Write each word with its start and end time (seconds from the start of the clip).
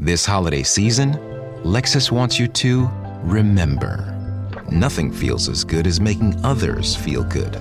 This 0.00 0.24
holiday 0.24 0.62
season, 0.62 1.14
Lexus 1.64 2.12
wants 2.12 2.38
you 2.38 2.46
to 2.46 2.88
remember. 3.24 4.14
Nothing 4.70 5.10
feels 5.10 5.48
as 5.48 5.64
good 5.64 5.88
as 5.88 6.00
making 6.00 6.38
others 6.44 6.94
feel 6.94 7.24
good. 7.24 7.60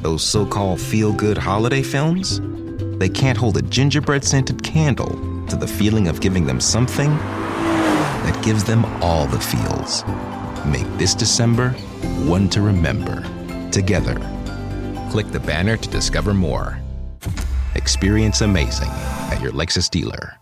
Those 0.00 0.24
so 0.24 0.46
called 0.46 0.80
feel 0.80 1.12
good 1.12 1.36
holiday 1.36 1.82
films? 1.82 2.40
They 2.98 3.10
can't 3.10 3.36
hold 3.36 3.58
a 3.58 3.62
gingerbread 3.62 4.24
scented 4.24 4.62
candle 4.62 5.10
to 5.48 5.56
the 5.56 5.68
feeling 5.68 6.08
of 6.08 6.22
giving 6.22 6.46
them 6.46 6.58
something 6.58 7.10
that 7.10 8.42
gives 8.42 8.64
them 8.64 8.86
all 9.02 9.26
the 9.26 9.38
feels. 9.38 10.06
Make 10.64 10.88
this 10.96 11.14
December 11.14 11.72
one 12.24 12.48
to 12.48 12.62
remember. 12.62 13.20
Together. 13.70 14.14
Click 15.10 15.26
the 15.32 15.40
banner 15.40 15.76
to 15.76 15.88
discover 15.90 16.32
more. 16.32 16.80
Experience 17.74 18.40
amazing 18.40 18.88
at 18.88 19.38
your 19.42 19.52
Lexus 19.52 19.90
dealer. 19.90 20.38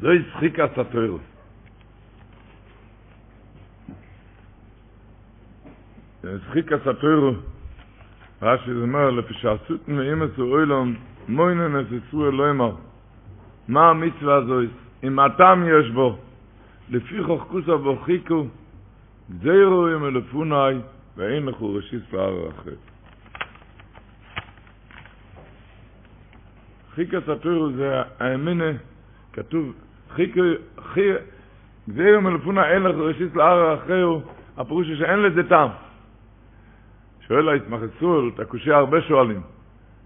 זו 0.00 0.12
יצחיק 0.12 0.58
הסטויר. 0.60 1.18
יצחיק 6.24 6.72
הסטויר, 6.72 7.40
רש"י 8.42 8.70
אומר, 8.72 9.10
לפי 9.10 9.34
שעשותן 9.34 9.98
ואימס 9.98 10.38
ואוילום, 10.38 10.94
מוינן 11.28 11.80
את 11.80 11.86
ישראל 11.92 12.32
לא 12.32 12.50
אמר. 12.50 12.72
מה 13.68 13.90
המצווה 13.90 14.36
הזו? 14.36 14.60
אם 15.04 15.18
הטעם 15.18 15.68
יש 15.68 15.90
בו, 15.90 16.18
לפי 16.90 17.24
חוכקוסה 17.24 17.76
בו 17.76 17.96
חיכו, 18.04 18.46
גזירו 19.30 19.86
עם 19.86 20.04
אלפוני, 20.04 20.80
ואין 21.16 21.46
לכו 21.46 21.74
ראשיס 21.74 22.02
פער 22.10 22.48
אחר. 22.50 22.74
חיק 26.94 27.14
הסטויר 27.14 27.70
זה 27.76 28.02
האמינה, 28.18 28.72
כתוב, 29.32 29.72
חיק, 30.14 30.36
חיק, 30.92 31.14
גזירו 31.88 32.20
מלפונה 32.20 32.70
אין 32.70 32.82
לך 32.82 32.96
ראשיס 32.96 33.36
לער 33.36 33.74
אחר, 33.74 34.18
הפירוש 34.56 34.88
הוא 34.88 34.96
שאין 34.96 35.22
לזה 35.22 35.48
טעם. 35.48 35.68
שואל 37.28 37.48
ההתמחצול, 37.48 38.30
את 38.34 38.40
הקושי 38.40 38.72
הרבה 38.72 39.00
שואלים, 39.00 39.40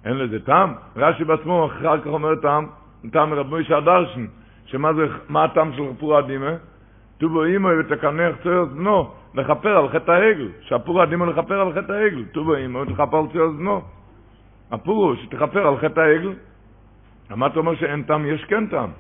אין 0.05 0.19
לזה 0.19 0.45
טעם? 0.45 0.75
רש"י 0.97 1.25
בעצמו 1.25 1.67
אחר 1.67 2.01
כך 2.01 2.07
אומר 2.07 2.35
טעם, 2.35 2.67
טעם 3.13 3.31
מרב 3.31 3.47
מוישה 3.47 3.77
הדרשן, 3.77 4.27
שמה 4.67 4.95
זה, 4.95 5.07
מה 5.29 5.45
הטעם 5.45 5.73
של 5.73 5.83
פור 5.99 6.17
הדימה? 6.17 6.51
טובו 7.19 7.45
אימו 7.45 7.69
ותקנח 7.81 8.37
צויר 8.43 8.65
זנו, 8.65 9.11
לכפר 9.35 9.77
על 9.77 9.89
חטא 9.89 10.11
העגל, 10.11 10.49
שהפור 10.61 11.03
הדימה 11.03 11.27
לכפר 11.27 11.61
על 11.61 11.73
חטא 11.73 11.93
העגל, 11.93 12.25
טובו 12.25 12.55
אימו 12.55 12.79
ותכפר 12.79 13.17
על 13.17 13.27
צויר 13.33 13.51
זנו. 13.51 13.83
הפור 14.71 15.05
הוא 15.05 15.17
שתכפר 15.23 15.67
על 15.67 15.77
חטא 15.77 16.01
העגל. 16.01 16.33
מה 17.31 17.47
אתה 17.47 17.59
אומר 17.59 17.75
שאין 17.75 18.03
טעם? 18.03 18.27
יש 18.27 18.45
כן 18.45 18.67
טעם. 18.67 18.91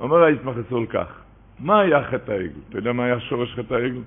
אומר 0.00 0.22
ההתמחצול 0.22 0.86
כך, 0.86 1.06
מה 1.58 1.80
היה 1.80 2.04
חטא 2.04 2.32
העגל? 2.32 2.60
אתה 2.68 2.78
יודע 2.78 2.92
מה 2.92 3.04
היה 3.04 3.20
שורש 3.20 3.54
חטא 3.54 3.74
העגל? 3.74 4.02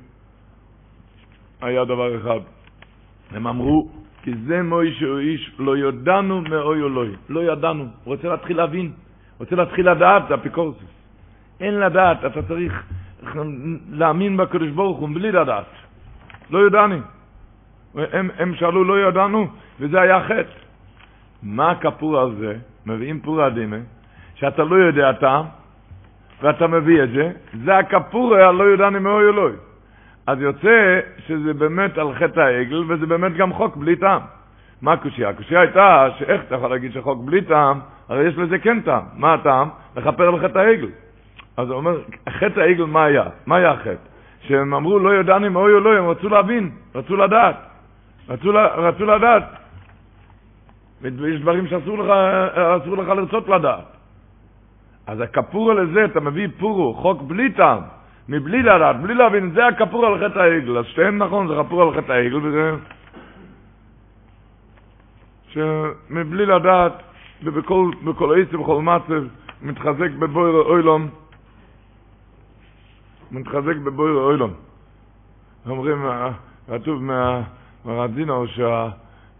היה 1.62 1.86
דבר 1.86 2.18
אחד. 2.18 2.40
הם 3.32 3.48
אמרו, 3.48 3.90
כי 4.24 4.32
זה 4.46 4.64
מוישה 4.64 5.18
איש, 5.20 5.52
לא 5.60 5.78
ידענו 5.78 6.42
מאוי 6.42 6.80
אלוהי. 6.80 7.16
לא 7.30 7.52
ידענו. 7.52 7.84
הוא 7.84 8.16
רוצה 8.16 8.28
להתחיל 8.28 8.58
להבין. 8.58 8.92
רוצה 9.40 9.56
להתחיל 9.56 9.90
לדעת, 9.90 10.24
זה 10.28 10.36
אפיקורסוס. 10.36 10.92
אין 11.60 11.80
לדעת, 11.80 12.26
אתה 12.26 12.42
צריך 12.42 12.84
להאמין 13.90 14.38
בקדוש 14.38 14.70
ברוך 14.70 14.98
הוא 14.98 15.10
בלי 15.14 15.32
לדעת. 15.32 15.66
לא 16.50 16.68
ידעני. 16.68 17.00
הם, 17.96 18.30
הם 18.38 18.56
שאלו 18.56 18.84
לא 18.84 19.08
ידענו, 19.08 19.48
וזה 19.80 20.02
היה 20.02 20.24
חטא. 20.24 20.60
מה 21.44 21.72
הכפור 21.72 22.20
הזה? 22.20 22.58
מביאים 22.86 23.20
פור 23.20 23.42
הדימה, 23.42 23.78
שאתה 24.36 24.64
לא 24.64 24.76
יודע 24.76 25.14
טעם, 25.14 25.46
ואתה 26.42 26.68
מביא 26.68 27.04
את 27.04 27.10
זה, 27.10 27.32
זה 27.66 27.78
הכפור 27.78 28.36
הלא 28.36 28.74
ידעני 28.74 29.00
מאוי 29.00 29.30
אלוהי. 29.30 29.54
אז 30.28 30.42
יוצא 30.42 31.00
שזה 31.28 31.54
באמת 31.54 31.98
על 31.98 32.14
חטא 32.14 32.40
העגל, 32.40 32.84
וזה 32.88 33.06
באמת 33.06 33.34
גם 33.34 33.54
חוק 33.54 33.76
בלי 33.76 33.96
טעם. 33.96 34.22
מה 34.82 34.94
הקושייה? 34.94 35.30
הקושייה 35.30 35.62
הייתה 35.62 36.08
שאיך 36.18 36.42
אתה 36.48 36.56
יכול 36.56 36.70
להגיד 36.70 36.92
שחוק 36.94 37.24
בלי 37.24 37.42
טעם, 37.42 37.80
הרי 38.10 38.28
יש 38.28 38.38
לזה 38.38 38.60
כן 38.60 38.82
טעם. 38.82 39.04
מה 39.16 39.34
הטעם? 39.34 39.70
לכפר 39.98 40.28
על 40.28 40.40
חטא 40.40 40.60
העגל. 40.60 40.90
אז 41.58 41.70
הוא 41.70 41.78
אומר, 41.78 42.00
חטא 42.30 42.60
העגל 42.60 42.84
מה 42.84 43.04
היה? 43.06 43.24
מה 43.46 43.56
היה 43.56 43.72
החטא? 43.72 44.12
שהם 44.42 44.74
אמרו 44.74 45.00
לא 45.00 45.16
ידעני 45.16 45.50
מאוי 45.50 45.74
אלוהי, 45.74 45.98
הם 45.98 46.10
רצו 46.10 46.30
להבין, 46.30 46.72
רצו 46.96 47.16
לדעת. 47.16 47.56
רצו, 48.30 48.52
רצו 48.78 49.06
לדעת. 49.06 49.44
ויש 51.02 51.42
דברים 51.42 51.68
שאסור 51.68 51.98
לך, 51.98 52.14
לך 53.00 53.08
לרצות 53.10 53.50
לדעת. 53.50 54.01
אז 55.08 55.22
הכפור 55.22 55.74
לזה, 55.74 56.06
אתה 56.06 56.20
מביא 56.20 56.48
פורו, 56.60 56.94
חוק 56.94 57.22
בלי 57.22 57.52
טעם. 57.52 57.82
מבלי 58.30 58.64
לדעת, 58.64 59.02
בלי 59.02 59.14
להבין, 59.14 59.52
זה 59.52 59.68
הכפור 59.68 60.06
על 60.06 60.30
חטא 60.30 60.40
העגל. 60.40 60.78
אז 60.78 60.86
שתיהם 60.86 61.18
נכון, 61.18 61.48
זה 61.48 61.54
כפור 61.64 61.82
על 61.82 62.02
חטא 62.02 62.12
העגל, 62.12 62.38
וזה... 62.38 62.72
שמבלי 65.52 66.46
לדעת, 66.46 66.94
ובכל 67.44 68.36
עיסי 68.36 68.56
ובכל 68.56 68.82
מצב, 68.82 69.24
מתחזק 69.62 70.12
בבויר 70.20 70.56
אוילום, 70.56 71.08
מתחזק 73.32 73.76
בבויר 73.84 74.16
אוילום. 74.16 74.54
אומרים, 75.66 76.06
כתוב 76.68 77.04
מהרדינו. 77.86 78.46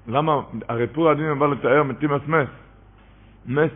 למה, 0.08 0.42
הרי 0.70 0.88
פור 0.88 1.10
הדין 1.10 1.40
בא 1.40 1.48
לתאר 1.48 1.84
מתים 1.84 2.14
אסמס. 2.14 2.48
מס, 3.46 3.72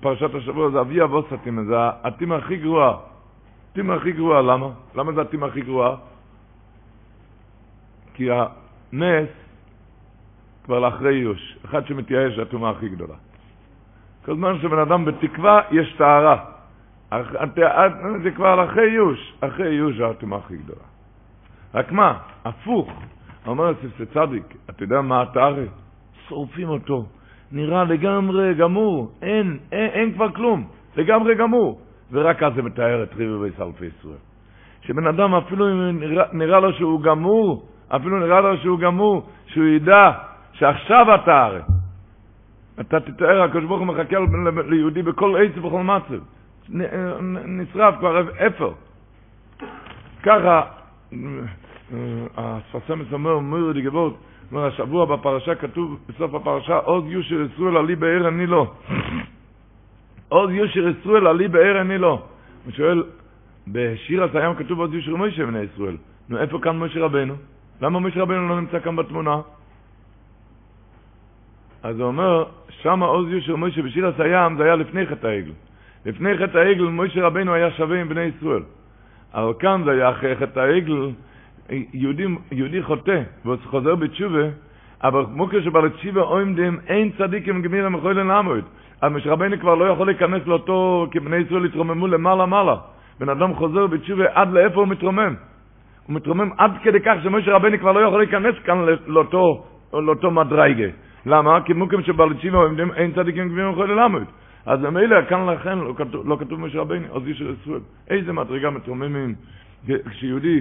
פרשת 0.00 0.34
השבוע 0.34 0.70
זה 0.70 0.80
אבי 0.80 1.02
אבוס 1.02 1.32
התימה, 1.32 1.64
זה 1.64 1.74
התימה 2.02 2.36
הכי 2.36 2.56
גרועה. 2.56 2.96
התימה 3.72 3.94
הכי 3.94 4.12
גרועה, 4.12 4.42
למה? 4.42 4.68
למה 4.94 5.12
זה 5.12 5.20
התימה 5.20 5.46
הכי 5.46 5.60
גרועה? 5.60 5.96
כי 8.14 8.28
הנס 8.30 9.28
כבר 10.64 10.78
לאחרי 10.78 11.16
איוש. 11.16 11.58
אחד 11.64 11.86
שמתייאש 11.86 12.36
זה 12.36 12.42
התאומה 12.42 12.70
הכי 12.70 12.88
גדולה. 12.88 13.14
כל 14.24 14.34
זמן 14.34 14.58
שבן 14.62 14.78
אדם 14.78 15.04
בתקווה, 15.04 15.60
יש 15.70 15.94
טהרה. 15.98 16.44
זה 18.22 18.30
כבר 18.34 18.56
לאחרי 18.56 18.92
איוש. 18.92 19.34
אחרי 19.40 19.68
איוש 19.68 19.96
זה 19.96 20.06
התאומה 20.06 20.36
הכי 20.36 20.56
גדולה. 20.56 20.84
רק 21.74 21.92
מה? 21.92 22.18
הפוך. 22.44 22.92
אומר 23.46 23.70
אצל 23.70 24.04
צדיק, 24.04 24.44
אתה 24.70 24.82
יודע 24.82 25.00
מה 25.00 25.22
הטהרה? 25.22 25.64
שורפים 26.28 26.68
אותו. 26.68 27.06
נראה 27.52 27.84
לגמרי 27.84 28.54
גמור. 28.54 29.10
אין, 29.22 29.58
אין, 29.72 29.90
אין 29.90 30.12
כבר 30.12 30.32
כלום. 30.32 30.64
לגמרי 30.96 31.34
גמור. 31.34 31.80
ורק 32.12 32.42
אז 32.42 32.52
זה 32.54 32.62
מתאר 32.62 33.02
את 33.02 33.14
ריבי 33.14 33.32
ויסלפי 33.32 33.84
ישראל. 33.84 34.18
שבן 34.82 35.06
אדם 35.06 35.34
אפילו 35.34 35.68
אם 35.68 36.00
נראה, 36.00 36.24
נראה 36.32 36.60
לו 36.60 36.72
שהוא 36.72 37.02
גמור, 37.02 37.66
אפילו 37.88 38.18
נראה 38.18 38.40
לו 38.40 38.56
שהוא 38.56 38.78
גמור, 38.78 39.26
שהוא 39.46 39.64
ידע 39.66 40.12
שעכשיו 40.52 41.14
אתה 41.14 41.44
הרי. 41.44 41.60
אתה 42.80 43.00
תתאר, 43.00 43.42
הקדוש 43.42 43.64
ברוך 43.64 43.78
הוא 43.78 43.86
מחכה 43.86 44.16
ליהודי 44.68 45.02
בכל 45.02 45.36
עץ 45.36 45.52
ובכל 45.58 45.82
מצב. 45.82 46.22
נשרף 47.44 47.94
כבר 47.98 48.22
אפר. 48.46 48.72
ככה, 50.22 50.62
הספסמס 52.36 53.12
אומר, 53.12 53.72
די 53.72 53.82
גבורת, 53.82 54.12
אומר, 54.52 54.66
השבוע 54.66 55.04
בפרשה 55.04 55.54
כתוב, 55.54 55.98
בסוף 56.08 56.34
הפרשה, 56.34 56.76
עוז 56.76 57.04
יושר 57.06 57.46
ישראל 57.52 57.76
עלי 57.76 57.96
בער 57.96 58.28
אני 58.28 58.46
לא. 58.46 58.72
עוז 60.28 60.50
יושר 60.50 60.88
ישראל 60.88 61.26
עלי 61.26 61.48
בער 61.48 61.80
אני 61.80 61.98
לא. 61.98 62.22
הוא 62.64 62.72
שואל, 62.72 63.02
בשיר 63.68 64.24
הסיים 64.24 64.54
כתוב 64.54 64.80
עוז 64.80 64.94
יושר 64.94 65.16
מוישה 65.16 65.46
בני 65.46 65.60
ישראל. 65.60 65.96
נו, 66.28 66.38
איפה 66.38 66.58
כאן 66.62 66.78
מוישה 66.78 67.00
רבנו? 67.00 67.34
למה 67.80 67.98
מוישה 67.98 68.22
רבנו 68.22 68.48
לא 68.48 68.60
נמצא 68.60 68.80
כאן 68.80 68.96
בתמונה? 68.96 69.40
אז 71.82 72.00
הוא 72.00 72.06
אומר, 72.06 72.44
שם 72.82 73.02
עוז 73.02 73.28
יושר 73.30 73.56
מוישה 73.56 73.82
בשיר 73.82 74.06
הסיים 74.06 74.56
זה 74.56 74.64
היה 74.64 74.76
לפני 74.76 75.06
חטא 75.06 75.26
העגל. 75.26 75.52
לפני 76.06 76.38
חטא 76.38 76.58
העגל 76.58 76.84
מוישה 76.84 77.26
רבנו 77.26 77.54
היה 77.54 77.70
שווה 77.70 78.00
עם 78.00 78.08
בני 78.08 78.30
ישראל. 78.36 78.62
אבל 79.34 79.52
כאן 79.58 79.82
זה 79.84 79.90
היה 79.90 80.10
אחרי 80.10 80.36
חטא 80.36 80.60
העגל, 80.60 81.10
יהודי, 81.94 82.26
יהודי 82.52 82.82
חוטא, 82.82 83.22
והוא 83.44 83.56
חוזר 83.64 83.94
בתשובה, 83.94 84.44
אבל 85.04 85.24
כמו 85.26 85.48
כשבא 85.48 85.80
לתשיבה 85.80 86.20
עומדים, 86.20 86.78
אין 86.86 87.10
צדיקים 87.18 87.62
גמירים 87.62 87.92
מחוילן 87.92 88.26
לעמוד. 88.26 88.64
אז 89.02 89.12
משה 89.12 89.34
כבר 89.60 89.74
לא 89.74 89.84
יכול 89.84 90.06
להיכנס 90.06 90.46
לאותו, 90.46 91.06
כי 91.10 91.20
בני 91.20 91.36
ישראל 91.36 91.64
התרוממו 91.64 92.06
למעלה 92.06 92.46
מעלה. 92.46 92.76
בן 93.20 93.28
אדם 93.28 93.54
חוזר 93.54 93.86
בתשובה, 93.86 94.24
עד 94.34 94.52
לאיפה 94.52 94.80
הוא 94.80 94.88
מתרומם? 94.88 95.34
הוא 96.06 96.16
מתרומם 96.16 96.50
עד 96.58 96.70
כדי 96.82 97.00
כך 97.00 97.14
שמשה 97.22 97.52
רבנו 97.52 97.78
כבר 97.78 97.92
לא 97.92 98.00
יכול 98.00 98.18
להיכנס 98.18 98.54
כאן 98.64 98.78
לאותו, 99.06 99.64
לאותו 99.92 100.30
מדרגה. 100.30 100.88
למה? 101.26 101.60
כי 101.60 101.72
מוקים 101.72 102.02
שבא 102.02 102.24
לתשיבה 102.24 102.58
עומדים, 102.58 102.92
אין 102.92 103.12
צדיקים 103.12 103.48
גמירים 103.48 103.70
מחוילן 103.72 103.96
לעמוד. 103.96 104.24
אז 104.66 104.80
ממילא 104.80 105.16
כאן 105.28 105.46
לכן 105.46 105.78
לא 105.78 105.94
כתוב, 105.96 106.28
לא 106.28 106.36
כתוב 106.40 106.60
משה 106.60 106.80
רבנו, 106.80 107.16
אז 107.16 107.22
איש 107.26 107.40
ישראל. 107.40 107.80
איזה 108.10 108.32
מדרגה 108.32 108.70
מתרוממים 108.70 109.34
כשיהודי 110.10 110.60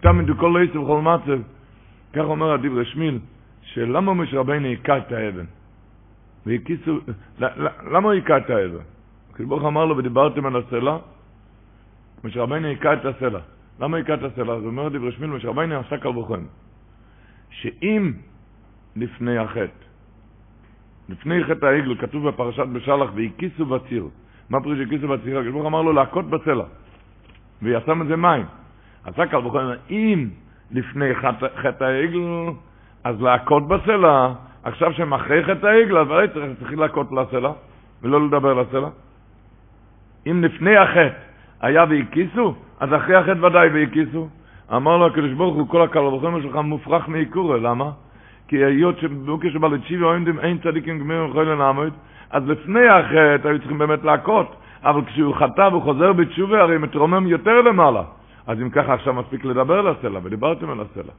תמיד 0.00 0.36
כל 0.36 0.48
לא 0.54 0.64
יצא 0.64 0.78
בכל 0.78 1.00
מצב, 1.00 1.40
כך 2.12 2.24
אומר 2.24 2.52
הדברי 2.52 2.84
שמיל, 2.84 3.18
שלמה 3.62 4.14
משה 4.14 4.38
רבינו 4.38 4.66
היכה 4.66 4.98
את 4.98 5.12
האבן? 5.12 5.44
והקיסו, 6.46 6.98
למה 7.90 7.98
הוא 7.98 8.12
היכה 8.12 8.36
את 8.36 8.50
העבר? 8.50 8.80
הקדוש 9.30 9.64
אמר 9.64 9.84
לו, 9.84 9.96
ודיברתם 9.96 10.46
על 10.46 10.56
הסלע, 10.56 10.96
משה 12.24 12.42
רבנו 12.42 12.66
היכה 12.66 12.92
את 12.92 13.04
הסלע. 13.04 13.40
למה 13.80 13.96
היכה 13.96 14.14
את 14.14 14.22
הסלע? 14.22 14.54
אז 14.54 14.64
אומר 14.64 14.88
דברי 14.88 15.12
שמיל, 15.12 15.30
משה 15.30 15.48
רבנו 15.48 16.18
וחם. 16.18 16.44
שאם 17.50 18.12
לפני 18.96 19.38
החטא, 19.38 19.84
לפני 21.08 21.44
חטא 21.44 21.66
העגל, 21.66 21.98
כתוב 21.98 22.28
בפרשת 22.28 22.66
בשלח, 22.72 23.10
והקיסו 23.14 23.66
בציר. 23.66 24.08
מה 24.50 24.60
פירוש 24.60 24.78
הקיסו 24.78 25.08
בציר? 25.08 25.38
הקדוש 25.38 25.66
אמר 25.66 25.82
לו 25.82 25.92
להכות 25.92 26.30
בסלע, 26.30 26.64
ויעשה 27.62 27.94
מזה 27.94 28.16
מים. 28.16 28.46
עשה 29.04 29.26
קל 29.26 29.46
וחם, 29.46 29.70
אם 29.90 30.28
לפני 30.70 31.14
חטא 31.56 31.84
העגל, 31.84 32.20
אז 33.04 33.22
להכות 33.22 33.68
בסלע, 33.68 34.32
עכשיו 34.64 34.92
שהם 34.92 35.14
אחרי 35.14 35.44
חטא 35.44 35.66
העגל, 35.66 35.98
אז 35.98 36.10
אולי 36.10 36.26
צריכים 36.58 36.78
להכות 36.78 37.12
לסלע, 37.12 37.52
ולא 38.02 38.26
לדבר 38.26 38.54
לסלע. 38.54 38.88
אם 40.26 40.44
לפני 40.44 40.76
החטא 40.76 41.14
היה 41.60 41.84
והקיסו, 41.88 42.54
אז 42.80 42.94
אחרי 42.94 43.16
החטא 43.16 43.46
ודאי 43.46 43.68
והקיסו. 43.68 44.28
אמר 44.76 44.96
לו 44.96 45.06
הקדוש 45.06 45.32
ברוך 45.32 45.56
הוא, 45.56 45.68
כל 45.68 45.82
הקל 45.82 45.98
וחומר 45.98 46.42
שלך 46.42 46.56
מופרך 46.56 47.08
מעיקורא, 47.08 47.56
למה? 47.56 47.90
כי 48.48 48.64
היות 48.64 48.98
שבוקר 48.98 49.50
שבא 49.50 49.68
לצ'יבי 49.68 50.04
עומדים 50.04 50.40
אין 50.40 50.58
צדיקים 50.58 50.98
גמירים 50.98 51.28
יכולים 51.28 51.48
לנעמוד, 51.48 51.92
אז 52.30 52.48
לפני 52.48 52.88
החטא 52.88 53.48
היו 53.48 53.58
צריכים 53.58 53.78
באמת 53.78 54.04
להכות, 54.04 54.56
אבל 54.84 55.04
כשהוא 55.04 55.34
חטא 55.34 55.68
וחוזר 55.74 56.12
בתשובה, 56.12 56.60
הרי 56.62 56.78
מתרומם 56.78 57.26
יותר 57.26 57.60
למעלה. 57.60 58.02
אז 58.48 58.58
אם 58.62 58.70
ככה 58.70 58.94
עכשיו 58.94 59.14
מספיק 59.14 59.44
לדבר 59.44 59.82
לסלע, 59.82 60.20
ודיברתם 60.22 60.70
על 60.70 60.80
הסלע. 60.80 61.12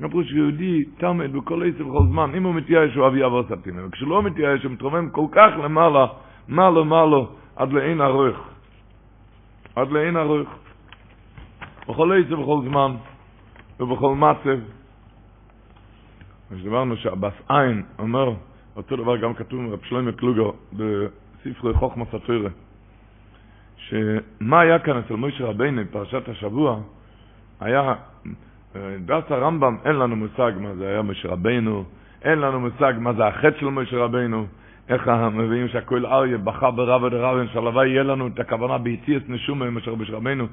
אמרו 0.00 0.24
שיהודי 0.24 0.84
תלמד 0.84 1.32
בכל 1.32 1.62
עשר 1.68 1.88
וכל 1.88 2.04
זמן, 2.08 2.34
אם 2.34 2.42
הוא 2.42 2.54
מתייאש 2.54 2.94
הוא 2.94 3.06
אבי 3.06 3.24
אבו 3.24 3.42
סתימה, 3.44 3.86
וכשהוא 3.86 4.10
לא 4.10 4.22
מתייאש 4.22 4.64
הוא 4.64 4.72
מתרומם 4.72 5.10
כל 5.10 5.26
כך 5.32 5.50
למעלה, 5.64 6.06
מעלה 6.48 6.84
מעלה, 6.84 7.20
עד 7.56 7.72
לאין 7.72 8.00
ארוך. 8.00 8.36
עד 9.76 9.90
לאין 9.90 10.16
ארוך. 10.16 10.48
בכל 11.88 12.12
עשר 12.12 12.40
וכל 12.40 12.60
זמן, 12.68 12.96
ובכל 13.80 14.14
מצב. 14.14 14.58
אז 16.50 16.58
דיברנו 16.62 16.96
שהבס 16.96 17.34
עין 17.48 17.82
אומר, 17.98 18.34
אותו 18.76 18.96
דבר 18.96 19.16
גם 19.16 19.34
כתוב 19.34 19.60
מרב 19.60 19.78
שלמה 19.82 20.12
קלוגר 20.12 20.50
בספרי 20.72 21.74
חוכמה 21.74 22.04
סטוירה, 22.04 22.50
שמה 23.90 24.60
היה 24.60 24.78
כאן 24.78 24.96
אצל 24.98 25.14
מוישה 25.14 25.44
רבינו, 25.44 25.82
פרשת 25.90 26.28
השבוע, 26.28 26.80
היה 27.60 27.94
דעת 29.04 29.30
הרמב"ם, 29.30 29.76
אין 29.84 29.96
לנו 29.96 30.16
מושג 30.16 30.52
מה 30.60 30.74
זה 30.74 30.88
היה 30.88 31.02
משה 31.02 31.28
רבינו, 31.28 31.84
אין 32.22 32.38
לנו 32.38 32.60
מושג 32.60 32.94
מה 32.98 33.12
זה 33.12 33.26
החטא 33.26 33.60
של 33.60 33.66
משה 33.66 33.96
רבינו, 33.96 34.46
איך 34.88 35.08
מביאים 35.08 35.68
שהכל 35.68 36.06
אריה 36.06 36.38
בכה 36.38 36.70
ברב 36.70 37.02
ודרבן, 37.02 37.48
שהלוואי 37.48 37.88
יהיה 37.88 38.02
לנו 38.02 38.26
את 38.26 38.40
הכוונה 38.40 38.78
ביציאס 38.78 39.22
נשומה 39.28 39.70
משה 39.70 39.90
רבינו, 39.90 40.46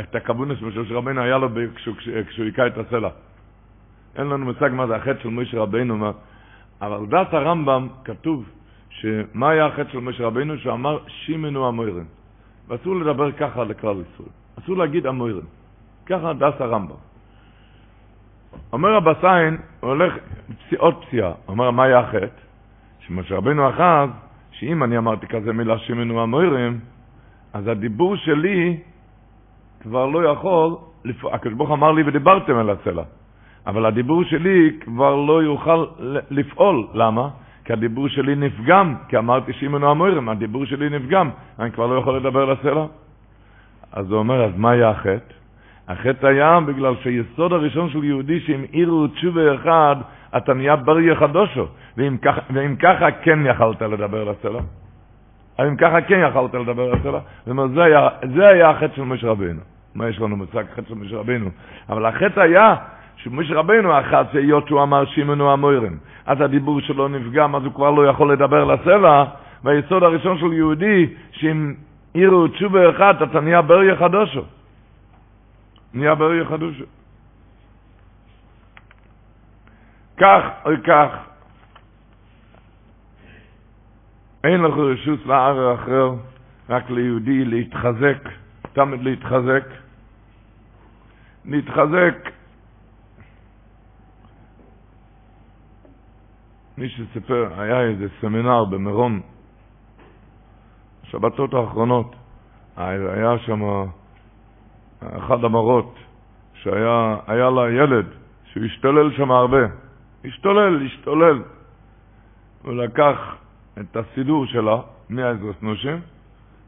את 0.00 0.14
הכוונה 0.14 0.56
של 0.56 0.64
משה 0.64 0.80
רבינו 0.90 1.20
היה 1.20 1.38
לו 1.38 1.48
כשהוא 1.74 2.44
היכה 2.44 2.66
את 2.66 2.78
הסלע. 2.78 3.08
אין 4.16 4.26
לנו 4.26 4.44
מושג 4.44 4.70
מה 4.72 4.86
זה 4.86 4.96
החטא 4.96 5.22
של 5.22 5.28
משה 5.28 5.58
רבינו, 5.58 5.96
מה... 5.96 6.10
אבל 6.82 7.06
דעת 7.06 7.34
הרמב"ם 7.34 7.88
כתוב 8.04 8.44
שמה 8.90 9.50
היה 9.50 9.66
החטא 9.66 9.92
של 9.92 9.98
משה 9.98 10.26
רבינו? 10.26 10.58
שהוא 10.58 10.72
אמר 10.72 10.98
שימנו 11.06 11.68
המוירן. 11.68 12.04
ואסור 12.70 12.96
לדבר 12.96 13.32
ככה 13.32 13.64
לכלל 13.64 13.96
ישראל. 14.00 14.28
אסור 14.58 14.76
להגיד 14.76 15.06
המוירן. 15.06 15.46
ככה 16.06 16.32
דעת 16.32 16.60
הרמב"ם. 16.60 16.94
אומר 18.72 18.96
הבסיין, 18.96 19.56
הוא 19.80 19.90
הולך 19.90 20.14
עוד 20.78 20.94
פציעה, 21.04 21.32
אומר 21.48 21.70
מה 21.70 21.84
היה 21.84 21.98
החטא? 21.98 22.40
שמשה 23.00 23.36
רבנו 23.36 23.68
אחז, 23.70 24.08
שאם 24.52 24.84
אני 24.84 24.98
אמרתי 24.98 25.26
כזה 25.26 25.52
מילה 25.52 25.78
שימנו 25.78 26.22
המוירים, 26.22 26.80
אז 27.52 27.66
הדיבור 27.68 28.16
שלי 28.16 28.76
כבר 29.80 30.06
לא 30.06 30.24
יכול, 30.24 30.76
הקדוש 31.32 31.54
ברוך 31.54 31.70
אמר 31.70 31.92
לי 31.92 32.02
ודיברתם 32.06 32.56
על 32.56 32.70
הסלע, 32.70 33.02
אבל 33.66 33.86
הדיבור 33.86 34.24
שלי 34.24 34.78
כבר 34.80 35.16
לא 35.16 35.42
יוכל 35.42 35.84
לפעול, 36.30 36.86
למה? 36.94 37.28
כי 37.64 37.72
הדיבור 37.72 38.08
שלי 38.08 38.34
נפגם, 38.34 38.94
כי 39.08 39.18
אמרתי 39.18 39.52
שימנו 39.52 39.90
המוירים, 39.90 40.28
הדיבור 40.28 40.64
שלי 40.64 40.88
נפגם, 40.88 41.30
אני 41.58 41.70
כבר 41.70 41.86
לא 41.86 41.98
יכול 41.98 42.16
לדבר 42.16 42.42
על 42.42 42.50
הסלע. 42.50 42.84
אז 43.92 44.10
הוא 44.10 44.18
אומר, 44.18 44.44
אז 44.44 44.50
מה 44.56 44.70
היה 44.70 44.90
החטא? 44.90 45.34
החטא 45.88 46.26
היה 46.26 46.60
בגלל 46.60 46.94
שהיסוד 47.02 47.52
הראשון 47.52 47.90
של 47.90 48.04
יהודי 48.04 48.40
שאם 48.40 48.64
עירו 48.70 49.06
תשובה 49.06 49.54
אחד, 49.54 49.96
אתה 50.36 50.54
נהיה 50.54 50.76
בריא 50.76 51.14
חדושו. 51.14 51.66
ואם 51.96 52.16
ככה, 52.22 52.40
ואם 52.50 52.76
ככה 52.76 53.10
כן 53.10 53.38
יכלת 53.46 53.82
לדבר 53.82 54.24
לסלע. 54.24 54.60
אם 55.60 55.76
ככה 55.76 56.00
כן 56.00 56.20
יכלת 56.28 56.54
לדבר 56.54 56.94
לסלע. 56.94 57.18
זאת 57.38 57.48
אומרת, 57.48 57.70
זה 57.70 57.82
היה, 57.82 58.08
זה 58.34 58.48
היה 58.48 58.70
החטא 58.70 58.96
של 58.96 59.02
משה 59.02 59.26
רבינו. 59.26 59.60
מה 59.94 60.08
יש 60.08 60.20
לנו 60.20 60.36
מושג 60.36 60.64
חטא 60.74 60.88
של 60.88 60.94
משה 60.94 61.16
רבינו? 61.16 61.50
אבל 61.88 62.06
החטא 62.06 62.40
היה 62.40 62.76
שמשה 63.16 63.54
רבינו 63.54 63.98
אחת 64.00 64.26
שהיות 64.32 64.68
שהוא 64.68 64.82
אמר 64.82 65.04
שימנו 65.04 65.52
המוירם. 65.52 65.96
אז 66.30 66.40
הדיבור 66.40 66.80
שלו 66.80 67.08
נפגם, 67.08 67.56
אז 67.56 67.64
הוא 67.64 67.74
כבר 67.74 67.90
לא 67.90 68.06
יכול 68.06 68.32
לדבר 68.32 68.64
לסלע. 68.64 69.24
והיסוד 69.64 70.02
הראשון 70.02 70.38
של 70.38 70.52
יהודי, 70.52 71.14
שאם 71.32 71.74
עירו 72.14 72.48
תשובה 72.48 72.90
אחד, 72.90 73.22
אתה 73.22 73.40
נהיה 73.40 73.62
בריא 73.62 73.94
חדושו. 73.94 74.42
נהיה 75.94 76.14
בריא 76.14 76.44
חדושה. 76.44 76.84
כך 80.16 80.42
או 80.64 80.70
כך, 80.84 81.10
אין 84.44 84.62
לך 84.62 84.74
רשות 84.76 85.26
לערר 85.26 85.74
אחר, 85.74 86.10
רק 86.68 86.90
ליהודי 86.90 87.44
להתחזק, 87.44 88.28
תמיד 88.72 89.02
להתחזק. 89.02 89.64
להתחזק, 91.44 92.30
מי 96.80 96.88
שסיפר, 96.88 97.48
היה 97.56 97.80
איזה 97.80 98.06
סמינר 98.20 98.64
במירון, 98.64 99.20
שבתות 101.02 101.54
האחרונות, 101.54 102.16
היה 102.76 103.38
שם 103.38 103.62
אחד 105.00 105.44
המורות, 105.44 105.94
שהיה 106.54 107.50
לה 107.50 107.70
ילד, 107.70 108.06
שהוא 108.44 108.64
השתולל 108.64 109.12
שם 109.16 109.30
הרבה. 109.30 109.66
השתולל, 110.24 110.86
השתולל. 110.86 111.42
הוא 112.62 112.72
לקח 112.72 113.36
את 113.80 113.96
הסידור 113.96 114.46
שלה 114.46 114.80
מהעזרס 115.08 115.56
נושים, 115.62 116.00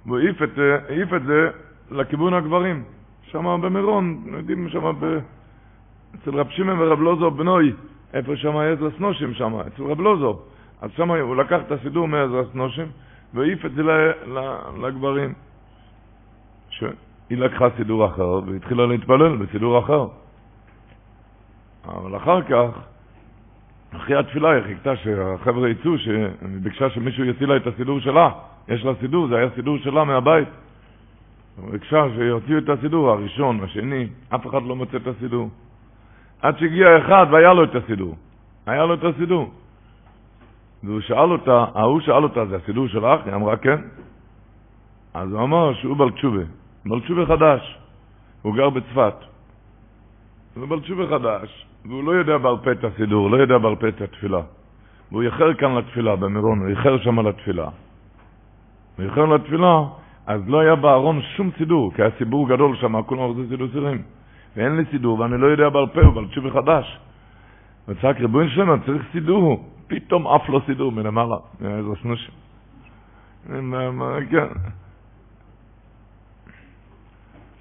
והוא 0.06 0.18
העיף 0.18 0.42
את, 0.42 0.58
העיף 0.88 1.14
את 1.14 1.22
זה 1.22 1.50
לכיוון 1.90 2.34
הגברים. 2.34 2.84
שם 3.22 3.60
במירון, 3.62 4.24
יודעים 4.26 4.68
שם 4.68 4.92
ב... 5.00 5.18
אצל 6.14 6.30
רב 6.36 6.48
שמעון 6.50 6.80
ורב 6.80 7.00
לוזו 7.00 7.30
בנוי, 7.30 7.72
איפה 8.14 8.36
שם 8.36 8.56
עזרס 8.56 8.92
נושים 8.98 9.34
שם, 9.34 9.54
אצל 9.54 9.82
רב 9.82 10.00
לוזו. 10.00 10.38
אז 10.80 10.90
שם 10.96 11.10
הוא 11.10 11.36
לקח 11.36 11.60
את 11.66 11.72
הסידור 11.72 12.08
מעזרס 12.08 12.54
נושים, 12.54 12.86
והעיף 13.34 13.66
את 13.66 13.74
זה 13.74 13.82
לגברים. 14.82 15.32
היא 17.30 17.38
לקחה 17.38 17.66
סידור 17.76 18.06
אחר 18.06 18.40
והתחילה 18.46 18.86
להתפלל 18.86 19.36
בסידור 19.36 19.78
אחר. 19.78 20.06
אבל 21.84 22.16
אחר 22.16 22.42
כך, 22.42 22.68
אחרי 23.96 24.16
התפילה 24.16 24.50
היא 24.50 24.62
חיכתה 24.62 24.96
שהחבר'ה 24.96 25.68
יצאו, 25.68 25.98
שהיא 25.98 26.26
ביקשה 26.62 26.90
שמישהו 26.90 27.24
יוציא 27.24 27.46
לה 27.46 27.56
את 27.56 27.66
הסידור 27.66 28.00
שלה. 28.00 28.30
יש 28.68 28.84
לה 28.84 28.92
סידור, 29.00 29.26
זה 29.28 29.36
היה 29.36 29.50
סידור 29.54 29.78
שלה 29.78 30.04
מהבית. 30.04 30.48
היא 31.62 31.72
ביקשה 31.72 32.04
שיוציאו 32.14 32.58
את 32.58 32.68
הסידור 32.68 33.10
הראשון, 33.10 33.60
השני, 33.64 34.06
אף 34.34 34.46
אחד 34.46 34.62
לא 34.62 34.76
מוצא 34.76 34.96
את 34.96 35.06
הסידור. 35.06 35.48
עד 36.42 36.58
שהגיע 36.58 36.98
אחד 36.98 37.26
והיה 37.30 37.52
לו 37.52 37.64
את 37.64 37.74
הסידור. 37.74 38.14
היה 38.66 38.84
לו 38.84 38.94
את 38.94 39.04
הסידור. 39.04 39.50
והוא 40.84 41.00
שאל 41.00 41.30
אותה, 41.32 41.64
ההוא 41.74 42.00
שאל 42.00 42.22
אותה, 42.22 42.46
זה 42.46 42.56
הסידור 42.56 42.88
שלך? 42.88 43.20
היא 43.26 43.34
אמרה 43.34 43.56
כן. 43.56 43.80
אז 45.14 45.32
הוא 45.32 45.42
אמר 45.42 45.74
שהוא 45.74 45.96
בעל 45.96 46.10
תשובה. 46.10 46.42
תשובה 47.04 47.26
חדש. 47.26 47.78
הוא 48.42 48.54
גר 48.56 48.70
בצפת. 48.70 49.14
הוא 50.54 50.68
בעל 50.68 50.80
תשובה 50.80 51.06
חדש, 51.06 51.66
והוא 51.84 52.04
לא 52.04 52.10
יודע 52.10 52.38
בעל 52.38 52.56
פה 52.64 52.72
את 52.72 52.84
הסידור, 52.84 53.30
לא 53.30 53.36
יודע 53.36 53.58
בעל 53.58 53.76
פה 53.76 53.88
את 53.88 54.00
התפילה. 54.00 54.40
והוא 55.10 55.22
איחר 55.22 55.54
כאן 55.54 55.74
לתפילה 55.74 56.16
במירון, 56.16 56.58
הוא 56.58 56.68
איחר 56.68 56.98
שם 56.98 57.28
לתפילה. 57.28 57.68
הוא 58.96 59.04
איחר 59.04 59.24
לתפילה, 59.24 59.82
אז 60.26 60.40
לא 60.48 60.60
היה 60.60 60.74
בארון 60.74 61.22
שום 61.36 61.50
סידור, 61.58 61.92
כי 61.94 62.02
היה 62.02 62.10
סיבור 62.18 62.48
גדול 62.48 62.76
שם, 62.76 63.02
כולם 63.02 63.20
רוצים 63.20 63.46
סידור 63.48 63.68
סירים. 63.72 64.02
ואין 64.56 64.76
לי 64.76 64.84
סידור, 64.90 65.20
ואני 65.20 65.38
לא 65.40 65.46
יודע 65.46 65.68
בעל 65.68 65.86
פה, 65.86 66.00
הוא 66.00 66.14
בעל 66.14 66.26
תשובה 66.26 66.50
חדש. 66.50 66.98
וצעק 67.88 68.20
ריבוין 68.20 68.48
שלנו, 68.48 68.84
צריך 68.86 69.02
סידור. 69.12 69.68
פתאום 69.86 70.26
עף 70.26 70.48
לו 70.48 70.60
סידור 70.66 70.92
מלמעלה, 70.92 71.36
מאיזה 71.60 71.88
סנושים. 72.02 72.34
כן. 74.30 74.46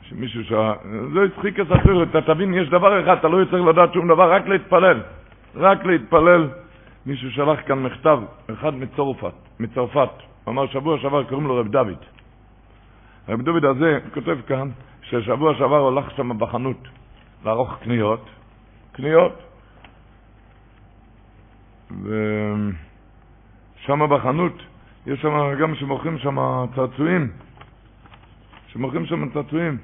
שמישהו 0.02 0.44
ש... 0.44 0.52
זה 1.14 1.20
הצחיק 1.24 1.60
את 1.60 1.72
הסרט, 1.72 2.08
אתה 2.10 2.34
תבין, 2.34 2.54
יש 2.54 2.70
דבר 2.70 3.04
אחד, 3.04 3.18
אתה 3.18 3.28
לא 3.28 3.46
צריך 3.46 3.64
לדעת 3.64 3.94
שום 3.94 4.08
דבר, 4.08 4.34
רק 4.34 4.48
להתפלל. 4.48 5.02
רק 5.56 5.86
להתפלל, 5.86 6.50
מישהו 7.06 7.32
שלח 7.32 7.60
כאן 7.68 7.84
מכתב, 7.84 8.20
אחד 8.54 8.74
מצרפת, 8.76 9.34
מצרפת. 9.60 10.10
אמר, 10.48 10.68
שבוע 10.68 10.98
שעבר 11.00 11.24
קוראים 11.24 11.48
לו 11.48 11.56
רב 11.56 11.68
דוד. 11.68 12.02
רב 13.30 13.42
דוד 13.42 13.66
הזה 13.66 14.00
כותב 14.14 14.38
כאן, 14.48 14.70
ששבוע 15.12 15.56
שעבר 15.56 15.78
הולך 15.78 16.12
שם 16.12 16.40
בחנות 16.40 16.88
לערוך 17.46 17.78
קניות, 17.84 18.30
קניות, 18.92 19.34
ושם 23.76 24.10
בחנות 24.10 24.54
יש 25.06 25.22
שם 25.22 25.54
גם 25.62 25.76
שמוכרים 25.76 26.18
שם 26.18 26.38
צעצועים, 26.76 27.32
שמוכרים 28.68 29.06
שם 29.06 29.30
צעצועים, 29.30 29.78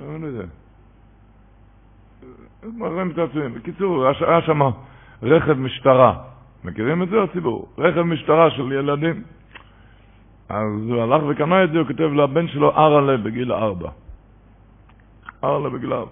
לא 0.00 0.26
יודע, 0.26 0.44
מוכרים 2.62 3.12
צעצועים. 3.12 3.54
בקיצור, 3.54 4.06
היה 4.06 4.42
שם 4.42 4.60
רכב 5.22 5.52
משטרה, 5.52 6.18
מכירים 6.64 7.02
את 7.02 7.08
זה 7.08 7.22
הציבור? 7.22 7.68
רכב 7.78 8.02
משטרה 8.02 8.50
של 8.50 8.72
ילדים. 8.72 9.22
אז 10.48 10.66
הוא 10.88 11.02
הלך 11.02 11.22
וקנה 11.28 11.64
את 11.64 11.70
זה, 11.72 11.78
הוא 11.78 11.86
כותב 11.86 12.02
לבן 12.12 12.48
שלו 12.48 12.76
ארלה 12.76 13.16
בגיל 13.16 13.52
ארבע. 13.52 13.90
ארלה 15.44 15.68
בגיל 15.68 15.92
ארבע. 15.92 16.10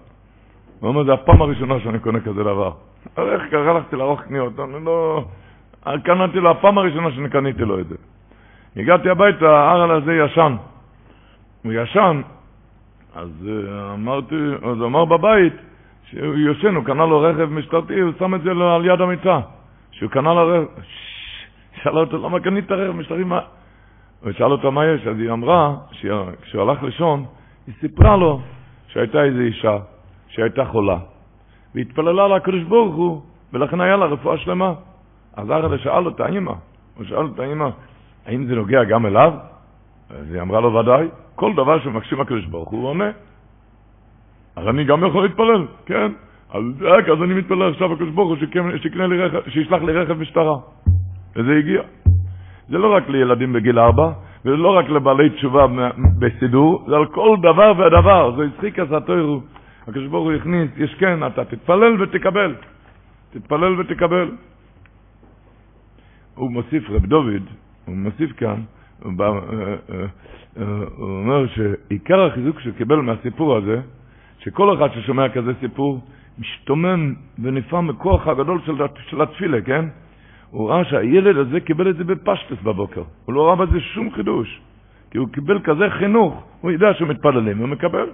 הוא 0.79 0.89
אומר, 0.89 1.03
זה 1.03 1.13
הפעם 1.13 1.41
הראשונה 1.41 1.79
שאני 1.79 1.99
קונה 1.99 2.19
כזה 2.19 2.43
דבר. 2.43 2.71
איך 3.17 3.41
ככה 3.51 3.69
הלכתי 3.69 3.95
לערוך 3.95 4.21
קניות, 4.21 4.59
אני 4.59 4.85
לא... 4.85 5.23
קנתי 6.03 6.39
לו, 6.39 6.51
הפעם 6.51 6.77
הראשונה 6.77 7.11
שאני 7.11 7.29
קניתי 7.29 7.61
לו 7.61 7.79
את 7.79 7.87
זה. 7.87 7.95
הגעתי 8.75 9.09
הביתה, 9.09 9.59
הארל 9.59 9.91
הזה 9.91 10.13
ישן. 10.13 10.55
הוא 11.63 11.73
ישן, 11.73 12.21
אז 13.15 13.47
אה, 13.47 13.93
אמרתי, 13.93 14.35
אז 14.63 14.81
אמר 14.83 15.05
בבית 15.05 15.53
שהוא 16.09 16.35
יושן, 16.35 16.75
הוא 16.75 16.83
קנה 16.83 17.05
לו 17.05 17.21
רכב 17.21 17.45
משטרתי, 17.45 17.99
הוא 17.99 18.11
שם 18.19 18.35
את 18.35 18.41
זה 18.41 18.51
על 18.51 18.85
יד 18.85 19.01
המיטה. 19.01 19.39
שהוא 19.91 20.09
קנה 20.09 20.33
לו 20.33 20.47
רכב, 20.47 20.81
שאל 21.83 21.97
אותו, 21.97 22.17
למה 22.17 22.39
קנית 22.39 22.71
רכב 22.71 22.91
משטרתי? 22.91 23.23
מה? 23.23 23.39
הוא 24.23 24.31
שאל 24.31 24.51
אותו 24.51 24.71
מה 24.71 24.85
יש, 24.85 25.07
אז 25.07 25.19
היא 25.19 25.31
אמרה, 25.31 25.75
כשהוא 26.41 26.61
הלך 26.61 26.83
לישון, 26.83 27.25
היא 27.67 27.75
סיפרה 27.79 28.17
לו 28.17 28.41
שהייתה 28.93 29.23
איזו 29.23 29.39
אישה 29.39 29.77
שהייתה 30.27 30.65
חולה, 30.65 30.97
והתפללה 31.75 32.27
לקדוש 32.27 32.63
ברוך 32.63 32.95
הוא, 32.95 33.21
ולכן 33.53 33.81
היה 33.81 33.97
לה 33.97 34.05
רפואה 34.05 34.37
שלמה. 34.37 34.73
אז 35.33 35.45
אחלה 35.51 35.77
שאל 35.77 36.05
אותה, 36.05 36.27
אימא, 36.27 36.53
הוא 36.97 37.05
שאל 37.05 37.25
אותה, 37.25 37.43
אימא, 37.43 37.69
האם 38.25 38.45
זה 38.45 38.55
נוגע 38.55 38.83
גם 38.83 39.05
אליו? 39.05 39.33
אז 40.09 40.31
היא 40.33 40.41
אמרה 40.41 40.59
לו, 40.59 40.73
ודאי, 40.73 41.07
כל 41.35 41.53
דבר 41.53 41.79
שמקשים 41.79 42.21
הקדוש 42.21 42.45
ברוך 42.45 42.69
הוא 42.69 42.87
עונה. 42.87 43.11
אז 44.55 44.67
אני 44.67 44.83
גם 44.83 45.07
יכול 45.07 45.23
להתפלל, 45.23 45.67
כן. 45.85 46.11
אז 46.53 46.63
רק 46.81 47.09
אז 47.09 47.23
אני 47.23 47.33
מתפלל 47.33 47.71
עכשיו 47.71 47.93
הקדוש 47.93 48.09
ברוך 48.09 48.29
הוא 48.29 48.37
שיקנה 48.81 49.07
לי 49.07 49.17
רכב, 49.21 49.49
שישלח 49.49 49.81
לי 49.81 49.93
רכב 49.93 50.13
משטרה. 50.13 50.57
וזה 51.35 51.51
הגיע. 51.59 51.81
זה 52.69 52.77
לא 52.77 52.95
רק 52.95 53.09
לילדים 53.09 53.53
בגיל 53.53 53.79
ארבע, 53.79 54.11
וזה 54.45 54.57
לא 54.57 54.77
רק 54.77 54.89
לבעלי 54.89 55.29
תשובה 55.29 55.65
בסידור, 56.19 56.85
זה 56.87 56.95
על 56.95 57.05
כל 57.05 57.37
דבר 57.39 57.73
ודבר. 57.77 58.35
זה 58.37 58.43
הצחיק 58.55 58.79
אז 58.79 58.93
התוירו. 58.93 59.41
הקדוש 59.87 60.07
ברוך 60.07 60.23
הוא 60.23 60.33
הכניס, 60.33 60.71
יש 60.77 60.95
כן, 60.99 61.27
אתה 61.27 61.45
תתפלל 61.45 62.01
ותקבל. 62.01 62.55
תתפלל 63.31 63.79
ותקבל. 63.79 64.31
הוא 66.35 66.51
מוסיף, 66.51 66.89
רב 66.89 67.05
דוד, 67.05 67.43
הוא 67.85 67.95
מוסיף 67.95 68.31
כאן, 68.31 68.61
הוא, 69.03 69.13
בא, 69.13 69.25
אה, 69.25 69.33
אה, 69.33 70.05
אה, 70.57 70.63
הוא 70.97 71.19
אומר 71.19 71.45
שעיקר 71.47 72.25
החיזוק 72.25 72.59
שהוא 72.59 72.73
קיבל 72.77 72.95
מהסיפור 72.95 73.57
הזה, 73.57 73.81
שכל 74.39 74.77
אחד 74.77 74.87
ששומע 74.93 75.29
כזה 75.29 75.51
סיפור, 75.59 76.01
משתומם 76.39 77.13
ונפעם 77.39 77.87
מכוח 77.87 78.27
הגדול 78.27 78.61
של 79.09 79.21
התפילה, 79.21 79.61
כן? 79.61 79.85
הוא 80.51 80.69
ראה 80.69 80.85
שהילד 80.85 81.37
הזה 81.37 81.59
קיבל 81.59 81.89
את 81.89 81.95
זה 81.97 82.03
בפשטס 82.03 82.61
בבוקר. 82.63 83.03
הוא 83.25 83.33
לא 83.33 83.47
ראה 83.47 83.55
בזה 83.55 83.79
שום 83.79 84.11
חידוש. 84.11 84.61
כי 85.11 85.17
הוא 85.17 85.27
קיבל 85.29 85.59
כזה 85.63 85.89
חינוך, 85.89 86.43
הוא 86.61 86.71
יודע 86.71 86.93
שהוא 86.93 87.07
מתפללים, 87.07 87.57
הוא 87.57 87.67
מקבל. 87.67 88.09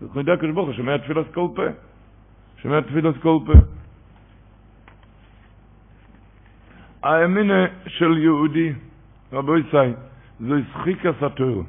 הוא 0.00 0.08
יודע 0.16 0.32
הקדוש 0.32 0.50
ברוך 0.50 0.66
הוא 0.66 0.74
שומע 0.74 0.96
תפילת 0.98 1.34
כל 1.34 1.48
פה. 1.54 1.62
שומע 2.62 2.80
תפילת 2.80 3.14
כל 3.22 3.38
פה. 3.46 3.52
האמינה 7.02 7.66
של 7.86 8.18
יהודי, 8.18 8.72
רבו 9.32 9.58
ישי, 9.58 9.92
זה 10.40 10.54
זחיק 10.72 11.06
הסתורו. 11.06 11.62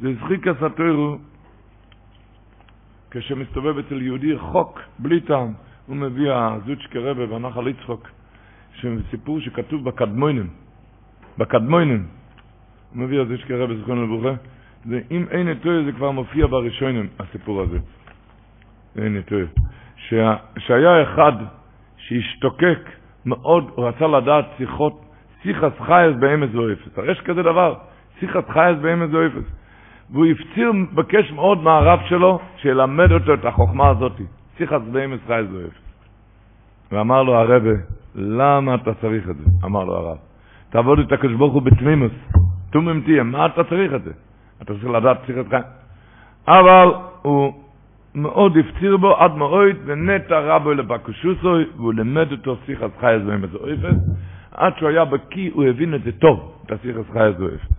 זה 0.00 0.14
זחיק 0.14 0.46
הסתורו 0.46 1.18
כשמסתובב 3.10 3.78
אצל 3.78 4.02
יהודי 4.02 4.38
חוק, 4.38 4.80
בלי 4.98 5.20
טעם. 5.20 5.52
הוא 5.88 5.96
מביא 5.96 6.32
הזוצ'קה 6.32 6.98
רבה 6.98 7.26
בנחל 7.26 7.68
יצחוק, 7.68 8.08
סיפור 9.10 9.40
שכתוב 9.40 9.84
בקדמוינים, 9.84 10.46
בקדמוינים, 11.38 12.06
הוא 12.94 13.02
מביא 13.02 13.20
הזוצ'קה 13.20 13.54
רבה 13.56 13.74
זכרון 13.76 14.04
לברוכה, 14.04 14.34
ואם 14.86 15.24
אין 15.30 15.48
נטויה 15.48 15.84
זה 15.84 15.92
כבר 15.92 16.10
מופיע 16.10 16.46
בראשונים, 16.46 17.06
הסיפור 17.18 17.60
הזה. 17.62 17.78
אין 18.96 19.16
נטויה. 19.16 19.46
שהיה 20.58 21.02
אחד 21.02 21.32
שהשתוקק 21.96 22.78
מאוד, 23.26 23.70
הוא 23.74 23.88
רצה 23.88 24.06
לדעת 24.06 24.44
שיחות, 24.56 25.04
שיחס 25.42 25.72
חייס 25.86 26.16
באמץ 26.16 26.50
לא 26.52 26.72
אפס. 26.72 26.98
הרי 26.98 27.12
יש 27.12 27.20
כזה 27.20 27.42
דבר, 27.42 27.74
שיחס 28.20 28.44
חייס 28.48 28.78
באמץ 28.78 29.10
לא 29.12 29.26
אפס. 29.26 29.44
והוא 30.10 30.26
הפציר, 30.26 30.72
מבקש 30.72 31.32
מאוד 31.32 31.62
מהרב 31.62 32.00
שלו, 32.08 32.40
שילמד 32.56 33.12
אותו 33.12 33.34
את 33.34 33.44
החוכמה 33.44 33.88
הזאת. 33.88 34.20
שיחס 34.58 34.80
חייס 35.26 35.46
לא 35.50 35.58
אפס. 35.60 35.88
ואמר 36.92 37.22
לו 37.22 37.34
הרבה, 37.34 37.70
למה 38.14 38.74
אתה 38.74 38.94
צריך 38.94 39.30
את 39.30 39.36
זה? 39.36 39.44
אמר 39.64 39.84
לו 39.84 39.94
הרב. 39.96 40.16
תעבוד 40.70 40.98
את 40.98 41.12
הקדוש 41.12 41.34
ברוך 41.34 41.54
הוא 41.54 41.62
בתמימוס, 41.62 42.12
תומם 42.70 43.00
תהיה, 43.00 43.22
מה 43.22 43.46
אתה 43.46 43.64
צריך 43.64 43.94
את 43.94 44.02
זה? 44.04 44.12
אתה 44.62 44.72
צריך 44.74 44.86
לדעת 44.86 45.18
שיחס 45.26 45.48
חייס. 45.50 45.64
אבל 46.48 46.88
הוא 47.22 47.52
מאוד 48.14 48.56
הפציר 48.56 48.96
בו 48.96 49.16
עד 49.16 49.34
מאוד, 49.36 49.76
ונטע 49.84 50.40
רבו 50.40 50.72
לבקשוסוי, 50.72 51.64
והוא 51.76 51.94
לימד 51.94 52.32
אותו 52.32 52.56
שיחס 52.66 52.90
חייס 53.00 53.22
באמץ 53.22 53.50
לא 53.52 53.60
אפס. 53.60 53.96
עד 54.52 54.72
שהוא 54.78 54.88
היה 54.88 55.04
בקיא, 55.04 55.50
הוא 55.54 55.64
הבין 55.64 55.94
את 55.94 56.02
זה 56.02 56.12
טוב, 56.12 56.62
את 56.66 56.72
השיחס 56.72 57.10
חייס 57.12 57.36
לא 57.38 57.46
אפס. 57.46 57.78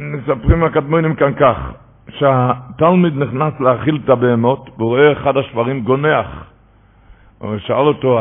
מספרים 0.00 0.64
הקדמונים 0.64 1.14
כאן 1.14 1.34
כך, 1.40 1.72
שהתלמיד 2.10 3.16
נכנס 3.16 3.60
להאכיל 3.60 3.98
את 4.04 4.08
הבהמות, 4.08 4.70
והוא 4.76 4.88
רואה 4.88 5.12
אחד 5.12 5.36
השברים 5.36 5.80
גונח. 5.80 6.44
הוא 7.38 7.58
שאל 7.58 7.86
אותו, 7.86 8.18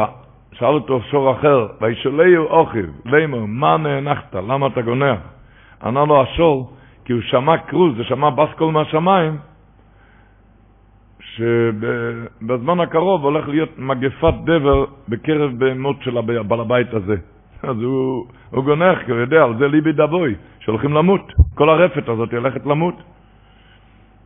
שאל 0.51 0.73
אותו 0.73 1.01
שור 1.01 1.31
אחר, 1.31 1.67
וישאלהו 1.81 2.45
אוכיב, 2.45 2.85
לימו, 3.05 3.47
מה 3.47 3.77
נאנחת, 3.77 4.35
למה 4.35 4.67
אתה 4.67 4.81
גונח? 4.81 5.19
ענה 5.83 6.05
לו 6.05 6.21
השור, 6.21 6.73
כי 7.05 7.13
הוא 7.13 7.21
שמע 7.21 7.57
קרוז, 7.57 7.97
זה 7.97 8.03
שמע 8.03 8.29
בסקול 8.29 8.71
מהשמיים, 8.71 9.37
שבזמן 11.19 12.79
הקרוב 12.79 13.23
הולך 13.23 13.47
להיות 13.47 13.69
מגפת 13.77 14.33
דבר 14.45 14.85
בקרב 15.09 15.51
בהמות 15.57 15.95
של 16.01 16.17
הבעל 16.17 16.59
הבית 16.59 16.93
הזה. 16.93 17.15
אז 17.69 17.77
הוא, 17.81 18.25
הוא 18.49 18.63
גונח, 18.63 18.97
כי 19.05 19.11
הוא 19.11 19.19
יודע, 19.19 19.43
על 19.43 19.57
זה 19.57 19.67
ליבי 19.67 19.91
דבוי, 19.91 20.35
שהולכים 20.59 20.93
למות. 20.93 21.31
כל 21.55 21.69
הרפת 21.69 22.09
הזאת 22.09 22.33
הולכת 22.33 22.65
למות. 22.65 22.95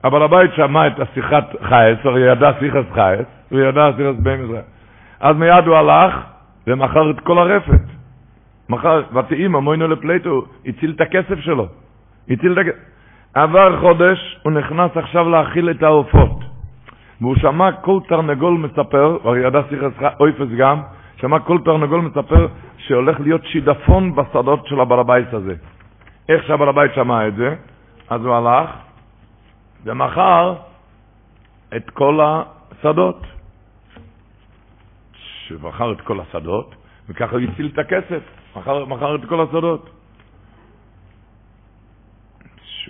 הבעל 0.03 0.23
הבית 0.23 0.51
שמע 0.55 0.87
את 0.87 0.99
השיחת 0.99 1.55
חייס, 1.63 1.97
הוא 2.03 2.17
ידע 2.17 2.51
שיחת 2.59 2.85
חייס, 2.93 3.25
הוא 3.49 3.59
ידע 3.59 3.89
בהם 4.19 4.45
ישראל. 4.45 4.61
אז 5.19 5.35
מיד 5.35 5.67
הוא 5.67 5.75
הלך 5.75 6.15
ומכר 6.67 7.11
את 7.11 7.19
כל 7.19 7.37
הרפת. 7.37 7.81
מכר, 8.69 9.01
ותהים 9.13 9.55
המוינו 9.55 9.87
לפלטו, 9.87 10.45
הציל 10.65 10.93
את 10.95 11.01
הכסף 11.01 11.39
שלו. 11.39 11.67
הציל 12.29 12.51
את 12.51 12.57
הכסף. 12.57 12.77
עבר 13.33 13.79
חודש, 13.79 14.39
הוא 14.43 14.51
נכנס 14.51 14.91
עכשיו 14.95 15.29
להאכיל 15.29 15.69
את 15.69 15.83
העופות. 15.83 16.39
והוא 17.21 17.35
שמע 17.35 17.71
כל 17.71 17.99
תרנגול 18.07 18.53
מספר, 18.53 19.17
והרי 19.23 19.47
ידע 19.47 19.61
שיחת 19.69 20.19
אויפס 20.19 20.47
גם, 20.57 20.81
שמע 21.15 21.39
כל 21.39 21.57
תרנגול 21.65 22.01
מספר 22.01 22.47
שהולך 22.77 23.19
להיות 23.19 23.45
שידפון 23.45 24.15
בשדות 24.15 24.67
של 24.67 24.79
הבעל 24.79 24.99
הבית 24.99 25.33
הזה. 25.33 25.55
איך 26.29 26.43
שהבעל 26.43 26.69
הבית 26.69 26.91
שמע 26.95 27.27
את 27.27 27.35
זה, 27.35 27.55
אז 28.09 28.25
הוא 28.25 28.35
הלך 28.35 28.69
ומכר 29.87 30.55
את 31.75 31.89
כל 31.89 32.19
השדות. 32.21 33.25
שמכר 35.47 35.91
את 35.91 36.01
כל 36.01 36.19
השדות, 36.19 36.75
וככה 37.09 37.35
הוא 37.35 37.41
הציל 37.41 37.69
את 37.73 37.79
הכסף, 37.79 38.21
מכר, 38.55 38.85
מכר 38.85 39.15
את 39.15 39.25
כל 39.25 39.41
השדות. 39.41 39.89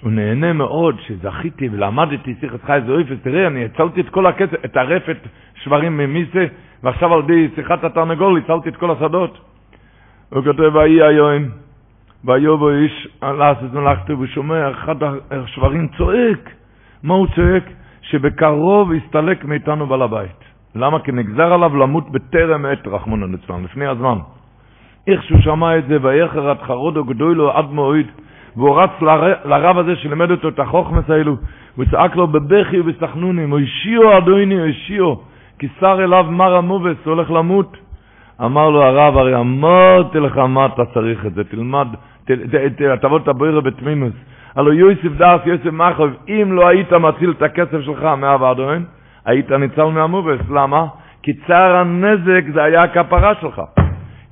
הוא 0.01 0.11
נהנה 0.11 0.53
מאוד 0.53 0.99
שזכיתי 0.99 1.69
ולמדתי 1.71 2.35
שיחת 2.39 2.63
חי 2.63 2.79
זויפס, 2.85 3.17
תראה, 3.23 3.47
אני 3.47 3.65
הצלתי 3.65 4.01
את 4.01 4.09
כל 4.09 4.25
הכסף, 4.25 4.65
את 4.65 4.77
הרפת 4.77 5.17
שברים 5.63 5.97
ממיסה, 5.97 6.45
ועכשיו 6.83 7.13
על 7.13 7.19
ידי 7.23 7.55
שיחת 7.55 7.83
התרנגול 7.83 8.37
הצלתי 8.37 8.69
את 8.69 8.75
כל 8.75 8.91
השדות. 8.91 9.37
הוא 10.29 10.43
כותב, 10.43 10.75
ויהי 10.75 11.01
היום, 11.01 11.43
ויובו 12.25 12.69
איש 12.69 13.07
לעשות 13.21 13.73
מלאכתו, 13.73 14.13
והוא 14.13 14.27
שומע 14.27 14.71
אחד 14.71 14.95
השברים 15.31 15.87
צועק. 15.97 16.56
מה 17.03 17.13
הוא 17.13 17.27
צועק? 17.35 17.63
שבקרוב 18.01 18.93
יסתלק 18.93 19.45
מאיתנו 19.45 19.87
בעל 19.87 20.01
הבית. 20.01 20.43
למה? 20.75 20.99
כי 20.99 21.11
נגזר 21.11 21.53
עליו 21.53 21.77
למות 21.77 22.11
בטרם 22.11 22.65
עת, 22.65 22.87
רחמון 22.87 23.31
ליצלן, 23.31 23.63
לפני 23.63 23.85
הזמן. 23.85 24.17
איך 25.07 25.23
שהוא 25.23 25.41
שמע 25.41 25.77
את 25.77 25.87
זה, 25.87 25.97
ויחר 26.01 26.49
עד 26.49 26.57
חרודו 26.61 27.03
גדולו 27.03 27.51
עד 27.51 27.65
מועיד, 27.71 28.07
והוא 28.55 28.81
רץ 28.81 28.89
לר... 29.01 29.33
לרב 29.45 29.77
הזה 29.77 29.95
שלימד 29.95 30.31
אותו 30.31 30.47
את 30.47 30.59
החוכמס 30.59 31.09
האלו, 31.09 31.35
הוא 31.75 31.85
צעק 31.91 32.15
לו 32.15 32.27
בבכי 32.27 32.79
ובסחנונים, 32.79 33.51
הושיעו 33.51 34.17
אדוני, 34.17 34.59
הושיעו, 34.59 35.21
כי 35.59 35.67
שר 35.79 36.03
אליו 36.03 36.25
מר 36.29 36.55
המובס, 36.55 36.97
הולך 37.05 37.31
למות. 37.31 37.77
אמר 38.45 38.69
לו 38.69 38.83
הרב, 38.83 39.17
הרי 39.17 39.35
אמרתי 39.35 40.19
לך 40.19 40.37
מה 40.37 40.65
אתה 40.65 40.85
צריך 40.85 41.25
את 41.25 41.33
זה, 41.33 41.43
תלמד, 41.43 41.87
תבוא 43.01 43.17
את 43.17 43.27
הבוירה. 43.27 43.61
הלו 44.57 44.73
יוסף 44.73 45.17
דאס, 45.17 45.41
יוסף 45.45 45.65
מחוב, 45.65 46.09
אם 46.27 46.49
לא 46.51 46.67
היית 46.67 46.93
מציל 46.93 47.31
את 47.37 47.41
הכסף 47.41 47.81
שלך 47.81 48.03
מהוועדוין, 48.03 48.85
היית 49.25 49.51
ניצל 49.51 49.83
מהמובס. 49.83 50.39
למה? 50.49 50.85
כי 51.23 51.33
צער 51.33 51.75
הנזק 51.75 52.43
זה 52.53 52.63
היה 52.63 52.83
הכפרה 52.83 53.33
שלך. 53.41 53.61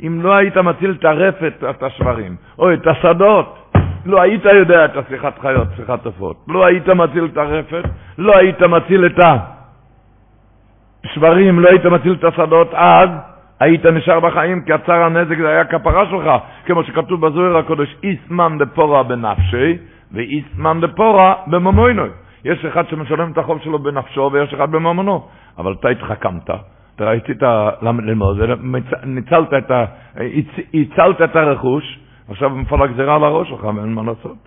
אם 0.01 0.19
לא 0.23 0.35
היית 0.35 0.57
מציל 0.57 0.95
את 0.99 1.05
הרפת, 1.05 1.63
את 1.69 1.83
השברים, 1.83 2.35
או 2.59 2.73
את 2.73 2.87
השדות, 2.87 3.73
לא 4.05 4.21
היית 4.21 4.45
יודע 4.45 4.85
את 4.85 4.97
השיחת 4.97 5.39
חיות, 5.39 5.67
שיחת 5.75 6.05
עופות. 6.05 6.37
לא 6.47 6.65
היית 6.65 6.89
מציל 6.89 7.25
את 7.25 7.37
הרפת, 7.37 7.83
לא 8.17 8.37
היית 8.37 8.61
מציל 8.61 9.05
את 9.05 9.19
השברים, 11.05 11.59
לא 11.59 11.69
היית 11.69 11.85
מציל 11.85 12.13
את 12.13 12.23
השדות, 12.23 12.73
אז 12.73 13.09
היית 13.59 13.85
נשאר 13.85 14.19
בחיים, 14.19 14.61
כי 14.61 14.73
הצער 14.73 15.03
הנזק 15.03 15.37
זה 15.37 15.49
היה 15.49 15.65
כפרה 15.65 16.05
שלך, 16.09 16.31
כמו 16.65 16.83
שכתוב 16.83 17.27
בזוהר 17.27 17.57
הקודש, 17.57 17.95
איסמן 18.03 18.57
דפורה 18.57 19.03
בנפשי, 19.03 19.77
ואיסמן 20.11 20.81
דפורה 20.81 21.33
בממוינוי. 21.47 22.09
יש 22.45 22.65
אחד 22.65 22.89
שמשלם 22.89 23.31
את 23.31 23.37
החוב 23.37 23.59
שלו 23.63 23.79
בנפשו 23.79 24.29
ויש 24.33 24.53
אחד 24.53 24.71
בממונו, 24.71 25.27
אבל 25.57 25.73
אתה 25.73 25.89
התחכמת, 25.89 26.49
אתה 26.95 27.03
רצית 27.03 27.41
ללמוד, 27.81 28.37
ניצלת 29.03 29.53
את, 29.57 29.71
ה, 29.71 29.85
הצלת 30.73 31.21
את 31.21 31.35
הרכוש, 31.35 31.99
עכשיו 32.29 32.49
מפעל 32.49 32.81
הגזירה 32.81 33.15
על 33.15 33.23
הראש 33.23 33.49
שלך 33.49 33.63
ואין 33.63 33.93
מה 33.93 34.03
לעשות. 34.03 34.37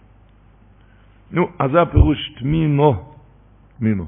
נו, 1.31 1.49
אז 1.59 1.71
זה 1.71 1.83
הפירוש 1.83 2.33
תמימו, 2.39 3.15
תמימו. 3.79 4.05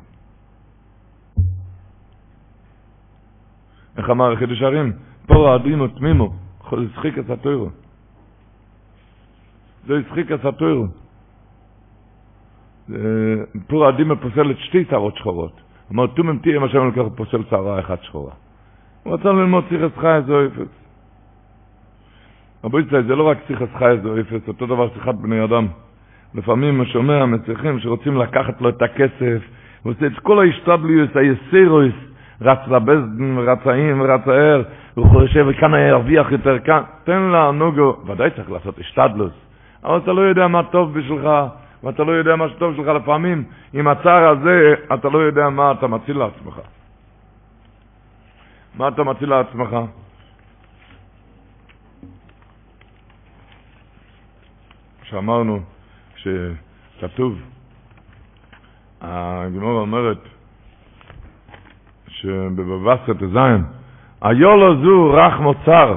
איך 3.97 4.11
אמר 4.11 4.37
חידוש 4.37 4.63
הרים? 4.63 4.93
פורו 5.27 5.55
אדינו 5.55 5.89
תמימו, 5.89 6.33
זכיק 6.97 7.19
את 7.19 7.31
התוירו. 7.31 7.69
זה 9.87 9.95
יצחיק 9.95 10.33
את 10.33 10.45
התוירו. 10.45 10.87
פור 13.67 13.89
אדימה 13.89 14.17
פוסלת 14.17 14.59
שתי 14.59 14.85
שערות 14.91 15.17
שחורות. 15.17 15.61
אמר, 15.93 16.07
תומם 16.07 16.39
תהיה 16.39 16.59
מה 16.59 16.69
שאני 16.69 16.85
לוקח 16.85 17.03
פוסל 17.17 17.43
שערה 17.51 17.81
אחת 17.81 18.03
שחורה. 18.03 18.33
הוא 19.03 19.15
רצה 19.15 19.33
ללמוד 19.33 19.65
ציחס 19.69 19.99
חי 19.99 20.21
זו 20.27 20.47
אפס. 20.47 20.81
רבו 22.65 22.81
ישראל, 22.81 23.03
זה 23.03 23.17
לא 23.17 23.29
רק 23.29 23.39
ציחס 23.47 23.69
חי 23.79 23.97
זו 24.03 24.21
אפס, 24.21 24.49
אותו 24.49 24.67
דבר 24.67 24.89
שיחת 24.95 25.15
בני 25.15 25.45
אדם. 25.45 25.67
לפעמים 26.35 26.85
שומע 26.85 27.27
מצליחים 27.27 27.81
שרוצים 27.81 28.17
לקחת 28.17 28.61
לו 28.61 28.69
את 28.69 28.83
הכסף, 28.83 29.43
הוא 29.83 29.93
עושה 29.93 30.07
את 30.07 30.19
כל 30.19 30.39
ההשתדליוס, 30.39 31.11
היסירויס, 31.15 31.95
רץ 32.41 32.59
לבזדן, 32.69 33.39
רץ 33.39 33.67
האם, 33.67 34.03
רץ 34.03 34.29
הער, 34.29 34.63
הוא 34.95 35.07
חושב, 35.07 35.47
וכאן 35.49 35.75
ירוויח 35.75 36.33
יותר 36.33 36.59
כאן. 36.59 36.83
תן 37.05 37.23
לה, 37.23 37.51
נוגו, 37.51 37.97
ודאי 38.07 38.31
צריך 38.31 38.51
לעשות 38.51 38.79
השתדלוס, 38.79 39.33
אבל 39.85 39.99
אתה 39.99 40.13
לא 40.13 40.21
יודע 40.21 40.49
מה 40.49 40.63
טוב 40.63 40.99
בשבילך, 40.99 41.29
ואתה 41.85 42.05
לא 42.05 42.13
יודע 42.13 42.37
מה 42.37 42.49
שטוב 42.49 42.77
שלך 42.77 42.87
לפעמים, 42.87 43.45
עם 43.73 43.89
הצער 43.89 44.29
הזה, 44.29 44.75
אתה 44.95 45.09
לא 45.09 45.19
יודע 45.19 45.49
מה 45.49 45.73
אתה 45.73 45.87
מציל 45.87 46.19
לעצמך. 46.19 46.61
מה 48.75 48.89
אתה 48.89 49.03
מציל 49.03 49.29
לעצמך? 49.29 49.77
שאמרנו 55.03 55.61
שכתוב, 56.17 57.39
הגמור 59.01 59.81
אומרת 59.81 60.19
שבבבסת 62.09 63.19
זין, 63.19 63.65
היולו 64.23 64.83
זו 64.83 65.13
רך 65.13 65.41
מוצר, 65.41 65.97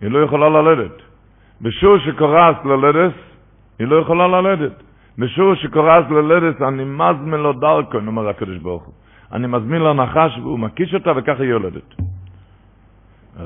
היא 0.00 0.10
לא 0.10 0.18
יכולה 0.18 0.48
ללדת. 0.48 1.02
בשור 1.60 1.98
שקורס 1.98 2.56
ללדת, 2.64 3.14
היא 3.78 3.86
לא 3.88 3.96
יכולה 3.96 4.28
ללדת. 4.28 4.82
בשור 5.18 5.54
שקורס 5.54 6.04
ללדת, 6.10 6.62
אני 6.62 6.84
מזמין 6.84 7.40
לו 7.40 7.52
דרכו, 7.52 7.98
אומר 8.06 8.28
הקדוש 8.28 8.58
ברוך 8.58 8.84
הוא. 8.84 8.94
אני 9.32 9.46
מזמין 9.46 9.82
לו 9.82 9.94
נחש 9.94 10.38
והוא 10.38 10.58
מקיש 10.58 10.94
אותה 10.94 11.12
וככה 11.16 11.42
היא 11.42 11.50
יולדת. 11.50 11.94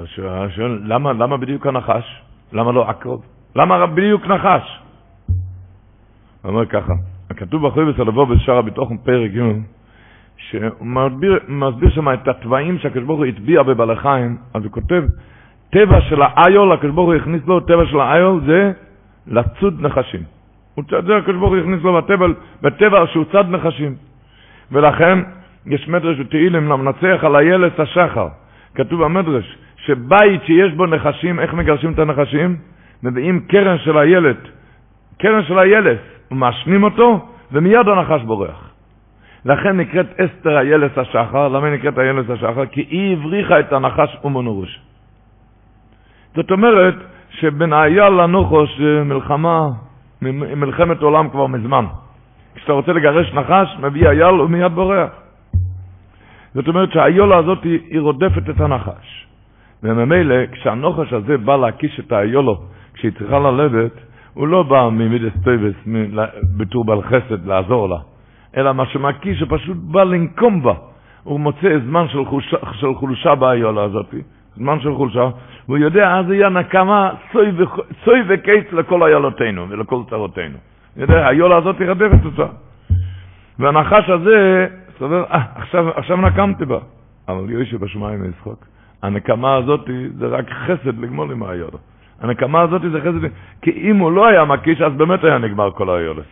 שואל, 0.05 0.81
למה, 0.85 1.13
למה 1.13 1.37
בדיוק 1.37 1.67
הנחש? 1.67 2.23
למה 2.53 2.73
לא 2.73 2.89
עקרוב? 2.89 3.25
למה 3.57 3.87
בדיוק 3.87 4.27
נחש? 4.27 4.81
הוא 6.43 6.51
אומר 6.51 6.67
ככה, 6.67 6.93
כתוב 7.37 7.67
בחוי 7.67 7.93
בסלבו 7.93 8.27
בשער 8.27 8.59
הביטחון 8.59 8.99
פרק 8.99 9.31
ג' 9.31 9.41
שהוא 10.37 10.87
מסביר, 10.87 11.39
מסביר 11.49 11.91
שם 11.91 12.13
את 12.13 12.29
התוואים 12.29 12.79
שהקדוש 12.79 13.05
ברוך 13.05 13.19
הוא 13.19 13.27
הטביע 13.27 13.63
בבעלי 13.63 13.97
חיים, 13.97 14.37
אז 14.55 14.65
הוא 14.65 14.73
כותב, 14.73 15.05
טבע 15.71 16.01
של 16.01 16.23
האיול, 16.23 16.73
הקדוש 16.73 16.95
ברוך 16.95 17.07
הוא 17.07 17.15
הכניס 17.15 17.43
לו, 17.47 17.61
טבע 17.61 17.87
של 17.87 18.01
האיול 18.01 18.41
זה 18.47 18.73
לצוד 19.27 19.81
נחשים. 19.81 20.21
הוא 20.75 20.85
צד 20.85 21.07
זה 21.07 21.17
הקדוש 21.17 21.37
ברוך 21.37 21.53
הוא 21.53 21.59
הכניס 21.59 21.83
לו 21.83 22.03
בטבע, 22.03 22.27
בטבע 22.63 23.07
שהוא 23.13 23.25
צד 23.33 23.45
נחשים. 23.49 23.95
ולכן 24.73 25.19
יש 25.67 25.89
מדרש 25.89 26.19
בתהילים 26.19 26.69
למנצח 26.69 27.25
על 27.25 27.37
הילס 27.37 27.73
השחר. 27.81 28.29
כתוב 28.75 29.05
במדרש 29.05 29.57
שבית 29.77 30.43
שיש 30.45 30.73
בו 30.73 30.87
נחשים, 30.87 31.41
איך 31.41 31.55
מגרשים 31.55 31.93
את 31.93 31.99
הנחשים? 31.99 32.57
מביאים 33.03 33.41
קרן 33.41 33.79
של 33.79 33.99
הילד, 33.99 34.37
קרן 35.19 35.43
של 35.43 35.59
הילס, 35.59 35.99
ומעשנים 36.31 36.83
אותו, 36.83 37.29
ומיד 37.53 37.89
הנחש 37.89 38.23
בורח. 38.23 38.71
לכן 39.45 39.77
נקראת 39.77 40.21
אסתר 40.21 40.57
הילס 40.57 40.99
השחר, 40.99 41.49
למה 41.49 41.67
היא 41.67 41.75
נקראת 41.75 41.99
הילס 41.99 42.31
השחר? 42.31 42.67
כי 42.67 42.87
היא 42.91 43.17
הבריחה 43.17 43.61
את 43.61 43.73
הנחש 43.73 44.17
ומונורוש. 44.25 44.81
זאת 46.35 46.51
אומרת, 46.51 46.95
שבין 47.31 47.73
האייל 47.73 48.09
לנוחוש 48.09 48.81
מלחמה, 49.05 49.69
מלחמת 50.23 51.03
עולם 51.03 51.29
כבר 51.29 51.47
מזמן. 51.47 51.85
כשאתה 52.55 52.73
רוצה 52.73 52.93
לגרש 52.93 53.35
נחש, 53.35 53.77
מביא 53.81 54.09
אייל 54.09 54.41
ומיד 54.41 54.73
בורח. 54.73 55.11
זאת 56.55 56.69
אומרת 56.69 56.93
שהאיולה 56.93 57.37
הזאת 57.37 57.65
היא, 57.65 58.01
רודפת 58.01 58.51
את 58.51 58.61
הנחש. 58.61 59.27
וממילא, 59.83 60.35
כשהנוחש 60.53 61.13
הזה 61.13 61.39
בא 61.39 61.57
להקיש 61.57 62.01
את 62.01 62.13
האיולו, 62.13 62.57
כשהיא 62.95 63.13
צריכה 63.19 63.39
ללדת, 63.39 63.93
הוא 64.35 64.49
לא 64.49 64.63
בא 64.63 64.89
ממידס 64.89 65.33
טויבס, 65.45 65.75
בתור 66.57 66.85
בעל 66.85 67.03
חסד, 67.03 67.47
לעזור 67.47 67.89
לה, 67.89 67.97
אלא 68.57 68.73
מה 68.73 68.87
שמקיש, 68.87 69.41
הוא 69.41 69.59
פשוט 69.59 69.77
בא 69.77 70.03
לנקום 70.05 70.63
בה. 70.63 70.75
הוא 71.23 71.41
מוצא 71.41 71.79
זמן 71.87 72.09
של 72.09 72.25
חולשה, 72.25 72.57
של 72.73 72.95
חולשה 72.95 73.35
באיולה 73.35 73.83
הזאת, 73.83 74.15
זמן 74.57 74.81
של 74.81 74.95
חולשה, 74.95 75.29
והוא 75.69 75.79
יודע, 75.79 76.19
אז 76.19 76.31
יהיה 76.31 76.49
נקמה 76.49 77.11
צוי 78.05 78.23
וקץ 78.29 78.73
לכל 78.73 79.03
איולותינו 79.03 79.67
ולכל 79.69 80.03
צרותינו. 80.11 80.59
יודע, 80.97 81.29
היולה 81.29 81.57
הזאת 81.57 81.77
רדפת 81.81 82.25
אותה. 82.25 82.47
והנחש 83.59 84.11
הזה, 84.11 84.67
סובר, 84.99 85.25
אה, 85.25 85.43
עכשיו, 85.55 85.89
עכשיו 85.89 86.17
נקמתי 86.17 86.65
בה. 86.65 86.79
אבל 87.29 87.51
יוי 87.51 87.67
שבשמיים 87.67 88.31
ישחוק. 88.31 88.67
הנקמה 89.03 89.55
הזאת 89.55 89.91
זה 90.19 90.27
רק 90.27 90.51
חסד 90.51 90.99
לגמול 90.99 91.33
עם 91.33 91.43
היולה. 91.43 91.79
הנקמה 92.21 92.61
הזאת 92.61 92.83
זה 92.93 93.01
חסד, 93.01 93.33
כי 93.63 93.71
אם 93.71 93.97
הוא 93.97 94.13
לא 94.13 94.27
היה 94.27 94.45
מקיש, 94.45 94.81
אז 94.81 94.93
באמת 94.93 95.25
היה 95.25 95.39
נגמר 95.39 95.71
כל 95.71 95.91
היולס. 95.91 96.27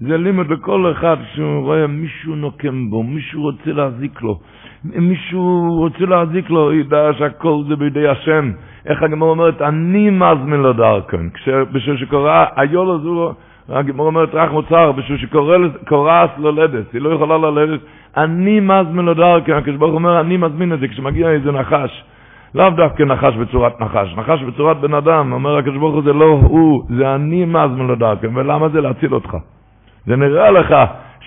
זה 0.00 0.16
לימוד 0.16 0.50
לכל 0.50 0.92
אחד 0.92 1.16
שהוא 1.34 1.62
רואה 1.62 1.86
מישהו 1.86 2.36
נוקם 2.36 2.90
בו, 2.90 3.02
מישהו 3.02 3.42
רוצה 3.42 3.72
להזיק 3.72 4.22
לו. 4.22 4.40
מישהו 4.84 5.76
רוצה 5.78 6.04
להזיק 6.04 6.50
לו, 6.50 6.72
ידע 6.72 7.10
שהכל 7.18 7.62
זה 7.68 7.76
בידי 7.76 8.08
השם. 8.08 8.52
איך 8.86 9.02
הגמור 9.02 9.30
אומרת, 9.30 9.62
אני 9.62 10.10
מזמין 10.10 10.60
לו 10.60 10.72
דרכון. 10.72 11.30
בשביל 11.72 11.96
שקורא, 11.96 12.44
היול 12.56 12.90
הזו, 12.90 13.32
הגמור 13.68 14.06
אומרת, 14.06 14.34
רק 14.34 14.50
מוצר, 14.50 14.92
בשביל 14.92 15.18
שקורס 15.18 16.30
לולדת, 16.38 16.92
היא 16.92 17.00
לא 17.00 17.08
יכולה 17.08 17.38
ללדת, 17.38 17.80
אני 18.16 18.60
מזמין 18.60 19.04
לו 19.04 19.14
דרכון. 19.14 19.54
הקדוש 19.54 19.76
ברוך 19.76 19.94
אומר, 19.94 20.20
אני 20.20 20.36
מזמין 20.36 20.72
את 20.72 20.80
זה, 20.80 20.88
כשמגיע 20.88 21.30
איזה 21.30 21.52
נחש. 21.52 22.04
לאו 22.54 22.70
דווקא 22.70 23.02
נחש 23.02 23.36
בצורת 23.36 23.80
נחש, 23.80 24.14
נחש 24.16 24.42
בצורת 24.42 24.80
בן 24.80 24.94
אדם, 24.94 25.32
אומר 25.32 25.56
הקדוש 25.56 25.76
ברוך 25.76 25.94
הוא, 25.94 26.02
זה 26.02 26.12
לא 26.12 26.38
הוא, 26.42 26.82
זה 26.96 27.14
אני 27.14 27.44
מזמין 27.44 27.86
לו 27.86 27.94
דרכון. 27.94 28.36
ולמה 28.36 28.68
זה 28.68 28.80
להציל 28.80 29.14
אותך? 29.14 29.36
זה 30.06 30.16
נראה 30.16 30.50
לך 30.50 30.74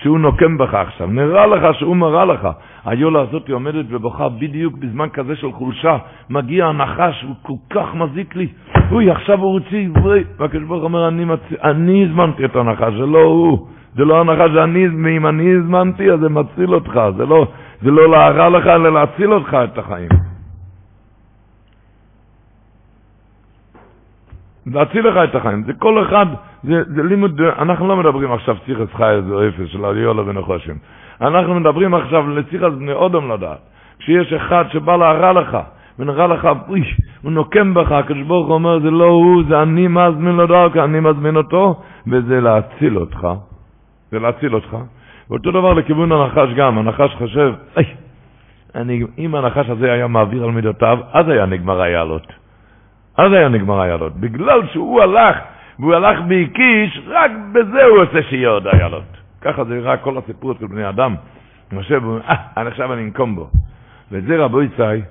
שהוא 0.02 0.18
נוקם 0.18 0.58
בך 0.58 0.74
עכשיו, 0.74 1.06
נראה 1.06 1.46
לך 1.46 1.74
שהוא 1.78 1.96
מראה 1.96 2.24
לך. 2.24 2.48
היולה 2.84 3.20
הזאת 3.20 3.50
עומדת 3.50 3.84
ובוכה 3.88 4.28
בדיוק 4.28 4.74
בזמן 4.78 5.08
כזה 5.08 5.36
של 5.36 5.52
חולשה. 5.52 5.96
מגיע 6.30 6.66
הנחש, 6.66 7.22
הוא 7.22 7.36
כל 7.42 7.52
כך 7.70 7.94
מזיק 7.94 8.36
לי. 8.36 8.48
אוי, 8.90 9.10
עכשיו 9.10 9.38
הוא 9.40 9.52
רוצה, 9.52 9.76
והקדוש 10.38 10.64
ברוך 10.64 10.84
אומר, 10.84 11.08
אני, 11.08 11.24
מצ... 11.24 11.40
אני 11.64 12.04
הזמנתי 12.04 12.44
את 12.44 12.56
הנחש, 12.56 12.92
זה 12.92 13.06
לא 13.06 13.22
הוא. 13.22 13.66
זה 13.96 14.04
לא 14.04 14.20
הנחה 14.20 14.44
שאני, 14.54 14.86
אם 15.16 15.26
אני 15.26 15.56
הזמנתי, 15.56 16.10
אז 16.10 16.20
זה 16.20 16.28
מציל 16.28 16.74
אותך. 16.74 17.00
זה 17.16 17.26
לא, 17.26 17.46
זה 17.82 17.90
לא 17.90 18.10
להרע 18.10 18.48
לך, 18.48 18.66
אלא 18.66 18.92
להציל 18.92 19.32
אותך 19.32 19.56
את 19.64 19.78
החיים. 19.78 20.27
להציל 24.72 25.08
לך 25.08 25.16
את 25.30 25.34
החיים. 25.34 25.62
זה 25.64 25.72
כל 25.72 26.02
אחד, 26.02 26.26
זה, 26.62 26.82
זה 26.94 27.02
לימוד, 27.02 27.40
אנחנו 27.58 27.88
לא 27.88 27.96
מדברים 27.96 28.32
עכשיו 28.32 28.56
ציחס 28.66 28.94
חי 28.96 29.10
איזה 29.10 29.48
אפס 29.48 29.72
של 29.72 29.84
אליולה 29.84 30.22
ונחושם. 30.26 30.74
אנחנו 31.20 31.54
מדברים 31.54 31.94
עכשיו 31.94 32.30
לציחס 32.30 32.72
בני 32.78 32.92
אודום 32.92 33.32
לדעת. 33.32 33.58
כשיש 33.98 34.32
אחד 34.32 34.64
שבא 34.72 34.96
להרע 34.96 35.32
לך, 35.32 35.58
ונראה 35.98 36.26
לך, 36.26 36.48
אוי, 36.68 36.82
הוא 37.22 37.32
נוקם 37.32 37.74
בך, 37.74 37.92
הקדוש 37.92 38.22
ברוך 38.22 38.46
הוא 38.46 38.54
אומר, 38.54 38.80
זה 38.80 38.90
לא 38.90 39.04
הוא, 39.04 39.42
זה 39.48 39.62
אני 39.62 39.88
מזמין 39.88 40.36
לו 40.36 40.46
דרכו, 40.46 40.84
אני 40.84 41.00
מזמין 41.00 41.36
אותו, 41.36 41.80
וזה 42.06 42.40
להציל 42.40 42.98
אותך. 42.98 43.28
זה 44.10 44.18
להציל 44.18 44.54
אותך. 44.54 44.76
ואותו 45.30 45.50
דבר 45.50 45.72
לכיוון 45.72 46.12
הנחש 46.12 46.54
גם, 46.56 46.78
הנחש 46.78 47.14
חושב, 47.14 47.54
אי, 47.76 47.84
אני, 48.74 49.02
אם 49.18 49.34
הנחש 49.34 49.68
הזה 49.68 49.92
היה 49.92 50.06
מעביר 50.06 50.44
על 50.44 50.50
מידותיו, 50.50 50.98
אז 51.12 51.28
היה 51.28 51.46
נגמר 51.46 51.80
היעלות. 51.80 52.37
אז 53.18 53.32
היה 53.32 53.48
נגמר 53.48 53.80
היעלות. 53.80 54.16
בגלל 54.16 54.66
שהוא 54.72 55.02
הלך, 55.02 55.36
והוא 55.78 55.94
הלך 55.94 56.18
והקיש, 56.28 57.00
רק 57.06 57.30
בזה 57.52 57.84
הוא 57.84 57.98
עושה 57.98 58.22
שיהיה 58.28 58.48
עוד 58.48 58.66
היעלות. 58.66 59.16
ככה 59.40 59.64
זה 59.64 59.80
רק 59.82 60.02
כל 60.02 60.18
הסיפור 60.18 60.54
של 60.60 60.66
בני 60.66 60.88
אדם. 60.88 61.14
משה, 61.72 61.98
אה, 62.28 62.66
עכשיו 62.68 62.92
אני 62.92 63.02
אנקום 63.02 63.34
בו. 63.34 63.50
וזה 64.10 64.36
רבו 64.44 64.62
יצאי, 64.62 65.02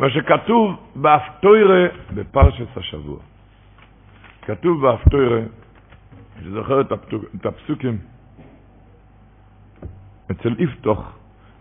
מה 0.00 0.10
שכתוב 0.10 0.76
באפטוירה 0.94 1.86
בפרשת 2.14 2.76
השבוע. 2.76 3.18
כתוב 4.42 4.82
באפטוירה, 4.82 5.40
אני 6.38 6.50
זוכר 6.50 6.80
את 6.80 7.46
הפסוקים, 7.46 7.98
אצל 10.30 10.54
יפתוך, 10.58 11.12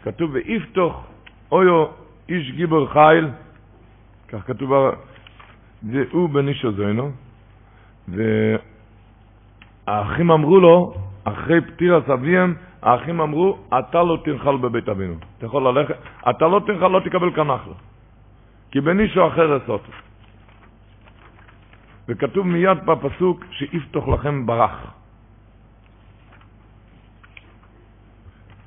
כתוב 0.04 0.32
ויפתוך 0.34 1.08
אויו 1.52 1.86
איש 2.30 2.52
גיבור 2.52 2.88
חיל, 2.88 3.28
כך 4.28 4.48
כתוב, 4.48 4.72
זה 5.92 6.04
הוא 6.12 6.30
בן 6.30 6.48
איש 6.48 6.66
הזוינו, 6.66 7.12
והאחים 9.88 10.32
אמרו 10.32 10.60
לו, 10.60 10.94
אחרי 11.24 11.62
פטירת 11.62 12.10
אביהם, 12.10 12.56
האחים 12.82 13.22
אמרו, 13.22 13.58
אתה 13.80 14.04
לא 14.04 14.18
תנחל 14.24 14.58
בבית 14.58 14.90
אבינו. 14.90 15.16
אתה 15.38 15.46
יכול 15.46 15.68
ללכת, 15.68 15.96
אתה 16.30 16.48
לא 16.48 16.62
תנחל, 16.66 16.88
לא 16.88 17.00
תקבל 17.00 17.32
כאן 17.36 17.52
אחלה. 17.52 17.74
כי 18.72 18.82
בנישו 18.82 19.28
אחר 19.28 19.58
אסות. 19.58 19.82
וכתוב 22.08 22.48
מיד 22.48 22.86
בפסוק 22.86 23.44
שיפתוח 23.52 24.08
לכם 24.08 24.46
ברח. 24.46 24.78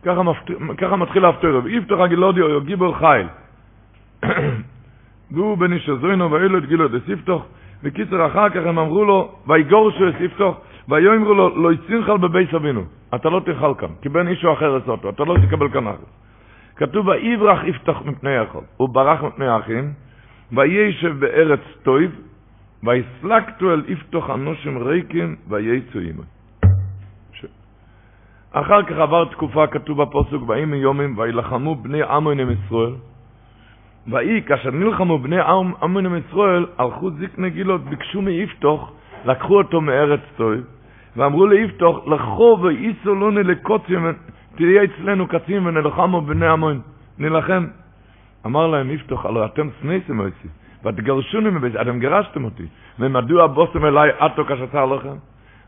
ככה, 0.02 0.22
מפת... 0.22 0.50
ככה 0.78 0.96
מתחיל 0.96 1.24
האפטרב, 1.24 1.66
יפתח 1.66 1.96
הגילודי 2.04 2.40
או 2.40 2.60
גיבור 2.60 2.96
חיל. 2.98 3.28
והוא 5.32 5.58
בן 5.58 5.72
איש 5.72 5.88
הזוינו 5.88 6.30
ואילו 6.30 6.58
את 6.58 6.66
גילו 6.66 6.88
דס 6.88 7.08
יפתח, 7.08 7.42
וקיצר 7.82 8.26
אחר 8.26 8.50
כך 8.50 8.66
הם 8.66 8.78
אמרו 8.78 9.04
לו, 9.04 9.32
ויגורשו 9.46 10.04
יפתח, 10.20 10.52
ויאמרו 10.88 11.34
לו, 11.34 11.62
לא 11.62 11.72
יצינך 11.72 12.08
בבית 12.08 12.54
אבינו, 12.54 12.82
אתה 13.14 13.28
לא 13.30 13.40
תאכל 13.40 13.74
כאן, 13.78 13.88
כי 14.02 14.08
בן 14.08 14.28
אישו 14.28 14.52
אחר 14.52 14.78
אסותו, 14.78 15.08
אתה 15.08 15.24
לא 15.24 15.36
תקבל 15.46 15.68
כאן 15.68 15.86
אחר. 15.86 16.04
כתוב, 16.76 17.08
ויברח 17.08 17.64
יפתח 17.64 17.96
מפני 18.04 18.30
יכול. 18.30 18.64
הוא 18.76 18.88
ברח 18.88 19.22
מפני 19.22 19.46
האחים, 19.46 19.92
וישב 20.52 21.20
בארץ 21.20 21.60
טויב, 21.82 22.10
ויסלקתו 22.82 23.72
אל 23.72 23.82
יפתח 23.88 24.30
אנושים 24.34 24.78
ריקים, 24.78 25.36
וייצו 25.48 25.98
עמו. 25.98 26.22
אחר 28.52 28.82
כך 28.82 28.92
עבר 28.92 29.24
תקופה, 29.24 29.66
כתוב 29.66 30.02
בפוסק, 30.02 30.48
ויהי 30.48 30.64
מיומים, 30.64 31.18
וילחמו 31.18 31.74
בני 31.74 32.02
עמון 32.02 32.40
עם 32.40 32.50
ישראל. 32.50 32.92
ויהי, 34.08 34.42
כאשר 34.42 34.70
נלחמו 34.70 35.18
בני 35.18 35.40
עם 35.40 35.72
ישראל, 36.16 36.66
הלכו 36.78 37.10
זקני 37.10 37.50
גילות, 37.50 37.84
ביקשו 37.84 38.22
מיפתח, 38.22 38.90
לקחו 39.24 39.58
אותו 39.58 39.80
מארץ 39.80 40.20
טויב, 40.36 40.64
ואמרו 41.16 41.46
ליפתח, 41.46 42.06
לכו 42.06 42.58
ואיסו 42.62 43.14
לנו 43.14 43.30
לקוצים 43.30 44.06
תהיה 44.56 44.84
אצלנו 44.84 45.26
קצין 45.26 45.66
ונלחמו 45.66 46.20
בני 46.20 46.46
עמון, 46.46 46.80
נלחם. 47.18 47.66
אמר 48.46 48.66
להם 48.66 48.90
יפתח, 48.90 49.26
הלא 49.26 49.44
אתם 49.44 49.68
סנייסים 49.80 50.20
אותי, 50.20 50.48
ותגרשוני 50.84 51.50
מבית, 51.50 51.76
אתם 51.76 51.98
גירשתם 51.98 52.44
אותי, 52.44 52.66
ומדוע 52.98 53.46
בוסתם 53.46 53.84
אליי 53.84 54.10
עתו 54.18 54.44
כשצר 54.44 54.86
לכם? 54.86 55.16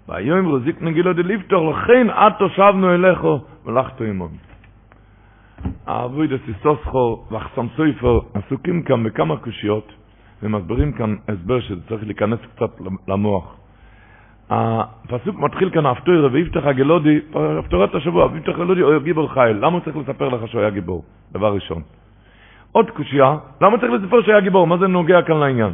והיום 0.08 0.46
רוזיק 0.46 0.82
נגילו 0.82 1.12
דליפתח, 1.12 1.56
לכן 1.70 2.10
עתו 2.10 2.48
שבנו 2.48 2.94
אליכו, 2.94 3.40
ולכתו 3.66 4.04
עמון. 4.04 4.51
האבוי 5.86 6.26
דסיסוסכו 6.26 7.24
ואחסם 7.30 7.66
סויפר 7.76 8.20
עסוקים 8.34 8.82
כאן 8.82 9.04
בכמה 9.04 9.36
קושיות, 9.36 9.92
ומסברים 10.42 10.92
כאן 10.92 11.16
הסבר 11.28 11.60
שזה 11.60 11.80
צריך 11.88 12.04
להיכנס 12.04 12.38
קצת 12.56 12.70
למוח. 13.08 13.56
הפסוק 14.50 15.38
מתחיל 15.38 15.70
כאן 15.70 15.86
אפטוירה 15.86 16.28
ויפתח 16.32 16.64
הגלודי, 16.64 17.18
אפטורת 17.60 17.94
השבוע, 17.94 18.26
ויפתח 18.32 18.52
הגלודי 18.52 18.80
הוא 18.80 18.98
גיבור 18.98 19.32
חייל. 19.32 19.56
למה 19.56 19.72
הוא 19.72 19.80
צריך 19.80 19.96
לספר 19.96 20.28
לך 20.28 20.48
שהוא 20.48 20.60
היה 20.60 20.70
גיבור? 20.70 21.04
דבר 21.32 21.54
ראשון. 21.54 21.82
עוד 22.72 22.90
קושייה, 22.90 23.36
למה 23.60 23.78
צריך 23.78 23.92
לספר 23.92 24.22
שהוא 24.22 24.32
היה 24.32 24.40
גיבור? 24.40 24.66
מה 24.66 24.78
זה 24.78 24.86
נוגע 24.86 25.22
כאן 25.22 25.36
לעניין? 25.36 25.72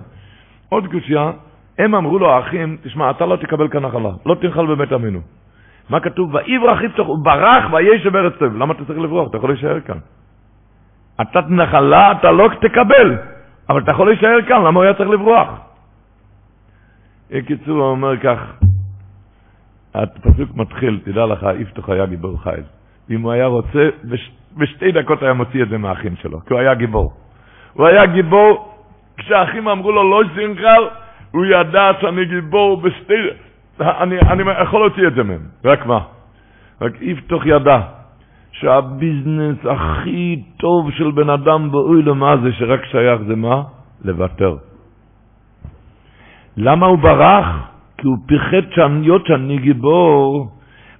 עוד 0.68 0.86
קושייה, 0.86 1.30
הם 1.78 1.94
אמרו 1.94 2.18
לו 2.18 2.30
האחים, 2.30 2.76
תשמע, 2.82 3.10
אתה 3.10 3.26
לא 3.26 3.36
תקבל 3.36 3.68
כאן 3.68 3.86
נחלה, 3.86 4.10
לא 4.26 4.34
תנחל 4.34 4.66
בבית 4.66 4.92
עמינו. 4.92 5.20
מה 5.90 6.00
כתוב? 6.00 6.34
ויברח 6.34 6.82
יפתח, 6.82 6.98
הוא 6.98 7.18
ברח 7.24 7.64
וישב 7.72 8.16
ארץ 8.16 8.32
טוב. 8.38 8.56
למה 8.56 8.74
אתה 8.74 8.84
צריך 8.84 8.98
לברוח? 8.98 9.28
אתה 9.28 9.36
יכול 9.36 9.50
להישאר 9.50 9.80
כאן. 9.80 9.98
אתה 11.20 11.40
נחלה, 11.48 12.12
אתה 12.12 12.30
לא 12.30 12.48
תקבל, 12.60 13.18
אבל 13.68 13.82
אתה 13.82 13.90
יכול 13.90 14.08
להישאר 14.08 14.42
כאן, 14.48 14.56
למה 14.56 14.80
הוא 14.80 14.82
היה 14.82 14.94
צריך 14.94 15.10
לברוח? 15.10 15.48
בקיצור, 17.30 17.78
הוא 17.78 17.90
אומר 17.90 18.16
כך, 18.16 18.38
הפסוק 19.94 20.54
מתחיל, 20.54 21.00
תדע 21.04 21.26
לך, 21.26 21.46
יפתח 21.58 21.88
היה 21.88 22.06
גיבור 22.06 22.42
חיל. 22.42 22.64
אם 23.10 23.20
הוא 23.20 23.32
היה 23.32 23.46
רוצה, 23.46 23.88
בש, 24.04 24.30
בשתי 24.56 24.92
דקות 24.92 25.22
היה 25.22 25.32
מוציא 25.32 25.62
את 25.62 25.68
זה 25.68 25.78
מהאחים 25.78 26.16
שלו, 26.16 26.40
כי 26.40 26.52
הוא 26.52 26.60
היה 26.60 26.74
גיבור. 26.74 27.12
הוא 27.72 27.86
היה 27.86 28.06
גיבור, 28.06 28.74
כשהאחים 29.16 29.68
אמרו 29.68 29.92
לו 29.92 30.10
לא 30.10 30.22
זינכר, 30.34 30.88
הוא 31.30 31.46
ידע 31.46 31.90
שאני 32.00 32.24
גיבור 32.24 32.80
בשתי... 32.80 33.14
אני, 33.80 34.20
אני 34.20 34.42
יכול 34.62 34.80
להוציא 34.80 35.06
את 35.06 35.14
זה 35.14 35.22
מהם, 35.22 35.40
רק 35.64 35.86
מה? 35.86 36.00
רק 36.80 36.92
יפתח 37.00 37.46
ידע 37.46 37.80
שהביזנס 38.52 39.56
הכי 39.70 40.42
טוב 40.56 40.90
של 40.90 41.10
בן 41.10 41.30
אדם 41.30 41.70
באוי 41.70 42.02
מה 42.02 42.36
זה 42.42 42.52
שרק 42.52 42.84
שייך 42.84 43.20
זה 43.22 43.36
מה? 43.36 43.62
לוותר. 44.04 44.56
למה 46.56 46.86
הוא 46.86 46.98
ברח? 46.98 47.46
כי 47.98 48.06
הוא 48.06 48.16
פיחד 48.26 48.70
שהיות 48.74 49.26
שאני 49.26 49.58
גיבור, 49.58 50.48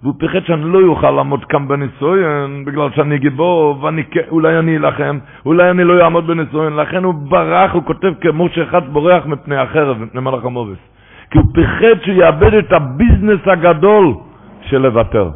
והוא 0.02 0.14
פיחד 0.18 0.44
שאני 0.46 0.64
לא 0.64 0.78
יוכל 0.78 1.10
לעמוד 1.10 1.44
כאן 1.44 1.68
בניסויין, 1.68 2.64
בגלל 2.64 2.90
שאני 2.94 3.18
גיבור, 3.18 3.82
ואולי 3.82 4.58
אני 4.58 4.76
אלחם, 4.76 5.18
אולי 5.46 5.70
אני 5.70 5.84
לא 5.84 6.04
אעמוד 6.04 6.26
בניסויין, 6.26 6.76
לכן 6.76 7.04
הוא 7.04 7.14
ברח, 7.14 7.72
הוא 7.72 7.82
כותב 7.82 8.12
כמו 8.20 8.48
שאחד 8.48 8.88
בורח 8.92 9.26
מפני 9.26 9.56
החרב, 9.56 9.98
מפני 9.98 10.20
מלאך 10.20 10.44
המובס. 10.44 10.97
כי 11.30 11.38
הוא 11.38 11.46
פיחד 11.54 12.02
שהוא 12.02 12.14
יאבד 12.14 12.54
את 12.54 12.72
הביזנס 12.72 13.40
הגדול 13.46 14.14
של 14.62 14.78
לוותר. 14.78 15.30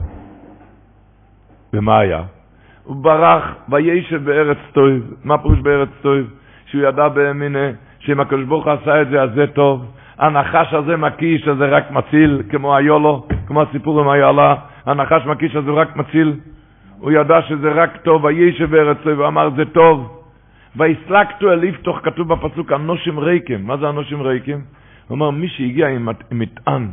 ומה 1.72 1.98
היה? 1.98 2.22
הוא 2.84 2.96
ברח, 2.96 3.54
וישב 3.68 4.24
בארץ 4.24 4.58
טויב. 4.72 5.14
מה 5.24 5.38
פירוש 5.38 5.58
בארץ 5.58 5.88
טויב? 6.02 6.26
שהוא 6.66 6.82
ידע 6.82 7.08
באמינה, 7.08 7.68
שאם 7.98 8.20
הקדוש 8.20 8.44
ברוך 8.44 8.64
הוא 8.64 8.72
עשה 8.72 9.02
את 9.02 9.08
זה, 9.08 9.22
אז 9.22 9.30
זה 9.34 9.46
טוב. 9.46 9.86
הנחש 10.18 10.74
הזה 10.74 10.96
מקיש, 10.96 11.42
שזה 11.42 11.64
רק 11.64 11.90
מציל, 11.90 12.42
כמו 12.48 12.76
היולו, 12.76 13.26
כמו 13.46 13.62
הסיפור 13.62 14.00
עם 14.00 14.08
היאללה, 14.08 14.54
הנחש 14.86 15.26
מקיש 15.26 15.56
הזה 15.56 15.70
רק 15.70 15.96
מציל. 15.96 16.34
הוא 16.98 17.10
ידע 17.10 17.42
שזה 17.42 17.72
רק 17.72 17.96
טוב, 17.96 18.24
וישב 18.24 18.70
בארץ 18.70 18.96
טוב, 19.02 19.18
ואמר 19.18 19.50
זה 19.56 19.64
טוב. 19.64 20.22
ויסלקתו 20.76 21.52
אל 21.52 21.64
יפתח, 21.64 21.98
כתוב 22.02 22.28
בפסוק, 22.34 22.72
אנושים 22.72 23.18
ריקים. 23.18 23.66
מה 23.66 23.76
זה 23.76 23.88
אנושים 23.88 24.22
ריקים? 24.22 24.60
הוא 25.12 25.16
אומר, 25.16 25.30
מי 25.30 25.48
שהגיע 25.48 25.88
עם 25.88 26.08
מטען, 26.30 26.88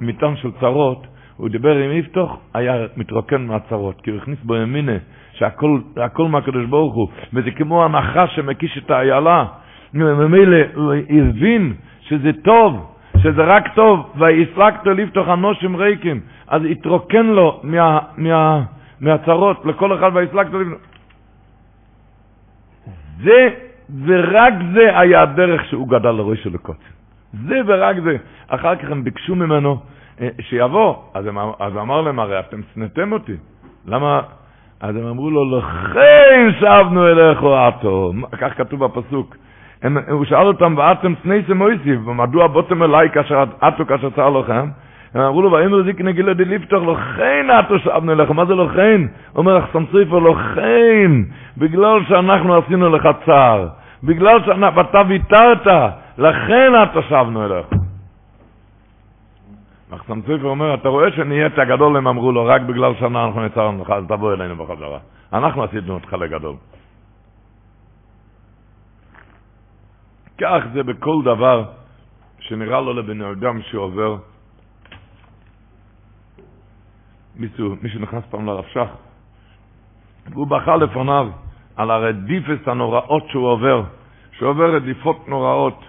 מטען 0.00 0.36
של 0.36 0.50
צרות, 0.60 1.06
הוא 1.36 1.48
דיבר 1.48 1.76
עם 1.76 1.92
יפתח, 1.92 2.36
היה 2.54 2.74
מתרוקן 2.96 3.46
מהצרות, 3.46 4.00
כי 4.00 4.10
הוא 4.10 4.18
הכניס 4.18 4.38
בו 4.42 4.56
ימינה, 4.56 4.92
שהכל 5.32 6.28
מהקדוש 6.28 6.66
ברוך 6.66 6.94
הוא, 6.94 7.08
וזה 7.32 7.50
כמו 7.50 7.84
הנחש 7.84 8.36
שמקיש 8.36 8.78
את 8.78 8.90
האיילה. 8.90 9.44
וממילא 9.94 10.56
הוא 10.74 10.92
הבין 11.08 11.74
שזה 12.00 12.30
טוב, 12.44 12.94
שזה 13.18 13.42
רק 13.44 13.74
טוב, 13.74 14.12
ויסלקתו 14.18 14.90
לפתוח 14.90 15.28
אנושים 15.28 15.76
ריקים, 15.76 16.20
אז 16.48 16.62
התרוקן 16.70 17.26
לו 17.26 17.60
מה, 17.62 17.98
מה, 18.16 18.62
מהצרות, 19.00 19.66
לכל 19.66 19.98
אחד 19.98 20.10
ויסלקתו 20.14 20.60
לפתוח. 20.60 20.78
זה, 23.22 23.48
ורק 24.04 24.54
זה 24.74 24.98
היה 24.98 25.22
הדרך 25.22 25.64
שהוא 25.64 25.88
גדל 25.88 26.10
לראש 26.10 26.42
של 26.42 26.54
הקוצר. 26.54 26.99
זה 27.32 27.60
ורק 27.66 27.96
זה. 28.04 28.16
אחר 28.48 28.76
כך 28.76 28.90
הם 28.90 29.04
ביקשו 29.04 29.34
ממנו 29.34 29.78
אה, 30.20 30.28
שיבוא. 30.40 30.94
אז, 31.14 31.26
הם, 31.26 31.38
אז 31.38 31.72
הוא 31.72 31.80
אמר 31.82 32.00
להם, 32.00 32.18
הרי 32.18 32.40
אתם 32.40 32.60
שנאתם 32.74 33.12
אותי. 33.12 33.36
למה? 33.86 34.20
אז 34.80 34.96
הם 34.96 35.06
אמרו 35.06 35.30
לו, 35.30 35.58
לכן 35.58 36.50
שבנו 36.60 37.08
אליך 37.08 37.42
עתו. 37.42 38.12
כך 38.38 38.58
כתוב 38.58 38.84
בפסוק. 38.84 39.36
הם, 39.82 39.96
הוא 40.08 40.24
שאל 40.24 40.46
אותם, 40.46 40.74
ואתם 40.76 41.14
סנייסם 41.22 41.56
מויסיב, 41.56 42.08
ומדוע 42.08 42.46
בותם 42.46 42.82
אליי 42.82 43.10
כאשר 43.10 43.44
עתו 43.60 43.86
כאשר 43.86 44.10
צר 44.10 44.30
לכם? 44.30 44.68
הם 45.14 45.20
אמרו 45.20 45.42
לו, 45.42 45.52
ואימר 45.52 45.82
זיק 45.82 46.00
נגילה 46.00 46.34
די 46.34 46.44
ליפתוח, 46.44 46.82
לכן 46.82 47.46
עתו 47.50 47.78
שבנו 47.78 48.12
אליך. 48.12 48.30
מה 48.30 48.44
זה 48.44 48.54
לכן? 48.54 49.00
אומר 49.36 49.58
אחסם 49.58 49.84
סופר, 49.86 50.18
לכן, 50.18 51.10
בגלל 51.56 52.04
שאנחנו 52.08 52.56
עשינו 52.56 52.88
לך 52.88 53.08
צער. 53.26 53.68
בגלל 54.04 54.40
שאתה 54.44 55.02
ויתרת, 55.08 55.66
לכן 56.20 56.74
עתו 56.74 57.02
שבנו 57.02 57.44
אליך. 57.44 57.66
מחסם 59.90 60.20
סופר 60.20 60.44
אומר, 60.44 60.74
אתה 60.74 60.88
רואה 60.88 61.12
שנהיית 61.12 61.58
הגדול, 61.58 61.96
הם 61.96 62.06
אמרו 62.06 62.32
לו, 62.32 62.44
רק 62.44 62.62
בגלל 62.62 62.94
שאנחנו 62.94 63.44
נצרנו 63.46 63.82
לך, 63.82 63.90
אז 63.90 64.04
תבוא 64.08 64.32
אלינו 64.32 64.56
בחזרה. 64.56 64.98
אנחנו 65.32 65.64
עשינו 65.64 65.94
אותך 65.94 66.12
לגדול. 66.12 66.56
כך 70.38 70.62
זה 70.72 70.82
בכל 70.82 71.22
דבר 71.24 71.64
שנראה 72.40 72.80
לו 72.80 72.92
לבן 72.92 73.20
אדם 73.20 73.62
שעובר. 73.62 74.16
מישהו, 77.36 77.76
מישהו 77.82 78.00
נכנס 78.00 78.24
פעם 78.30 78.46
לרב 78.46 78.64
שך, 78.72 78.88
והוא 80.30 80.46
בכה 80.46 80.76
לפניו 80.76 81.28
על 81.76 81.90
הרדיפס 81.90 82.68
הנוראות 82.68 83.24
שהוא 83.28 83.46
עובר, 83.48 83.82
שהוא 84.32 84.48
עובר 84.48 84.74
רדיפות 84.76 85.28
נוראות. 85.28 85.80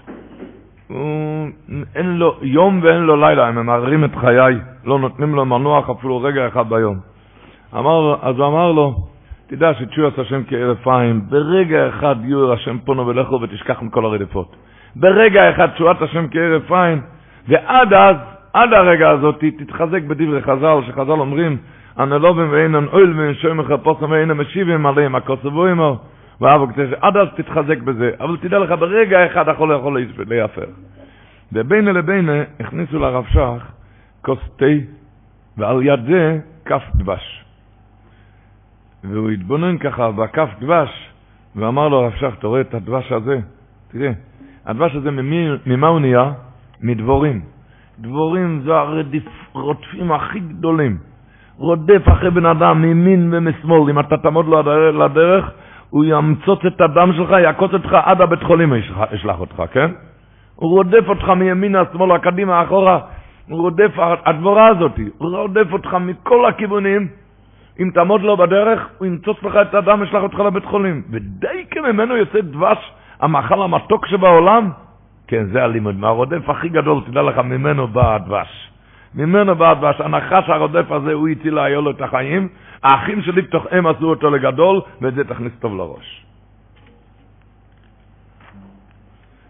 אין 1.96 2.18
לו 2.18 2.36
יום 2.42 2.80
ואין 2.84 3.02
לו 3.02 3.16
לילה, 3.16 3.48
הם 3.48 3.56
ממהרים 3.56 4.04
את 4.04 4.16
חיי, 4.16 4.56
לא 4.86 5.00
נותנים 5.00 5.36
לו 5.36 5.46
מנוח 5.46 5.90
אפילו 5.90 6.22
רגע 6.22 6.48
אחד 6.48 6.70
ביום. 6.70 6.98
אמר, 7.78 8.16
אז 8.22 8.38
הוא 8.38 8.48
אמר 8.48 8.72
לו, 8.72 8.96
תדע 9.48 9.74
שתשועת 9.74 10.20
השם 10.20 10.42
כהרף 10.48 10.88
עין, 10.88 11.22
ברגע 11.30 11.90
אחד 11.90 12.16
יהיו 12.24 12.54
השם 12.54 12.78
פונו 12.86 13.08
ולכו 13.08 13.42
ותשכח 13.42 13.82
מכל 13.82 14.06
הרדיפות. 14.06 14.56
ברגע 14.96 15.50
אחד 15.50 15.68
תשועת 15.68 16.02
השם 16.02 16.26
כהרף 16.32 16.72
עין, 16.72 17.02
ועד 17.48 17.94
אז, 17.94 18.16
עד 18.54 18.74
הרגע 18.74 19.10
הזאת, 19.10 19.44
תתחזק 19.58 20.04
בדברי 20.04 20.42
חז"ל, 20.42 20.78
שחז"ל 20.88 21.12
אומרים, 21.12 21.58
הנלובים 21.98 22.48
ואינן 22.52 22.86
אויל 22.94 23.20
ואין 23.20 23.34
שוים 23.34 23.64
חפוסם 23.64 24.12
ואינם 24.12 24.42
משיבים 24.42 24.86
עליהם, 24.86 25.16
הכוסבו 25.16 25.66
עמו, 25.66 25.98
ואבו 26.42 26.68
כתשע, 26.68 26.96
עד 27.02 27.18
אז 27.18 27.28
תתחזק 27.36 27.82
בזה, 27.82 28.12
אבל 28.20 28.38
תדע 28.38 28.60
לך, 28.60 28.72
ברגע 28.72 29.26
אחד 29.26 29.50
החולה 29.50 29.76
יכול 29.76 30.06
להיהפך. 30.28 30.70
ובינה 31.54 31.92
לבינה 31.92 32.44
הכניסו 32.60 33.00
לרב 33.00 33.26
שך 33.30 33.72
כוס 34.22 34.40
תה, 34.56 34.66
ועל 35.58 35.84
יד 35.84 36.00
זה 36.06 36.40
כף 36.66 36.84
דבש. 36.96 37.46
והוא 39.04 39.30
התבונן 39.30 39.78
ככה 39.78 40.12
בכף 40.12 40.50
דבש, 40.60 41.10
ואמר 41.56 41.88
לו 41.88 42.00
הרב 42.00 42.14
שך, 42.16 42.34
אתה 42.40 42.48
רואה 42.48 42.62
את 42.62 42.74
הדבש 42.74 43.12
הזה? 43.12 43.40
תראה, 43.92 44.12
הדבש 44.66 44.96
הזה 44.96 45.12
ממי, 45.12 45.48
ממה 45.66 45.88
הוא 45.88 46.00
נהיה? 46.00 46.32
מדבורים. 46.82 47.42
דבורים 48.00 48.62
זה 48.66 48.72
הרודפים 49.54 50.12
הכי 50.12 50.40
גדולים. 50.40 50.98
רודף 51.58 52.02
אחרי 52.08 52.32
בן 52.32 52.46
אדם 52.46 52.82
מימין 52.82 53.30
ומשמאל, 53.34 53.90
אם 53.90 54.00
אתה 54.00 54.18
תעמוד 54.18 54.46
לו 54.46 54.62
לדרך, 55.06 55.52
הוא 55.92 56.06
ימצוץ 56.06 56.66
את 56.66 56.82
הדם 56.82 57.12
שלך, 57.14 57.30
יעקוץ 57.30 57.74
אותך 57.74 57.94
עד 57.94 58.22
הבית 58.22 58.44
חולים 58.44 58.74
ישלח 59.12 59.40
אותך, 59.40 59.64
כן? 59.72 59.92
הוא 60.56 60.70
רודף 60.70 61.04
אותך 61.08 61.30
מימינה, 61.30 61.84
שמאלה, 61.94 62.20
קדימה, 62.20 62.64
אחורה, 62.64 63.00
הוא 63.50 63.62
רודף, 63.62 63.92
הדבורה 64.26 64.68
הזאת, 64.68 65.00
הוא 65.18 65.38
רודף 65.38 65.74
אותך 65.74 65.94
מכל 65.94 66.46
הכיוונים, 66.46 67.08
אם 67.80 67.90
תעמוד 67.94 68.22
לו 68.22 68.38
בדרך, 68.38 68.88
הוא 68.98 69.08
ימצוץ 69.08 69.44
לך 69.44 69.56
את 69.56 69.74
הדם, 69.74 70.04
ישלח 70.04 70.24
אותך 70.24 70.40
לבית 70.40 70.66
חולים. 70.66 71.02
ודי 71.12 71.66
כממנו 71.72 72.18
יוצא 72.18 72.42
דבש, 72.42 72.92
המאכל 73.20 73.62
המתוק 73.62 74.08
שבעולם, 74.08 74.70
כן, 75.28 75.46
זה 75.52 75.64
הלימוד, 75.64 75.96
מהרודף 75.96 76.50
הכי 76.50 76.70
גדול, 76.70 77.02
תדע 77.08 77.22
לך, 77.22 77.38
ממנו 77.38 77.88
בא 77.88 78.16
הדבש. 78.16 78.72
ממנו 79.16 79.56
בא 79.56 79.72
הדבש, 79.72 80.02
הנחש 80.02 80.50
הרודף 80.50 80.92
הזה, 80.92 81.14
הוא 81.14 81.28
הציל 81.28 81.60
היה 81.60 81.80
לו 81.80 81.92
את 81.92 82.02
החיים, 82.02 82.48
האחים 82.84 83.22
שלי 83.22 83.42
בתוכם 83.42 83.88
עשו 83.88 84.10
אותו 84.10 84.30
לגדול, 84.30 84.82
ואת 85.02 85.16
זה 85.16 85.24
תכניס 85.24 85.54
טוב 85.60 85.76
לראש. 85.76 86.26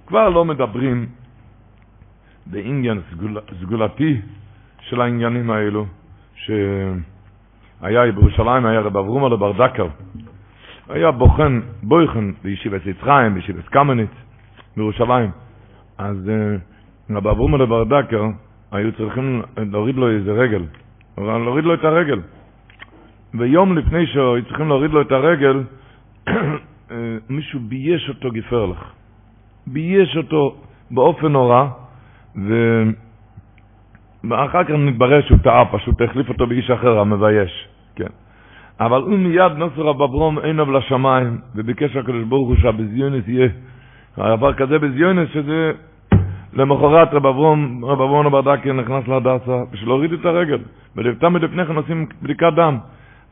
כבר 0.08 0.30
לא 0.30 0.45
מדברים 0.45 1.06
בעניין 2.45 3.02
סגול, 3.12 3.38
סגולתי 3.62 4.21
של 4.80 5.02
העניינים 5.02 5.52
האלו, 5.52 5.86
שהיה 6.36 8.12
בירושלים, 8.12 8.65
היה 8.65 8.80
רב 8.80 8.97
אברום 8.97 9.26
על 9.26 9.34
הבר 9.34 9.52
דקר, 9.52 9.88
היה 10.89 11.12
בוחן, 11.12 11.60
בויכן 11.84 12.26
בישיבת 12.43 12.86
יצחיים, 12.86 13.34
בישיבת 13.34 13.67
קמניץ, 13.67 14.10
בירושלים. 14.78 15.32
אז 15.97 16.30
uh, 16.30 17.15
רב 17.15 17.28
אברום 17.28 17.56
על 17.56 17.62
הבר 17.62 17.84
דקר, 17.84 18.24
היו 18.72 18.92
צריכים 18.92 19.42
להוריד 19.58 19.96
לו 19.96 20.10
איזה 20.10 20.32
רגל, 20.32 20.64
להוריד 21.18 21.66
לו 21.66 21.74
את 21.74 21.84
הרגל. 21.84 22.20
ויום 23.34 23.78
לפני 23.78 24.08
שהיו 24.08 24.46
צריכים 24.48 24.68
להוריד 24.68 24.92
לו 24.92 25.02
את 25.02 25.12
הרגל, 25.12 25.64
מישהו 27.30 27.60
בייש 27.60 28.10
אותו 28.10 28.32
גפרלך. 28.32 28.84
בייש 29.68 30.18
אותו 30.18 30.56
באופן 30.92 31.28
נורא, 31.28 31.68
ו... 32.36 32.84
ואחר 34.30 34.64
כך 34.64 34.70
נתברר 34.70 35.22
שהוא 35.22 35.38
טעה, 35.44 35.66
פשוט 35.66 36.02
החליף 36.02 36.30
אותו 36.30 36.48
באיש 36.48 36.72
אחר, 36.72 37.00
המבייש, 37.00 37.68
כן. 37.96 38.10
אבל 38.80 39.02
הוא 39.02 39.18
מיד 39.18 39.52
נוסר 39.58 39.82
רב 39.82 40.02
אברום 40.02 40.40
עיניו 40.40 40.72
לשמיים, 40.72 41.38
וביקש 41.56 41.96
הקדוש 41.96 42.24
ברוך 42.24 42.48
הוא 42.48 42.56
שהבזיונס 42.56 43.28
יהיה, 43.28 43.50
דבר 44.18 44.54
כזה 44.54 44.80
בזיונס, 44.80 45.30
שזה 45.34 45.72
למחרת 46.54 47.14
רב 47.14 47.26
אברום, 47.26 47.86
רב 47.86 48.02
אברום 48.02 48.26
הברדקי 48.28 48.72
נכנס 48.72 49.08
להדסה, 49.08 49.58
בשביל 49.72 49.90
להוריד 49.90 50.14
את 50.14 50.26
הרגל, 50.26 50.60
ולפתע 50.96 51.30
לפני 51.30 51.66
כן 51.66 51.76
עושים 51.76 52.06
בדיקת 52.22 52.54
דם, 52.56 52.78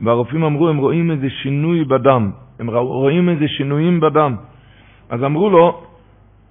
והרופאים 0.02 0.44
אמרו, 0.44 0.70
הם 0.70 0.78
רואים 0.78 1.12
איזה 1.12 1.30
שינוי 1.30 1.84
בדם, 1.84 2.32
הם 2.60 2.70
רואים 2.70 3.30
איזה 3.30 3.48
שינויים 3.48 4.00
בדם. 4.00 4.36
אז 5.10 5.24
אמרו 5.24 5.50
לו, 5.50 5.84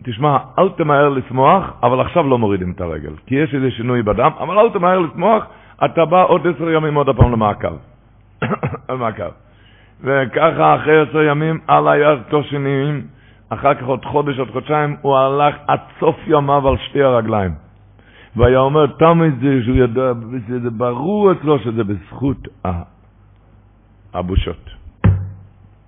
תשמע, 0.03 0.37
אל 0.59 0.69
תמהר 0.69 1.09
לשמוח, 1.09 1.73
אבל 1.83 2.01
עכשיו 2.01 2.29
לא 2.29 2.39
מורידים 2.39 2.71
את 2.71 2.81
הרגל. 2.81 3.13
כי 3.27 3.35
יש 3.35 3.55
איזה 3.55 3.71
שינוי 3.71 4.03
בדם, 4.03 4.31
אבל 4.41 4.59
אל 4.59 4.71
תמהר 4.71 4.99
לשמוח, 4.99 5.47
אתה 5.85 6.05
בא 6.05 6.25
עוד 6.25 6.47
עשר 6.47 6.71
ימים 6.71 6.95
עוד 6.95 7.09
הפעם 7.09 7.33
למעקב. 7.33 7.77
למעקב. 8.91 9.33
וככה 10.01 10.77
אחרי 10.77 11.01
עשר 11.01 11.23
ימים, 11.23 11.59
על 11.67 11.89
הירתו 11.89 12.43
שינויים, 12.43 13.03
אחר 13.49 13.75
כך 13.75 13.83
עוד 13.83 14.05
חודש, 14.05 14.39
עוד 14.39 14.51
חודשיים, 14.51 14.97
הוא 15.03 15.17
הלך 15.17 15.57
עד 15.67 15.81
סוף 16.01 16.17
ימיו 16.27 16.69
על 16.69 16.77
שתי 16.79 17.03
הרגליים. 17.03 17.55
והיה 18.37 18.59
אומר, 18.59 18.87
תמיד 18.87 19.35
זה 19.41 19.65
שהוא 19.65 19.77
ידע, 19.77 20.13
זה 20.63 20.71
ברור 20.71 21.33
אצלו 21.33 21.59
שזה 21.59 21.85
בזכות 21.85 22.49
הבושות. 24.15 24.71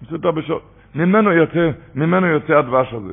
בזכות 0.02 0.24
הבושות. 0.24 0.62
ממנו 0.94 1.32
יוצא, 1.32 1.70
ממנו 1.94 2.26
יוצא 2.26 2.52
הדבש 2.52 2.94
הזה. 2.94 3.12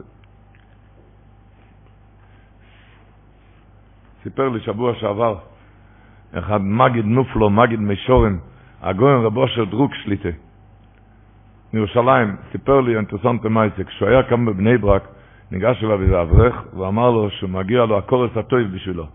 סיפר 4.24 4.50
לי 4.50 4.60
שבוע 4.60 4.96
שעבר, 4.96 5.36
אחד 6.34 6.62
מגיד 6.62 7.06
נופלו, 7.06 7.50
מגיד 7.50 7.80
מישורן, 7.80 8.38
הגויין 8.82 9.22
רבו 9.22 9.48
של 9.48 9.66
דרוק 9.66 9.94
שליטה, 9.94 10.30
מירושלים, 11.74 12.36
סיפר 12.52 12.82
לי 12.82 12.96
אינטרסנט 12.96 13.46
מייסק, 13.46 13.88
כשהוא 13.88 14.10
היה 14.10 14.24
קם 14.24 14.46
בבני 14.46 14.78
ברק, 14.78 15.08
ניגש 15.52 15.84
אליו 15.84 16.02
איזה 16.02 16.22
אברך, 16.22 16.64
ואמר 16.78 17.12
לו 17.12 17.30
שמגיע 17.30 17.86
לו 17.86 17.98
הקורס 17.98 18.38
הטוב 18.38 18.60
בשבילו, 18.60 19.06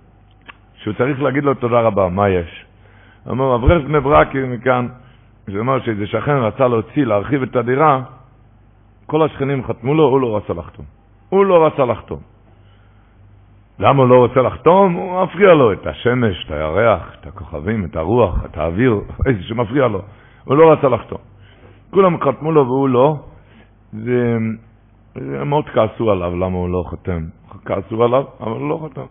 שהוא 0.74 0.94
צריך 0.94 1.22
להגיד 1.22 1.44
לו 1.44 1.54
תודה 1.54 1.80
רבה, 1.80 2.08
מה 2.08 2.28
יש? 2.28 2.64
אמר, 3.30 3.54
אברך 3.54 3.84
בני 3.84 4.00
ברק 4.00 4.34
מכאן, 4.34 4.88
זה 5.46 5.58
אומר 5.58 5.80
שאיזה 5.80 6.06
שכן 6.06 6.36
רצה 6.36 6.68
להוציא, 6.68 7.04
להרחיב 7.04 7.42
את 7.42 7.56
הדירה, 7.56 8.02
כל 9.06 9.22
השכנים 9.22 9.64
חתמו 9.64 9.94
לו, 9.94 10.04
הוא 10.04 10.20
לא 10.20 10.36
רצה 10.36 10.52
לחתום. 10.52 10.84
הוא 11.28 11.46
לא 11.46 11.66
רצה 11.66 11.84
לחתום. 11.84 12.20
למה 13.78 14.02
הוא 14.02 14.08
לא 14.08 14.18
רוצה 14.18 14.42
לחתום? 14.42 14.92
הוא 14.92 15.22
מפריע 15.22 15.54
לו 15.54 15.72
את 15.72 15.86
השמש, 15.86 16.44
את 16.46 16.50
הירח, 16.50 17.16
את 17.20 17.26
הכוכבים, 17.26 17.84
את 17.84 17.96
הרוח, 17.96 18.44
את 18.44 18.56
האוויר, 18.56 19.00
איזה 19.26 19.42
שמפריע 19.42 19.88
לו. 19.88 20.02
הוא 20.44 20.56
לא 20.56 20.72
רצה 20.72 20.88
לחתום. 20.88 21.31
כולם 21.94 22.20
חתמו 22.20 22.52
לו 22.52 22.66
והוא 22.66 22.88
לא, 22.88 23.16
והם 23.92 24.56
מאוד 25.46 25.68
כעסו 25.68 26.10
עליו 26.10 26.36
למה 26.36 26.56
הוא 26.56 26.68
לא 26.68 26.84
חותם. 26.88 27.24
כעסו 27.64 28.04
עליו, 28.04 28.24
אבל 28.40 28.50
הוא 28.50 28.68
לא 28.68 28.88
חתם. 28.90 29.06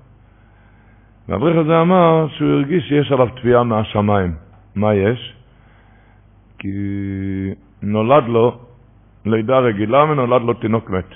והאברך 1.30 1.58
הזה 1.58 1.82
אמר 1.82 2.28
שהוא 2.30 2.50
הרגיש 2.50 2.84
שיש 2.88 3.12
עליו 3.12 3.28
תביעה 3.42 3.64
מהשמיים. 3.64 4.32
מה 4.76 4.96
יש? 4.96 5.36
כי 6.60 6.70
נולד 7.82 8.24
לו 8.28 8.58
לידה 9.26 9.60
רגילה 9.60 10.04
ונולד 10.04 10.42
לו 10.42 10.54
תינוק 10.54 10.90
מת. 10.90 11.10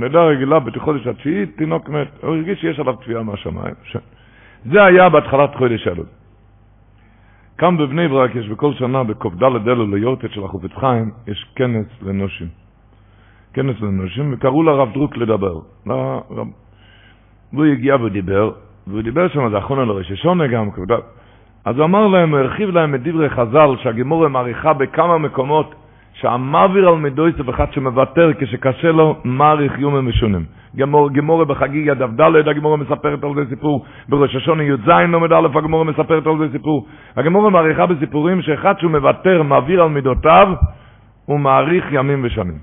לידה 0.00 0.24
רגילה 0.24 0.58
בחודש 0.58 1.06
התשיעי, 1.06 1.46
תינוק 1.46 1.88
מת. 1.88 2.08
הוא 2.22 2.34
הרגיש 2.34 2.60
שיש 2.60 2.80
עליו 2.80 2.94
תביעה 2.96 3.22
מהשמיים. 3.22 3.74
זה 4.72 4.84
היה 4.84 5.08
בהתחלת 5.08 5.54
חודש 5.54 5.88
אלול. 5.88 6.06
כאן 7.58 7.76
בבני 7.76 8.08
ברק 8.08 8.34
יש 8.34 8.48
בכל 8.48 8.72
שנה 8.74 9.04
בק"ד 9.04 9.42
אלו 9.42 9.86
ליורטת 9.86 10.30
של 10.30 10.44
החופץ 10.44 10.70
חיים, 10.80 11.10
יש 11.26 11.46
כנס 11.56 11.86
לנושים. 12.02 12.46
כנס 13.52 13.80
לנושים, 13.80 14.32
וקראו 14.32 14.62
לרב 14.62 14.92
דרוק 14.92 15.16
לדבר. 15.16 15.58
לרב... 15.86 16.46
והוא 17.52 17.64
הגיע 17.64 17.96
ודיבר, 17.96 18.50
והוא 18.86 19.02
דיבר 19.02 19.28
שם, 19.28 19.50
זה 19.50 19.58
אחרונה 19.58 19.84
לראש 19.84 20.10
השונה 20.10 20.46
גם, 20.46 20.68
אז 21.64 21.76
הוא 21.76 21.84
אמר 21.84 22.06
להם, 22.06 22.30
הוא 22.30 22.38
הרחיב 22.38 22.70
להם 22.70 22.94
את 22.94 23.02
דברי 23.02 23.30
חז"ל, 23.30 23.76
שהגימורה 23.82 24.28
מעריכה 24.28 24.72
בכמה 24.72 25.18
מקומות, 25.18 25.74
שהמעביר 26.20 26.88
על 26.88 26.96
מדויס 26.96 27.36
זה 27.36 27.42
אחד 27.50 27.72
שמוותר 27.72 28.30
כשקשה 28.38 28.92
לו, 28.92 29.16
מעריך 29.24 29.78
יומים 29.78 30.08
משונים. 30.08 30.44
גמור, 30.76 31.10
גמורה 31.10 31.44
בחגיגה 31.44 31.94
דף 31.94 32.10
ד', 32.20 32.48
הגמורה 32.48 32.76
מספרת 32.76 33.24
על 33.24 33.34
זה 33.34 33.42
סיפור, 33.48 33.84
בראש 34.08 34.36
השונה 34.36 34.62
י"ז 34.62 34.88
לומד 35.08 35.32
א', 35.32 35.58
הגמורה 35.58 35.84
מספרת 35.84 36.26
על 36.26 36.38
זה 36.38 36.52
סיפור. 36.52 36.86
הגמורה 37.16 37.50
מעריכה 37.50 37.86
בסיפורים 37.86 38.42
שאחד 38.42 38.78
שהוא 38.78 38.90
מוותר, 38.90 39.42
מעביר 39.42 39.82
על 39.82 39.88
מידותיו, 39.88 40.48
הוא 41.24 41.40
מעריך 41.40 41.84
ימים 41.92 42.20
ושנים. 42.24 42.58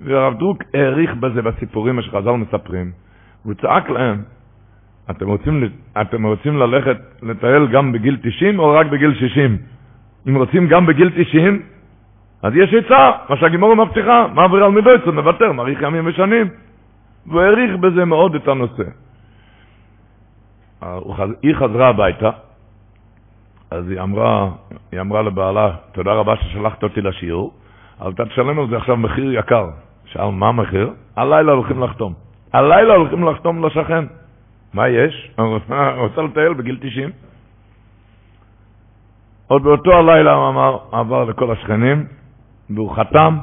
והרב 0.00 0.38
דרוק 0.38 0.62
העריך 0.74 1.14
בזה 1.14 1.42
בסיפורים 1.42 2.02
שחז"ל 2.02 2.30
מספרים, 2.30 2.90
והוא 3.44 3.54
צעק 3.54 3.90
להם, 3.90 4.22
אתם 5.10 5.28
רוצים, 5.28 5.64
אתם 6.00 6.26
רוצים 6.26 6.56
ללכת 6.56 6.96
לטייל 7.22 7.66
גם 7.66 7.92
בגיל 7.92 8.16
90 8.22 8.58
או 8.58 8.72
רק 8.72 8.86
בגיל 8.86 9.14
60? 9.14 9.56
אם 10.28 10.36
רוצים 10.36 10.66
גם 10.66 10.86
בגיל 10.86 11.10
90, 11.16 11.62
אז 12.42 12.52
יש 12.56 12.74
עצה, 12.74 13.10
מה 13.28 13.36
שהגימורה 13.36 13.74
מבטיחה, 13.74 14.26
מעביר 14.34 14.64
על 14.64 14.70
מידויצו, 14.70 15.12
מוותר, 15.12 15.52
מעריך 15.52 15.82
ימים 15.82 16.06
ושנים. 16.06 16.48
והוא 17.26 17.40
העריך 17.40 17.76
בזה 17.76 18.04
מאוד 18.04 18.34
את 18.34 18.48
הנושא. 18.48 18.82
היא 21.42 21.54
חזרה 21.54 21.88
הביתה, 21.88 22.30
אז 23.70 23.90
היא 23.90 24.00
אמרה, 24.00 24.50
היא 24.92 25.00
אמרה 25.00 25.22
לבעלה, 25.22 25.70
תודה 25.92 26.12
רבה 26.12 26.36
ששלחת 26.36 26.82
אותי 26.82 27.00
לשיעור, 27.00 27.54
אבל 28.00 28.12
אתה 28.12 28.24
תשלם 28.24 28.58
על 28.58 28.68
זה 28.70 28.76
עכשיו 28.76 28.96
מחיר 28.96 29.38
יקר. 29.38 29.68
שאל, 30.04 30.30
מה 30.30 30.48
המחיר? 30.48 30.90
הלילה 31.16 31.52
הולכים 31.52 31.82
לחתום. 31.82 32.14
הלילה 32.52 32.94
הולכים 32.94 33.24
לחתום 33.24 33.66
לשכן. 33.66 34.04
מה 34.74 34.88
יש? 34.88 35.30
הוא 35.38 35.58
רוצה 35.96 36.22
לטייל 36.22 36.52
בגיל 36.52 36.78
90. 36.80 37.10
עוד 39.46 39.62
באותו 39.62 39.92
הלילה 39.92 40.32
הוא 40.32 40.48
אמר, 40.48 40.78
עבר 40.92 41.24
לכל 41.24 41.52
השכנים, 41.52 42.06
והוא 42.74 42.96
חתם, 42.96 43.38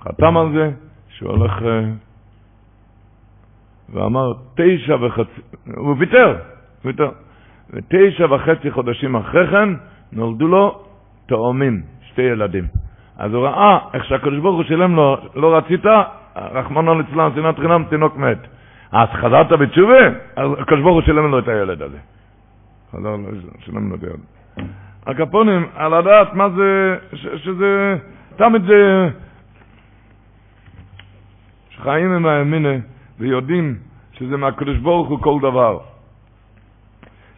חתם 0.00 0.36
על 0.36 0.52
זה, 0.52 0.70
שהוא 1.08 1.30
הולך, 1.30 1.62
אה, 1.62 1.84
ואמר, 3.92 4.32
תשע 4.54 4.96
וחצי, 5.00 5.40
הוא 5.76 5.94
ויתר, 5.98 6.36
ויתר. 6.84 7.10
ותשע 7.70 8.34
וחצי 8.34 8.70
חודשים 8.70 9.16
אחרי 9.16 9.46
כן 9.50 9.68
נולדו 10.12 10.48
לו 10.48 10.82
תאומים, 11.26 11.82
שתי 12.02 12.22
ילדים. 12.22 12.64
אז 13.18 13.34
הוא 13.34 13.46
ראה 13.46 13.78
איך 13.94 14.04
שהקדוש 14.04 14.38
ברוך 14.38 14.56
הוא 14.56 14.64
שילם 14.64 14.96
לו, 14.96 15.16
לא 15.34 15.56
רצית, 15.56 15.84
רחמנא 16.36 16.90
ליצלן, 16.90 17.30
שנאת 17.34 17.58
חינם, 17.58 17.84
תינוק 17.88 18.16
מת. 18.16 18.38
אז 18.92 19.08
חזרת 19.08 19.52
בתשובה, 19.52 20.08
אז 20.36 20.50
הקדוש 20.58 20.80
ברוך 20.80 20.94
הוא 20.94 21.02
שילם 21.02 21.30
לו 21.30 21.38
את 21.38 21.48
הילד 21.48 21.82
הזה. 21.82 21.98
חזר, 22.92 23.16
שילם 23.58 23.90
לו 23.90 23.96
את 23.96 24.02
הילד. 24.02 24.20
הקפונים, 25.06 25.66
על 25.74 25.94
הדעת 25.94 26.34
מה 26.34 26.48
זה, 26.50 26.96
ש, 27.14 27.26
שזה, 27.44 27.96
תמיד 28.36 28.62
זה, 28.62 29.08
שחיים 31.70 32.12
עם 32.12 32.26
האמינה 32.26 32.74
ויודעים 33.18 33.76
שזה 34.12 34.36
מהקדוש 34.36 34.78
ברוך 34.78 35.08
הוא 35.08 35.18
כל 35.20 35.38
דבר. 35.42 35.78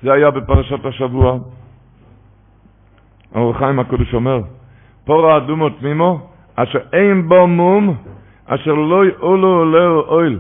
זה 0.03 0.13
היה 0.13 0.31
בפרשת 0.31 0.85
השבוע. 0.85 1.39
האור 3.35 3.59
חיים 3.59 3.79
הקדוש 3.79 4.15
אומר, 4.15 4.41
פורא 5.05 5.37
אדומו 5.37 5.71
תמימו, 5.71 6.31
אשר 6.57 6.79
אין 6.93 7.29
בו 7.29 7.47
מום, 7.47 7.97
אשר 8.47 8.75
לא 8.75 9.07
יאולו 9.07 9.49
עולהו 9.49 10.01
אויל. 10.01 10.39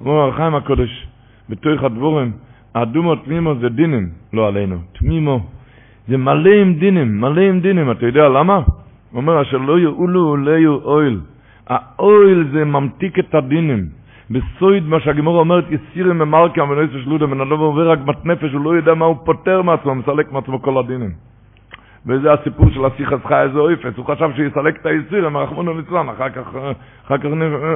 אומר 0.00 0.20
האור 0.20 0.32
חיים 0.32 0.54
הקדוש, 0.54 1.06
בתוך 1.48 1.82
הדבורים, 1.82 2.32
אדומו 2.72 3.16
תמימו 3.16 3.54
זה 3.54 3.68
דינים, 3.68 4.08
לא 4.32 4.48
עלינו. 4.48 4.76
תמימו. 4.92 5.57
זה 6.08 6.16
מלא 6.16 6.50
עם 6.50 6.74
דינים, 6.74 7.20
מלא 7.20 7.40
עם 7.40 7.60
דינים. 7.60 7.90
אתה 7.90 8.06
יודע 8.06 8.28
למה? 8.28 8.54
הוא 8.54 8.64
אומר, 9.20 9.42
אשר 9.42 9.56
לא 9.56 9.78
יאולו 9.78 10.20
עולהו 10.20 10.80
אויל. 10.84 11.20
האויל 11.68 12.48
זה 12.52 12.64
ממתיק 12.64 13.18
את 13.18 13.34
הדינים. 13.34 13.86
בסויד 14.30 14.84
מה 14.86 15.00
שהגימור 15.00 15.38
אומרת, 15.40 15.64
יסירים 15.70 16.18
ממרקה 16.18 16.62
ונויסו 16.64 16.98
שלודה, 16.98 17.26
בן 17.26 17.40
אדם 17.40 17.58
עובר 17.58 17.90
רק 17.90 17.98
נפש, 18.24 18.52
הוא 18.52 18.64
לא 18.64 18.76
יודע 18.76 18.94
מה 18.94 19.04
הוא 19.04 19.16
פותר 19.24 19.62
מעצמו, 19.62 19.94
מסלק 19.94 20.32
מעצמו 20.32 20.62
כל 20.62 20.78
הדינים. 20.78 21.10
וזה 22.06 22.32
הסיפור 22.32 22.70
של 22.70 22.84
הסיכס 22.84 23.26
חי 23.28 23.42
איזה 23.42 23.58
אויפס, 23.58 23.96
הוא 23.96 24.06
חשב 24.06 24.30
שיסלק 24.36 24.80
את 24.80 24.86
ליצלן, 24.86 25.36
אחר 26.08 26.28
כך, 26.28 26.46
אחר 27.06 27.18
כך, 27.18 27.28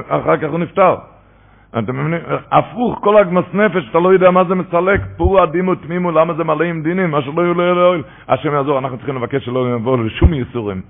אחר 0.09 0.37
כך 0.37 0.49
הוא 0.49 0.59
נפטר. 0.59 0.95
אתם 1.79 1.99
מבינים? 1.99 2.19
הפוך, 2.51 2.99
כל 3.03 3.17
הגמס 3.17 3.45
נפש, 3.53 3.89
אתה 3.89 3.99
לא 3.99 4.13
יודע 4.13 4.31
מה 4.31 4.43
זה 4.43 4.55
מסלק, 4.55 5.01
פורו 5.17 5.41
הדימו 5.41 5.75
תמימו, 5.75 6.11
למה 6.11 6.33
זה 6.33 6.43
מלא 6.43 6.63
עם 6.63 6.83
דינים, 6.83 7.11
מה 7.11 7.21
שלא 7.21 7.41
יהיו 7.41 7.53
לא 7.53 7.63
יהיו 7.63 8.01
השם 8.27 8.53
יעזור, 8.53 8.79
אנחנו 8.79 8.97
צריכים 8.97 9.15
לבקש 9.15 9.45
שלא 9.45 9.75
יבואו 9.75 10.03
לשום 10.03 10.33
ייסורים. 10.33 10.81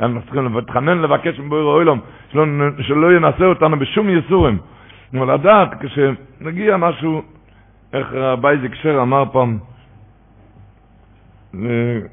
אנחנו 0.00 0.20
צריכים 0.22 0.54
להתחנן 0.54 0.98
לבקש 0.98 1.40
מבויר 1.40 1.64
אוילום, 1.64 2.00
שלא, 2.80 3.12
ינסה 3.16 3.44
אותנו 3.44 3.78
בשום 3.78 4.08
ייסורים. 4.08 4.58
אבל 5.14 5.34
לדעת, 5.34 5.74
כשנגיע 5.80 6.76
משהו, 6.76 7.22
איך 7.92 8.14
בייזיק 8.40 8.74
שר 8.74 9.02
אמר 9.02 9.24
פעם, 9.32 9.58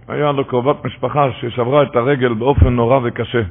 היה 0.08 0.32
לו 0.32 0.46
קרובת 0.46 0.86
משפחה 0.86 1.32
ששברה 1.32 1.84
את 1.84 1.96
הרגל 1.96 2.34
באופן 2.34 2.70
נורא 2.70 3.00
וקשה. 3.04 3.42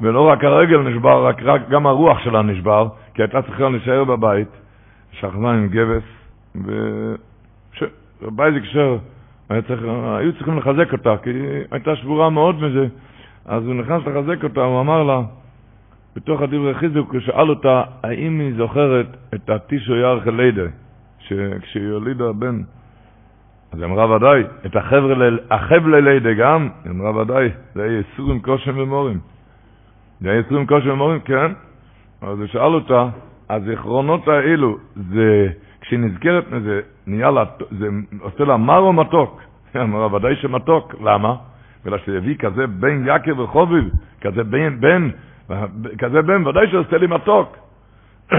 ולא 0.00 0.28
רק 0.28 0.44
הרגל 0.44 0.78
נשבר, 0.78 1.26
רק, 1.26 1.42
רק 1.42 1.68
גם 1.68 1.86
הרוח 1.86 2.18
שלה 2.18 2.42
נשבר, 2.42 2.88
כי 3.16 3.22
הייתה 3.22 3.42
צריכה 3.42 3.68
להישאר 3.68 4.04
בבית, 4.04 4.48
שכבה 5.12 5.52
עם 5.52 5.68
גבס, 5.68 6.02
ובייזיק 8.22 8.64
שר, 8.64 8.98
צריך, 9.48 9.82
היו 10.18 10.32
צריכים 10.32 10.58
לחזק 10.58 10.92
אותה, 10.92 11.14
כי 11.22 11.30
היא 11.30 11.64
הייתה 11.70 11.96
שבורה 11.96 12.30
מאוד 12.30 12.62
מזה. 12.62 12.86
אז 13.44 13.66
הוא 13.66 13.74
נכנס 13.74 14.02
לחזק 14.06 14.44
אותה, 14.44 14.60
הוא 14.60 14.80
אמר 14.80 15.02
לה, 15.02 15.22
בתוך 16.16 16.40
הדברי 16.40 16.74
חיזוק, 16.74 17.12
הוא 17.12 17.20
שאל 17.20 17.50
אותה, 17.50 17.82
האם 18.02 18.40
היא 18.40 18.54
זוכרת 18.56 19.06
את 19.34 19.50
הטישו 19.50 19.96
ירח 19.96 20.26
לידה, 20.26 20.66
כשהיא 21.60 21.90
הולידה 21.92 22.32
בן. 22.32 22.60
אז 23.72 23.78
היא 23.78 23.84
אמרה 23.84 24.16
ודאי, 24.16 24.42
את 24.66 24.76
החבלי 25.50 26.02
לידה 26.02 26.32
גם, 26.32 26.68
היא 26.84 26.92
אמרה 26.92 27.16
ודאי, 27.16 27.48
זה 27.74 27.82
היה 27.82 28.00
יסורים 28.00 28.42
כושם 28.42 28.78
ומורים. 28.78 29.18
זה 30.20 30.30
היה 30.30 30.40
יסורים 30.40 30.66
כושם 30.66 30.90
ומורים, 30.90 31.20
כן. 31.20 31.52
אז 32.22 32.38
הוא 32.38 32.46
שאל 32.46 32.74
אותה, 32.74 33.08
הזיכרונות 33.50 34.28
האלו, 34.28 34.76
זה, 34.94 35.48
כשהיא 35.80 35.98
נזכרת 35.98 36.52
מזה, 36.52 36.80
נהיה 37.06 37.30
לה, 37.30 37.44
זה 37.70 37.86
עושה 38.20 38.44
לה 38.44 38.56
מר 38.56 38.78
או 38.78 38.92
מתוק? 38.92 39.40
היא 39.74 39.82
אמרה, 39.86 40.14
ודאי 40.14 40.36
שמתוק. 40.36 40.94
למה? 41.00 41.34
בגלל 41.84 41.98
שהביא 41.98 42.36
כזה 42.36 42.66
בן 42.66 43.04
יקב 43.06 43.38
וחוביב, 43.38 43.84
כזה 44.20 44.44
בן, 44.44 44.80
בן, 44.80 45.10
כזה 45.98 46.22
בן, 46.22 46.46
ודאי 46.46 46.70
שעושה 46.70 46.98
לי 46.98 47.06
מתוק. 47.06 47.56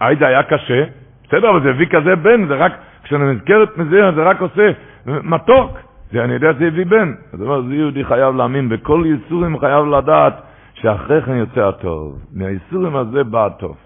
היידה 0.00 0.26
היה 0.26 0.42
קשה, 0.42 0.84
בסדר, 1.28 1.50
אבל 1.50 1.62
זה 1.62 1.70
הביא 1.70 1.86
כזה 1.86 2.16
בן, 2.16 2.46
זה 2.46 2.54
רק, 2.54 2.72
כשאני 3.02 3.34
נזכרת 3.34 3.78
מזה, 3.78 4.12
זה 4.14 4.22
רק 4.22 4.40
עושה 4.40 4.70
מתוק. 5.06 5.78
זה 6.12 6.24
אני 6.24 6.32
יודע 6.32 6.52
שזה 6.52 6.66
הביא 6.66 6.86
בן. 6.86 7.12
הוא 7.32 7.44
אומר, 7.44 7.62
זה 7.62 7.74
יהודי 7.74 8.04
חייב 8.04 8.36
להאמין, 8.36 8.68
בכל 8.68 9.02
ייסורים 9.06 9.58
חייב 9.58 9.84
לדעת 9.86 10.34
שאחרי 10.82 11.22
כן 11.22 11.36
יוצא 11.36 11.60
הטוב. 11.68 12.18
מהייסורים 12.32 12.96
הזה 12.96 13.24
בא 13.24 13.46
הטוב. 13.46 13.76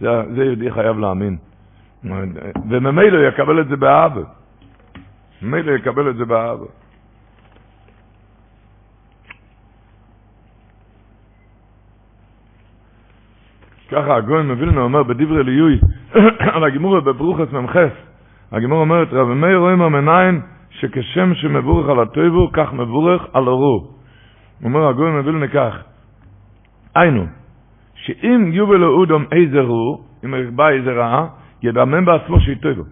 זה, 0.00 0.08
זה 0.36 0.44
יהודי 0.44 0.70
חייב 0.70 0.98
להאמין. 0.98 1.36
וממילא 2.70 3.28
יקבל 3.28 3.60
את 3.60 3.68
זה 3.68 3.76
באהבה. 3.76 4.20
ממילא 5.42 5.72
יקבל 5.72 6.10
את 6.10 6.16
זה 6.16 6.24
באהבה. 6.24 6.66
ככה 13.90 14.16
הגויים 14.16 14.46
מווילנה 14.48 14.80
אומר 14.80 15.02
בדברי 15.02 15.44
ליוי 15.44 15.78
על 16.54 16.64
הגימור 16.64 17.00
בברוכס 17.00 17.52
ממחס. 17.52 17.92
הגימור 18.52 18.80
אומרת, 18.80 19.08
רבי 19.12 19.34
מאיר 19.34 19.56
רואים 19.58 19.82
המנין 19.82 20.40
שכשם 20.70 21.34
שמבורך 21.34 21.88
על 21.88 22.00
הטויבו, 22.00 22.50
כך 22.52 22.72
מבורך 22.72 23.22
על 23.32 23.48
אורו. 23.48 23.90
אומר 24.64 24.88
הגויים 24.88 25.16
מווילנה 25.16 25.48
כך, 25.48 25.82
היינו, 27.00 27.26
שאם 27.94 28.50
יובל 28.52 28.76
לאודום 28.76 29.24
איזה 29.32 29.60
רו, 29.60 30.00
אם 30.24 30.34
ירבה 30.34 30.70
איזה 30.70 30.92
רעה, 30.92 31.26
ידמם 31.62 32.04
בעצמו 32.04 32.40
שהיא 32.40 32.56
טויבו. 32.60 32.82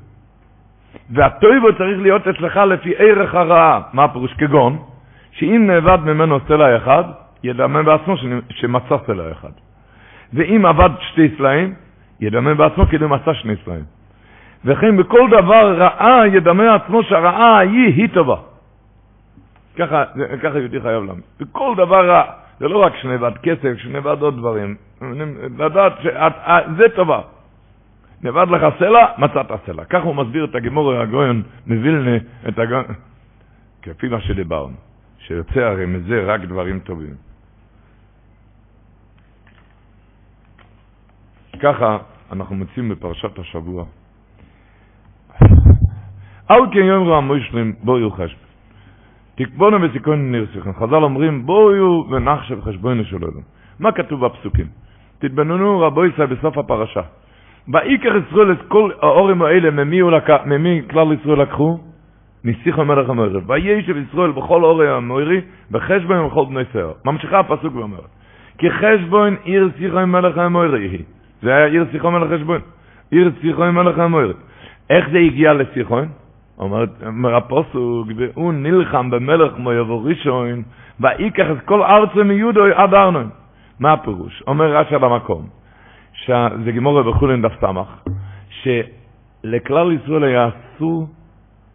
והטויבו 1.10 1.66
צריך 1.78 1.98
להיות 1.98 2.28
אצלך 2.28 2.56
לפי 2.56 2.92
ערך 2.96 3.34
הרעה. 3.34 3.80
מה 3.92 4.04
הפירוש? 4.04 4.32
כגון, 4.32 4.78
שאם 5.32 5.66
נאבד 5.66 5.98
ממנו 6.04 6.38
סלע 6.48 6.76
אחד, 6.76 7.04
ידמם 7.44 7.84
בעצמו 7.84 8.14
שמצא 8.50 8.96
סלע 9.06 9.32
אחד. 9.32 9.52
ואם 10.32 10.66
עבד 10.66 10.90
שתי 11.00 11.28
סלעים, 11.38 11.74
ידמה 12.20 12.54
בעצמו 12.54 12.86
כאילו 12.86 13.14
עשה 13.14 13.34
שני 13.34 13.54
סלעים. 13.64 13.84
וכן 14.64 14.96
בכל 14.96 15.30
דבר 15.30 15.74
רעה 15.78 16.28
ידמה 16.28 16.74
עצמו 16.74 17.02
שהרעה 17.02 17.56
ההיא 17.56 17.94
היא 17.94 18.08
טובה. 18.14 18.36
ככה, 19.76 20.04
ככה 20.42 20.58
יהודי 20.58 20.80
חייב 20.80 21.02
להאמין. 21.04 21.22
בכל 21.40 21.74
דבר 21.76 22.10
רע, 22.10 22.22
זה 22.58 22.68
לא 22.68 22.78
רק 22.78 22.96
שנבד 22.96 23.32
כסף, 23.42 23.76
שנבד 23.76 24.16
עוד 24.20 24.36
דברים. 24.36 24.76
לדעת 25.58 25.92
שזה 26.00 26.88
טובה. 26.96 27.20
נבד 28.22 28.46
לך 28.50 28.62
סלע, 28.78 29.06
מצאת 29.18 29.46
סלע. 29.66 29.84
ככה 29.84 30.04
הוא 30.04 30.14
מסביר 30.14 30.44
את 30.44 30.54
הגימור 30.54 30.92
הגויון 30.92 31.42
מווילנה, 31.66 32.16
את 32.48 32.58
הגויון, 32.58 32.84
כפי 33.82 34.08
מה 34.08 34.20
שדיברנו, 34.20 34.76
שיוצא 35.18 35.60
הרי 35.60 35.86
מזה 35.86 36.24
רק 36.26 36.40
דברים 36.40 36.78
טובים. 36.78 37.14
ככה 41.60 41.98
אנחנו 42.32 42.54
מוצאים 42.56 42.88
בפרשת 42.88 43.38
השבוע. 43.38 43.84
אל 46.50 46.60
כן 46.72 46.78
יאמרו 46.78 47.14
המושלים 47.16 47.72
בואו 47.82 48.10
חשבון. 48.10 48.45
תקבונו 49.36 49.82
וסיכון 49.82 50.32
נרסיכם. 50.32 50.72
חז"ל 50.72 50.94
אומרים 50.94 51.46
בואו 51.46 52.10
ונחשב 52.10 52.60
חשבונו 52.60 53.04
של 53.04 53.16
אלוהים. 53.16 53.42
מה 53.80 53.92
כתוב 53.92 54.26
בפסוקים? 54.26 54.66
תתבוננו 55.18 55.80
רבו 55.80 56.04
ישראל 56.04 56.26
בסוף 56.26 56.58
הפרשה. 56.58 57.00
בעיקר 57.68 58.16
ישראל 58.16 58.52
את 58.52 58.62
כל 58.68 58.90
האורים 59.02 59.42
האלה 59.42 59.70
ממי, 59.70 60.00
לקח, 60.02 60.38
ממי 60.46 60.82
כלל 60.90 61.12
ישראל 61.12 61.42
לקחו? 61.42 61.78
מסיחו 62.44 62.84
מלך 62.84 63.08
המוירי. 63.10 63.40
וישב 63.46 63.96
ישראל 63.96 64.30
בכל 64.30 64.64
אורי 64.64 64.88
המוירי 64.88 65.40
בחשבון 65.70 66.18
ובכל 66.18 66.44
בני 66.44 66.62
שיער. 66.72 66.92
ממשיכה 67.04 67.38
הפסוק 67.38 67.74
ואומרת 67.74 68.08
כי 68.58 68.70
חשבון 68.70 69.36
עיר 69.42 69.70
סיחו 69.78 70.06
מלך 70.06 70.38
המוירי 70.38 70.88
היא. 70.88 71.04
זה 71.42 71.54
היה 71.54 71.66
עיר 71.66 71.84
סיחו 71.92 72.10
מלך 72.10 72.32
חשבון. 72.32 72.60
עיר 73.10 73.30
סיחו 73.40 73.72
מלך 73.72 73.98
המוירי. 73.98 74.34
איך 74.90 75.08
זה 75.12 75.18
הגיע 75.18 75.52
לסיחון? 75.52 76.08
אומר 76.58 77.36
הפוסוק, 77.36 78.08
והוא 78.16 78.52
נלחם 78.52 79.10
במלך 79.10 79.52
מויבו 79.58 80.02
ראשון, 80.04 80.62
ויקח 81.00 81.46
את 81.50 81.60
כל 81.64 81.82
ארצו 81.82 82.24
מיודו 82.24 82.64
עד 82.74 82.94
ארנון. 82.94 83.30
מה 83.80 83.92
הפירוש? 83.92 84.42
אומר 84.46 84.76
רש"י 84.76 84.98
במקום, 84.98 85.46
שזה 86.12 86.72
גמורה 86.72 87.02
בחולין 87.02 87.42
דף 87.42 87.52
סמך, 87.60 87.88
שלכלל 88.50 89.92
ישראל 89.92 90.24
היה 90.24 90.48
אסור, 90.48 91.06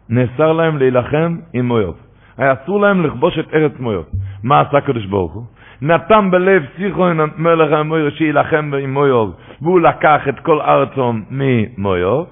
נאסר 0.08 0.52
להם 0.52 0.78
להילחם 0.78 1.36
עם 1.52 1.66
מויוב. 1.66 1.96
היה 2.38 2.52
אסור 2.52 2.80
להם 2.80 3.06
לכבוש 3.06 3.38
את 3.38 3.54
ארץ 3.54 3.72
מויוב. 3.78 4.04
מה 4.42 4.60
עשה 4.60 4.78
הקדוש 4.78 5.06
ברוך 5.06 5.32
הוא? 5.32 5.44
נתן 5.82 6.30
בלב 6.30 6.62
סיכון 6.76 7.18
מלך 7.36 7.72
המויר 7.72 8.10
שיילחם 8.10 8.70
עם 8.82 8.94
מויוב, 8.94 9.34
והוא 9.62 9.80
לקח 9.80 10.28
את 10.28 10.40
כל 10.40 10.60
ארצו 10.60 11.12
ממויוב, 11.30 12.26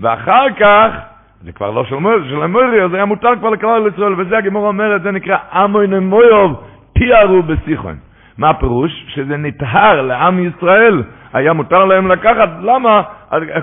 ואחר 0.00 0.46
כך 0.60 1.11
זה 1.44 1.52
כבר 1.52 1.70
לא 1.70 1.84
של 1.84 1.94
מויר, 1.94 2.28
של 2.28 2.42
המויר, 2.42 2.88
זה 2.88 2.96
היה 2.96 3.04
מותר 3.04 3.36
כבר 3.38 3.50
לכלל 3.50 3.88
ישראל, 3.94 4.20
וזה 4.20 4.38
הגמור 4.38 4.66
אומרת, 4.66 5.02
זה 5.02 5.10
נקרא 5.10 5.36
עמוין 5.52 5.94
מויוב, 5.94 6.60
פיארו 6.92 7.42
בסיכון. 7.42 7.96
מה 8.38 8.50
הפירוש? 8.50 9.04
שזה 9.08 9.36
נטהר 9.36 10.02
לעם 10.02 10.46
ישראל, 10.46 11.02
היה 11.32 11.52
מותר 11.52 11.84
להם 11.84 12.08
לקחת, 12.08 12.48
למה? 12.60 13.02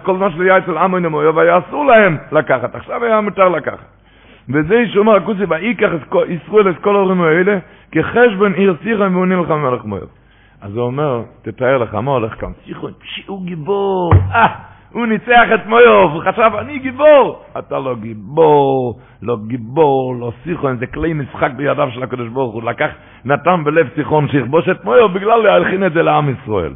כל 0.03 0.13
מה 0.13 0.31
שהיה 0.31 0.57
אצל 0.57 0.77
עמוין 0.77 1.05
מויוב 1.05 1.39
היה 1.39 1.57
אסור 1.57 1.85
להם 1.85 2.17
לקחת, 2.31 2.75
עכשיו 2.75 3.03
היה 3.03 3.21
מותר 3.21 3.49
לקחת. 3.49 3.85
וזה 4.49 4.83
שאומר 4.93 5.15
הכוסי, 5.15 5.43
ויקח 5.49 5.89
ישראל 6.29 6.69
את 6.69 6.77
כל 6.81 6.95
ההורים 6.95 7.21
האלה, 7.21 7.57
כחשבון 7.91 8.53
עיר 8.53 8.75
סיכון 8.83 9.15
והוא 9.15 9.25
נלחם 9.25 9.61
מלך 9.63 9.85
מויוב. 9.85 10.09
אז 10.61 10.75
הוא 10.75 10.85
אומר, 10.85 11.21
תתאר 11.41 11.77
לך, 11.77 11.95
מה 11.95 12.11
הולך 12.11 12.33
כאן? 12.39 12.49
סיכון, 12.65 12.91
הוא 13.27 13.45
גיבור, 13.45 14.13
אה! 14.31 14.47
הוא 14.93 15.05
ניצח 15.05 15.47
את 15.53 15.65
מויוב, 15.65 16.11
הוא 16.11 16.21
חשב, 16.21 16.51
אני 16.59 16.79
גיבור. 16.79 17.43
אתה 17.59 17.79
לא 17.79 17.95
גיבור, 17.95 18.99
לא 19.21 19.37
גיבור, 19.47 20.15
לא 20.19 20.31
סיכון, 20.43 20.77
זה 20.77 20.87
כלי 20.87 21.13
משחק 21.13 21.51
בידיו 21.55 21.89
של 21.91 22.03
הקדוש 22.03 22.27
ברוך 22.27 22.53
הוא. 22.53 22.63
לקח, 22.63 22.89
נתן 23.25 23.63
בלב 23.63 23.87
סיכון 23.95 24.27
שיכבוש 24.27 24.69
את 24.69 24.85
מויוב 24.85 25.13
בגלל 25.13 25.37
להלחין 25.37 25.85
את 25.85 25.93
זה 25.93 26.03
לעם 26.03 26.29
ישראל. 26.29 26.73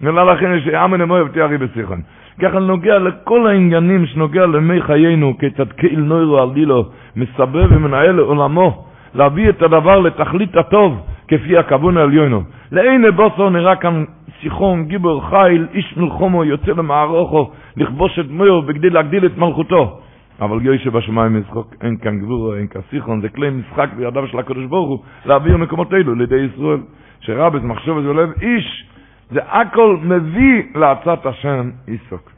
בגלל 0.00 0.24
להלחין 0.24 0.60
שעם 0.64 0.94
אין 0.94 1.02
מויוב 1.02 1.28
תהיה 1.28 1.46
ריבי 1.46 1.66
סיכון. 1.74 2.00
ככה 2.42 2.58
נוגע 2.58 2.98
לכל 2.98 3.46
העניינים 3.46 4.06
שנוגע 4.06 4.46
למי 4.46 4.82
חיינו, 4.82 5.38
כיצד 5.38 5.72
קהיל 5.72 6.00
נוירו 6.00 6.42
על 6.42 6.50
דילו, 6.50 6.84
מסבב 7.16 7.66
ומנהל 7.70 8.18
עולמו, 8.18 8.84
להביא 9.14 9.48
את 9.48 9.62
הדבר 9.62 10.00
לתכלית 10.00 10.56
הטוב, 10.56 11.00
כפי 11.28 11.58
הכוון 11.58 11.96
העליונו. 11.96 12.42
לעיני 12.72 13.10
בוסו 13.10 13.50
נראה 13.50 13.76
כאן 13.76 14.04
סיחון, 14.42 14.84
גיבור 14.84 15.28
חיל, 15.30 15.66
איש 15.74 15.96
מלחומו, 15.96 16.44
יוצא 16.44 16.70
למערוכו, 16.70 17.50
לכבוש 17.76 18.18
את 18.18 18.30
מויו 18.30 18.62
בכדי 18.62 18.90
להגדיל 18.90 19.26
את 19.26 19.38
מלכותו. 19.38 20.00
אבל 20.40 20.66
יוי 20.66 20.78
שבשמיים 20.78 21.36
ישחוק, 21.36 21.74
אין 21.80 21.96
כאן 21.96 22.18
גבורו, 22.18 22.54
אין 22.54 22.66
כאן 22.66 22.80
סיחון, 22.90 23.20
זה 23.20 23.28
כלי 23.28 23.50
משחק 23.50 23.88
בידיו 23.96 24.28
של 24.28 24.38
הקדוש 24.38 24.66
ברוך 24.66 24.88
הוא, 24.88 24.98
להעביר 25.26 25.56
מקומות 25.56 25.92
אלו 25.92 26.14
לידי 26.14 26.40
ישראל. 26.54 26.80
שרבס 27.20 27.62
מחשוב 27.62 27.98
את 27.98 28.04
לב 28.16 28.30
איש, 28.42 28.86
זה 29.30 29.40
הכל 29.46 29.96
מביא 30.02 30.62
לעצת 30.74 31.26
השם 31.26 31.70
עיסוק. 31.86 32.30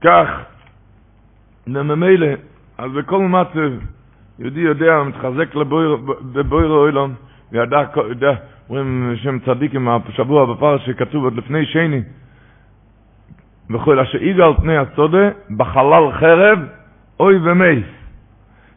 כך, 0.00 0.28
וממילא, 1.66 2.26
אז 2.78 2.92
בכל 2.92 3.18
מצב, 3.18 3.97
יהודי 4.38 4.60
יודע, 4.60 5.02
מתחזק 5.02 5.54
לבויר 6.34 6.70
אוילון, 6.70 7.14
וידע, 7.52 7.82
יודע, 8.08 8.34
אומרים 8.68 9.14
שם 9.16 9.38
צדיקים 9.38 9.88
השבוע 9.88 10.54
בפרש 10.54 10.86
שכתוב 10.86 11.24
עוד 11.24 11.36
לפני 11.36 11.66
שני, 11.66 12.02
וכל 13.70 13.98
אשר 14.00 14.18
על 14.44 14.54
פני 14.56 14.76
הסודה, 14.76 15.30
בחלל 15.56 16.12
חרב, 16.12 16.58
אוי 17.20 17.38
ומייס. 17.42 17.84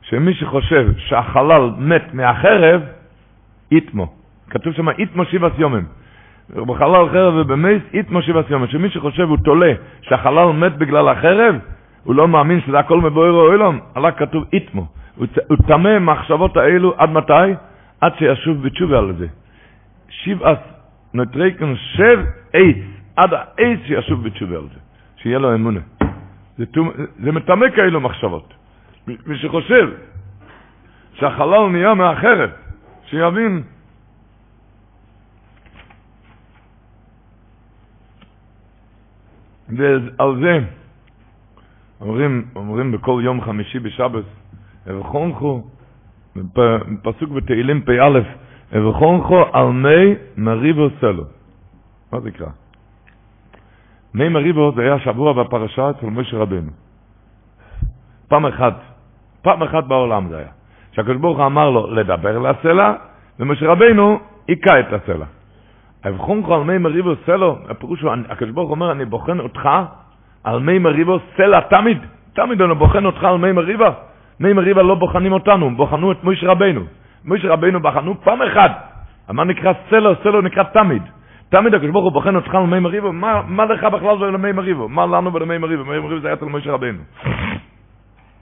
שמי 0.01 0.34
שחושב 0.34 0.88
שהחלל 0.97 1.72
מת 1.78 2.14
מהחרב, 2.14 2.82
איתמו. 3.72 4.14
כתוב 4.49 4.74
שם 4.74 4.89
איתמו 4.89 5.26
שבעת 5.26 5.53
יומים. 5.57 5.84
בחלל 6.49 7.09
חרב 7.09 7.34
ובמייס, 7.38 7.82
איתמו 7.93 8.22
שבעת 8.22 8.49
יומים. 8.49 8.68
שמי 8.68 8.89
שחושב 8.89 9.30
הוא 9.30 9.38
תולה 9.38 9.74
שהחלל 10.01 10.51
מת 10.51 10.78
בגלל 10.78 11.09
החרב, 11.09 11.55
הוא 12.03 12.16
לא 12.16 12.28
מאמין 12.28 12.62
שזה 12.62 12.80
הכל 12.80 13.01
מבויר 13.01 13.34
אוילון, 13.34 13.80
עלה 13.95 14.12
כתוב 14.12 14.43
איתמו. 14.53 14.88
הוא 15.16 15.57
טמא 15.68 15.99
מחשבות 15.99 16.57
האלו 16.57 16.93
עד 16.97 17.09
מתי? 17.09 17.53
עד 18.01 18.12
שישוב 18.18 18.64
בתשובה 18.64 18.97
על 18.99 19.16
זה. 19.18 19.28
שבעת 20.09 20.59
נטריקן 21.14 21.76
שב 21.76 22.20
עץ, 22.53 22.78
עד 23.16 23.34
העץ 23.34 23.80
שישוב 23.88 24.24
בתשובה 24.24 24.55
על 24.55 24.68
זה, 24.74 24.80
שיהיה 25.18 25.39
לו 25.39 25.55
אמונה. 25.55 25.80
זה, 26.57 26.66
זה 27.24 27.32
מטמא 27.32 27.70
כאלו 27.76 28.01
מחשבות. 28.01 28.53
מי 29.07 29.38
שחושב 29.38 29.89
שהחלל 31.14 31.68
נהיה 31.72 31.93
מהחרב, 31.93 32.49
שיבין 33.05 33.64
ועל 39.70 40.36
זה 40.41 40.59
אומרים, 42.01 42.45
אומרים 42.55 42.91
בכל 42.91 43.22
יום 43.24 43.41
חמישי 43.41 43.80
בשבת, 43.80 44.24
אבחונכו, 44.90 45.62
פסוק 47.04 47.30
בתהילים 47.30 47.82
פ"א, 47.82 48.20
אבחונכו 48.78 49.46
על 49.54 49.68
מי 49.68 50.16
מריבו 50.38 50.88
סלו. 51.02 51.24
מה 52.12 52.20
זה 52.20 52.30
נקרא? 52.30 52.48
מי 54.14 54.30
מריבו 54.30 54.72
זה 54.76 54.82
היה 54.82 55.00
שבוע 55.00 55.34
בפרשה 55.34 55.90
אצל 55.90 56.06
משה 56.06 56.38
רבנו. 56.38 56.72
פעם 58.28 58.46
אחת, 58.46 58.74
פעם 59.42 59.64
אחת 59.64 59.84
בעולם 59.84 60.28
זה 60.30 60.38
היה. 60.38 60.52
שהקדוש 60.92 61.18
ברוך 61.18 61.38
הוא 61.38 61.46
אמר 61.46 61.70
לו 61.70 61.92
לדבר 61.92 62.40
לסלע, 62.40 62.94
ומשה 63.40 63.68
רבנו 63.68 64.20
היכה 64.48 64.80
את 64.80 64.94
הסלע. 64.94 65.26
אבחונכו 66.08 66.56
על 66.56 66.64
מי 66.64 66.78
מריבו 66.78 67.12
סלו, 67.26 67.58
הפירוש 67.70 68.02
הוא, 68.02 68.12
הקדוש 68.30 68.52
ברוך 68.52 68.72
אומר, 68.72 68.92
אני 68.92 69.06
בוחן 69.06 69.40
אותך 69.40 69.70
על 70.44 70.60
מי 70.60 70.80
מריבו 70.80 71.20
סלע 71.38 71.60
תמיד. 71.60 71.98
תמיד 72.34 72.62
אני 72.62 72.76
בוחן 72.76 73.06
אותך 73.06 73.24
על 73.24 73.38
מי 73.38 73.52
מריבה. 73.52 73.92
מי 74.42 74.54
מריבה 74.54 74.82
לא 74.82 74.96
בוחנים 74.96 75.32
אותנו, 75.32 75.76
בוחנו 75.76 76.12
את 76.12 76.24
מויש 76.24 76.44
רבנו. 76.44 76.82
מויש 77.26 77.46
רבנו 77.46 77.80
בחנו 77.80 78.22
פעם 78.24 78.42
אחת. 78.42 78.72
מה 79.30 79.44
נקרא 79.44 79.74
סלו? 79.89 80.16
סלו 80.24 80.42
נקרא 80.42 80.64
תמיד. 80.64 81.04
תמיד 81.50 81.74
הקדוש 81.74 81.92
ברוך 81.92 82.04
הוא 82.04 82.14
בוחן 82.14 82.36
אותך 82.36 82.56
על 82.56 82.64
מי 82.64 82.80
מריבו, 82.80 83.14
מה, 83.14 83.42
מה 83.48 83.66
לך 83.66 83.84
בכלל 83.84 84.20
זה 84.20 84.26
למי 84.26 84.52
מריבו? 84.52 84.89
מה 84.89 85.06
לנו 85.06 85.34
ולמי 85.34 85.58
מריבו? 85.58 85.86
מי 85.86 86.00
מריבו 86.00 86.20
זה 86.22 86.28
היה 86.28 86.34
אצל 86.34 86.46
מויש 86.46 86.68
רבנו. 86.68 87.00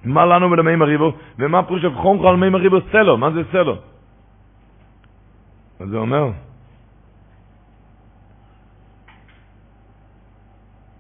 מה 0.06 0.26
לנו 0.26 0.52
ולמי 0.52 0.76
מריבו? 0.76 1.14
ומה 1.40 1.64
פירוש 1.64 1.86
אבחון 1.86 2.28
על 2.28 2.36
מי 2.36 2.50
מריבו 2.50 2.78
סלו? 2.92 3.18
מה 3.18 3.32
זה 3.32 3.42
סלו? 3.52 3.76
אז 5.80 5.90
זה 5.90 5.98
אומר, 5.98 6.30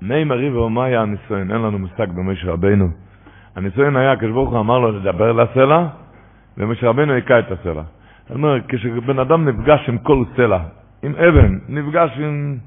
מי 0.01 0.23
מריבו, 0.23 0.69
מה 0.69 0.85
היה 0.85 1.01
הניסיון? 1.01 1.51
אין 1.51 1.61
לנו 1.61 1.79
מושג 1.79 2.11
במויש 2.11 2.45
רבנו. 2.45 3.08
הניסיון 3.55 3.95
היה, 3.95 4.15
הקדוש 4.15 4.51
הוא 4.51 4.59
אמר 4.59 4.79
לו 4.79 4.91
לדבר 4.91 5.31
לסלע, 5.31 5.87
ומשה 6.57 6.89
רבנו 6.89 7.13
היכה 7.13 7.39
את 7.39 7.51
הסלע. 7.51 7.83
אני 8.29 8.35
אומר, 8.35 8.57
כשבן 8.67 9.19
אדם 9.19 9.49
נפגש 9.49 9.89
עם 9.89 9.97
כל 9.97 10.23
סלע, 10.35 10.59
עם 11.03 11.15
אבן, 11.15 11.59
נפגש 11.69 12.09
עם, 12.17 12.57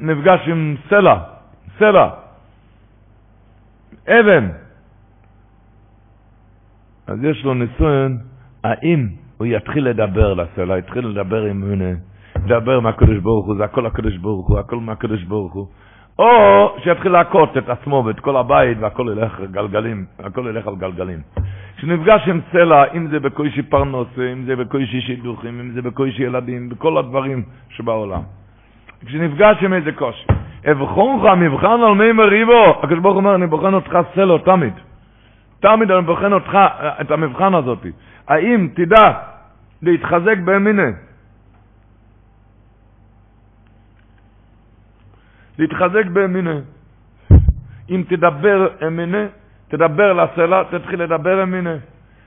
נפגש 0.00 0.48
עם 0.48 0.76
סלע, 0.88 1.18
סלע, 1.78 2.08
אבן, 4.08 4.48
אז 7.06 7.24
יש 7.24 7.44
לו 7.44 7.54
ניסיון, 7.54 8.18
האם 8.64 9.08
הוא 9.38 9.46
יתחיל 9.46 9.88
לדבר 9.88 10.34
לסלע, 10.34 10.78
יתחיל 10.78 11.06
לדבר 11.06 11.42
עם 11.42 11.64
הנה, 11.72 11.90
לדבר 12.44 12.80
מהקדוש 12.80 13.18
ברוך 13.18 13.46
הוא, 13.46 13.56
זה 13.56 13.64
הכל 13.64 13.86
הקדוש 13.86 14.16
ברוך 14.16 14.48
הוא, 14.48 14.58
הכל 14.58 14.76
מהקדוש 14.76 15.24
ברוך 15.24 15.52
הוא, 15.52 15.66
או 16.18 16.76
שיתחיל 16.84 17.12
להכות 17.12 17.56
את 17.56 17.68
עצמו 17.68 18.02
ואת 18.06 18.20
כל 18.20 18.36
הבית 18.36 18.78
והכל 18.80 19.06
ילך 19.12 19.40
גלגלים, 19.50 20.04
הכל 20.18 20.46
ילך 20.48 20.66
על 20.66 20.74
גלגלים. 20.76 21.18
כשנפגש 21.76 22.28
עם 22.28 22.40
סלע, 22.52 22.84
אם 22.94 23.06
זה 23.06 23.20
בקוישי 23.20 23.62
פרנוסה, 23.62 24.32
אם 24.32 24.44
זה 24.44 24.56
בקוישי 24.56 25.00
שידוכים, 25.00 25.60
אם 25.60 25.70
זה 25.70 25.82
בקוישי 25.82 26.22
ילדים, 26.22 26.68
בכל 26.68 26.98
הדברים 26.98 27.42
שבעולם. 27.68 28.20
כשנפגש 29.06 29.62
עם 29.62 29.72
איזה 29.72 29.92
קושי, 29.92 30.26
אבחונך 30.70 31.24
מבחן 31.36 31.80
על 31.80 31.94
מי 31.94 32.12
מריבו, 32.12 32.76
הקדוש 32.82 32.98
ברוך 32.98 33.16
אומר, 33.16 33.34
אני 33.34 33.46
בוחן 33.46 33.74
אותך 33.74 33.98
סלע 34.14 34.38
תמיד. 34.38 34.72
תמיד 35.60 35.90
אני 35.90 36.02
בוחן 36.02 36.32
אותך, 36.32 36.58
את 37.00 37.10
המבחן 37.10 37.54
הזאת. 37.54 37.86
האם 38.28 38.68
תדע 38.74 39.12
להתחזק 39.82 40.38
באמינה? 40.44 40.88
להתחזק 45.58 46.06
באמינה. 46.06 46.60
אם 47.90 48.02
תדבר 48.08 48.68
אמינה, 48.86 49.26
תדבר 49.68 50.12
לסלע, 50.12 50.62
תתחיל 50.62 51.02
לדבר 51.02 51.42
אמינה. 51.42 51.76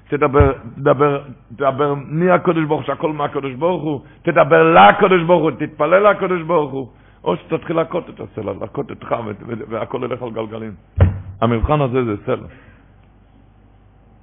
תדבר, 0.07 0.53
תדבר, 0.75 1.23
תדבר 1.55 1.93
מי 1.93 2.31
הקדוש 2.31 2.65
ברוך 2.65 2.79
הוא, 2.79 2.87
שהכל 2.87 3.13
מהקדוש 3.13 3.53
ברוך 3.53 3.83
הוא, 3.83 4.01
תדבר 4.21 4.73
לקדוש 4.73 5.23
ברוך 5.23 5.43
הוא, 5.43 5.51
תתפלל 5.51 6.09
לקדוש 6.09 6.41
ברוך 6.41 6.71
הוא, 6.71 6.87
או 7.23 7.35
שתתחיל 7.37 7.75
להכות 7.75 8.09
את 8.09 8.19
הסלע, 8.19 8.53
להכות 8.61 8.89
אותך 8.89 9.15
והכל 9.69 10.01
ילך 10.03 10.21
על 10.21 10.31
גלגלים. 10.31 10.73
המבחן 11.41 11.81
הזה 11.81 12.05
זה 12.05 12.15
סלע. 12.25 12.47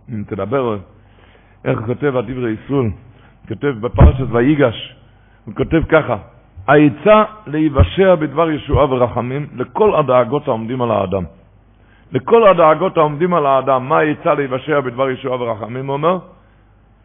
אם 0.09 0.23
תדבר, 0.27 0.79
איך 1.65 1.79
כותב 1.87 2.17
הדברי 2.17 2.57
ישראל, 2.65 2.91
כותב 3.49 3.75
בפרשת 3.81 4.27
ויגש, 4.31 4.97
הוא 5.45 5.55
כותב 5.55 5.83
ככה, 5.89 6.17
העצה 6.69 7.25
להיוושע 7.47 8.15
בדבר 8.15 8.51
ישועה 8.51 8.93
ורחמים 8.93 9.47
לכל 9.57 9.95
הדאגות 9.95 10.49
העומדים 10.49 10.83
על 10.83 10.91
האדם. 10.91 11.25
לכל 12.13 12.49
הדאגות 12.49 12.97
העומדים 12.97 13.35
על 13.35 13.47
האדם, 13.47 13.89
מה 13.89 13.99
העצה 13.99 14.35
להיוושע 14.35 14.81
בדבר 14.81 15.11
ישועה 15.11 15.43
ורחמים, 15.43 15.87
הוא 15.87 15.93
אומר? 15.93 16.19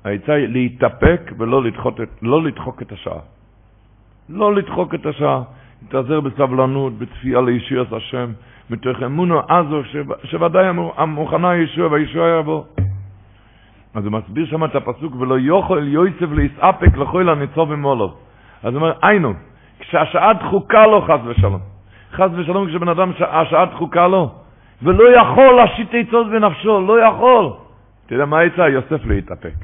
העצה 0.06 0.34
היא 0.34 0.48
להתאפק 0.48 1.32
ולא 1.38 1.64
לדחוק, 1.64 2.00
לא 2.22 2.44
לדחוק 2.44 2.82
את 2.82 2.92
השעה. 2.92 3.20
לא 4.30 4.56
לדחוק 4.56 4.96
את 4.96 5.06
השעה, 5.06 5.42
להתעזר 5.82 6.20
בסבלנות, 6.20 6.94
בצפייה 6.94 7.42
לישועת 7.42 7.94
השם, 7.94 8.32
מתוך 8.70 9.04
אמונו 9.06 9.40
עזו, 9.40 9.82
שוודאי 10.24 10.66
המוכנה 10.98 11.56
ישוע 11.56 11.88
והישוע 11.92 12.28
יבוא. 12.40 12.64
אז 13.96 14.06
הוא 14.06 14.14
מסביר 14.14 14.46
שם 14.46 14.66
את 14.66 14.76
הפסוק, 14.76 15.16
ולא 15.16 15.40
יוכל 15.40 15.88
יוסף 15.88 16.32
להסאפק 16.32 16.98
לכל 16.98 17.30
הניצוב 17.30 17.76
ממולו. 17.76 18.14
אז 18.64 18.74
הוא 18.74 18.82
אומר, 18.82 18.94
היינו, 19.02 19.34
כשהשעה 19.88 20.34
דחוקה 20.34 20.88
לו 20.88 21.02
חס 21.02 21.20
ושלום, 21.26 21.60
חס 22.12 22.30
ושלום 22.36 22.68
כשבן 22.68 22.88
אדם 22.88 23.12
השעה 23.20 23.66
דחוקה 23.66 24.08
לו, 24.08 24.32
ולא 24.84 25.20
יכול 25.22 25.56
להשית 25.56 25.90
עצות 25.94 26.30
בנפשו, 26.30 26.82
לא 26.82 27.02
יכול. 27.02 27.50
אתה 28.06 28.14
יודע 28.16 28.26
מה 28.26 28.40
העצה? 28.40 28.70
יוסף 28.70 29.06
להתאפק. 29.06 29.56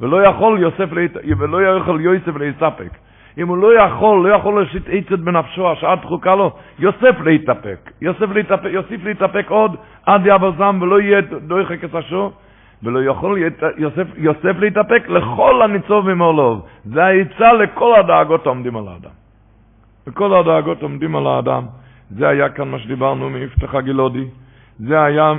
ולא 0.00 0.26
יכול 0.26 0.58
יוסף 0.60 0.92
להת... 0.92 1.10
ולא 1.38 1.76
יכול 1.76 2.00
יוסף 2.00 2.36
להסתפק. 2.36 2.90
אם 3.38 3.48
הוא 3.48 3.58
לא 3.58 3.74
יכול, 3.74 4.28
לא 4.28 4.34
יכול 4.34 4.62
להשית 4.62 4.82
עצת 4.88 5.18
בנפשו, 5.18 5.72
השעה 5.72 5.96
דחוקה 5.96 6.34
לו, 6.34 6.50
יוסף 6.78 7.20
להתאפק. 7.24 7.90
יוסף 8.00 8.30
להתאפק, 8.34 8.68
יוסיף 8.70 9.04
להתאפק 9.04 9.46
עוד 9.48 9.76
עד 10.06 10.26
יעבר 10.26 10.52
זעם 10.58 10.82
ולא 10.82 11.00
יהיה 11.00 11.20
דויחק 11.20 11.84
את 11.84 11.94
השור. 11.94 12.32
ולא 12.82 13.10
יכול 13.10 13.38
יוסף, 13.76 14.06
יוסף 14.16 14.56
להתאפק 14.58 15.08
לכל 15.08 15.62
הניצוב 15.62 16.12
ממולוב. 16.12 16.66
זה 16.84 17.04
העצה 17.04 17.52
לכל 17.52 17.94
הדאגות 17.94 18.46
העומדים 18.46 18.76
על 18.76 18.88
האדם. 18.88 19.10
לכל 20.06 20.34
הדאגות 20.34 20.82
עומדים 20.82 21.16
על 21.16 21.26
האדם. 21.26 21.66
זה 22.10 22.28
היה 22.28 22.48
כאן 22.48 22.68
מה 22.68 22.78
שדיברנו 22.78 23.30
מיפתח 23.30 23.74
הגלודי. 23.74 24.24
זה 24.78 25.02
היה 25.02 25.32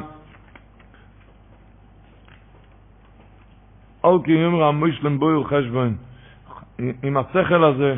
אל 4.05 4.17
כי 4.23 4.45
אמרה 4.45 4.71
מוישלם 4.71 5.19
בויר 5.19 5.43
חשבון. 5.43 5.95
עם 7.03 7.17
השכל 7.17 7.63
הזה, 7.63 7.95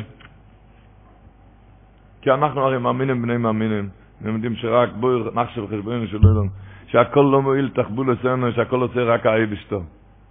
כי 2.22 2.30
אנחנו 2.30 2.60
הרי 2.60 2.78
מאמינים 2.78 3.22
בני 3.22 3.36
מאמינים. 3.36 3.88
הם 4.24 4.34
יודעים 4.34 4.56
שרק 4.56 4.90
בויר 5.00 5.30
נחשב 5.34 5.66
חשבון 5.66 6.06
של 6.06 6.16
אילון. 6.16 6.48
שהכל 6.86 7.20
לא 7.32 7.42
מועיל 7.42 7.70
תחבול 7.74 8.12
אצלנו, 8.12 8.52
שהכל 8.52 8.80
עושה 8.80 9.04
רק 9.04 9.26
האי 9.26 9.46
בשתו. 9.46 9.80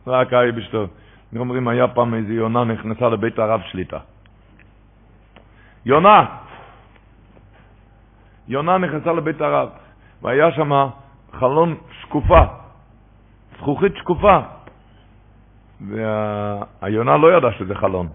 רק 0.07 0.33
האי 0.33 0.51
בשתו. 0.51 0.87
אומרים, 1.35 1.67
היה 1.67 1.87
פעם 1.87 2.13
איזו 2.13 2.33
יונה 2.33 2.63
נכנסה 2.63 3.09
לבית 3.09 3.39
הרב 3.39 3.61
שליטה. 3.71 3.97
יונה! 5.85 6.25
יונה 8.47 8.77
נכנסה 8.77 9.13
לבית 9.13 9.41
הרב, 9.41 9.69
והיה 10.21 10.51
שם 10.51 10.71
חלון 11.33 11.75
שקופה, 12.01 12.41
זכוכית 13.57 13.95
שקופה, 13.97 14.39
והיונה 15.81 17.17
לא 17.17 17.37
ידעה 17.37 17.51
שזה 17.51 17.75
חלון. 17.75 18.07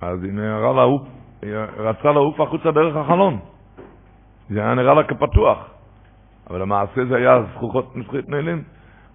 אז 0.00 0.24
היא 0.24 0.32
נראה 0.32 0.72
לעוף, 0.72 1.02
היא 1.42 1.54
רצה 1.76 2.12
לעוף 2.12 2.40
החוצה 2.40 2.70
דרך 2.70 2.96
החלון. 2.96 3.38
זה 4.50 4.60
היה 4.60 4.74
נראה 4.74 4.94
לה 4.94 5.02
כפתוח. 5.02 5.58
אבל 6.52 6.60
למעשה 6.60 7.04
זה 7.04 7.16
היה 7.16 7.42
זכוכות 7.54 7.96
נפחית 7.96 8.28
נעלים. 8.28 8.62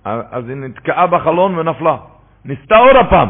אז 0.03 0.49
היא 0.49 0.55
נתקעה 0.55 1.07
בחלון 1.07 1.59
ונפלה. 1.59 1.97
ניסתה 2.45 2.77
עוד 2.77 2.95
הפעם. 2.95 3.29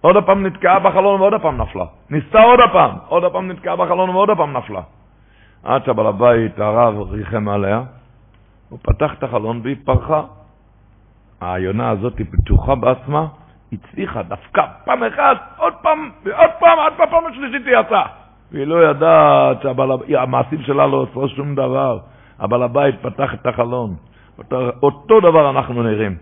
עוד 0.00 0.16
הפעם 0.16 0.46
נתקעה 0.46 0.78
בחלון 0.80 1.20
ועוד 1.20 1.34
הפעם 1.34 1.56
נפלה. 1.56 1.84
ניסתה 2.10 2.40
עוד 2.40 2.60
הפעם. 2.60 2.90
עוד 3.08 3.24
הפעם 3.24 3.48
נתקעה 3.50 3.76
בחלון 3.76 4.10
ועוד 4.10 4.30
הפעם 4.30 4.56
נפלה. 4.56 4.80
עד 5.64 5.84
שבעל 5.84 6.06
הבית, 6.06 6.58
הרב, 6.58 7.10
ריחם 7.10 7.48
עליה, 7.48 7.82
הוא 8.68 8.78
פתח 8.82 9.14
את 9.18 9.22
החלון 9.22 9.60
והיא 9.64 9.76
פרחה. 9.84 10.22
היונה 11.40 11.90
הזאת 11.90 12.18
היא 12.18 12.26
פתוחה 12.32 12.74
בעצמה, 12.74 13.26
הצליחה 13.72 14.22
דווקא 14.22 14.62
פעם 14.84 15.04
אחת, 15.04 15.36
עוד 15.56 15.74
פעם, 15.82 16.10
ועוד 16.24 16.50
פעם, 16.60 16.78
עד 16.78 16.92
פעם 17.10 17.26
השלישית 17.26 17.66
היא 17.66 17.76
יצאה. 17.76 18.06
והיא 18.52 18.66
לא 18.66 18.90
ידעת, 18.90 19.64
המעשים 20.18 20.62
שלה 20.62 20.86
לא 20.86 21.06
עשו 21.10 21.28
שום 21.28 21.54
דבר. 21.54 21.98
הבעל 22.40 22.62
הבית 22.62 22.94
פתח 23.02 23.34
את 23.34 23.46
החלון. 23.46 23.94
אותו, 24.38 24.70
אותו 24.82 25.20
דבר 25.20 25.50
אנחנו 25.50 25.82
נראים. 25.82 26.16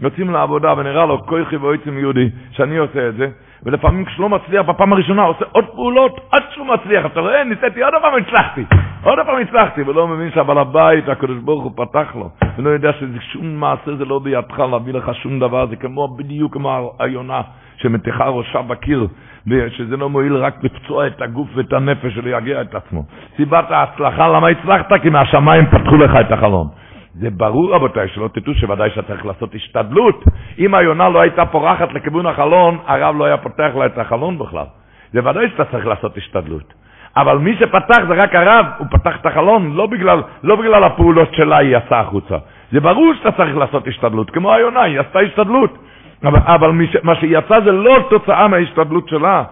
יוצאים 0.00 0.30
לעבודה 0.30 0.74
ונראה 0.76 1.06
לו 1.06 1.26
כויכי 1.26 1.56
ואויצים 1.56 1.98
יהודי 1.98 2.28
שאני 2.50 2.76
עושה 2.76 3.08
את 3.08 3.14
זה, 3.14 3.28
ולפעמים 3.62 4.04
כשלא 4.04 4.28
מצליח 4.28 4.66
בפעם 4.66 4.92
הראשונה 4.92 5.22
עושה 5.22 5.44
עוד 5.52 5.64
פעולות 5.64 6.20
עד 6.32 6.42
שהוא 6.54 6.66
מצליח. 6.66 7.06
אתה 7.06 7.20
רואה, 7.20 7.44
ניסיתי, 7.44 7.82
עוד 7.82 7.94
פעם 8.02 8.14
הצלחתי, 8.14 8.64
עוד 9.02 9.18
פעם 9.26 9.40
הצלחתי, 9.42 9.82
ולא 9.82 10.08
מבין 10.08 10.30
שהבעל 10.34 10.58
הבית, 10.58 11.08
הקדוש 11.08 11.38
ברוך 11.38 11.64
הוא 11.64 11.72
פתח 11.76 12.14
לו, 12.14 12.30
ולא 12.58 12.70
יודע 12.70 12.90
ששום 12.92 13.60
מעשה 13.60 13.96
זה 13.96 14.04
לא 14.04 14.18
בידך 14.18 14.58
להביא 14.58 14.94
לך 14.94 15.14
שום 15.14 15.38
דבר, 15.40 15.66
זה 15.66 15.76
כמו 15.76 16.08
בדיוק 16.08 16.52
כמו 16.52 16.92
היונה 16.98 17.40
שמתיחה 17.76 18.28
ראשה 18.28 18.62
בקיר, 18.62 19.06
ושזה 19.50 19.96
לא 19.96 20.08
מועיל 20.08 20.36
רק 20.36 20.54
לפצוע 20.64 21.06
את 21.06 21.22
הגוף 21.22 21.48
ואת 21.54 21.72
הנפש 21.72 22.16
ולייגע 22.16 22.60
את 22.60 22.74
עצמו. 22.74 23.04
סיבת 23.36 23.70
ההצלחה, 23.70 24.28
למה 24.28 24.48
הצלחת? 24.48 24.92
כי 25.02 25.10
מהשמיים 25.10 25.66
פתחו 25.66 25.96
לך 25.96 26.10
את 26.20 26.32
החלון. 26.32 26.66
זה 27.14 27.30
ברור, 27.30 27.74
רבותיי, 27.74 28.08
שלא 28.08 28.28
תטעו 28.28 28.54
שוודאי 28.54 28.90
שאתה 28.90 29.02
צריך 29.08 29.26
לעשות 29.26 29.54
השתדלות. 29.54 30.24
אם 30.58 30.74
היונה 30.74 31.08
לא 31.08 31.20
הייתה 31.20 31.46
פורחת 31.46 31.92
לכיוון 31.92 32.26
החלון, 32.26 32.78
הרב 32.86 33.16
לא 33.18 33.24
היה 33.24 33.36
פותח 33.36 33.70
לה 33.78 33.86
את 33.86 33.98
החלון 33.98 34.38
בכלל. 34.38 34.64
זה 35.12 35.28
ודאי 35.28 35.48
שאתה 35.48 35.64
צריך 35.64 35.86
לעשות 35.86 36.16
השתדלות. 36.16 36.74
אבל 37.16 37.38
מי 37.38 37.56
שפתח 37.56 37.98
זה 38.08 38.14
רק 38.14 38.34
הרב, 38.34 38.66
הוא 38.78 38.86
פתח 38.90 39.16
את 39.20 39.26
החלון, 39.26 39.72
לא 39.74 39.86
בגלל, 39.86 40.22
לא 40.42 40.56
בגלל 40.56 40.84
הפעולות 40.84 41.34
שלה 41.34 41.56
היא 41.58 41.76
יצאה 41.76 42.00
החוצה. 42.00 42.36
זה 42.72 42.80
ברור 42.80 43.14
שאתה 43.14 43.32
צריך 43.32 43.56
לעשות 43.56 43.86
השתדלות, 43.86 44.30
כמו 44.30 44.54
היונה, 44.54 44.82
היא 44.82 45.00
עשתה 45.00 45.18
השתדלות. 45.18 45.78
אבל, 46.24 46.38
אבל 46.38 46.86
ש, 46.86 46.96
מה 47.02 47.14
שיצא 47.14 47.60
זה 47.60 47.72
לא 47.72 48.06
תוצאה 48.10 48.48
מההשתדלות 48.48 49.08
שלה. 49.08 49.44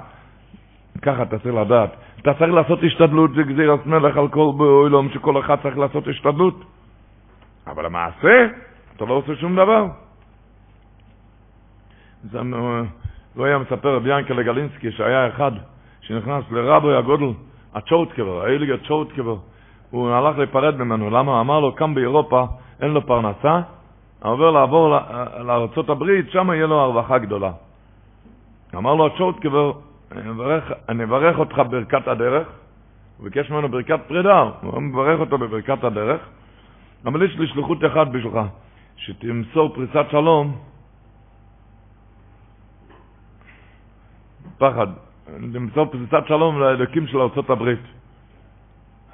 ככה 1.02 1.22
אתה 1.22 1.38
צריך 1.38 1.54
לדעת. 1.54 1.90
אתה 2.20 2.34
צריך 2.34 2.52
לעשות 2.52 2.78
השתדלות, 2.82 3.30
זה 3.34 3.42
גזירת 3.42 3.86
מלך 3.86 4.16
על 4.16 4.28
כל 4.28 4.52
בעולם, 4.58 5.08
שכל 5.10 5.40
אחד 5.40 5.56
צריך 5.62 5.78
לעשות 5.78 6.08
השתדלות. 6.08 6.64
אבל 7.66 7.86
המעשה, 7.86 8.46
אתה 8.96 9.04
לא 9.04 9.14
עושה 9.14 9.34
שום 9.36 9.56
דבר. 9.56 9.86
זה 12.24 12.40
לא 13.36 13.44
היה 13.44 13.58
מספר 13.58 13.96
רבי 13.96 14.18
ינקל 14.18 14.42
גלינסקי 14.42 14.92
שהיה 14.92 15.28
אחד 15.28 15.52
שנכנס 16.00 16.44
לרבוי 16.50 16.96
הגודל, 16.96 17.32
הצ'ורטקבר, 17.74 18.44
האיליג 18.44 18.70
הצ'ורטקבר, 18.70 19.36
הוא 19.90 20.10
הלך 20.10 20.38
להיפרד 20.38 20.76
ממנו, 20.76 21.10
למה? 21.10 21.40
אמר 21.40 21.60
לו, 21.60 21.76
כאן 21.76 21.94
באירופה 21.94 22.46
אין 22.80 22.90
לו 22.90 23.06
פרנסה, 23.06 23.60
עובר 24.26 24.50
לעבור 24.50 24.98
לארצות 25.38 25.88
הברית, 25.88 26.30
שם 26.30 26.50
יהיה 26.50 26.66
לו 26.66 26.80
הרווחה 26.80 27.18
גדולה. 27.18 27.52
אמר 28.74 28.94
לו 28.94 29.06
הצ'ורטקבר, 29.06 29.72
אני 30.88 31.04
מברך 31.04 31.38
אותך 31.38 31.62
ברכת 31.70 32.08
הדרך, 32.08 32.48
הוא 33.16 33.24
ביקש 33.24 33.50
ממנו 33.50 33.68
ברכת 33.68 34.00
פרידה, 34.06 34.50
הוא 34.62 34.82
מברך 34.82 35.20
אותו 35.20 35.38
בברכת 35.38 35.84
הדרך, 35.84 36.20
אבל 37.04 37.22
יש 37.22 37.38
לי 37.38 37.46
שליחות 37.46 37.78
אחת 37.84 38.06
בשבילך, 38.06 38.38
שתמסור 38.96 39.74
פריסת 39.74 40.06
שלום, 40.10 40.56
פחד, 44.58 44.86
תמסור 45.52 45.86
פריסת 45.86 46.26
שלום 46.28 46.60
לאלוקים 46.60 47.06
של 47.06 47.20
ארצות 47.20 47.50
הברית. 47.50 47.84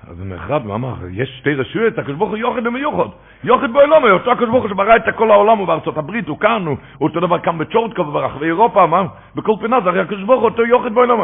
אז 0.09 0.19
הוא 0.19 0.27
נחרד 0.27 0.67
ואמר, 0.67 0.95
יש 1.11 1.39
שתי 1.39 1.55
רשויות, 1.55 1.99
הקדוש 1.99 2.17
ברוך 2.17 2.31
הוא 2.31 2.39
יוחד 2.39 2.67
ומיוחד. 2.67 3.09
יוחד 3.45 3.73
בעולם, 3.73 4.05
אותו 4.05 4.33
הקדוש 4.33 4.49
ברוך 4.49 4.63
הוא 4.63 4.71
שברא 4.71 4.97
את 4.97 5.15
כל 5.17 5.31
העולם, 5.31 5.59
הוא 5.59 5.67
בארצות 5.67 5.97
הברית, 5.99 6.29
הוא 6.29 6.39
כאן, 6.39 6.67
הוא 6.67 6.77
אותו 7.01 7.21
דבר 7.21 7.39
כאן 7.39 7.59
בצ'ורטקו 7.59 8.03
וברחבי 8.03 8.47
אירופה, 8.47 8.87
מה? 8.87 9.03
בכל 9.35 9.53
פינה 9.61 9.81
זה 9.81 9.89
הרי 9.89 10.01
הקדוש 10.01 10.23
ברוך 10.23 10.41
הוא 10.41 10.51
אותו 10.51 10.63
יוחד 10.63 10.95
בעולם. 10.95 11.19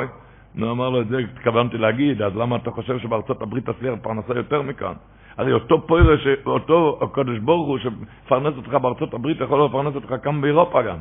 נו, 0.55 0.71
אמר 0.71 0.89
לו, 0.89 1.01
את 1.01 1.09
זה 1.09 1.19
התכוונתי 1.19 1.79
להגיד, 1.79 2.23
אז 2.23 2.37
למה 2.37 2.57
אתה 2.57 2.71
חושב 2.71 2.99
שבארצות 2.99 3.43
הברית 3.43 3.71
תצליח 3.71 3.95
פרנסה 4.03 4.35
יותר 4.37 4.63
מכאן? 4.63 4.93
הרי 5.39 5.53
אותו 5.53 5.87
פוירה, 5.87 6.15
אותו 6.47 6.99
הקדוש 7.03 7.39
ברוך 7.39 7.69
הוא 7.69 7.79
שפרנס 7.79 8.57
אותך 8.57 8.75
בארצות 8.75 9.15
הברית, 9.15 9.41
יכול 9.41 9.65
לפרנס 9.65 9.95
אותך 9.95 10.15
כאן 10.23 10.41
באירופה 10.41 10.83
גם. 10.83 10.97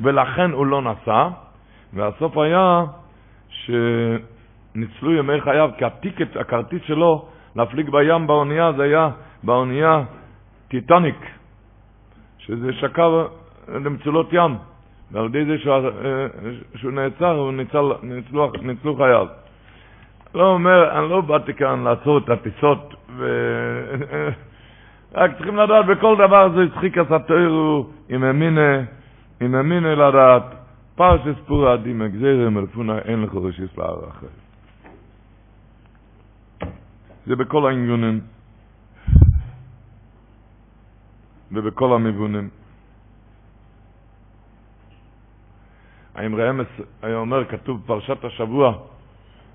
ולכן 0.00 0.50
הוא 0.50 0.66
לא 0.66 0.82
נסע, 0.82 1.28
והסוף 1.92 2.38
היה 2.38 2.84
ש... 3.48 3.70
ניצלו 4.74 5.14
ימי 5.14 5.40
חייו, 5.40 5.70
כי 5.78 5.84
הטיקט, 5.84 6.36
הכרטיס 6.36 6.82
שלו 6.86 7.24
להפליג 7.56 7.90
בים 7.90 8.26
באונייה, 8.26 8.72
זה 8.72 8.82
היה 8.82 9.08
באונייה 9.42 10.02
טיטניק, 10.70 11.26
שזה 12.38 12.72
שקע 12.72 13.08
למצולות 13.68 14.28
ים, 14.32 14.56
ועל 15.12 15.26
ידי 15.26 15.44
זה 15.44 15.58
שהוא, 15.58 15.74
שהוא 16.74 16.92
נעצר, 16.92 17.38
הוא 17.38 17.52
ניצל, 17.52 17.92
ניצלו, 18.02 18.52
ניצלו 18.62 18.96
חייו. 18.96 19.26
לא 20.34 20.52
אומר, 20.52 20.98
אני 20.98 21.10
לא 21.10 21.20
באתי 21.20 21.54
כאן 21.54 21.84
לעצור 21.84 22.18
את 22.18 22.28
הטיסות, 22.28 22.94
ו... 23.16 23.26
רק 25.14 25.36
צריכים 25.36 25.56
לדעת 25.56 25.86
בכל 25.86 26.16
דבר 26.16 26.50
זה 26.54 26.62
הצחיק 26.62 26.98
הסתירו, 26.98 27.86
אם 28.10 28.24
האמינה, 28.24 28.80
אם 29.42 29.54
האמינה 29.54 29.94
לדעת, 29.94 30.42
פרשס 30.94 31.38
פורא 31.46 31.76
דימא 31.76 32.08
גזירם 32.08 32.58
אלפונה 32.58 32.98
אין 32.98 33.22
לך 33.22 33.34
רשיס 33.34 33.78
לערכה. 33.78 34.26
זה 37.26 37.36
בכל 37.36 37.66
העניונים 37.66 38.20
ובכל 41.52 41.92
המבונים. 41.92 42.48
האם 46.14 46.40
רמז 46.40 46.66
היה 47.02 47.16
אומר, 47.16 47.44
כתוב 47.44 47.82
פרשת 47.86 48.24
השבוע, 48.24 48.72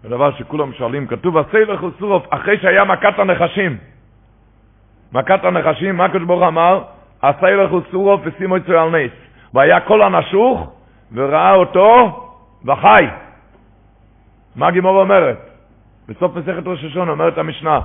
הדבר 0.04 0.38
שכולם 0.38 0.74
שואלים, 0.74 1.08
כתוב, 1.08 1.38
הסילך 1.38 1.84
וסורוף, 1.84 2.26
אחרי 2.30 2.60
שהיה 2.60 2.84
מכת 2.84 3.20
הנחשים. 3.20 3.78
מכת 5.12 5.44
הנחשים, 5.44 5.98
מה 5.98 6.06
הקדוש 6.06 6.24
ברוך 6.24 6.44
אמר? 6.44 6.84
הסילך 7.24 7.72
וסורוף 7.72 8.22
ושימו 8.24 8.58
את 8.58 8.70
על 8.70 8.90
נס. 8.90 9.12
והיה 9.54 9.80
כל 9.80 10.02
הנשוך 10.02 10.74
וראה 11.14 11.54
אותו 11.54 12.22
וחי. 12.66 13.06
מה 14.56 14.72
גימור 14.72 15.02
אומרת? 15.02 15.50
בסוף 16.08 16.36
מסכת 16.36 16.64
ראש 16.66 16.84
השונה 16.84 17.12
אומרת 17.12 17.38
המשנה, 17.38 17.80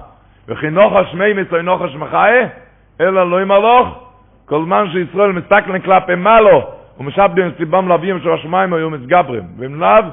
וכי 0.49 0.71
נוחש 0.71 1.15
מי 1.15 1.33
מצוי 1.33 1.63
נוחש 1.63 1.95
מחיה, 1.95 2.49
אלא 3.01 3.31
לא 3.31 3.43
ימלוך, 3.43 3.89
כל 4.45 4.65
זמן 4.65 4.87
שישראל 4.93 5.33
מסתכלים 5.33 5.83
כלפי 5.83 6.15
מעלו, 6.15 6.63
ומשבדים 6.99 7.51
סיבם 7.57 7.89
לאווים 7.89 8.21
של 8.21 8.33
השמיים 8.33 8.73
היו 8.73 8.91
מסגברים, 8.91 9.43
ואם 9.59 9.81
לאו, 9.81 10.05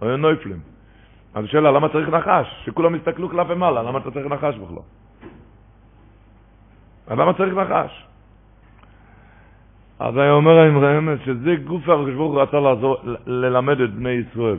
היו 0.00 0.16
נויפלים. 0.16 0.58
אז 1.34 1.44
שאלה, 1.46 1.70
למה 1.70 1.88
צריך 1.88 2.08
נחש? 2.08 2.62
שכולם 2.64 2.94
יסתכלו 2.94 3.28
כלפי 3.28 3.54
מעלה, 3.54 3.82
למה 3.82 3.98
אתה 3.98 4.10
צריך 4.10 4.26
נחש 4.26 4.54
בכלל? 4.54 4.82
אז 7.06 7.18
למה 7.18 7.32
צריך 7.32 7.54
נחש? 7.54 8.04
אז 9.98 10.16
היה 10.16 10.32
אומר 10.32 10.58
האמרם 10.58 11.08
שזה 11.24 11.56
גוף 11.64 11.88
הקדוש 11.88 12.14
ברוך 12.14 12.32
הוא 12.32 12.42
רצה 12.42 12.60
לעזור, 12.60 12.96
ללמד 13.26 13.80
את 13.80 13.94
בני 13.94 14.10
ישראל. 14.10 14.58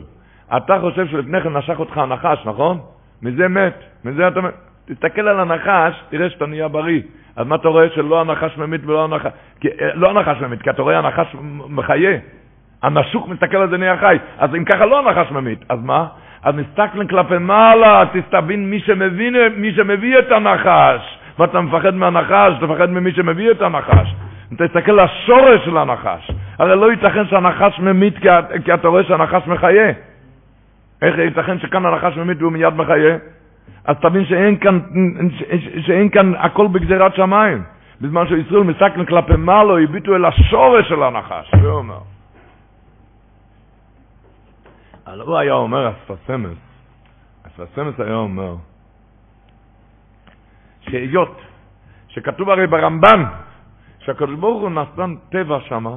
אתה 0.56 0.80
חושב 0.80 1.06
שלפני 1.06 1.42
כן 1.42 1.56
נשך 1.56 1.78
אותך 1.78 1.98
הנחש, 1.98 2.46
נכון? 2.46 2.78
מזה 3.22 3.48
מת, 3.48 3.74
מזה 4.04 4.28
אתה 4.28 4.40
מת. 4.40 4.54
תסתכל 4.84 5.28
על 5.28 5.40
הנחש, 5.40 6.02
תראה 6.08 6.30
שאתה 6.30 6.46
נהיה 6.46 6.68
בריא. 6.68 7.00
אז 7.36 7.46
מה 7.46 7.54
אתה 7.54 7.68
רואה 7.68 7.88
שלא 7.94 8.20
הנחש 8.20 8.58
ממית 8.58 8.80
ולא 8.86 9.04
הנחש... 9.04 9.30
אה, 9.64 9.94
לא 9.94 10.10
הנחש 10.10 10.40
ממית, 10.40 10.62
כי 10.62 10.70
אתה 10.70 10.82
רואה 10.82 10.98
הנחש 10.98 11.36
מחיה. 11.68 12.18
הנשוק 12.82 13.28
מסתכל 13.28 13.56
על 13.56 13.70
זה 13.70 13.76
נהיה 13.76 13.96
חי. 13.96 14.16
אז 14.38 14.54
אם 14.54 14.64
ככה 14.64 14.86
לא 14.86 14.98
הנחש 14.98 15.30
ממית, 15.30 15.64
אז 15.68 15.78
מה? 15.82 16.06
אז 16.42 16.54
מסתכלים 16.54 17.08
כלפי 17.08 17.38
מעלה, 17.38 18.04
תסתבין 18.12 18.70
מי 18.70 18.80
שמבין, 18.80 19.34
מי 19.56 19.72
שמביא 19.72 20.18
את 20.18 20.32
הנחש. 20.32 21.18
ואתה 21.38 21.60
מפחד 21.60 21.94
מהנחש, 21.94 22.52
תפחד 22.60 22.90
ממי 22.90 23.12
שמביא 23.12 23.50
את 23.50 23.62
הנחש. 23.62 24.14
תסתכל 24.58 24.90
על 24.90 25.00
השורש 25.00 25.64
של 25.64 25.76
הנחש. 25.76 26.30
הרי 26.58 26.76
לא 26.76 26.90
ייתכן 26.90 27.26
שהנחש 27.26 27.78
ממית 27.78 28.18
כי, 28.18 28.28
כי 28.64 28.74
אתה 28.74 28.88
רואה 28.88 29.04
שהנחש 29.04 29.46
מחיה. 29.46 29.92
איך 31.02 31.18
ייתכן 31.18 31.58
שכאן 31.58 31.86
הנחש 31.86 32.16
ממית 32.16 32.38
והוא 32.40 32.52
מיד 32.52 32.74
מחיה? 32.74 33.16
אז 33.84 33.96
תבין 34.02 34.24
שאין 34.24 34.58
כאן, 34.58 34.80
שאין 35.86 36.08
כאן 36.08 36.34
הכל 36.34 36.66
בגזירת 36.68 37.14
שמיים. 37.14 37.62
בזמן 38.00 38.26
שישראל 38.28 38.62
מסתכלים 38.62 39.06
כלפי 39.06 39.36
מעלו, 39.36 39.78
הביטו 39.78 40.16
אל 40.16 40.24
השורש 40.24 40.88
של 40.88 41.02
הנחש. 41.02 41.54
זה 41.62 41.68
אומר. 41.68 41.98
אבל 45.06 45.20
הוא 45.20 45.38
היה 45.38 45.52
אומר, 45.52 45.90
אספסמס, 45.90 46.58
אספסמס 47.46 48.00
היה 48.00 48.14
אומר, 48.14 48.54
שהיות 50.80 51.40
שכתוב 52.08 52.50
הרי 52.50 52.66
ברמב"ן, 52.66 53.24
שהקדוש 53.98 54.34
ברוך 54.34 54.62
הוא 54.62 54.70
נתן 54.70 55.14
טבע 55.30 55.58
שמה, 55.60 55.96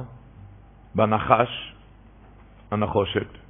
בנחש, 0.94 1.74
הנחושת, 2.70 3.45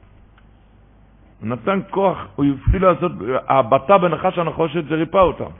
הוא 1.41 1.49
נתן 1.49 1.80
כוח, 1.91 2.26
הוא 2.37 2.47
הפעיל 2.47 2.82
לעשות, 2.87 3.12
ההבטה 3.49 3.99
בנחש 3.99 4.39
הנחושת 4.39 4.84
זה 4.89 4.95
ריפא 4.95 5.18
אותם. 5.18 5.51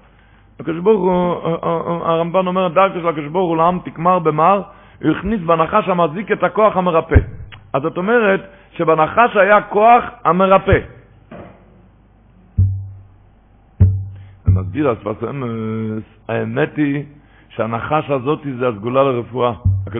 הקדוש 0.61 0.81
ברוך 0.81 1.01
הוא, 1.01 1.57
הרמב"ן 2.07 2.47
אומר, 2.47 2.68
דרכו 2.68 3.01
של 3.01 3.09
הקדוש 3.09 3.27
ברוך 3.27 3.49
הוא 3.49 3.57
לעם 3.57 3.79
תקמר 3.85 4.18
במר, 4.18 4.62
הוא 5.03 5.11
הכניס 5.11 5.41
בנחש 5.41 5.89
המזיק 5.89 6.33
את 6.33 6.43
הכוח 6.43 6.77
המרפא. 6.77 7.16
אז 7.72 7.83
זאת 7.83 7.97
אומרת 7.97 8.41
שבנחש 8.72 9.37
היה 9.37 9.62
כוח 9.62 10.05
המרפא. 10.24 10.79
ומסביר 14.47 14.91
הספסמס, 14.91 16.03
האמת 16.29 16.77
היא 16.77 17.05
שהנחש 17.49 18.11
הזאת 18.11 18.41
זה 18.59 18.68
הסגולה 18.68 19.03
לרפואה. 19.03 19.53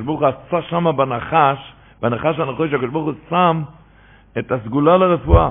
הוא 0.07 0.27
עשה 0.27 0.63
שם 0.63 0.97
בנחש, 0.97 1.73
בנחש 2.03 2.39
הנחוש, 2.39 2.71
הוא 2.93 3.13
שם 3.31 3.63
את 4.39 4.53
הסגולה 4.53 4.97
לרפואה. 4.97 5.51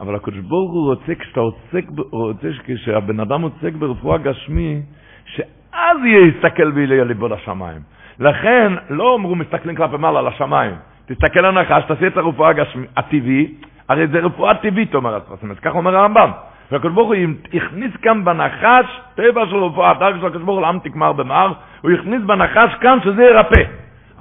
אבל 0.00 0.14
הקדוש 0.14 0.38
ברוך 0.40 0.72
הוא 0.72 0.94
רוצה, 0.94 1.14
כשאתה 1.14 1.40
עוסק, 1.40 1.84
רוצה 2.10 2.48
כשהבן 2.64 3.20
אדם 3.20 3.42
עוסק 3.42 3.72
ברפואה 3.72 4.18
גשמי, 4.18 4.82
שאז 5.24 5.98
יהיה 6.04 6.26
יסתכל 6.26 6.72
ויהיה 6.74 7.04
ליבו 7.04 7.28
לשמיים. 7.28 7.80
לכן, 8.18 8.72
לא 8.90 9.14
אמרו 9.14 9.34
מסתכלים 9.34 9.76
כלפי 9.76 9.96
מעלה 9.96 10.22
לשמיים. 10.22 10.74
תסתכל 11.06 11.38
על 11.38 11.58
הנחש, 11.58 11.84
תעשה 11.88 12.06
את 12.06 12.16
הרפואה 12.16 12.48
הגשמי, 12.48 12.86
הטבעי, 12.96 13.54
הרי 13.88 14.06
זה 14.06 14.18
רפואה 14.18 14.54
טבעית, 14.54 14.94
אומר 14.94 15.16
הספרסמס, 15.16 15.58
כך 15.58 15.74
אומר 15.74 15.96
הרמב"ם. 15.96 16.30
והקדוש 16.72 16.92
ברוך 16.92 17.08
הוא 17.08 17.16
הכניס 17.54 17.96
כאן 18.02 18.24
בנחש 18.24 19.00
טבע 19.14 19.46
של 19.46 19.56
רפואה, 19.56 19.94
דרך 19.94 20.16
של 20.20 20.26
הקדוש 20.26 20.42
ברוך 20.42 20.56
הוא 20.58 20.62
לעם 20.62 20.78
תקמר 20.78 21.12
במר, 21.12 21.52
הוא 21.80 21.90
הכניס 21.90 22.22
בנחש 22.22 22.74
כאן 22.80 22.98
שזה 23.04 23.22
ירפא. 23.22 23.62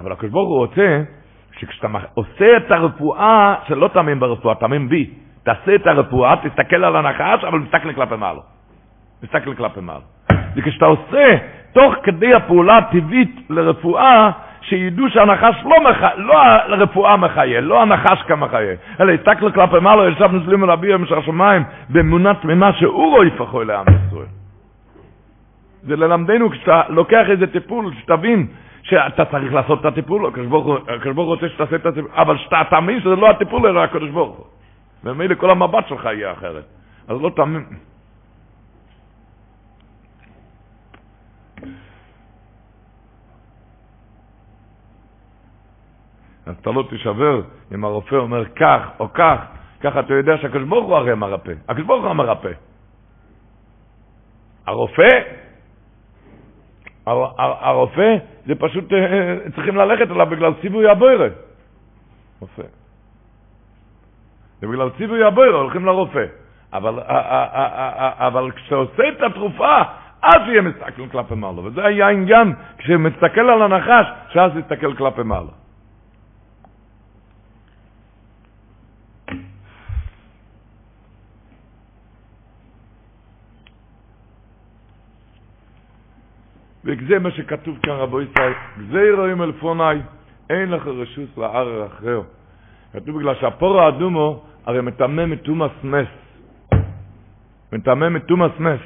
אבל 0.02 0.12
הקדוש 0.12 0.32
ברוך 0.32 0.50
הוא 0.50 0.58
רוצה 0.58 1.02
שכשאתה 1.60 1.88
עושה 2.14 2.58
את 2.58 2.72
הרפואה, 2.72 3.56
שלא 3.68 3.88
תאמין 3.88 4.20
ברפואה, 4.20 4.56
תאמין 4.56 4.90
בי. 4.90 5.10
תעשה 5.44 5.76
את 5.76 5.88
הרפואה, 5.88 6.36
תסתכל 6.44 6.84
על 6.84 6.96
הנחש, 6.96 7.44
אבל 7.44 7.60
מסתכל 7.60 7.94
כלפי 7.94 8.16
מעלה. 8.16 8.40
מסתכל 9.24 9.56
כלפי 9.56 9.80
מעלה. 9.82 10.00
וכשאתה 10.56 10.86
עושה, 10.86 11.38
תוך 11.74 11.94
כדי 12.04 12.34
הפעולה 12.34 12.78
הטבעית 12.78 13.40
לרפואה, 13.50 14.32
שידעו 14.62 15.10
שהנחש 15.10 15.56
לא, 15.64 15.90
מח... 15.90 16.04
לא 16.18 16.40
הרפואה 16.74 17.18
מחיה, 17.18 17.62
לא 17.62 17.82
הנחש 17.82 18.22
כמחיה, 18.28 18.76
אלא 19.00 19.12
הסתכלו 19.12 19.54
כלפי 19.54 19.80
מעלה, 19.82 20.10
ישב 20.10 20.30
נסלים 20.34 20.64
על 20.64 20.72
אביר 20.72 20.98
משך 20.98 21.18
השמיים, 21.18 21.64
באמונה 21.90 22.34
תמימה 22.34 22.74
שהוא 22.74 23.18
לא 23.18 23.26
יפחו 23.26 23.64
לעם 23.64 23.86
ישראל. 24.08 24.26
זה 25.84 25.96
ללמדנו, 25.96 26.50
כשאתה 26.50 26.82
לוקח 26.90 27.26
איזה 27.30 27.48
טיפול, 27.48 27.94
שתבין 28.02 28.48
שאתה 28.86 29.26
צריך 29.26 29.54
לעשות 29.54 29.80
את 29.80 29.86
הטיפול, 29.86 30.28
הקדוש 30.28 30.48
ברוך 30.48 30.66
הוא 31.18 31.26
רוצה 31.26 31.50
שתעשה 31.50 31.76
את 31.76 31.86
הטיפול, 31.86 32.12
אבל 32.14 32.38
שאתה 32.38 32.62
תאמין 32.70 33.00
שזה 33.00 33.16
לא 33.16 33.30
הטיפול, 33.30 33.68
אלא 33.68 33.84
הקדוש 33.84 34.10
ברוך 34.10 34.38
הוא. 34.38 34.46
ומילא 35.04 35.36
כל 35.36 35.50
המבט 35.50 35.88
שלך 35.88 36.06
יהיה 36.06 36.32
אחרת. 36.32 36.66
אז 37.08 37.22
לא 37.22 37.30
תאמין. 37.36 37.66
אז 46.46 46.56
אתה 46.62 46.72
לא 46.72 46.84
תישבר 46.90 47.42
אם 47.74 47.86
הרופא 47.86 48.16
אומר 48.16 48.46
כך 48.46 48.82
או 49.00 49.14
כך, 49.14 49.40
ככה 49.82 50.00
אתה 50.00 50.14
יודע 50.14 50.38
שהקדוש 50.38 50.70
ברוך 50.70 50.86
הוא 50.86 50.96
הרי 50.96 51.12
המרפא. 51.12 51.54
הקדוש 51.70 51.86
ברוך 51.86 52.02
הוא 52.04 52.10
המרפא. 52.10 52.52
הרופא, 54.66 55.10
הרופא 57.08 58.16
זה 58.46 58.56
פשוט 58.56 58.94
אה, 58.94 59.38
צריכים 59.56 59.76
ללכת 59.76 60.12
אליו 60.12 60.26
בגלל 60.26 60.54
ציווי 60.62 60.90
הבוירה. 60.90 61.28
רופא. 62.40 62.64
זה 64.62 64.68
בגלל 64.68 64.90
ציווי 64.98 65.24
הבוירה 65.24 65.58
הולכים 65.58 65.86
לרופא. 65.86 66.26
אבל, 66.74 67.00
אבל 68.18 68.52
כשאתה 68.52 68.76
עושה 68.76 69.10
את 69.10 69.22
התרופה, 69.22 69.82
אז 70.22 70.42
יהיה 70.48 70.62
מסתכל 70.62 71.08
כלפי 71.12 71.36
מעלה. 71.36 71.60
וזה 71.60 71.86
היה 71.86 72.08
העניין, 72.08 72.54
כשמסתכל 72.78 73.50
על 73.50 73.62
הנחש, 73.62 74.06
שאז 74.30 74.52
יסתכל 74.58 74.94
כלפי 74.96 75.24
מעלה. 75.24 75.65
וזה 86.86 87.20
מה 87.20 87.32
שכתוב 87.32 87.78
כאן 87.84 87.94
רבו 87.94 88.22
ישראל, 88.22 88.54
גזירו 88.80 89.44
אל 89.44 89.52
פוני, 89.52 90.00
אין 90.50 90.70
לך 90.72 90.88
רשוס 90.88 91.38
לערר 91.38 91.86
אחריו. 91.86 92.22
כתוב 92.94 93.20
בגלל 93.20 93.36
שהפור 93.36 93.82
האדומו 93.82 94.44
הרי 94.66 94.82
מטמא 94.82 95.26
מתומאס 95.26 95.72
מס. 95.84 96.08
מטמא 97.74 98.10
מתומאס 98.10 98.52
מס. 98.60 98.80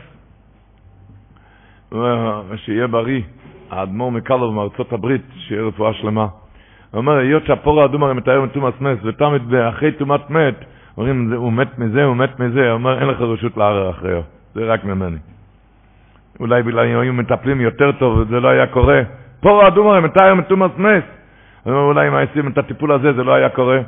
שיהיה 2.56 2.88
בריא, 2.88 3.22
האדמו"ר 3.70 4.12
מקלוב 4.12 4.54
מארצות 4.54 4.94
הברית, 4.94 5.22
שיהיה 5.38 5.62
רפואה 5.62 5.94
שלמה. 5.94 6.28
הוא 6.92 6.98
אומר, 6.98 7.14
היות 7.18 7.46
שהפור 7.46 7.82
האדום 7.82 8.04
הרי 8.04 8.14
מתאר 8.14 8.42
מתומאס 8.42 8.74
מס, 8.82 8.98
ותמיד 9.04 9.54
אחרי 9.56 9.92
תומת 9.92 10.30
מת, 10.30 10.56
אומרים, 10.98 11.34
הוא 11.34 11.54
מת 11.54 11.80
מזה, 11.80 12.04
הוא 12.04 12.16
מת 12.16 12.40
מזה, 12.40 12.60
הוא 12.60 12.74
אומר, 12.74 13.00
אין 13.00 13.08
לך 13.08 13.22
רשות 13.22 13.58
לערר 13.58 13.90
אחריו. 13.90 14.22
זה 14.56 14.66
רק 14.66 14.84
ממני. 14.84 15.18
אולי 16.40 16.64
בגלל 16.64 16.86
אם 16.86 17.00
היו 17.00 17.14
מטפלים 17.14 17.62
יותר 17.62 17.92
טוב, 17.92 18.24
זה 18.30 18.40
לא 18.40 18.48
היה 18.48 18.68
קורה. 18.68 19.02
פור 19.40 19.64
האדום 19.64 19.88
הרי 19.88 20.02
מתאר 20.02 20.34
מתומאס 20.34 20.72
מס. 20.78 21.04
אולי 21.66 22.08
אם 22.08 22.14
עושים 22.14 22.48
את 22.48 22.58
הטיפול 22.58 22.92
הזה, 22.92 23.14
זה 23.14 23.24
לא 23.24 23.34
היה 23.34 23.50
קורה. 23.50 23.80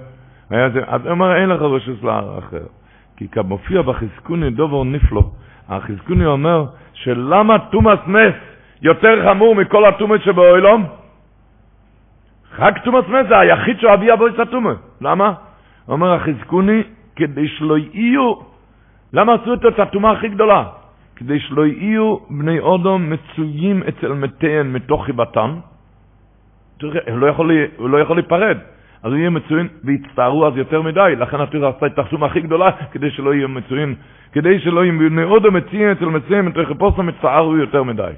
היה 0.50 0.70
זה, 0.70 0.80
אז 0.88 1.02
הוא 1.02 1.12
אומר, 1.12 1.36
אין 1.36 1.50
לך 1.50 1.62
רשות 1.62 2.04
לערר 2.04 2.40
אחר. 2.40 2.66
כי 3.18 3.28
כמופיע 3.28 3.82
בחזקוני 3.82 4.50
דובר 4.50 4.84
נפלו, 4.84 5.32
החזקוני 5.70 6.26
אומר 6.26 6.66
שלמה 6.94 7.60
תומאס 7.60 8.00
נס 8.08 8.36
יותר 8.82 9.30
חמור 9.30 9.56
מכל 9.56 9.86
התומאס 9.86 10.22
שבאוילום? 10.22 10.86
רק 12.60 12.84
תומאס 12.84 13.06
נס 13.10 13.28
זה 13.30 13.40
היחיד 13.40 13.80
שאבי 13.80 14.14
אבו 14.14 14.28
התומאס. 14.42 14.78
למה? 15.02 15.34
הוא 15.86 15.94
אומר 15.94 16.14
החזקוני, 16.14 16.84
כדי 17.16 17.48
שלא 17.48 17.78
יהיו, 17.78 18.34
למה 19.14 19.34
עשו 19.34 19.54
את 19.54 19.80
התומה 19.80 20.12
הכי 20.12 20.30
גדולה? 20.30 20.64
כדי 21.22 21.40
שלא 21.40 21.66
יהיו 21.66 22.18
בני 22.30 22.60
אודום 22.60 23.10
מצויים 23.10 23.84
אצל 23.90 24.14
מתיהם 24.14 24.74
מתוך 24.74 25.06
חיבתם, 25.06 25.56
הוא 26.82 26.92
לא 27.08 27.28
יכול, 27.28 27.52
הוא 27.78 27.90
לא 27.90 27.98
יכול 27.98 28.16
להיפרד. 28.16 28.58
אז 29.04 29.14
יהיה 29.14 29.30
מצוין, 29.30 29.68
והצטערו 29.84 30.48
אז 30.48 30.58
יותר 30.58 30.82
מדי, 30.82 31.14
לכן 31.18 31.42
התורה 31.42 31.70
עשתה 31.70 31.86
את 31.86 32.00
החסום 32.00 32.24
הכי 32.24 32.42
גדולה, 32.42 32.72
כדי 32.92 33.12
שלא 33.12 33.34
יהיה 33.34 33.48
מצוין, 33.48 33.96
כדי 34.32 34.60
שלא 34.60 34.86
יהיו 34.86 35.10
מאוד 35.12 35.46
המציעים 35.46 35.92
אצל 35.92 36.06
מציעים, 36.06 36.48
את 36.48 36.58
רחפוסם 36.58 37.10
הצטערו 37.10 37.58
יותר 37.58 37.84
מדי. 37.84 38.12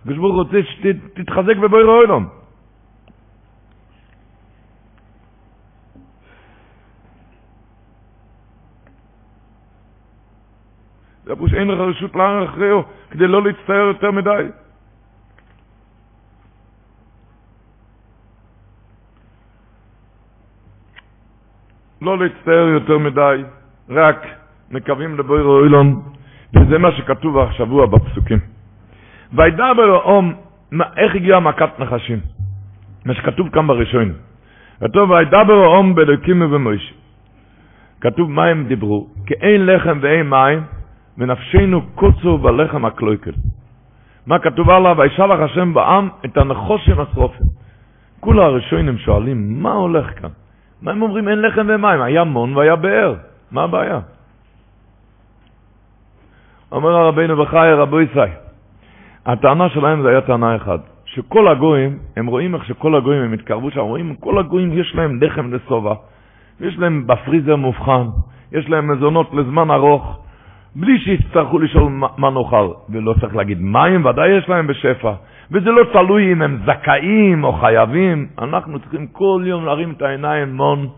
הקדוש 0.00 0.18
ברוך 0.18 0.34
הוא 0.34 0.42
רוצה 0.42 0.58
שתתחזק 0.62 1.56
בבויר 1.56 1.86
אוילום. 1.86 2.39
זה 11.30 11.36
פירוש 11.36 11.54
אין 11.54 11.68
לך 11.68 11.78
רשות 11.80 12.16
לערר 12.16 12.44
אחריו, 12.44 12.80
כדי 13.10 13.26
לא 13.26 13.42
להצטער 13.42 13.86
יותר 13.86 14.10
מדי. 14.10 14.44
לא 22.02 22.18
להצטער 22.18 22.68
יותר 22.68 22.98
מדי, 22.98 23.42
רק 23.88 24.26
מקווים 24.70 25.18
לבויר 25.18 25.44
אוילון, 25.44 26.02
וזה 26.54 26.78
מה 26.78 26.92
שכתוב 26.92 27.38
השבוע 27.38 27.86
בפסוקים. 27.86 28.38
וידבר 29.32 30.02
אום, 30.02 30.34
איך 30.96 31.14
הגיעה 31.14 31.40
מכת 31.40 31.78
נחשים? 31.78 32.20
מה 33.04 33.14
שכתוב 33.14 33.50
כאן 33.50 33.66
בראשון. 33.66 34.12
כתוב 34.80 35.10
וידבר 35.10 35.66
אום 35.66 35.94
בלוקים 35.94 36.42
ובמוישה. 36.42 36.94
כתוב 38.00 38.30
מה 38.30 38.46
הם 38.46 38.66
דיברו? 38.66 39.08
כי 39.26 39.34
אין 39.34 39.66
לחם 39.66 39.98
ואין 40.02 40.28
מים, 40.30 40.79
ונפשנו 41.20 41.82
קוצו 41.94 42.38
בלחם 42.38 42.84
הקלויקל. 42.84 43.32
מה 44.26 44.38
כתוב 44.38 44.70
עליו? 44.70 44.96
וישלח 44.98 45.40
השם 45.40 45.74
בעם 45.74 46.08
את 46.24 46.36
הנחושם 46.36 47.00
השרופים. 47.00 47.46
כולה 48.20 48.44
הראשונים 48.44 48.98
שואלים, 48.98 49.62
מה 49.62 49.72
הולך 49.72 50.20
כאן? 50.20 50.30
מה 50.82 50.90
הם 50.90 51.02
אומרים? 51.02 51.28
אין 51.28 51.42
לחם 51.42 51.66
ומים. 51.68 52.02
היה 52.02 52.24
מון 52.24 52.56
והיה 52.56 52.76
באר. 52.76 53.14
מה 53.50 53.62
הבעיה? 53.62 54.00
אומר 56.72 56.96
הרבינו 56.96 57.36
בחיי 57.36 57.72
רבו 57.72 58.00
ישי, 58.00 58.30
הטענה 59.26 59.68
שלהם 59.68 60.02
זה 60.02 60.08
היה 60.08 60.20
טענה 60.20 60.56
אחת, 60.56 60.80
שכל 61.04 61.48
הגויים, 61.48 61.98
הם 62.16 62.26
רואים 62.26 62.54
איך 62.54 62.64
שכל 62.64 62.94
הגויים 62.94 63.22
הם 63.22 63.32
התקרבו 63.32 63.70
שם, 63.70 63.80
רואים 63.80 64.14
כל 64.14 64.38
הגויים 64.38 64.72
יש 64.72 64.94
להם 64.94 65.22
לחם 65.22 65.54
לשובע, 65.54 65.94
יש 66.60 66.78
להם 66.78 67.06
בפריזר 67.06 67.56
מובחן, 67.56 68.06
יש 68.52 68.68
להם 68.68 68.92
מזונות 68.92 69.34
לזמן 69.34 69.70
ארוך, 69.70 70.18
בלי 70.76 70.98
שיצטרכו 70.98 71.58
לשאול 71.58 71.92
מה 72.16 72.30
נאכל, 72.30 72.68
ולא 72.88 73.14
צריך 73.20 73.36
להגיד 73.36 73.58
מים, 73.60 74.04
ודאי 74.04 74.28
יש 74.28 74.48
להם 74.48 74.66
בשפע. 74.66 75.12
וזה 75.52 75.70
לא 75.70 75.84
תלוי 75.92 76.32
אם 76.32 76.42
הם 76.42 76.58
זכאים 76.66 77.44
או 77.44 77.52
חייבים, 77.52 78.26
אנחנו 78.38 78.78
צריכים 78.78 79.06
כל 79.06 79.42
יום 79.44 79.66
להרים 79.66 79.92
את 79.96 80.02
העיניים 80.02 80.56
מון 80.56 80.88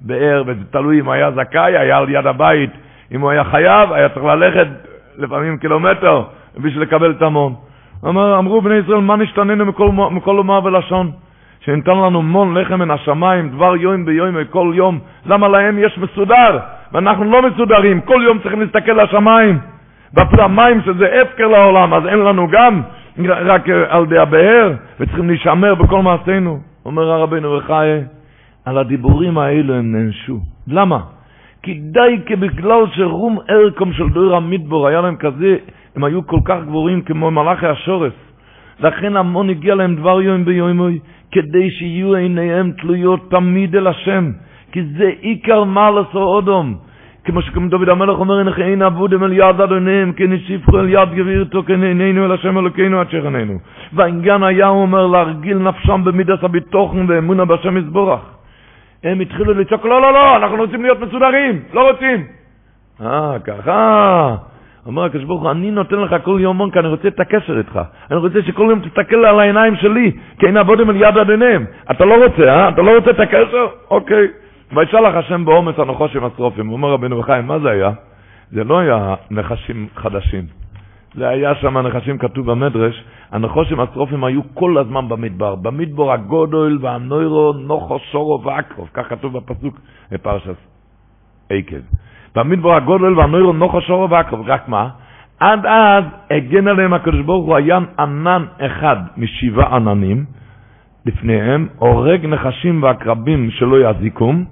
באר, 0.00 0.42
וזה 0.46 0.64
תלוי 0.70 1.00
אם 1.00 1.08
היה 1.08 1.30
זכאי, 1.30 1.78
היה 1.78 1.98
על 1.98 2.08
יד 2.10 2.26
הבית, 2.26 2.70
אם 3.12 3.20
הוא 3.20 3.30
היה 3.30 3.44
חייב, 3.44 3.92
היה 3.92 4.08
צריך 4.08 4.24
ללכת 4.24 4.66
לפעמים 5.18 5.58
קילומטר 5.58 6.22
בשביל 6.56 6.82
לקבל 6.82 7.10
את 7.10 7.22
המון. 7.22 7.54
אמר, 8.04 8.38
אמרו 8.38 8.60
בני 8.60 8.74
ישראל, 8.74 9.00
מה 9.00 9.16
נשתננו 9.16 9.66
מכל, 9.66 9.90
מכל 10.10 10.38
אומר 10.38 10.60
ולשון? 10.64 11.10
שניתן 11.60 11.90
לנו 11.90 12.22
מון 12.22 12.56
לחם 12.58 12.78
מן 12.78 12.90
השמיים, 12.90 13.48
דבר 13.50 13.76
יום 13.76 14.04
ביום 14.04 14.34
וכל 14.34 14.72
יום, 14.74 14.98
למה 15.26 15.48
להם 15.48 15.78
יש 15.78 15.98
מסודר, 15.98 16.58
ואנחנו 16.92 17.24
לא 17.24 17.42
מסודרים, 17.42 18.00
כל 18.00 18.22
יום 18.24 18.38
צריכים 18.38 18.60
להסתכל 18.60 18.92
לשמיים. 18.92 19.58
ואפילו 20.14 20.42
המים 20.42 20.80
שזה 20.82 21.22
הפקר 21.22 21.46
לעולם, 21.48 21.94
אז 21.94 22.06
אין 22.06 22.18
לנו 22.18 22.48
גם, 22.48 22.82
רק 23.26 23.68
אה, 23.68 23.84
על 23.88 24.06
די 24.06 24.18
הבאר, 24.18 24.72
וצריכים 25.00 25.28
להישמר 25.28 25.74
בכל 25.74 26.02
מעשינו. 26.02 26.58
אומר 26.84 27.10
הרבינו 27.10 27.52
וחי, 27.52 28.00
על 28.64 28.78
הדיבורים 28.78 29.38
האלו 29.38 29.74
הם 29.74 29.92
נענשו. 29.92 30.40
למה? 30.68 30.98
כי 31.62 31.74
די 31.74 32.20
כבגלל 32.26 32.82
שרום 32.92 33.38
ערכם 33.48 33.92
של 33.92 34.08
דור 34.08 34.36
המדבור 34.36 34.88
היה 34.88 35.00
להם 35.00 35.16
כזה, 35.16 35.56
הם 35.96 36.04
היו 36.04 36.26
כל 36.26 36.40
כך 36.44 36.58
גבורים 36.66 37.02
כמו 37.02 37.30
מלאכי 37.30 37.66
השורס. 37.66 38.12
לכן 38.80 39.16
המון 39.16 39.50
הגיע 39.50 39.74
להם 39.74 39.96
דבר 39.96 40.22
יום 40.22 40.44
ביומוי, 40.44 40.98
כדי 41.32 41.70
שיהיו 41.70 42.14
עיניהם 42.14 42.72
תלויות 42.72 43.30
תמיד 43.30 43.76
אל 43.76 43.86
השם, 43.86 44.30
כי 44.72 44.82
זה 44.98 45.10
עיקר 45.20 45.64
מעלס 45.64 46.14
או 46.14 46.22
אודום. 46.22 46.74
כמו 47.24 47.42
שכמו 47.42 47.68
דוד 47.68 47.88
המלך 47.88 48.18
אומר, 48.18 48.38
אין 48.38 48.48
אין 48.58 48.82
עבודם 48.82 49.24
אל 49.24 49.32
יד 49.32 49.60
אדוניהם, 49.60 50.12
כן 50.12 50.32
ישיפכו 50.32 50.78
אל 50.78 50.88
יד 50.88 51.14
גבירתו, 51.14 51.62
כן 51.62 51.82
עינינו 51.82 52.24
אל 52.24 52.32
השם 52.32 52.58
אלוקינו 52.58 53.00
עד 53.00 53.10
שכננו. 53.10 53.58
והעניין 53.92 54.42
היה, 54.42 54.66
הוא 54.66 54.82
אומר, 54.82 55.06
להרגיל 55.06 55.58
נפשם 55.58 56.04
במידס 56.04 56.44
הביטוחן 56.44 57.04
ואמונה 57.08 57.44
בשם 57.44 57.76
יסבורך. 57.76 58.20
הם 59.04 59.20
התחילו 59.20 59.54
לצעוק, 59.54 59.84
לא, 59.84 60.02
לא, 60.02 60.12
לא, 60.12 60.36
אנחנו 60.36 60.56
רוצים 60.56 60.82
להיות 60.82 61.00
מסודרים, 61.00 61.60
לא 61.72 61.90
רוצים. 61.90 62.24
אה, 63.02 63.36
ככה. 63.44 64.34
אומר 64.86 65.04
הקדוש 65.04 65.24
ברוך 65.24 65.42
הוא, 65.42 65.50
אני 65.50 65.70
נותן 65.70 65.96
לך 65.96 66.16
כל 66.24 66.38
יומון 66.40 66.70
כי 66.70 66.78
אני 66.78 66.88
רוצה 66.88 67.08
את 67.08 67.20
הקשר 67.20 67.58
איתך. 67.58 67.80
אני 68.10 68.18
רוצה 68.18 68.42
שכל 68.42 68.66
יום 68.70 68.80
תסתכל 68.80 69.24
על 69.24 69.40
העיניים 69.40 69.76
שלי, 69.76 70.12
כי 70.38 70.46
אין 70.46 70.56
עבודם 70.56 70.90
אל 70.90 70.96
יד 70.96 71.18
אדוניהם. 71.18 71.64
אתה 71.90 72.04
לא 72.04 72.24
רוצה, 72.24 72.42
אה? 72.42 72.68
אתה 72.68 72.82
לא 72.82 72.96
רוצה 72.96 73.10
את 73.10 73.20
הקשר? 73.20 73.66
אוקיי. 73.90 74.28
וישלח 74.72 75.14
השם 75.14 75.44
באומץ 75.44 75.78
הנחושים 75.78 76.24
השרופים. 76.24 76.70
אומר 76.70 76.88
רבנו 76.88 77.18
בחיים, 77.18 77.46
מה 77.46 77.58
זה 77.58 77.70
היה? 77.70 77.90
זה 78.50 78.64
לא 78.64 78.78
היה 78.78 79.14
נחשים 79.30 79.88
חדשים. 79.96 80.44
זה 81.14 81.28
היה 81.28 81.54
שם 81.54 81.78
נחשים 81.78 82.18
כתוב 82.18 82.50
במדרש, 82.50 83.04
הנחושים 83.32 83.80
השרופים 83.80 84.24
היו 84.24 84.40
כל 84.54 84.78
הזמן 84.78 85.08
במדבר. 85.08 85.54
במדבר 85.54 86.12
הגודל 86.12 86.78
והנוירו 86.80 87.52
נוחו 87.52 87.98
שורו 87.98 88.42
ועקרוב, 88.44 88.88
כך 88.94 89.08
כתוב 89.08 89.38
בפסוק 89.38 89.80
בפרשת 90.10 90.56
עקב. 91.50 91.80
במדבר 92.36 92.74
הגודל 92.76 93.18
והנוירו 93.18 93.52
נוחו 93.52 93.80
שורו 93.80 94.10
ועקרוב, 94.10 94.50
רק 94.50 94.68
מה? 94.68 94.88
עד 95.40 95.66
אז 95.66 96.04
הגן 96.30 96.68
עליהם 96.68 96.94
הקדוש 96.94 97.20
ברוך 97.20 97.46
הוא 97.46 97.56
היה 97.56 97.78
ענן 97.98 98.44
אחד 98.60 98.96
משבעה 99.16 99.76
עננים, 99.76 100.24
לפניהם, 101.06 101.68
הורג 101.78 102.26
נחשים 102.26 102.82
ועקרבים 102.82 103.50
שלא 103.50 103.90
יזיקום, 103.90 104.44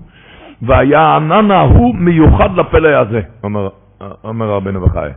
והיה 0.62 1.00
הענן 1.00 1.50
ההוא 1.50 1.94
מיוחד 1.94 2.56
לפלא 2.56 2.88
הזה, 2.88 3.20
אומר, 3.44 3.68
אומר 4.24 4.50
רבנו 4.50 4.80
בחיי. 4.80 5.12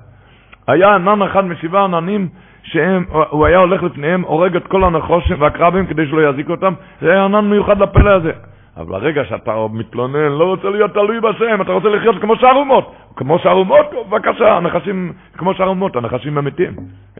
היה 0.67 0.95
ענן 0.95 1.21
אחד 1.21 1.45
משבעה 1.45 1.83
עננים 1.83 2.27
שהוא 2.63 3.45
היה 3.45 3.57
הולך 3.57 3.83
לפניהם, 3.83 4.21
הורג 4.21 4.55
את 4.55 4.67
כל 4.67 4.83
הנחושים 4.83 5.41
והקרבים 5.41 5.85
כדי 5.85 6.07
שלא 6.07 6.29
יזיקו 6.29 6.51
אותם, 6.51 6.73
זה 7.01 7.11
היה 7.11 7.25
ענן 7.25 7.49
מיוחד 7.49 7.79
לפלא 7.81 8.09
הזה. 8.09 8.31
אבל 8.77 8.85
ברגע 8.85 9.25
שאתה 9.25 9.55
מתלונן, 9.73 10.31
לא 10.31 10.45
רוצה 10.45 10.69
להיות 10.69 10.93
תלוי 10.93 11.19
בשם, 11.19 11.61
אתה 11.61 11.71
רוצה 11.71 11.89
לחיות 11.89 12.21
כמו 12.21 12.35
שאר 12.35 12.55
אומות. 12.55 12.95
כמו 13.15 13.39
שאר 13.39 13.51
אומות, 13.51 13.85
בבקשה, 14.07 14.57
הנחשים, 14.57 15.13
כמו 15.37 15.53
שאר 15.53 15.67
אומות, 15.67 15.95
הנחשים 15.95 16.37
אמיתים. 16.37 16.71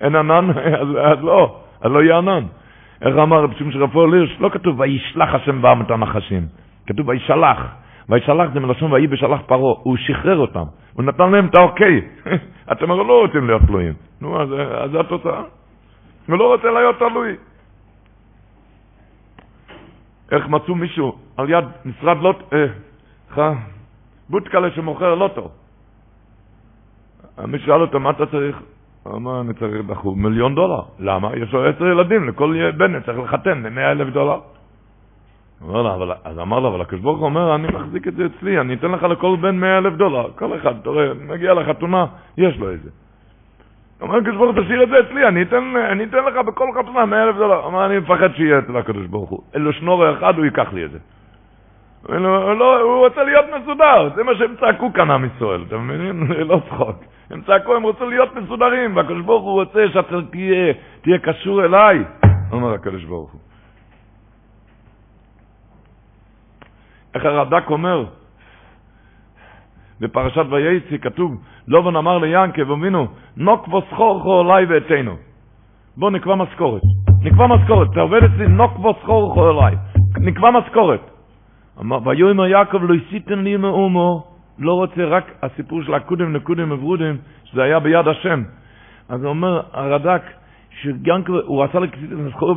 אין 0.02 0.16
ענן, 0.16 0.50
אז, 0.82 0.88
אז 1.02 1.24
לא, 1.24 1.56
אז 1.82 1.92
לא 1.92 2.04
יהיה 2.04 2.18
ענן. 2.18 2.44
איך 3.02 3.18
אמר 3.18 3.44
רב 3.44 3.54
שמש 3.58 3.76
רפול 3.76 4.16
לירש? 4.16 4.38
לא 4.40 4.50
כתוב 4.50 4.80
וישלח 4.80 5.36
השם 5.36 5.62
בעם 5.62 5.82
את 5.82 5.92
הנחשים, 5.92 6.42
כתוב 6.88 7.08
וישלח. 7.08 7.58
וישלח 8.10 8.54
זה 8.54 8.60
מלשון 8.60 8.92
ויהי 8.92 9.08
בשלח 9.08 9.42
פרעה, 9.46 9.76
הוא 9.84 9.98
שחרר 9.98 10.38
אותם, 10.38 10.64
הוא 10.94 11.04
נתן 11.04 11.32
להם 11.32 11.46
את 11.46 11.56
האוקיי. 11.56 12.02
אתם 12.72 12.92
הרי 12.92 13.08
לא 13.08 13.22
רוצים 13.22 13.48
להיות 13.48 13.62
תלויים. 13.68 13.94
נו, 14.22 14.42
אז, 14.42 14.50
אז 14.84 14.92
זה 14.92 15.00
התוצאה. 15.00 15.42
הוא 16.28 16.38
לא 16.38 16.54
רוצה 16.54 16.72
להיות 16.72 17.00
תלוי. 17.00 17.36
איך 20.32 20.48
מצאו 20.48 20.76
מישהו 20.76 21.18
על 21.38 21.50
יד 21.50 21.66
משרד 21.86 22.18
לוטו, 22.18 22.46
אה, 23.38 23.54
בוטקלה 24.30 24.72
שמוכר 24.72 25.16
לוטו. 25.16 25.50
מי 27.48 27.60
שאל 27.60 27.82
אותו, 27.82 28.00
מה 28.00 28.10
אתה 28.10 28.26
צריך? 28.26 28.62
הוא 29.04 29.18
אמר, 29.18 29.42
אני 29.42 29.54
צריך 29.54 29.86
בחור 29.86 30.16
מיליון 30.16 30.56
דולר. 30.56 30.82
למה? 31.00 31.36
יש 31.36 31.54
לו 31.54 31.70
עשר 31.70 31.86
ילדים, 31.86 32.30
לכל 32.30 32.72
בן 32.78 33.02
צריך 33.02 33.20
לחתן 33.20 33.64
ב-100 33.64 33.80
אלף 33.80 34.14
דולר. 34.14 34.40
אומר 35.62 35.82
לו, 35.82 35.96
אבל, 35.96 36.12
אז 36.24 36.40
אמר 36.40 36.60
לו, 36.60 36.70
אבל 36.70 36.82
הקדוש 36.82 37.02
ברוך 37.02 37.20
הוא 37.20 37.26
אומר, 37.26 37.56
אני 37.56 37.68
מחזיק 37.68 38.08
את 38.08 38.16
זה 38.16 38.26
אצלי, 38.26 38.60
אני 38.60 38.74
אתן 38.74 38.92
לך 38.92 39.04
לכל 39.04 39.36
בן 39.42 39.60
100 39.60 39.78
אלף 39.78 39.94
דולר. 39.94 40.28
כל 40.36 40.58
אחד, 40.58 40.74
אתה 40.82 40.90
רואה, 40.90 41.14
מגיע 41.14 41.54
לחתונה, 41.54 42.06
יש 42.38 42.58
לו 42.58 42.70
איזה. 42.70 42.90
אומר 44.02 44.18
הקדוש 44.18 44.36
ברוך 44.36 44.56
הוא, 44.56 44.64
תשאיר 44.64 44.84
את 44.84 44.90
זה 44.90 45.00
אצלי, 45.00 45.28
אני 45.28 45.42
אתן, 45.42 45.74
אני 45.92 46.04
אתן 46.04 46.24
לך 46.26 46.36
בכל 46.46 46.70
חתונה 46.80 47.06
100 47.06 47.24
אלף 47.24 47.36
דולר. 47.36 47.68
אמר, 47.68 47.86
אני 47.86 48.00
מפחד 48.00 48.36
שיהיה 48.36 48.60
אצל 48.60 48.78
הקדוש 48.78 49.08
ברוך 49.08 49.30
הוא. 49.30 49.40
אין 49.54 49.62
לו 49.62 49.74
שנור 49.74 50.14
אחד, 50.14 50.38
הוא 50.38 50.46
ייקח 50.46 50.74
לי 50.74 50.86
את 50.86 50.92
זה. 50.92 51.00
לא, 52.60 52.82
הוא 52.82 53.08
רוצה 53.08 53.24
להיות 53.24 53.46
מסודר, 53.62 54.10
זה 54.16 54.24
מה 54.24 54.36
שהם 54.36 54.56
צעקו 54.60 54.94
כאן 54.94 55.12
עם 55.12 55.26
ישראל, 55.26 55.64
אתה 55.68 55.78
מבין? 55.78 56.28
זה 56.28 56.44
לא 56.44 56.62
צחוק. 56.70 56.96
הם 57.30 57.42
צעקו, 57.42 57.76
הם 57.76 57.84
רוצים 57.84 58.10
להיות 58.10 58.36
מסודרים, 58.36 58.96
והקדוש 58.96 59.22
ברוך 59.22 59.44
הוא 59.44 59.54
רוצה 59.54 59.86
שאתה 59.94 60.16
תהיה, 60.32 60.74
תהיה 61.02 61.18
קשור 61.18 61.66
אליי, 61.66 62.04
אומר 62.52 62.74
הקדוש 62.74 63.04
ברוך 63.04 63.32
הוא. 63.32 63.49
איך 67.20 67.26
הרד"ק 67.26 67.70
אומר, 67.70 68.06
בפרשת 70.00 70.46
וייצי 70.50 71.00
כתוב, 71.00 71.42
לובן 71.68 71.96
אמר 71.96 72.18
ליענקב 72.18 72.72
אבינו, 72.72 73.08
נוק 73.38 73.68
וסחור 73.68 74.22
חו 74.24 74.42
אליי 74.42 74.66
ואתנו. 74.66 75.16
בוא 75.98 76.12
נקבע 76.12 76.36
משכורת. 76.36 76.82
נקבע 77.24 77.48
משכורת, 77.48 77.92
אתה 77.92 78.00
עובד 78.00 78.24
אצלי, 78.24 78.48
נוק 78.48 78.80
וסחור 78.80 79.34
חו 79.34 79.52
אליי. 79.52 79.76
נקבע 80.18 80.52
משכורת. 80.52 81.02
ויאמר 82.06 82.48
יעקב 82.48 82.84
לא 82.84 82.96
הסיתן 82.96 83.40
לי 83.40 83.58
מאומו, 83.58 84.24
לא 84.60 84.74
רוצה 84.74 85.06
רק 85.06 85.32
הסיפור 85.44 85.84
של 85.84 85.94
הקודם 85.94 86.36
נקודם 86.36 86.72
וברודים, 86.72 87.18
שזה 87.44 87.64
היה 87.64 87.80
ביד 87.80 88.08
השם. 88.08 88.44
אז 89.10 89.24
הוא 89.24 89.30
אומר, 89.30 89.62
הרד"ק, 89.74 90.22
שיענקב, 90.70 91.34
הוא 91.34 91.64
רצה 91.64 91.80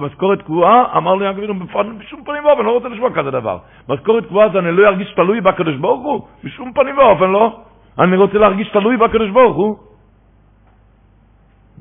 משכורת 0.00 0.42
קבועה, 0.42 0.96
אמר 0.96 1.14
לו 1.14 1.24
יענקב, 1.24 1.52
בשום 1.98 2.24
פנים 2.24 2.44
ואופן, 2.44 2.64
לא 2.64 2.70
רוצה 2.70 2.88
לשמוע 2.88 3.10
כזה 3.14 3.30
דבר. 3.30 3.58
משכורת 3.88 4.26
קבועה 4.26 4.48
זה 4.48 4.58
אני 4.58 4.72
לא 4.72 4.88
ארגיש 4.88 5.12
תלוי 5.12 5.40
בקדוש 5.40 5.76
ברוך 5.76 6.02
הוא? 6.02 6.20
בשום 6.44 6.72
פנים 6.72 6.98
ואופן 6.98 7.30
לא. 7.30 7.60
אני 7.98 8.16
רוצה 8.16 8.38
להרגיש 8.38 8.68
תלוי 8.68 8.96
בקדוש 8.96 9.30
ברוך 9.30 9.56
הוא. 9.56 9.76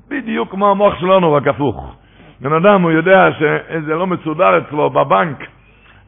בדיוק 0.10 0.52
כמו 0.52 0.72
המוח 0.72 1.00
שלנו, 1.00 1.34
רק 1.34 1.48
הפוך. 1.48 1.96
בן 2.42 2.54
אדם, 2.54 2.82
הוא 2.82 2.92
יודע 2.92 3.30
שזה 3.32 3.96
לא 3.96 4.08
מסודר 4.08 4.58
אצלו 4.58 4.90
בבנק, 4.90 5.38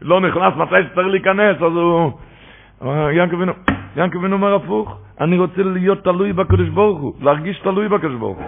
לא 0.01 0.21
נכנס 0.21 0.53
מתי 0.55 0.75
שצריך 0.91 1.07
להיכנס, 1.07 1.55
אז 1.55 1.73
הוא... 1.73 2.11
ינקב 3.95 4.17
בן 4.21 4.33
אומר 4.33 4.55
הפוך, 4.55 4.97
אני 5.21 5.37
רוצה 5.37 5.63
להיות 5.63 6.03
תלוי 6.03 6.33
בקדוש 6.33 6.69
ברוך 6.69 6.99
הוא, 6.99 7.13
להרגיש 7.21 7.59
תלוי 7.59 7.87
בקדוש 7.87 8.15
ברוך 8.15 8.37
הוא. 8.37 8.47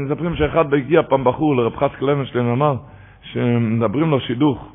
מספרים 0.00 0.36
שאחד 0.36 0.74
הגיע 0.74 1.02
פעם 1.02 1.24
בחור 1.24 1.56
לרב 1.56 1.76
חס 1.76 1.90
קלנשטיין, 1.98 2.50
אמר 2.50 2.76
שמדברים 3.22 4.10
לו 4.10 4.20
שידוך 4.20 4.68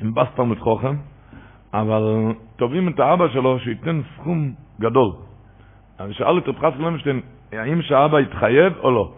עם 0.00 0.14
בת 0.14 0.44
תלמיד 0.44 0.69
חכם, 0.69 0.94
אבל 1.74 2.32
תובעים 2.56 2.88
את 2.88 3.00
האבא 3.00 3.28
שלו 3.28 3.58
שייתן 3.58 4.00
סכום 4.16 4.52
גדול. 4.80 5.10
אז 5.98 6.10
שאל 6.12 6.38
את 6.38 6.48
רב 6.48 6.58
חצקל 6.58 6.72
לוינשטיין, 6.78 7.20
האם 7.52 7.82
שהאבא 7.82 8.20
יתחייב 8.20 8.72
או 8.82 8.90
לא? 8.90 9.12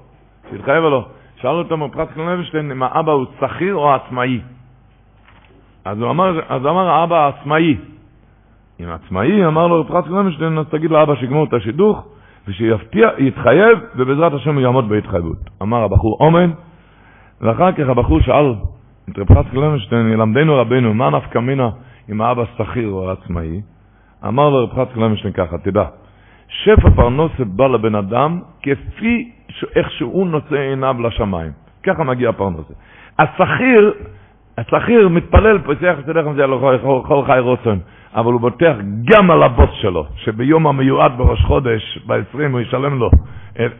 שיתחייב 0.50 0.84
או 0.84 0.90
לא? 0.90 1.06
שאל 1.36 1.50
אותו 1.50 1.74
רב 1.74 1.94
חצקל 1.94 2.14
לוינשטיין 2.14 2.70
אם 2.70 2.82
האבא 2.82 3.12
הוא 3.12 3.26
שכיר 3.40 3.74
או 3.74 3.94
עצמאי. 3.94 4.40
אז 5.84 6.00
הוא 6.00 6.10
אמר, 6.10 6.40
אז 6.48 6.66
אמר 6.66 6.88
האבא 6.88 7.16
העצמאי. 7.16 7.76
אם 8.80 8.88
עצמאי, 8.88 9.46
אמר 9.46 9.66
לו 9.66 9.80
רב 9.80 9.90
חצקל 9.90 10.08
לוינשטיין, 10.08 10.58
אז 10.58 10.66
תגיד 10.68 10.90
לאבא 10.90 11.14
שיגמור 11.14 11.44
את 11.44 11.52
השידוך, 11.52 12.06
ושיבטיח, 12.48 13.08
יתחייב, 13.18 13.78
ובעזרת 13.96 14.32
השם 14.32 14.54
הוא 14.54 14.62
יעמוד 14.62 14.88
בהתחייבות. 14.88 15.50
אמר 15.62 15.82
הבחור 15.84 16.16
אומן, 16.20 16.50
ואחר 17.40 17.72
כך 17.72 17.88
הבחור 17.88 18.20
שאל 18.20 18.54
את 19.10 19.18
רב 19.18 19.38
חס 19.38 19.50
קלנשטיין, 19.52 20.12
ילמדנו 20.12 20.56
רבנו, 20.56 20.94
מה 20.94 21.10
נפקא 21.10 21.38
מינה 21.38 21.70
אם 22.10 22.20
האבא 22.20 22.44
שכיר 22.58 22.88
או 22.88 23.10
עצמאי? 23.10 23.60
אמר 24.26 24.48
לו 24.48 24.64
רב 24.64 24.72
חס 24.72 24.94
קלנשטיין 24.94 25.32
ככה, 25.32 25.58
תדע, 25.58 25.84
שפע 26.48 26.90
פרנסה 26.90 27.44
בא 27.44 27.66
לבן 27.66 27.94
אדם 27.94 28.40
כפי 28.62 29.30
איך 29.76 29.90
שהוא 29.90 30.26
נושא 30.26 30.56
עיניו 30.56 30.96
לשמיים. 31.02 31.52
ככה 31.82 32.04
מגיע 32.04 32.28
הפרנסה. 32.28 32.74
השכיר, 33.18 33.92
השכיר 34.58 35.08
מתפלל, 35.08 35.58
פוסח 35.58 35.94
וצדק 35.98 36.24
מזה 36.26 36.46
לכל 36.46 37.22
חי 37.26 37.38
רוצן. 37.38 37.78
אבל 38.14 38.32
הוא 38.32 38.40
בוטח 38.40 38.74
גם 39.04 39.30
על 39.30 39.42
הבוס 39.42 39.70
שלו, 39.80 40.06
שביום 40.16 40.66
המיועד 40.66 41.12
בראש 41.18 41.40
חודש, 41.40 41.98
ב-20, 42.06 42.38
הוא 42.52 42.60
ישלם 42.60 42.98
לו 42.98 43.10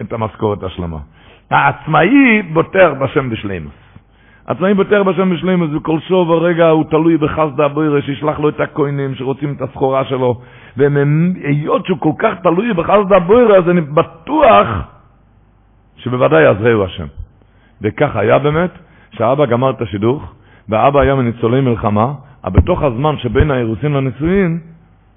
את 0.01 0.12
המשכורת 0.12 0.62
השלמה. 0.62 0.99
העצמאי 1.51 2.43
בוטח 2.53 2.91
בשם 3.01 3.30
בשלימוס. 3.30 3.72
עצמאי 4.47 4.74
בוטח 4.74 5.01
בשם 5.07 5.30
בשלימוס, 5.30 5.70
וכל 5.74 6.01
שוב 6.01 6.30
הרגע 6.30 6.68
הוא 6.68 6.85
תלוי 6.85 7.16
בחסדה 7.16 7.68
בוירה, 7.68 8.03
שישלח 8.03 8.39
לו 8.41 8.49
את 8.49 8.61
הכוינים 8.61 9.14
שרוצים 9.14 9.53
את 9.53 9.62
הסחורה 9.62 10.05
שלו, 10.05 10.41
והיות 10.76 11.87
שהוא 11.87 11.99
כל 11.99 12.12
כך 12.18 12.35
תלוי 12.43 12.72
בחסדה 12.72 13.18
בוירה, 13.18 13.57
אז 13.57 13.68
אני 13.68 13.80
בטוח 13.80 14.66
שבוודאי 15.97 16.43
יעזרהו 16.43 16.85
השם. 16.85 17.07
וכך 17.82 18.16
היה 18.16 18.39
באמת, 18.39 18.70
שהאבא 19.11 19.47
גמר 19.47 19.70
את 19.70 19.80
השידוך, 19.82 20.32
והאבא 20.68 21.01
היה 21.01 21.14
מניצולי 21.14 21.61
מלחמה, 21.61 22.12
אבל 22.45 22.61
בתוך 22.61 22.83
הזמן 22.83 23.17
שבין 23.19 23.51
האירוסין 23.51 23.93
לנישואין, 23.93 24.59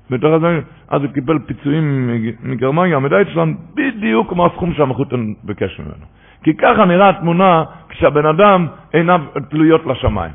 בתוך 0.10 0.34
הזמן, 0.34 0.60
אז 0.90 1.02
הוא 1.02 1.12
קיבל 1.12 1.40
פיצויים 1.46 2.10
מגרמניה, 2.44 2.98
המדעית 2.98 3.28
שלנו, 3.34 3.54
בדיוק 3.74 4.30
כמו 4.30 4.46
הסכום 4.46 4.74
שהמלכות 4.74 5.08
ביקש 5.44 5.80
ממנו. 5.80 6.06
כי 6.44 6.54
ככה 6.54 6.86
נראה 6.86 7.10
התמונה 7.10 7.64
כשהבן 7.90 8.26
אדם 8.26 8.68
עיניו 8.94 9.22
תלויות 9.50 9.86
לשמיים. 9.86 10.32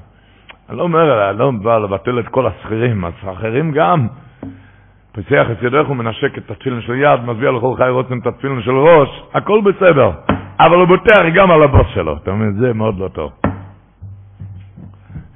אני 0.68 0.78
לא 0.78 0.82
אומר, 0.82 1.30
אני 1.30 1.38
לא 1.38 1.51
בא 1.51 1.78
לבטל 1.78 2.18
את 2.18 2.28
כל 2.28 2.47
השכירים, 2.47 3.05
השכירים 3.05 3.72
גם. 3.72 4.07
פצח 5.12 5.47
את 5.53 5.62
ידך 5.62 5.90
ומנשק 5.90 6.38
את 6.38 6.51
התפילין 6.51 6.80
של 6.80 6.95
יד, 6.95 7.20
מזביע 7.26 7.51
לכל 7.51 7.74
חי 7.76 7.90
רוצן 7.90 8.18
את 8.18 8.26
התפילין 8.26 8.62
של 8.62 8.70
ראש, 8.70 9.22
הכל 9.34 9.61
בסדר. 9.64 10.11
אבל 10.61 10.76
הוא 10.76 10.84
בוטח 10.84 11.22
גם 11.34 11.51
על 11.51 11.62
הבוס 11.62 11.86
שלו. 11.95 12.16
אתה 12.22 12.32
מבין, 12.32 12.53
זה 12.53 12.72
מאוד 12.72 12.99
לא 12.99 13.09
טוב. 13.09 13.32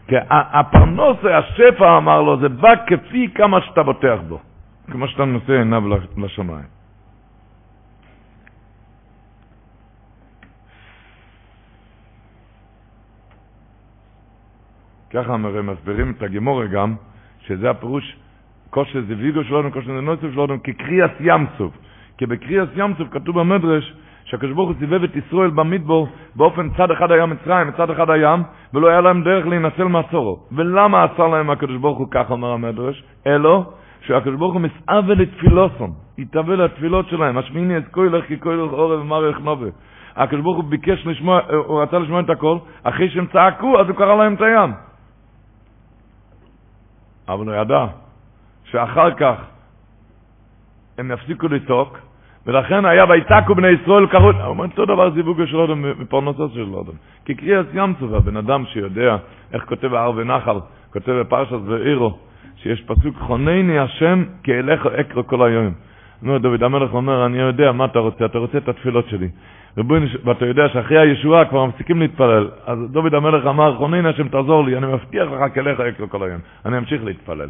כי 0.09 0.15
הפרנוס, 0.31 1.17
השפע 1.25 1.97
אמר 1.97 2.23
לו, 2.23 2.41
זה 2.41 2.49
בא 2.49 2.75
כפי 2.87 3.29
כמה 3.35 3.61
שאתה 3.61 3.83
בוטח 3.83 4.19
בו, 4.29 4.41
כמו 4.91 5.09
שאתה 5.09 5.25
נושא 5.25 5.53
עיניו 5.53 5.83
לשמיים. 6.17 6.77
ככה 15.11 15.37
מסבירים 15.37 16.11
את 16.17 16.23
הגימורה 16.23 16.67
גם, 16.67 16.95
שזה 17.41 17.71
הפירוש, 17.71 18.17
כושר 18.71 19.01
זה 19.09 19.15
ויגו 19.19 19.45
שלנו, 19.45 19.73
כושר 19.73 19.87
זה 19.87 20.01
נוצב 20.01 20.33
שלנו, 20.33 20.63
כקריאס 20.63 21.11
ים 21.21 21.47
סוף. 21.59 21.73
כי 22.19 22.27
בקריאס 22.27 22.69
ים 22.77 22.95
סוף 22.99 23.09
כתוב 23.11 23.41
במדרש, 23.41 23.95
שהקדוש 24.27 24.53
ברוך 24.53 24.69
הוא 24.69 24.77
סיבב 24.79 25.05
את 25.05 25.17
ישראל 25.17 25.51
במדבור 25.51 26.09
באופן 26.35 26.71
צד 26.71 26.91
אחד 26.91 27.13
היה 27.13 27.27
מצרים, 27.27 27.69
מצד 27.69 27.91
אחד 27.91 28.11
הים, 28.11 28.43
ולא 28.75 28.89
היה 28.89 29.01
להם 29.01 29.23
דרך 29.23 29.47
להינצל 29.47 29.85
מהצורו. 29.85 30.39
ולמה 30.53 31.05
עצר 31.05 31.27
להם 31.27 31.51
הקדוש 31.51 31.77
ברוך 31.77 31.99
הוא, 31.99 32.09
כך 32.11 32.31
אומר 32.31 32.53
המדרש, 32.53 33.05
אלו 33.27 33.65
שהקדוש 34.01 34.35
ברוך 34.35 34.55
הוא 34.55 34.61
מסעווה 34.61 35.15
לתפילוסון, 35.15 35.93
יתאווה 36.19 36.57
לתפילות 36.57 37.09
שלהם, 37.09 37.39
השמיני 37.39 37.79
את 37.79 37.89
כוי 37.91 38.09
לך 38.09 38.27
כי 38.27 38.41
כוי 38.41 38.57
לך 38.57 38.73
עורב 38.73 39.01
ומרי 39.01 39.33
נובה. 39.41 39.67
הקדוש 40.17 40.43
ברוך 40.43 40.57
הוא 40.57 40.65
ביקש 40.65 41.07
לשמוע, 41.07 41.41
הוא 41.67 41.83
רצה 41.83 41.99
לשמוע 41.99 42.21
את 42.21 42.31
הכל, 42.31 42.59
אחרי 42.83 43.11
שהם 43.11 43.27
צעקו, 43.33 43.81
אז 43.81 43.89
הוא 43.89 43.97
קרא 43.97 44.15
להם 44.15 44.35
את 44.35 44.41
הים. 44.41 44.73
אבל 47.29 47.47
הוא 47.47 47.55
ידע 47.55 47.87
שאחר 48.65 49.15
כך 49.15 49.37
הם 50.99 51.11
יפסיקו 51.11 51.49
לצעוק, 51.49 51.99
ולכן 52.47 52.85
היה 52.85 53.05
ויתקו 53.09 53.55
בני 53.55 53.69
ישראל 53.69 54.07
קראו, 54.07 54.31
הוא 54.31 54.43
אומר 54.45 54.65
אותו 54.65 54.85
דבר 54.85 55.11
זיווגו 55.11 55.47
של 55.47 55.61
אדם 55.61 55.85
מפרנסו 56.01 56.49
של 56.49 56.61
אדם. 56.61 56.97
כי 57.25 57.35
קריאס 57.35 57.67
ים 57.75 57.95
בן 58.25 58.37
אדם 58.37 58.65
שיודע 58.67 59.17
איך 59.53 59.65
כותב 59.65 59.95
ההר 59.95 60.13
ונחל, 60.17 60.57
כותב 60.93 61.13
בפרשת 61.13 61.59
ואירו, 61.65 62.19
שיש 62.57 62.83
פסוק 62.83 63.17
חונני 63.19 63.79
השם 63.79 64.25
כי 64.43 64.55
אליך 64.55 64.87
אקרו 64.87 65.27
כל 65.27 65.47
היום. 65.47 65.73
אומר 66.23 66.39
דוד 66.39 66.63
המלך 66.63 66.95
אומר, 66.95 67.27
אני 67.27 67.39
יודע 67.39 67.73
מה 67.73 67.85
אתה 67.85 67.99
רוצה, 67.99 68.25
אתה 68.25 68.39
רוצה 68.39 68.59
את 68.59 68.69
התפילות 68.69 69.09
שלי. 69.09 69.29
ואתה 70.25 70.47
יודע 70.47 70.69
שאחרי 70.69 70.99
הישועה 70.99 71.45
כבר 71.45 71.65
מפסיקים 71.65 72.01
להתפלל. 72.01 72.49
אז 72.67 72.79
דוד 72.91 73.15
המלך 73.15 73.47
אמר, 73.47 73.77
חונני 73.77 74.09
השם 74.09 74.29
תעזור 74.29 74.65
לי, 74.65 74.77
אני 74.77 74.87
מבטיח 74.87 75.29
לך 75.31 75.55
כי 75.55 75.61
אליך 75.61 75.81
אקרו 75.81 76.09
כל 76.09 76.23
היום. 76.23 76.41
אני 76.67 76.79
אמשיך 76.79 77.05
להתפלל. 77.05 77.49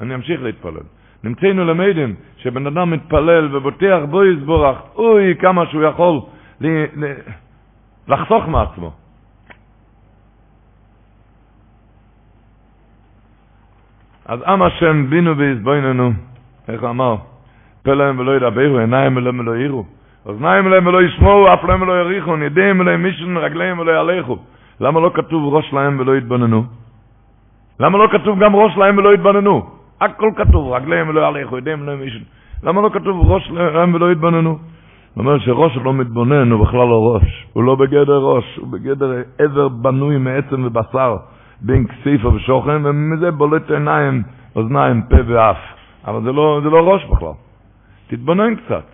אני 0.00 0.14
אמשיך 0.14 0.42
להתפלל. 0.42 0.86
נמצאנו 1.24 1.64
למדים 1.64 2.14
שבן 2.36 2.66
אדם 2.66 2.90
מתפלל 2.90 3.56
ובוטח 3.56 3.98
בו 4.10 4.24
יסבורך, 4.24 4.78
אוי 4.96 5.34
כמה 5.38 5.66
שהוא 5.66 5.82
יכול 5.82 6.20
לי, 6.60 6.86
לי, 6.96 7.12
לחסוך 8.08 8.48
מעצמו. 8.48 8.92
אז 14.26 14.42
עם 14.46 14.62
השם 14.62 15.10
בינו 15.10 15.36
ויסבויננו, 15.36 16.12
איך 16.68 16.84
אמר? 16.84 17.16
פה 17.82 17.94
להם 17.94 18.18
ולא 18.18 18.36
ידברו, 18.36 18.78
עיניים 18.78 19.18
אליהם 19.18 19.38
ולא 19.38 19.56
יראו, 19.56 19.84
אוזניים 20.26 20.66
אליהם 20.66 20.86
ולא 20.86 21.02
ישמעו, 21.02 21.54
אף 21.54 21.64
להם 21.64 21.82
ולא 21.82 21.92
יריחו, 22.00 22.38
ידיהם 22.38 22.80
אליהם 22.80 23.02
מישן, 23.02 23.36
רגליהם 23.36 23.78
ולא 23.78 23.92
יעלכו. 23.92 24.38
למה 24.80 25.00
לא 25.00 25.10
כתוב 25.14 25.54
ראש 25.54 25.72
להם 25.72 26.00
ולא 26.00 26.16
יתבוננו? 26.16 26.64
למה 27.80 27.98
לא 27.98 28.08
כתוב 28.12 28.38
גם 28.38 28.56
ראש 28.56 28.76
להם 28.76 28.98
ולא 28.98 29.14
יתבוננו? 29.14 29.77
הכל 30.00 30.30
כתוב, 30.36 30.72
רגליהם 30.72 31.08
ולא 31.08 31.20
יעלכו, 31.20 31.58
ידיהם 31.58 31.80
ולא 31.82 31.96
מישן. 31.96 32.22
למה 32.62 32.80
לא 32.80 32.90
כתוב 32.92 33.30
ראש 33.30 33.50
להם 33.50 33.94
ולא 33.94 34.12
יתבוננו? 34.12 34.50
הוא 34.50 34.58
אומר 35.16 35.38
שראש 35.38 35.76
לא 35.76 35.94
מתבונן, 35.94 36.50
הוא 36.50 36.66
בכלל 36.66 36.88
לא 36.88 37.14
ראש. 37.14 37.46
הוא 37.52 37.64
לא 37.64 37.74
בגדר 37.74 38.18
ראש, 38.18 38.56
הוא 38.56 38.68
בגדר 38.68 39.22
עבר 39.38 39.68
בנוי 39.68 40.18
מעצם 40.18 40.64
ובשר. 40.64 41.16
בין 41.60 41.86
כסיפה 41.86 42.28
ושוכן, 42.28 42.86
ומזה 42.86 43.30
בולט 43.30 43.70
עיניים, 43.70 44.22
אוזניים, 44.56 45.02
פה 45.02 45.16
ואף. 45.26 45.56
אבל 46.06 46.22
זה 46.22 46.32
לא, 46.32 46.60
זה 46.62 46.70
לא 46.70 46.92
ראש 46.92 47.04
בכלל. 47.04 47.32
תתבונן 48.06 48.54
קצת. 48.54 48.84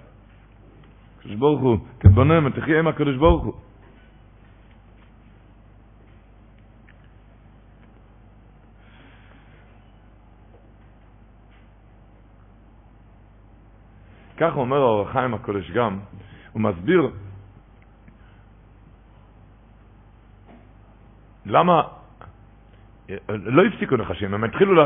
הקדוש 1.20 1.36
ברוך 1.36 1.60
הוא, 1.60 1.76
תתבונן 1.98 2.46
ותחיה 2.46 2.78
עם 2.78 2.86
הקדוש 2.86 3.16
ברוך 3.16 3.44
הוא. 3.44 3.52
כך 14.36 14.56
אומר 14.56 14.76
האור 14.76 15.08
החיים 15.08 15.34
הקודש 15.34 15.70
גם, 15.70 15.98
הוא 16.52 16.62
מסביר 16.62 17.10
למה 21.46 21.82
לא 23.28 23.64
הפסיקו 23.64 23.96
נחשים, 23.96 24.34
הם 24.34 24.44
התחילו, 24.44 24.82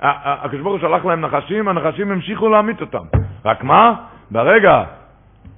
הקדוש 0.00 0.60
ברוך 0.60 0.82
הוא 0.82 0.88
שלח 0.88 1.04
להם 1.04 1.20
נחשים, 1.20 1.68
הנחשים 1.68 2.10
המשיכו 2.10 2.48
להמית 2.48 2.80
אותם. 2.80 3.04
רק 3.44 3.64
מה? 3.64 3.94
ברגע 4.30 4.84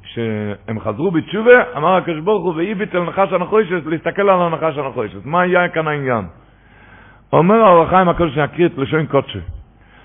שהם 0.04 0.80
חזרו 0.80 1.10
בתשובה, 1.10 1.76
אמר 1.76 1.96
הקדוש 1.96 2.20
ברוך 2.20 2.44
הוא, 2.44 2.54
ואיבית 2.56 2.94
אל 2.94 3.02
נחש 3.02 3.32
הנחושת, 3.32 3.86
להסתכל 3.86 4.28
על 4.30 4.42
הנחש 4.42 4.78
הנחושת. 4.78 5.24
מה 5.24 5.40
היה 5.40 5.68
כאן 5.68 5.88
העניין? 5.88 6.24
אומר 7.32 7.54
האור 7.54 7.82
החיים 7.82 8.08
הקודש, 8.08 8.38
נקריא 8.38 8.66
את 8.66 8.78
לשון 8.78 9.06
קודשי. 9.06 9.38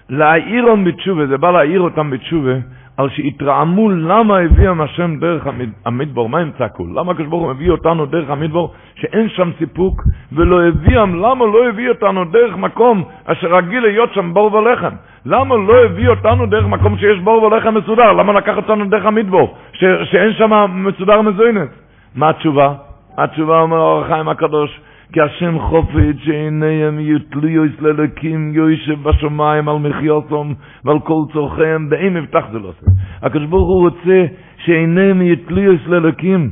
להעירון 0.09 0.83
בתשובה, 0.83 1.27
זה 1.27 1.37
בא 1.37 1.51
להעיר 1.51 1.81
אותם 1.81 2.09
בתשובה, 2.09 2.53
על 2.97 3.09
שהתרעמו 3.09 3.89
למה 3.89 4.37
הביאם 4.37 4.81
השם 4.81 5.19
דרך 5.19 5.47
המדבור, 5.85 6.29
מה 6.29 6.39
הם 6.39 6.51
צעקו? 6.57 6.85
למה 6.95 7.11
הקדוש 7.11 7.27
ברוך 7.27 7.43
הוא 7.43 7.51
מביא 7.53 7.71
אותנו 7.71 8.05
דרך 8.05 8.29
המדבור 8.29 8.73
שאין 8.95 9.29
שם 9.29 9.51
סיפוק, 9.57 10.01
ולא 10.31 10.67
הביאם, 10.67 11.15
למה 11.15 11.45
לא 11.45 11.69
הביא 11.69 11.89
אותנו 11.89 12.25
דרך 12.25 12.57
מקום 12.57 13.03
אשר 13.25 13.47
רגיל 13.55 13.79
להיות 13.83 14.13
שם 14.13 14.33
בור 14.33 14.53
ולחם? 14.55 14.93
למה 15.25 15.55
לא 15.55 15.83
הביא 15.85 16.09
אותנו 16.09 16.45
דרך 16.45 16.65
מקום 16.65 16.97
שיש 16.97 17.19
בור 17.19 17.43
ולחם 17.43 17.73
מסודר? 17.75 18.13
למה 18.13 18.33
לקח 18.33 18.57
אותנו 18.57 18.85
דרך 18.89 19.05
המדבור, 19.05 19.55
ש- 19.73 19.83
שאין 20.11 20.33
שם 20.33 20.51
מסודר 20.85 21.21
מזוינת? 21.21 21.69
מה 22.15 22.29
התשובה? 22.29 22.73
התשובה 23.17 23.61
אומר 23.61 23.77
אור 23.77 24.01
החיים 24.01 24.29
הקדוש, 24.29 24.79
כי 25.13 25.21
השם 25.21 25.59
חופת 25.59 26.15
שעיניהם 26.23 26.99
יתלויוס 26.99 27.71
ללקים 27.81 28.51
יושב 28.53 29.03
בשמיים 29.03 29.69
על 29.69 29.75
מחיוסום 29.77 30.53
ועל 30.85 30.99
כל 30.99 31.23
צורכיהם 31.33 31.89
באם 31.89 32.17
יבטח 32.17 32.45
זה 32.51 32.59
לא 32.59 32.67
עושה. 32.67 32.85
הקדוש 33.21 33.47
ברוך 33.47 33.67
הוא 33.67 33.89
רוצה 33.89 34.25
שעיניהם 34.57 35.21
יתלויוס 35.21 35.81
ללקים 35.87 36.49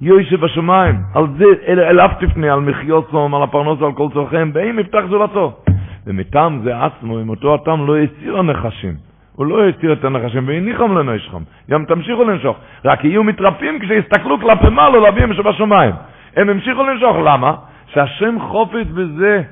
יושב 0.00 0.40
בשמיים 0.40 0.94
על 1.14 1.26
זה 1.38 1.44
אל, 1.68 1.80
אל 1.80 2.00
אף 2.00 2.24
תפנה 2.24 2.52
על 2.52 2.60
מחיוסום 2.60 3.34
על 3.34 3.42
הפרנוס 3.42 3.80
ועל 3.80 3.92
כל 3.92 4.08
צורכיהם 4.12 4.52
באם 4.52 4.78
יבטח 4.78 5.02
זולתו. 5.08 5.52
ומטעם 6.06 6.60
זה 6.64 6.84
עצמו 6.84 7.18
עם 7.18 7.28
אותו 7.28 7.54
הטעם 7.54 7.86
לא 7.86 7.96
הסיר 7.96 8.38
הנחשים 8.38 8.94
הוא 9.36 9.46
לא 9.46 9.68
הסיר 9.68 9.92
את 9.92 10.04
הנחשים 10.04 10.48
והניחם 10.48 10.98
לנשכם 10.98 11.42
גם 11.70 11.84
תמשיכו 11.84 12.24
לנשוך 12.24 12.56
רק 12.84 13.04
יהיו 13.04 13.24
מתרפים 13.24 13.78
כשיסתכלו 13.78 14.40
כלפי 14.40 14.68
מעלה 14.68 14.98
לאביהם 14.98 15.34
שבשמיים 15.34 15.94
הם 16.36 16.48
המשיכו 16.48 16.82
לנשוך 16.82 17.16
למה? 17.24 17.54
שהשם 17.94 18.36
חופץ 18.40 18.86
בזה 18.94 19.42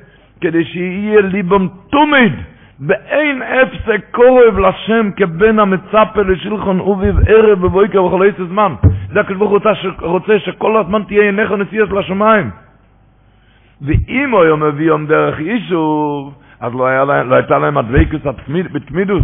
כדי 0.41 0.65
שיהיה 0.65 1.21
ליבם 1.21 1.69
תומיד 1.91 2.33
באין 2.81 3.43
אפסק 3.43 4.01
קורב 4.11 4.59
לשם 4.59 5.11
כבן 5.17 5.59
המצפה 5.59 6.23
לשלחון 6.23 6.81
אוביב 6.81 7.17
ערב 7.27 7.65
ובויקר 7.65 8.05
וכל 8.05 8.23
איזה 8.23 8.45
זמן. 8.45 8.75
זה 9.13 9.21
הקדוש 9.21 9.39
ברוך 9.39 9.63
רוצה 10.01 10.39
שכל 10.39 10.77
הזמן 10.77 11.03
תהיה 11.03 11.23
עיניך 11.23 11.53
נשיאת 11.53 11.91
לשמיים. 11.91 12.51
ואם 13.83 14.31
הוא 14.31 14.43
היום 14.43 14.63
מביא 14.63 14.87
יום 14.87 15.07
דרך 15.07 15.41
יישוב 15.41 16.35
אז 16.61 16.75
לא, 16.75 16.87
היה 16.87 17.05
להם, 17.05 17.31
לא 17.31 17.35
הייתה 17.35 17.59
להם 17.59 17.79
הדבקוס 17.79 18.21
בתמידוס. 18.73 19.23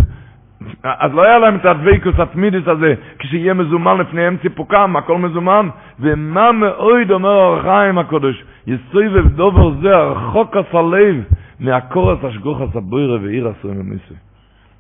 אז 0.85 1.15
לא 1.15 1.23
היה 1.23 1.39
להם 1.39 1.57
את 1.57 1.65
הדבקוס 1.65 2.19
התמידיס 2.19 2.69
הזה, 2.69 2.95
כשיהיה 3.19 3.55
מזומן 3.55 3.99
לפניהם 3.99 4.37
ציפוקם, 4.43 4.97
הכל 4.97 5.19
מזומן, 5.19 5.69
ומה 6.01 6.53
מאוד 6.53 7.11
אומר 7.11 7.31
אור 7.31 7.59
הקודש, 7.99 8.45
יסויבב 8.67 9.29
דובר 9.37 9.81
זה 9.83 9.97
הרחוק 9.97 10.57
הסלב 10.57 11.25
מהקורס 11.61 12.19
השגוח 12.25 12.61
הסבוירה 12.61 13.17
ועיר 13.23 13.49
עשורים 13.49 13.81
ומיסוי. 13.81 14.17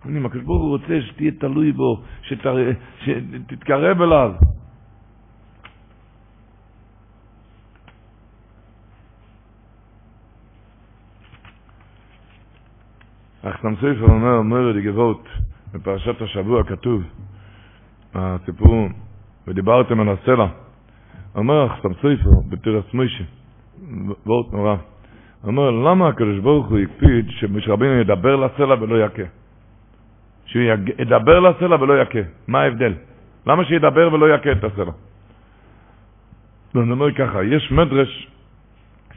אני, 0.06 0.26
הקדוש 0.26 0.42
ברוך 0.44 0.62
הוא 0.62 0.70
רוצה 0.70 1.00
שתהיה 1.06 1.30
תלוי 1.38 1.72
בו. 1.72 2.00
שתתקרב 2.22 4.02
אליו. 4.02 4.32
אך 13.42 13.56
סמסויפר 13.62 14.04
אומר, 14.04 14.32
אומר 14.38 14.72
די 14.72 14.82
גבוט, 14.82 15.28
בפרשת 15.74 16.22
השבוע 16.22 16.64
כתוב, 16.64 17.02
הסיפור, 18.14 18.88
ודיברתם 19.46 20.00
על 20.00 20.08
הסלע. 20.08 20.46
אומר 21.34 21.66
אחסם 21.66 21.94
סופר 21.94 22.30
בתירס 22.48 22.84
מוישה, 22.94 23.24
וורט 24.26 24.52
נורא, 24.52 24.76
אומר 25.44 25.70
למה 25.70 26.08
הקדוש 26.08 26.38
ברוך 26.38 26.66
הוא 26.66 26.78
הקפיד 26.78 27.26
שמשה 27.30 27.72
רבינו 27.72 28.00
ידבר 28.00 28.36
לסלע 28.36 28.74
ולא 28.82 29.04
יכה? 29.04 29.22
שהוא 30.46 30.62
ידבר 30.98 31.40
לסלע 31.40 31.82
ולא 31.82 32.02
יכה. 32.02 32.18
מה 32.48 32.60
ההבדל? 32.60 32.94
למה 33.46 33.64
שידבר 33.64 34.12
ולא 34.12 34.34
יכה 34.34 34.52
את 34.52 34.64
הסלע? 34.64 34.92
אני 36.76 36.90
אומר 36.90 37.12
ככה, 37.12 37.44
יש 37.44 37.72
מדרש 37.72 38.28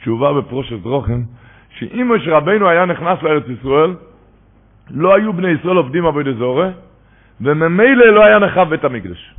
שהובא 0.04 0.32
בפרושת 0.32 0.84
רוחם, 0.84 1.22
שאם 1.70 2.12
משה 2.16 2.38
רבינו 2.38 2.70
היה 2.70 2.86
נכנס 2.86 3.24
לארץ 3.24 3.44
ישראל, 3.60 3.96
לא 4.90 5.16
היו 5.16 5.34
בני 5.34 5.50
ישראל 5.52 5.78
עובדים 5.78 6.06
עבודי 6.06 6.34
זורה, 6.34 6.70
וממילא 7.42 8.06
לא 8.06 8.26
היה 8.26 8.40
נחב 8.40 8.70
בית 8.70 8.84
המקדש. 8.84 9.36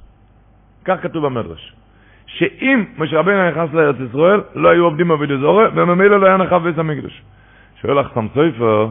כך 0.85 1.03
כתוב 1.03 1.27
במדרש. 1.27 1.75
שאם 2.39 2.85
משה 2.99 3.19
רבינו 3.19 3.51
נכנס 3.51 3.73
לארץ 3.73 3.97
ישראל, 4.11 4.41
לא 4.55 4.69
היו 4.69 4.85
עובדים 4.85 5.11
עבודי 5.11 5.39
זורה, 5.39 5.69
וממילא 5.75 6.21
לא 6.21 6.27
היה 6.27 6.37
נחב 6.37 6.63
בית 6.63 6.79
המקדש. 6.79 7.23
שואל 7.81 8.01
לך 8.01 8.09
סם 8.15 8.27
סופר, 8.35 8.89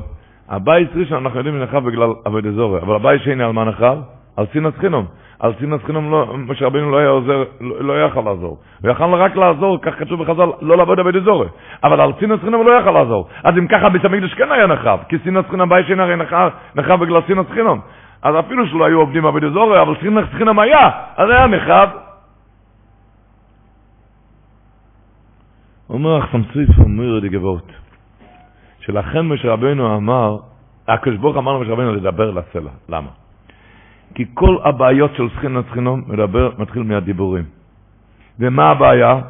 הבית 0.50 0.90
ראשון 0.96 1.26
אנחנו 1.26 1.40
יודעים 1.40 1.64
נחב 1.64 1.86
בגלל 1.86 2.10
עבודי 2.26 2.52
זורה, 2.52 2.80
אבל 2.82 2.96
הבית 2.96 3.22
שני 3.22 3.44
על 3.44 3.52
מה 3.52 3.66
נחב? 3.66 3.98
על 4.38 4.46
סינס 4.54 4.74
חינום. 4.78 5.06
על 5.40 5.54
סינס 5.60 5.82
חינום 5.86 6.12
לא, 6.12 6.36
משה 6.38 6.66
רבינו 6.66 6.92
לא 6.92 6.98
היה 6.98 7.10
עוזר, 7.10 7.44
לא, 7.62 7.84
לא 7.84 8.06
יכל 8.06 8.22
לעזור. 8.22 8.58
הוא 8.82 8.92
יכל 8.92 9.04
רק 9.04 9.36
לעזור, 9.36 9.82
כך 9.82 10.00
כתוב 10.00 10.24
בחז"ל, 10.24 10.50
לא 10.62 10.78
לעבוד 10.78 11.00
עבודי 11.00 11.20
זורה. 11.20 11.48
אבל 11.84 12.02
על 12.02 12.12
סינס 12.20 12.40
חינום 12.42 12.68
לא 12.68 12.72
יכל 12.72 12.92
לעזור. 12.92 13.28
אז 13.44 13.58
אם 13.58 13.68
ככה 13.68 13.90
בית 13.90 14.06
המקדש 14.06 14.34
כן 14.34 14.52
היה 14.52 14.68
נחב, 14.68 14.98
כי 15.10 15.18
סינס 15.24 15.46
חינום, 15.50 15.72
הבית 15.72 15.88
שני 15.88 16.04
הרי 16.04 16.16
נחב, 16.16 16.50
נחב 16.76 17.00
בגלל 17.00 17.22
סינס 17.28 17.46
חינום. 17.54 17.80
אז 18.24 18.36
אפילו 18.40 18.68
שלא 18.68 18.86
היו 18.86 19.00
עובדים 19.00 19.26
עבודי 19.26 19.50
זורה, 19.50 19.82
אבל 19.82 19.94
סינס 20.02 20.26
חינום 20.38 20.60
היה, 20.60 20.90
אז 21.18 21.30
היה 21.30 21.48
נחב. 21.48 21.88
אומר 25.90 26.20
מויר 26.88 27.20
די 27.20 27.30
גבוט. 27.30 27.72
שלכן 28.80 29.22
משה 29.22 29.54
רבנו 29.54 29.96
אמר, 29.96 30.38
הקדוש 30.88 31.18
ברוך 31.18 31.38
אמר 31.38 31.58
למשה 31.58 31.72
רבנו 31.72 31.96
לדבר 31.96 32.32
לסלע. 32.32 32.72
למה? 32.90 33.10
כי 34.16 34.26
כל 34.34 34.58
הבעיות 34.64 35.12
של 35.16 35.30
סכין 35.38 35.58
וצחינו 35.58 35.98
מדבר, 35.98 36.52
מתחיל 36.58 36.84
מהדיבורים. 36.84 37.44
ומה 38.40 38.70
הבעיה? 38.70 39.22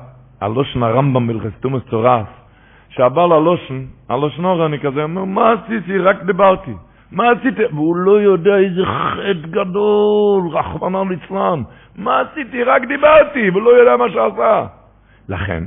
הלושן 0.41 0.83
הרמב"ם 0.83 1.27
מלכסתומס 1.27 1.81
צורס, 1.89 2.27
שהבעל 2.89 3.31
הלושן, 3.31 3.85
הלושן 4.09 4.45
אני 4.45 4.79
כזה, 4.79 5.03
אומר, 5.03 5.25
מה 5.25 5.51
עשיתי? 5.51 5.97
רק 5.97 6.23
דיברתי. 6.23 6.73
מה 7.11 7.31
עשיתי? 7.31 7.65
והוא 7.65 7.95
לא 7.95 8.21
יודע 8.21 8.57
איזה 8.57 8.85
חטא 8.85 9.47
גדול, 9.47 10.49
רחמנא 10.51 11.03
ליצלן. 11.09 11.61
מה 11.95 12.21
עשיתי? 12.21 12.63
רק 12.63 12.81
דיברתי, 12.85 13.49
והוא 13.49 13.61
לא 13.61 13.69
יודע 13.69 13.97
מה 13.97 14.09
שעשה. 14.09 14.65
לכן, 15.29 15.63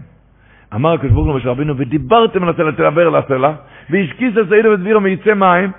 אמר 0.74 0.92
הקדוש 0.92 1.12
ברוך 1.12 1.26
הוא 1.26 1.34
למשה 1.34 1.50
רבינו, 1.50 1.76
ודיברתם 1.76 2.42
על 2.42 2.48
הסלע, 2.48 2.70
תדבר 2.70 3.06
על 3.06 3.14
הסלע, 3.16 3.52
והשכיס 3.90 4.36
הסעידו 4.36 4.68
וסבירו 4.70 5.00
מייצא 5.00 5.34
מים, 5.34 5.70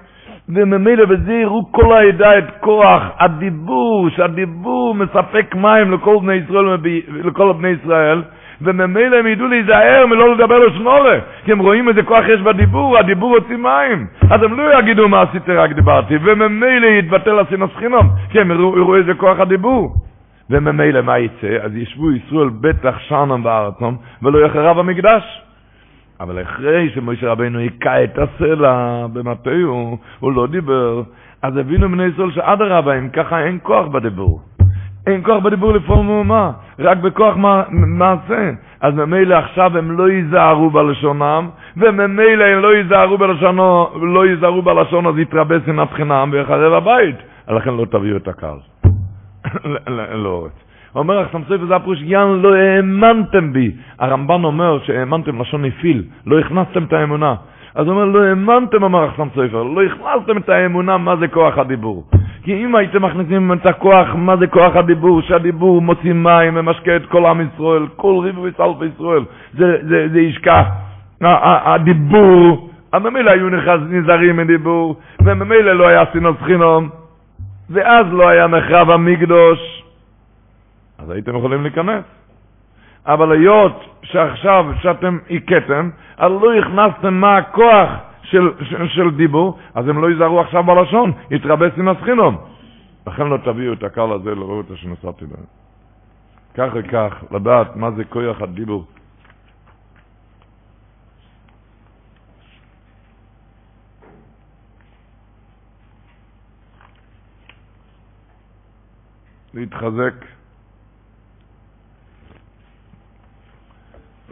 וממילא 0.50 1.06
בזה 1.06 1.34
יראו 1.34 1.72
כל 1.72 1.94
העדה 1.94 2.38
את 2.38 2.44
כוח 2.60 3.04
הדיבור, 3.20 4.10
שהדיבור 4.10 4.96
מספק 4.96 5.56
מים 5.56 5.92
לכל 5.92 6.18
בני 6.22 6.34
ישראל, 6.34 6.78
לכל 7.24 7.54
בני 7.54 7.68
ישראל, 7.68 8.22
וממילא 8.62 9.16
הם 9.18 9.28
ידעו 9.28 9.48
להיזהר 9.48 10.06
מלא 10.06 10.34
לדבר 10.34 10.60
לשנורה, 10.60 11.20
כי 11.46 11.52
הם 11.52 11.60
רואים 11.60 11.90
איזה 11.90 12.04
כוח 12.04 12.26
יש 12.28 12.42
בדיבור, 12.42 12.98
הדיבור 12.98 13.36
הוציא 13.36 13.58
מים, 13.58 14.08
אז 14.30 14.44
הם 14.44 14.58
לא 14.58 14.80
יגידו 14.80 15.10
מה 15.10 15.22
עשיתי 15.22 15.52
רק 15.52 15.72
דיברתי, 15.72 16.18
וממילא 16.24 16.88
יתבטל 16.88 17.40
הסינוס 17.40 17.72
חינום, 17.76 18.10
כי 18.30 18.40
הם 18.40 18.52
יראו 18.52 18.96
איזה 18.96 19.14
כוח 19.14 19.40
הדיבור. 19.40 19.96
וממילא 20.50 21.02
מה 21.02 21.20
יצא? 21.20 21.58
אז 21.62 21.76
ישבו 21.76 22.12
ישראל 22.12 22.50
בטח 22.62 23.00
שנם 23.00 23.44
בארצם, 23.44 23.96
ולא 24.22 24.46
יחרב 24.46 24.80
המקדש. 24.80 25.42
אבל 26.20 26.42
אחרי 26.42 26.90
שמשה 26.90 27.32
רבינו 27.32 27.60
היכה 27.60 28.04
את 28.04 28.18
הסלע 28.18 29.08
במטהו, 29.14 29.98
הוא 30.20 30.32
לא 30.32 30.48
דיבר, 30.48 31.02
אז 31.42 31.58
הבינו 31.58 31.90
בני 31.90 32.04
ישראל 32.04 32.32
שאדרבה, 32.32 32.98
אם 32.98 33.10
ככה 33.10 33.40
אין 33.40 33.60
כוח 33.64 33.88
בדיבור. 33.88 34.42
אין 35.08 35.24
כוח 35.24 35.44
בדיבור 35.44 35.74
לפעול 35.74 36.06
מהומה, 36.06 36.52
רק 36.80 36.98
בכוח 36.98 37.36
מעשה. 37.72 38.52
אז 38.82 38.94
ממילא 38.94 39.36
עכשיו 39.36 39.78
הם 39.78 39.92
לא 39.92 40.10
ייזהרו 40.10 40.70
בלשונם, 40.70 41.50
וממילא 41.78 42.44
הם 42.44 42.62
לא 42.62 42.76
ייזהרו 42.76 43.18
בלשונו, 43.18 43.90
לא 44.02 44.26
ייזהרו 44.26 44.62
בלשון, 44.62 45.08
אז 45.08 45.18
יתרבה 45.18 45.56
שנאת 45.66 45.92
חינם 45.92 46.30
ויחרב 46.32 46.74
הבית. 46.74 47.16
לכן 47.48 47.74
לא 47.74 47.86
תביאו 47.86 48.18
את 48.18 48.28
הקהל. 48.28 48.73
לאורץ. 50.14 50.52
אומר 50.96 51.20
לך 51.22 51.28
סמסוי 51.32 51.58
וזה 51.62 51.76
הפירוש, 51.76 52.00
יאן 52.02 52.40
לא 52.42 52.56
האמנתם 52.56 53.54
בי. 53.54 53.72
הרמב"ן 54.00 54.44
אומר 54.44 54.80
שהאמנתם 54.84 55.42
לשון 55.42 55.66
נפיל, 55.66 56.04
לא 56.26 56.40
הכנסתם 56.40 56.84
את 56.84 56.94
האמונה. 56.94 57.36
אז 57.76 57.88
הוא 57.88 57.94
אומר, 57.94 58.06
לא 58.06 58.24
האמנתם, 58.24 58.84
אמר 58.84 59.10
אחסם 59.10 59.28
סופר, 59.30 59.64
לא 59.64 59.82
הכנסתם 59.84 60.38
את 60.38 60.50
האמונה 60.50 60.98
מה 60.98 61.16
זה 61.16 61.28
כוח 61.28 61.58
הדיבור. 61.58 62.04
כי 62.44 62.66
אם 62.66 62.76
הייתם 62.76 63.06
מכניסים 63.06 63.54
את 63.54 63.66
הכוח, 63.66 64.08
מה 64.16 64.38
זה 64.38 64.48
כוח 64.48 64.76
הדיבור, 64.76 65.22
שהדיבור 65.22 65.82
מוציא 65.82 66.14
מים 66.14 66.54
ומשקה 66.56 66.96
את 66.96 67.06
כל 67.06 67.26
עם 67.26 67.42
ישראל, 67.42 67.88
כל 67.96 68.20
ריבו 68.24 68.42
וסלף 68.42 68.94
ישראל, 68.96 69.24
זה, 69.58 69.78
זה, 69.90 70.08
זה 70.12 70.22
ישכח. 70.22 70.66
הדיבור, 71.22 72.70
ממילא 72.94 73.32
היו 73.32 73.50
נזהרים 73.90 74.38
מדיבור, 74.38 74.96
וממילא 75.26 75.74
לא 75.74 75.88
היה 75.88 76.04
סינוס 76.14 76.38
חינום, 76.44 76.90
ואז 77.74 78.06
לא 78.12 78.30
היה 78.30 78.48
נחרב 78.48 78.90
המקדוש. 78.90 79.84
אז 80.98 81.10
הייתם 81.10 81.38
יכולים 81.38 81.64
להיכנס. 81.64 82.04
אבל 83.06 83.32
היות 83.32 83.86
שעכשיו 84.04 84.66
שאתם 84.82 85.18
הכיתם, 85.30 85.90
אז 86.18 86.32
לא 86.42 86.54
הכנסתם 86.54 87.14
מה 87.14 87.38
הכוח 87.38 87.90
של, 88.24 88.52
של, 88.62 88.88
של 88.88 89.12
דיבור, 89.16 89.60
אז 89.76 89.88
הם 89.88 90.02
לא 90.02 90.10
ייזהרו 90.10 90.40
עכשיו 90.40 90.64
בלשון, 90.64 91.12
יתרבס 91.32 91.72
עם 91.78 91.88
הסחינום. 91.88 92.38
לכן 93.08 93.28
לא 93.28 93.38
תביאו 93.38 93.74
את 93.74 93.84
הקהל 93.84 94.12
הזה 94.12 94.36
לראות 94.36 94.66
שנסעתי 94.76 95.26
בהם. 95.26 95.46
כך 96.56 96.70
וכך, 96.74 97.24
לדעת 97.32 97.76
מה 97.76 97.92
זה 97.92 98.04
כוח 98.04 98.42
הדיבור. 98.42 98.86
להתחזק 109.54 110.14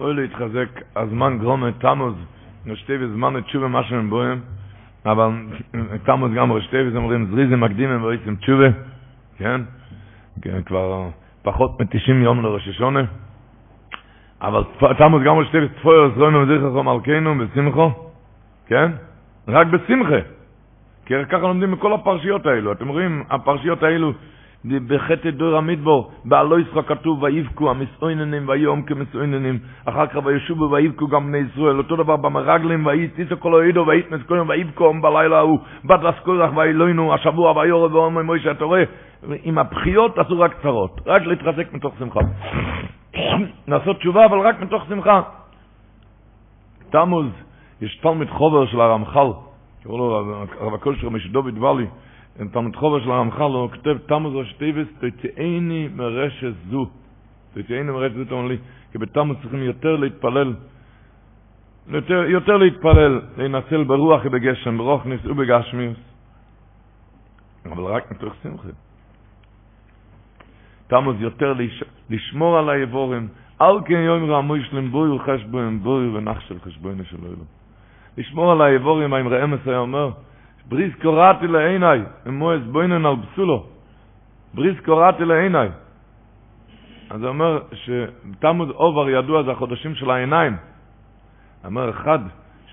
אוי 0.02 0.14
להתחזק, 0.14 0.68
הזמן 0.96 1.38
גרומה 1.38 1.72
תמוז, 1.72 2.16
נשתי 2.66 2.98
בזמן 2.98 3.38
את 3.38 3.44
תשובה 3.44 3.68
מה 3.68 3.84
שהם 3.84 4.10
בואים, 4.10 4.42
אבל 5.06 5.30
תמוז 6.04 6.32
גם 6.36 6.52
רשתי 6.52 6.78
וזה 6.88 6.98
אומרים 6.98 7.28
זריזם 7.32 7.60
מקדימים 7.60 8.04
ואיצם 8.04 8.36
תשובה, 8.36 8.68
כן? 9.38 9.62
כבר 10.66 11.10
פחות 11.44 11.82
מ-90 11.82 12.12
יום 12.12 12.44
לראש 12.44 12.68
השונה, 12.68 13.02
אבל 14.42 14.64
תמוז 14.98 15.24
גם 15.24 15.38
רשתי 15.38 15.58
וצפוי 15.66 16.06
עזרונו 16.06 16.40
וזכרו 16.40 16.84
מלכנו 16.84 17.36
בשמחו, 17.38 17.92
כן? 18.68 18.92
רק 19.48 19.68
בשמחה. 19.68 20.20
כי 21.06 21.14
ככה 21.30 21.42
לומדים 21.42 21.72
מכל 21.72 21.94
הפרשיות 21.94 22.46
האלו. 22.46 22.72
אתם 22.72 22.88
רואים, 22.88 23.24
הפרשיות 23.30 23.84
האלו, 23.84 24.14
בחטא 24.66 25.30
דור 25.30 25.58
המדבור, 25.58 26.12
בעלו 26.26 26.60
ישחק 26.60 26.88
כתוב, 26.88 27.24
ויבכו 27.24 27.70
המסעוננים 27.70 28.50
ויום 28.50 28.82
כמסעוננים, 28.82 29.60
אחר 29.86 30.08
כך 30.08 30.20
וישובו 30.26 30.72
ויבכו 30.72 31.08
גם 31.08 31.28
בני 31.28 31.38
ישראל, 31.38 31.78
אותו 31.78 31.96
דבר 31.96 32.16
במרגלים, 32.16 32.86
ויציסו 32.86 33.40
כל 33.40 33.62
העדו, 33.62 33.86
ויתנס 33.88 34.22
כל 34.28 34.36
יום, 34.36 34.50
ויבכו 34.50 34.94
בלילה 35.02 35.38
ההוא, 35.38 35.60
בת 35.86 36.04
לסקורח 36.04 36.52
ואלוהינו, 36.56 37.14
השבוע 37.14 37.58
ויורא 37.58 37.96
ואומר 37.96 38.22
מוישה, 38.22 38.52
אתה 38.52 38.66
רואה, 38.66 38.84
עם 39.44 39.58
הבחיות 39.58 40.18
עשו 40.18 40.40
רק 40.40 40.62
צרות, 40.62 41.02
רק 41.06 41.22
להתחזק 41.22 41.74
מתוך 41.74 41.94
שמחה. 42.00 42.20
לעשות 43.68 43.98
תשובה, 43.98 44.26
אבל 44.26 44.40
רק 44.40 44.62
מתוך 44.62 44.84
שמחה. 44.90 45.22
תמוז, 46.90 47.26
יש 47.82 47.96
תלמיד 47.96 48.30
חובר 48.30 48.66
של 48.66 48.82
הרמח"ל, 48.82 49.28
קראו 49.84 49.98
לו 49.98 50.16
הרב 50.60 50.74
הקול 50.74 50.96
שלו 50.96 51.12
משדוד 51.12 51.58
ואלי, 51.58 51.86
in 52.42 52.74
Chova 52.74 53.00
של 53.04 53.12
הרמח"ל 53.12 53.42
הוא 53.42 53.70
כותב 53.70 53.98
תמוז 54.06 54.36
ראש 54.36 54.54
טייבס 54.54 54.88
תתאיני 55.00 55.90
מרשת 55.96 56.54
זו. 56.70 56.86
תתאיני 57.54 57.92
מרשת 57.92 58.16
זו 58.16 58.26
תאמר 58.26 58.48
לי 58.48 58.58
כי 58.92 58.98
בתמוז 58.98 59.38
צריכים 59.42 59.64
יותר 59.64 59.96
להתפלל 59.96 60.54
יותר, 61.88 62.24
יותר 62.28 62.58
להתפלל 62.58 63.22
להינצל 63.38 63.84
ברוח 63.84 64.22
ובגשם 64.26 64.78
ברוך 64.78 65.06
נישאו 65.06 65.36
בגשמיוס 65.36 65.98
אבל 67.66 67.84
רק 67.84 68.12
מתוך 68.12 68.34
שמחה. 68.44 68.68
תמוז 70.88 71.16
יותר 71.20 71.54
לש, 71.54 71.84
לשמור 72.10 72.58
על 72.58 72.70
היבורים 72.70 73.28
אל 73.62 73.76
כן 73.86 73.94
יום 73.94 74.32
רעמוי 74.32 74.64
שלם 74.64 74.92
בוי 74.92 75.10
וחשבוין 75.10 75.80
בוי 75.80 76.08
ונחשל 76.10 76.60
חשבוין 76.60 77.04
של 77.04 77.18
אלו. 77.26 77.46
לשמור 78.18 78.52
על 78.52 78.62
היבורים 78.62 79.14
האם 79.14 79.28
רעמס 79.28 79.60
היה 79.68 79.78
אומר 79.78 80.12
בריס 80.72 80.96
קוראתי 81.02 81.48
לעיניי, 81.48 82.04
אמועס 82.28 82.62
בוינן 82.72 83.06
על 83.06 83.16
פסולו. 83.22 83.66
בריס 84.54 84.80
קוראתי 84.86 85.26
לעיניי. 85.26 85.70
אז 87.10 87.22
הוא 87.22 87.30
אומר 87.30 87.60
שתמוד 87.74 88.70
עובר 88.70 89.10
ידוע 89.10 89.44
זה 89.44 89.52
החודשים 89.52 89.96
של 89.96 90.12
העיניים. 90.12 90.58
אומר 91.66 91.90
אחד 91.90 92.20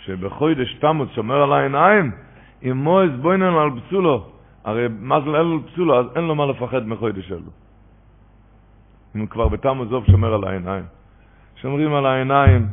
שבחודש 0.05 0.75
תמוד 0.75 1.09
שומר 1.15 1.43
על 1.43 1.53
העיניים, 1.53 2.11
אמועס 2.71 3.11
בוינן 3.21 3.55
על 3.55 3.71
פסולו. 3.81 4.27
הרי 4.65 4.87
מה 5.01 5.21
זה 5.21 5.31
אלו 5.31 5.67
פסולו, 5.67 5.99
אז 5.99 6.07
אין 6.17 6.25
לו 6.25 6.35
מה 6.35 6.47
לפחד 6.47 6.89
מחודש 6.89 7.33
אלו. 7.33 7.51
אם 9.17 9.27
כבר 9.27 9.49
בתמוד 9.49 9.89
זוב 9.89 10.05
שומר 10.07 10.35
על 10.35 10.45
העיניים. 10.45 10.85
שומרים 11.57 11.95
על 11.95 12.07
העיניים, 12.07 12.67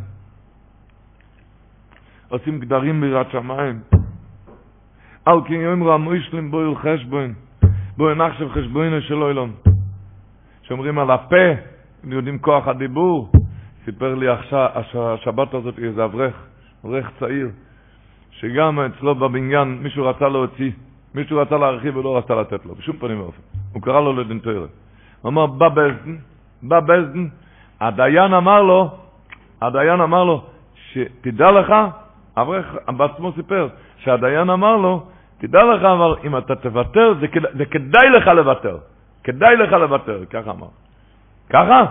עושים 2.30 2.60
גדרים 2.60 3.02
בירת 3.02 3.32
שמיים. 3.32 3.95
אל 5.28 5.42
כן 5.46 5.54
יאמרו 5.54 5.94
המוישלים 5.94 6.52
בו 6.52 6.76
חשבון, 6.76 7.34
בו 7.98 8.14
נחשב 8.14 8.50
חשבונו 8.50 9.02
של 9.02 9.24
אילון. 9.24 9.52
שאומרים 10.62 11.00
על 11.00 11.12
הפה, 11.12 11.46
יודעים 12.04 12.40
כוח 12.40 12.68
הדיבור. 12.68 13.32
סיפר 13.86 14.16
לי 14.16 14.28
עכשיו, 14.28 14.70
השבת 14.96 15.54
הזאת 15.54 15.80
איזה 15.80 16.06
אברך, 16.06 16.36
אברך 16.86 17.12
צעיר, 17.20 17.50
שגם 18.32 18.80
אצלו 18.80 19.16
בבניין 19.16 19.78
מישהו 19.82 20.06
רצה 20.06 20.30
להוציא, 20.30 20.72
מישהו 21.16 21.38
רצה 21.38 21.58
להרחיב 21.58 21.98
ולא 21.98 22.18
רצה 22.18 22.36
לתת 22.36 22.66
לו, 22.66 22.76
בשום 22.76 22.98
פנים 22.98 23.20
ואופן. 23.20 23.42
הוא 23.74 23.82
קרא 23.82 24.02
לו 24.02 24.14
לדנטוירה. 24.14 24.68
הוא 25.22 25.30
אמר, 25.30 25.46
בא 25.46 25.70
בזדן, 25.70 26.16
בא 26.64 26.80
בזדן, 26.80 27.28
הדיין 27.80 28.34
אמר 28.34 28.62
לו, 28.62 28.90
הדיין 29.62 30.02
אמר 30.02 30.24
לו, 30.24 30.44
שתדע 30.76 31.52
לך, 31.52 31.74
אברך 32.38 32.76
בעצמו 32.98 33.32
סיפר, 33.32 33.68
שהדיין 33.98 34.50
אמר 34.50 34.76
לו, 34.78 35.08
תדע 35.38 35.64
לך 35.64 35.84
אבל, 35.84 36.16
אם 36.24 36.38
אתה 36.38 36.56
תוותר, 36.56 37.14
זה, 37.20 37.28
כדא, 37.28 37.50
זה 37.54 37.66
כדאי 37.66 38.10
לך 38.10 38.28
לוותר. 38.28 38.78
כדאי 39.24 39.56
לך 39.56 39.74
לוותר, 39.74 40.26
ככה 40.30 40.52
אמר. 40.52 40.68
ככה? 41.50 41.86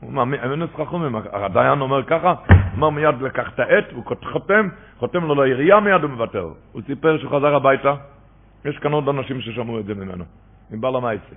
הוא 0.00 0.12
מאמין, 0.12 0.40
אין 0.40 0.66
חכמים, 0.76 1.16
הדיין 1.32 1.80
אומר 1.80 2.04
ככה, 2.04 2.34
אמר 2.74 2.90
מיד 2.90 3.22
לקח 3.22 3.50
את 3.54 3.60
העט, 3.60 3.84
הוא 3.92 4.04
חותם, 4.32 4.68
חותם 4.98 5.24
לו 5.24 5.34
לעירייה 5.34 5.80
מיד 5.80 6.02
הוא 6.02 6.10
מוותר. 6.10 6.48
הוא 6.72 6.82
סיפר 6.86 7.18
שהוא 7.18 7.30
חזר 7.30 7.54
הביתה, 7.54 7.94
יש 8.64 8.78
כאן 8.78 8.92
עוד 8.92 9.08
אנשים 9.08 9.40
ששמעו 9.40 9.80
את 9.80 9.84
זה 9.84 9.94
ממנו, 9.94 10.24
מבעל 10.70 10.96
המייסה. 10.96 11.34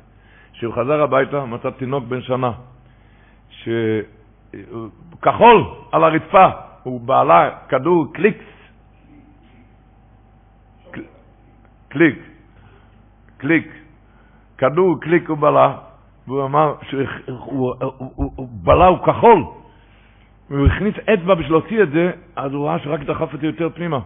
כשהוא 0.53 0.73
חזר 0.73 1.01
הביתה, 1.01 1.45
מצא 1.45 1.69
תינוק 1.69 2.03
בן 2.03 2.21
שנה, 2.21 2.51
שכחול 3.49 5.63
על 5.91 6.03
הרצפה, 6.03 6.49
הוא 6.83 7.01
בעלה 7.01 7.49
כדור 7.69 8.13
קליקס, 8.13 8.45
קליק, 11.91 12.19
קליק, 13.37 13.73
כדור 14.57 15.01
קליק 15.01 15.29
הוא 15.29 15.37
בלה, 15.37 15.75
והוא 16.27 16.45
אמר 16.45 16.73
שהוא 16.89 18.47
בלה 18.63 18.85
הוא 18.85 18.97
כחול. 19.05 19.43
והוא 20.49 20.67
הכניס 20.67 20.95
אצבע 21.13 21.33
בשביל 21.33 21.51
להוציא 21.51 21.83
את 21.83 21.89
זה, 21.89 22.11
אז 22.35 22.53
הוא 22.53 22.67
ראה 22.67 22.79
שרק 22.79 22.99
דחף 22.99 23.33
אותי 23.33 23.45
יותר 23.45 23.69
פנימה. 23.69 23.99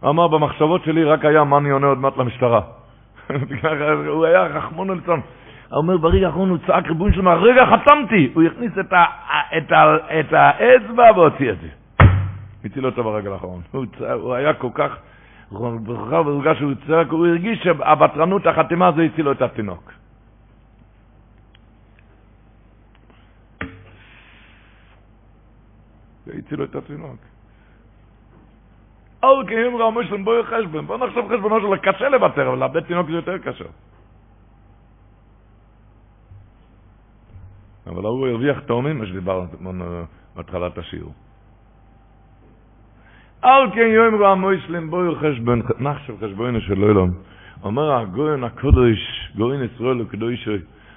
הוא 0.00 0.10
אמר, 0.10 0.28
במחשבות 0.28 0.84
שלי 0.84 1.04
רק 1.04 1.24
היה 1.24 1.44
מה 1.44 1.58
אני 1.58 1.70
עונה 1.70 1.86
עוד 1.86 1.98
מעט 1.98 2.16
למשטרה. 2.16 2.60
הוא 4.06 4.24
היה 4.24 4.42
רחמונו 4.42 4.94
ליצון. 4.94 5.20
הוא 5.70 5.78
אומר, 5.78 5.96
ברגע 5.96 6.26
האחרון 6.26 6.50
הוא 6.50 6.58
צעק 6.66 6.86
ריבון 6.86 7.12
שלמה, 7.12 7.34
רגע, 7.34 7.66
חתמתי! 7.66 8.30
הוא 8.34 8.42
הכניס 8.42 8.72
את, 8.80 8.92
ה, 8.92 9.04
את, 9.58 9.72
ה, 9.72 9.96
את 10.20 10.32
האצבע 10.32 11.10
והוציא 11.16 11.50
את 11.50 11.56
זה. 11.60 11.68
הציל 12.64 12.86
אותו 12.86 13.04
ברגע 13.04 13.30
האחרון. 13.30 13.60
הוא, 13.70 13.84
הוא 14.12 14.34
היה 14.34 14.54
כל 14.54 14.70
כך, 14.74 14.96
שהוא 15.50 16.74
צעק, 16.86 17.10
הוא 17.10 17.26
הרגיש 17.26 17.62
שהבטרנות, 17.62 18.46
החתימה 18.46 18.88
הזו 18.88 19.00
הצילו 19.00 19.32
את 19.32 19.42
התינוק. 19.42 19.92
והצילו 26.26 26.64
את 26.64 26.74
התינוק. 26.74 27.16
אל 29.24 29.46
קיים 29.46 29.76
רע 29.76 29.90
מושלם 29.90 30.24
בואי 30.24 30.42
חשבון, 30.44 30.86
בוא 30.86 30.96
נחשוב 30.96 31.34
חשבונו 31.34 31.60
שלו, 31.60 31.74
קשה 31.82 32.08
לוותר, 32.08 32.48
אבל 32.48 32.58
לאבד 32.58 32.80
תינוק 32.80 33.06
זה 33.06 33.12
יותר 33.12 33.38
קשה. 33.38 33.64
אבל 37.86 38.02
הוא 38.02 38.28
הרוויח 38.28 38.60
תאומים, 38.60 38.98
מה 38.98 39.06
שדיברנו 39.06 39.46
בהתחלת 40.36 40.78
השיעור. 40.78 41.27
אל 43.44 43.70
כן 43.70 43.88
יום 43.94 44.22
רע 44.22 44.34
מושלם 44.34 44.90
בואי 44.90 45.14
חשבון, 45.14 45.62
נחשב 45.78 46.14
חשבונו 46.24 46.60
של 46.60 46.84
אילון. 46.84 47.10
אומר 47.62 47.92
הגויין 47.92 48.44
הקודש, 48.44 49.30
גויין 49.36 49.60
ישראל 49.64 50.00
הקדוש, 50.00 50.48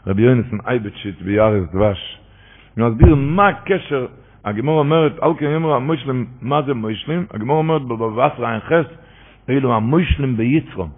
רבי 0.07 0.21
יונסן 0.21 0.57
אייבצ'יט 0.67 1.21
ביארז 1.21 1.63
דבש. 1.73 2.19
הוא 2.77 2.87
מסביר 2.87 3.15
מה 3.15 3.47
הקשר 3.47 4.05
הגמור 4.45 4.79
אומרת, 4.79 5.23
אל 5.23 5.33
כן 5.37 5.45
יאמר 5.45 5.73
המושלם, 5.73 6.25
מה 6.41 6.61
זה 6.61 6.73
מושלם? 6.73 7.25
הגמור 7.31 7.57
אומרת 7.57 7.81
בבבס 7.81 8.31
רעין 8.39 8.59
חס, 8.59 8.85
אילו 9.49 9.73
המושלם 9.73 10.37
ביצרום. 10.37 10.89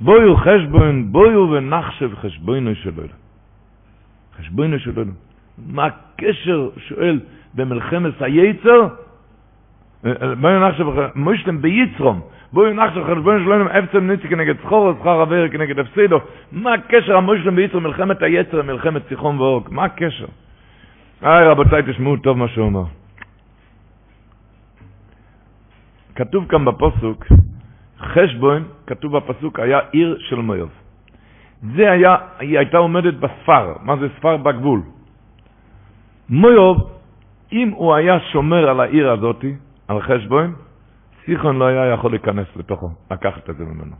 בויו 0.00 0.36
חשבון, 0.36 1.12
בויו 1.12 1.50
ונחשב 1.50 2.10
חשבונו 2.14 2.74
שלו. 2.74 3.02
חשבונו 4.38 4.78
שלו. 4.78 5.02
מה 5.66 5.86
הקשר, 5.86 6.68
שואל, 6.88 7.20
במלחמת 7.54 8.22
היצר? 8.22 8.88
בויו 10.40 10.68
נחשב 10.68 10.86
מושלם 11.14 11.62
ביצרום. 11.62 12.20
בויו 12.52 12.74
נחשב 12.74 13.04
חשבונו 13.04 13.44
שלו, 13.44 13.78
אפצם 13.78 14.10
ניצי 14.10 14.28
כנגד 14.28 14.54
סחור, 14.64 14.92
שכר 15.00 15.20
עבר 15.20 15.48
כנגד 15.48 15.78
הפסידו. 15.78 16.20
מה 16.52 16.74
הקשר 16.74 17.16
המושלם 17.16 17.56
ביצרום, 17.56 17.84
מלחמת 17.84 18.22
היצר, 18.22 18.62
מלחמת 18.62 19.02
סיחון 19.08 19.40
ואורק? 19.40 19.70
מה 19.70 19.84
הקשר? 19.84 20.26
היי 21.22 21.48
רבותיי, 21.48 21.82
תשמעו 21.82 22.16
טוב 22.16 22.38
מה 22.38 22.48
שהוא 22.48 22.66
אומר. 22.66 22.84
כתוב 26.14 26.46
כאן 26.48 26.64
בפוסוק, 26.64 27.26
חשבון, 27.98 28.62
כתוב 28.86 29.16
בפסוק, 29.16 29.60
היה 29.60 29.78
עיר 29.90 30.16
של 30.20 30.36
מויוב. 30.36 30.70
זה 31.76 31.90
היה, 31.90 32.16
היא 32.38 32.58
הייתה 32.58 32.78
עומדת 32.78 33.14
בספר, 33.14 33.72
מה 33.82 33.96
זה 33.96 34.08
ספר 34.18 34.36
בגבול. 34.36 34.80
מויוב, 36.28 36.90
אם 37.52 37.70
הוא 37.70 37.94
היה 37.94 38.20
שומר 38.20 38.68
על 38.68 38.80
העיר 38.80 39.10
הזאת, 39.10 39.44
על 39.88 40.00
חשבון, 40.00 40.52
סיחון 41.24 41.58
לא 41.58 41.64
היה 41.64 41.92
יכול 41.92 42.10
להיכנס 42.10 42.46
לתוכו, 42.56 42.90
לקחת 43.10 43.50
את 43.50 43.56
זה 43.56 43.64
ממנו. 43.64 43.96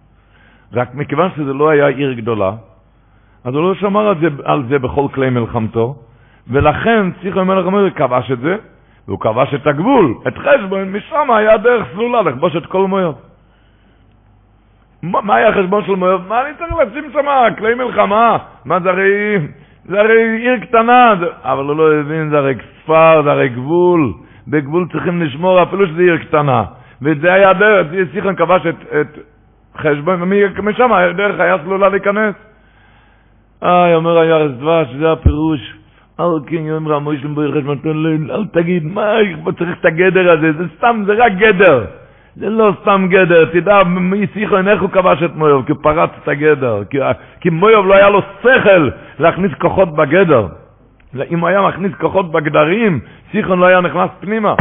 רק 0.73 0.95
מכיוון 0.95 1.31
שזה 1.37 1.53
לא 1.53 1.69
היה 1.69 1.87
עיר 1.87 2.13
גדולה, 2.13 2.53
אז 3.45 3.55
הוא 3.55 3.63
לא 3.63 3.75
שמר 3.75 4.09
על 4.09 4.15
זה, 4.21 4.29
על 4.45 4.65
זה 4.69 4.79
בכל 4.79 5.07
כלי 5.15 5.31
מלחמתו, 5.31 5.97
ולכן 6.49 7.11
ציחו 7.23 7.41
המלך 7.41 7.67
אומר, 7.67 7.91
כבש 7.91 8.31
את 8.31 8.39
זה, 8.39 8.57
והוא 9.09 9.21
כבש 9.21 9.55
את 9.55 9.67
הגבול, 9.67 10.15
את 10.29 10.39
חשבון, 10.39 10.93
משם 10.93 11.31
היה 11.31 11.57
דרך 11.57 11.87
סלולה 11.93 12.23
לכבוש 12.23 12.57
את 12.57 12.67
כל 12.67 12.87
מויוב. 12.87 13.15
מה 15.03 15.35
היה 15.35 15.49
החשבון 15.49 15.85
של 15.85 15.95
מויוב? 15.95 16.23
מה 16.29 16.47
אני 16.47 16.55
צריך 16.59 16.75
לשים 16.75 17.13
שם? 17.13 17.27
כלי 17.59 17.75
מלחמה? 17.75 18.39
מה 18.65 18.81
זה 18.81 18.91
הרי... 18.91 19.39
זה 19.85 20.01
הרי 20.01 20.39
עיר 20.39 20.61
קטנה, 20.61 21.15
אבל 21.43 21.65
הוא 21.65 21.77
לא 21.77 21.95
הבין, 22.01 22.31
זה 22.31 22.39
הרי 22.39 22.55
כפר, 22.55 23.23
זה 23.25 23.31
הרי 23.31 23.49
גבול. 23.49 24.13
בגבול 24.49 24.89
צריכים 24.93 25.23
לשמור 25.23 25.63
אפילו 25.63 25.87
שזה 25.87 26.03
עיר 26.03 26.17
קטנה. 26.17 26.65
וזה 27.03 27.33
היה 27.33 27.53
דרך, 27.53 27.87
סיכון 28.13 28.37
כבש 28.37 28.67
את, 28.67 28.75
את 29.01 29.19
חשבון, 29.79 30.23
ומשם 30.23 30.91
דרך 31.17 31.41
היה 31.41 31.57
סלולה 31.65 31.89
להיכנס. 31.89 32.35
איי, 33.63 33.95
אומר 33.95 34.19
הירס 34.19 34.53
דבש, 34.53 34.89
זה 34.99 35.13
הפירוש. 35.13 35.75
אל 36.21 36.25
כן 36.47 36.57
יום 36.57 36.89
רע 36.89 36.99
מוישלם 36.99 37.35
בוי 37.35 37.53
חשבון, 37.53 37.79
אל 38.31 38.45
תגיד, 38.53 38.85
מה 38.85 39.13
צריך 39.59 39.79
את 39.81 39.85
הגדר 39.85 40.33
הזה? 40.33 40.53
זה 40.53 40.65
סתם, 40.77 41.03
זה 41.07 41.13
רק 41.13 41.33
גדר. 41.33 41.85
זה 42.37 42.51
לא 42.51 42.73
סתם 42.83 43.07
גדר, 43.11 43.45
תדע, 43.45 43.83
מי 43.85 44.27
סיכון, 44.33 44.69
איך 44.69 44.83
הוא 44.83 44.91
כבש 44.91 45.23
את 45.23 45.37
מויוב? 45.37 45.67
כי 45.67 45.73
הוא 45.73 45.79
פרץ 45.83 46.11
את 46.23 46.29
הגדר. 46.29 46.83
כי, 46.91 46.99
כי 47.41 47.51
מויוב 47.51 47.87
לא 47.87 47.95
היה 47.95 48.11
לו 48.11 48.21
שכל 48.41 48.91
להכניס 49.19 49.53
כוחות 49.59 49.95
בגדר. 49.97 50.47
אם 51.31 51.41
הוא 51.41 51.49
היה 51.49 51.63
מכניס 51.63 51.93
כוחות 52.01 52.33
בגדרים, 52.33 53.01
סיכון 53.35 53.59
לא 53.59 53.67
היה 53.67 53.81
נכנס 53.81 54.11
פנימה. 54.21 54.55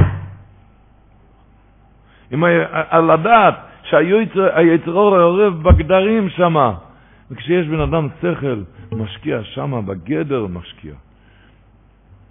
אם 2.34 2.44
על 2.90 3.12
הדעת 3.12 3.56
שהיצרור 3.84 5.18
עורב 5.18 5.64
בגדרים 5.64 6.30
שמה. 6.30 6.74
וכשיש 7.32 7.68
בן 7.68 7.80
אדם 7.80 8.08
שכל, 8.22 8.60
משקיע 8.92 9.44
שמה 9.44 9.82
בגדר, 9.82 10.48
משקיע. 10.48 10.94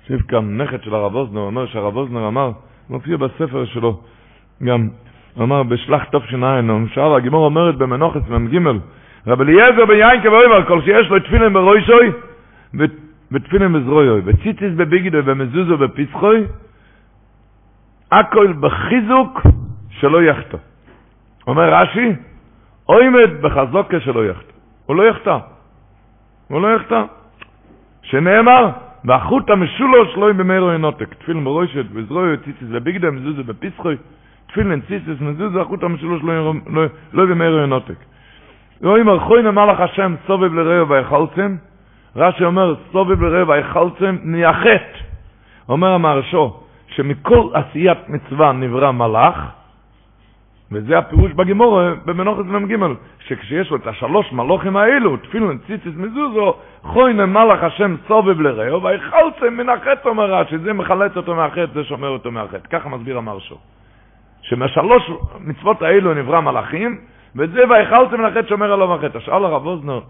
יושב 0.02 0.26
כאן 0.26 0.62
נכד 0.62 0.82
של 0.82 0.94
הרב 0.94 1.14
אוזנר, 1.14 1.40
אומר 1.40 1.66
שהרב 1.66 1.96
אוזנר 1.96 2.28
אמר, 2.28 2.50
מופיע 2.90 3.16
בספר 3.16 3.64
שלו, 3.64 4.00
גם, 4.62 4.88
אמר, 5.40 5.62
בשלח 5.62 6.04
תש"ע, 6.04 6.60
שאל, 6.94 7.14
הגימור 7.16 7.44
אומרת 7.44 7.76
במנוחס 7.76 8.28
מ"ג, 8.28 8.58
רב 9.26 9.40
אליעזר 9.40 9.86
בן 9.86 9.94
יין 9.94 10.22
כבויבר, 10.22 10.64
כל 10.64 10.82
שיש 10.82 11.08
לו 11.10 11.20
תפילין 11.20 11.52
ברוישוי, 11.52 12.10
ותפילין 13.32 13.72
בזרויוי, 13.72 14.20
וציציס 14.24 14.72
בביגידו 14.76 15.18
ומזוזו 15.24 15.78
בפסחוי, 15.78 16.44
הכל 18.12 18.52
בחיזוק 18.52 19.40
שלא 19.90 20.22
יחטא. 20.22 20.56
אומר 21.46 21.74
רש"י, 21.74 22.12
אוימד 22.88 23.30
בחזוקה 23.40 24.00
שלא 24.00 24.26
יחטא. 24.26 24.52
הוא 24.86 24.96
לא 24.96 25.02
יחטא. 25.02 25.38
הוא 26.48 26.62
לא 26.62 26.68
יחטא. 26.76 27.02
שנאמר, 28.02 28.70
והחוט 29.04 29.50
המשולוש 29.50 30.16
לא 30.16 30.32
במאירו 30.32 30.72
ינותק. 30.72 31.14
תפילין 31.14 31.44
ברוישת, 31.44 31.84
וזרוי 31.92 32.36
ציציס 32.36 32.68
וביגדה, 32.70 33.10
מזוזה 33.10 33.42
בפסחוי, 33.42 33.96
תפילין 34.46 34.80
ציציס 34.80 35.20
מזוזה, 35.20 35.60
החוט 35.60 35.82
המשולוש 35.82 36.22
לא, 36.22 36.54
לא, 36.66 36.82
לא 37.12 37.26
במאירו 37.26 37.58
ינותק. 37.58 37.94
רואים 38.82 39.08
ארכוי 39.08 39.42
נאמר 39.42 39.66
לך 39.66 39.80
השם 39.80 40.14
סובב 40.26 40.54
לרעב 40.54 40.90
ויחלצם, 40.90 41.56
רש"י 42.16 42.44
אומר 42.44 42.74
סובב 42.92 43.22
לרעב 43.22 43.48
ויחלצם 43.48 44.18
נייחת. 44.22 45.02
אומר 45.68 45.92
המהרשו, 45.92 46.60
שמכל 46.86 47.48
עשיית 47.54 48.08
מצווה 48.08 48.52
נברא 48.52 48.90
מלאך, 48.90 49.36
וזה 50.72 50.98
הפירוש 50.98 51.32
בגימור 51.32 51.80
במנוחת 52.04 52.44
מ"ג, 52.44 52.76
שכשיש 53.26 53.70
לו 53.70 53.76
את 53.76 53.86
השלוש 53.86 54.32
מלוכים 54.32 54.76
האלו, 54.76 55.16
תפילין, 55.16 55.58
ציציס, 55.66 55.92
מזוזו, 55.96 56.54
חוינם 56.82 57.32
מלאך 57.32 57.62
השם 57.62 57.96
סובב 58.08 58.40
לרעו, 58.40 58.82
ויחלצם 58.82 59.54
מן 59.56 59.68
החטא 59.68 60.08
אומר 60.08 60.34
רש"י, 60.34 60.58
זה 60.58 60.72
מחלץ 60.72 61.16
אותו 61.16 61.34
מהחטא, 61.34 61.66
זה 61.74 61.84
שומר 61.84 62.08
אותו 62.08 62.30
מהחטא. 62.30 62.68
ככה 62.70 62.88
מסביר 62.88 63.18
המרשו. 63.18 63.56
שמשלוש 64.42 65.10
מצוות 65.40 65.82
האלו 65.82 66.14
נברא 66.14 66.40
מלאכים, 66.40 66.98
וזה 67.36 67.60
ויחלצם 67.70 68.20
מן 68.20 68.24
החטא 68.24 68.48
שומר 68.48 68.72
עליו 68.72 68.88
מהחטא. 68.88 69.20
שאל 69.20 69.44
הרב 69.44 69.66
אוזנר, 69.66 70.00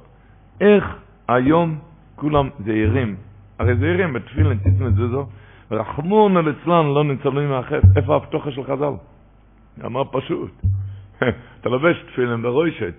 איך 0.60 0.96
היום 1.28 1.78
כולם 2.22 2.48
זהירים? 2.64 3.16
הרי 3.58 3.76
זהירים 3.76 4.12
בתפילין, 4.12 4.58
ציציס, 4.58 4.80
מזוזו, 4.80 5.26
רחמון 5.70 6.36
על 6.36 6.50
אצלן 6.50 6.86
לא 6.94 7.04
ניצולים 7.04 7.48
מהחטא. 7.48 7.86
איפה 7.96 8.16
הפתוחה 8.16 8.50
של 8.50 8.64
חז"ל? 8.64 8.92
אמר 9.86 10.02
פשוט. 10.12 10.50
אתה 11.60 11.68
לובש 11.68 11.96
תפילין 12.12 12.42
ברוישת, 12.42 12.94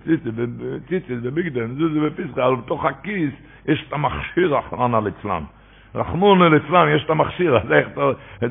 ציציס 0.88 1.18
בביגדן, 1.22 1.74
זוזי 1.74 2.00
בפסחה, 2.00 2.46
אבל 2.46 2.56
בתוך 2.56 2.84
הכיס 2.84 3.32
יש 3.66 3.84
את 3.88 3.92
המכשיר 3.92 4.56
רחמנא 4.56 4.96
ליצלן. 4.96 5.42
רחמון 5.94 6.52
ליצלן, 6.52 6.88
יש 6.96 7.04
את 7.04 7.10
המכשיר, 7.10 7.56
אז 7.56 7.72
איך, 7.72 7.88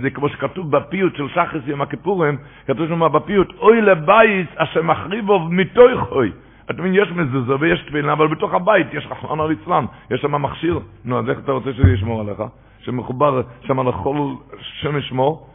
זה 0.02 0.10
כמו 0.10 0.30
שכתוב 0.30 0.72
בפיוט 0.72 1.16
של 1.16 1.28
שחס 1.30 1.68
יום 1.68 1.82
הכיפורים, 1.82 2.38
כתוב 2.68 2.88
שם 2.88 3.14
בפיוט, 3.14 3.48
אוי 3.60 3.82
לבייס 3.82 4.48
אשר 4.56 4.82
מחריבו 4.82 5.40
מתוכוי. 5.50 6.32
אתה 6.66 6.74
מבין, 6.74 6.94
יש 6.96 7.12
מזוזה 7.12 7.56
ויש 7.60 7.82
תפילה, 7.82 8.14
אבל 8.14 8.28
בתוך 8.28 8.54
הבית 8.54 8.88
יש 8.94 9.08
רחמון 9.12 9.50
ליצלן, 9.50 9.86
יש 10.12 10.22
שם 10.22 10.42
מכשיר. 10.42 10.80
נו, 11.06 11.20
אז 11.20 11.30
איך 11.30 11.40
אתה 11.40 11.52
רוצה 11.52 11.74
שזה 11.74 11.92
ישמור 11.92 12.22
עליך? 12.22 12.44
שמחובר 12.80 13.42
שם 13.62 13.88
לכל 13.88 14.34
שם 14.60 14.98
ישמור, 14.98 15.50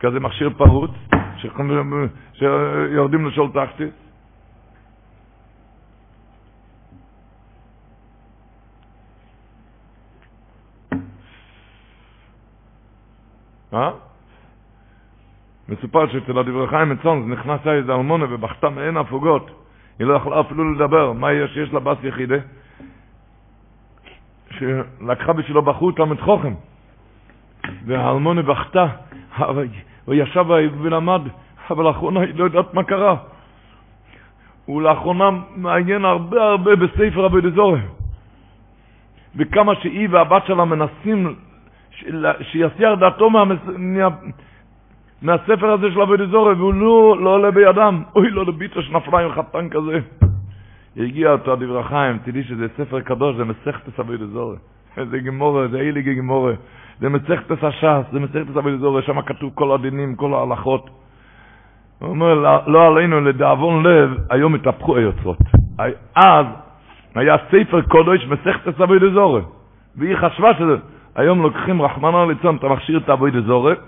כזה 0.00 0.20
מכשיר 0.20 0.50
פרוץ, 0.56 0.90
שיורדים 2.32 3.26
לשאול 3.26 3.50
תחתית. 3.52 3.94
אה? 13.74 13.90
מסופר 15.68 16.12
שאצל 16.12 16.38
הדברי 16.38 16.68
חיים 16.68 16.88
מצון 16.88 17.32
נכנסה 17.32 17.72
איזה 17.72 17.94
אלמונה 17.94 18.24
ובכתה 18.34 18.70
מעין 18.70 18.96
הפוגות. 18.96 19.61
היא 19.98 20.06
לא 20.06 20.14
יכולה 20.14 20.40
אפילו 20.40 20.74
לדבר. 20.74 21.12
מה 21.12 21.32
יש? 21.32 21.56
יש 21.56 21.72
לה 21.72 21.80
בס 21.80 21.96
יחידה. 22.02 22.36
שלקחה 24.50 25.32
בשבילו 25.32 25.62
בחור 25.62 25.92
תלמיד 25.92 26.20
חוכם. 26.20 26.54
והאלמונה 27.86 28.42
בכתה. 28.42 28.86
הוא 30.04 30.14
ישב 30.14 30.44
ולמד, 30.80 31.20
אבל 31.70 31.84
לאחרונה 31.84 32.20
היא 32.20 32.34
לא 32.34 32.44
יודעת 32.44 32.74
מה 32.74 32.82
קרה. 32.82 33.16
הוא 34.64 34.82
לאחרונה 34.82 35.30
מעניין 35.56 36.04
הרבה 36.04 36.42
הרבה 36.42 36.76
בספר 36.76 37.26
אבי 37.26 37.40
דזורי. 37.40 37.80
וכמה 39.36 39.74
שהיא 39.74 40.08
והבת 40.10 40.46
שלה 40.46 40.64
מנסים 40.64 41.34
שיסיח 42.42 42.98
דעתו 43.00 43.30
מה, 43.30 43.44
מהספר 45.22 45.70
הזה 45.70 45.90
של 45.90 46.00
אבי 46.00 46.16
דזורי, 46.16 46.54
והוא 46.54 46.74
לא, 46.74 47.16
לא 47.20 47.30
עולה 47.30 47.50
בידם. 47.50 48.02
אוי, 48.16 48.30
לא 48.30 48.44
לביטו 48.46 48.82
שנפלה 48.82 49.18
עם 49.18 49.32
חתן 49.32 49.68
כזה. 49.68 49.98
הגיע 50.96 51.32
אותו 51.32 51.56
דברי 51.56 51.82
חיים, 51.84 52.18
תדעי 52.24 52.44
שזה 52.44 52.66
ספר 52.76 53.00
קדוש, 53.00 53.36
זה 53.36 53.44
מסכת 53.44 54.00
אבי 54.00 54.16
דזורי. 54.16 54.56
זה 55.10 55.18
גמורה, 55.18 55.68
זה 55.68 55.78
איליגי 55.78 56.14
גמורה. 56.14 56.52
זה 57.00 57.08
מסכת 57.08 57.64
הש"ס, 57.64 58.12
זה 58.12 58.20
מסכת 58.20 58.56
אבי 58.56 58.76
דזורי, 58.76 59.02
שם 59.02 59.22
כתוב 59.22 59.50
כל 59.54 59.74
הדינים, 59.74 60.14
כל 60.14 60.34
ההלכות. 60.34 60.90
הוא 61.98 62.10
אומר, 62.10 62.34
לא, 62.34 62.58
לא 62.66 62.86
עלינו, 62.86 63.20
לדאבון 63.20 63.86
לב, 63.86 64.10
היום 64.30 64.54
התהפכו 64.54 64.96
היוצרות. 64.96 65.38
אז 66.16 66.46
היה 67.14 67.36
ספר 67.48 67.82
קודש 67.82 68.26
מסכת 68.26 68.80
אבי 68.80 68.98
דזורי. 68.98 69.42
והיא 69.96 70.16
חשבה 70.16 70.54
שזה... 70.54 70.76
היום 71.14 71.42
לוקחים 71.42 71.82
רחמנא 71.82 72.24
ליצון, 72.28 72.56
אתה 72.56 72.68
מכשיר 72.68 72.98
את 72.98 73.10
אבוי 73.10 73.30
דזורת, 73.30 73.78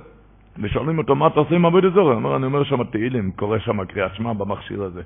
ושואלים 0.58 0.98
אותו, 0.98 1.14
מה 1.14 1.26
אתה 1.26 1.40
עושה 1.40 1.54
עם 1.54 1.66
אבוי 1.66 1.80
דזורת? 1.80 2.16
אומר, 2.16 2.36
אני 2.36 2.46
אומר 2.46 2.64
שם 2.64 2.84
תהילים, 2.84 3.32
קורא 3.36 3.58
שם 3.58 3.84
קריאת 3.84 4.14
שמע 4.14 4.32
במכשיר 4.32 4.82
הזה. 4.82 5.02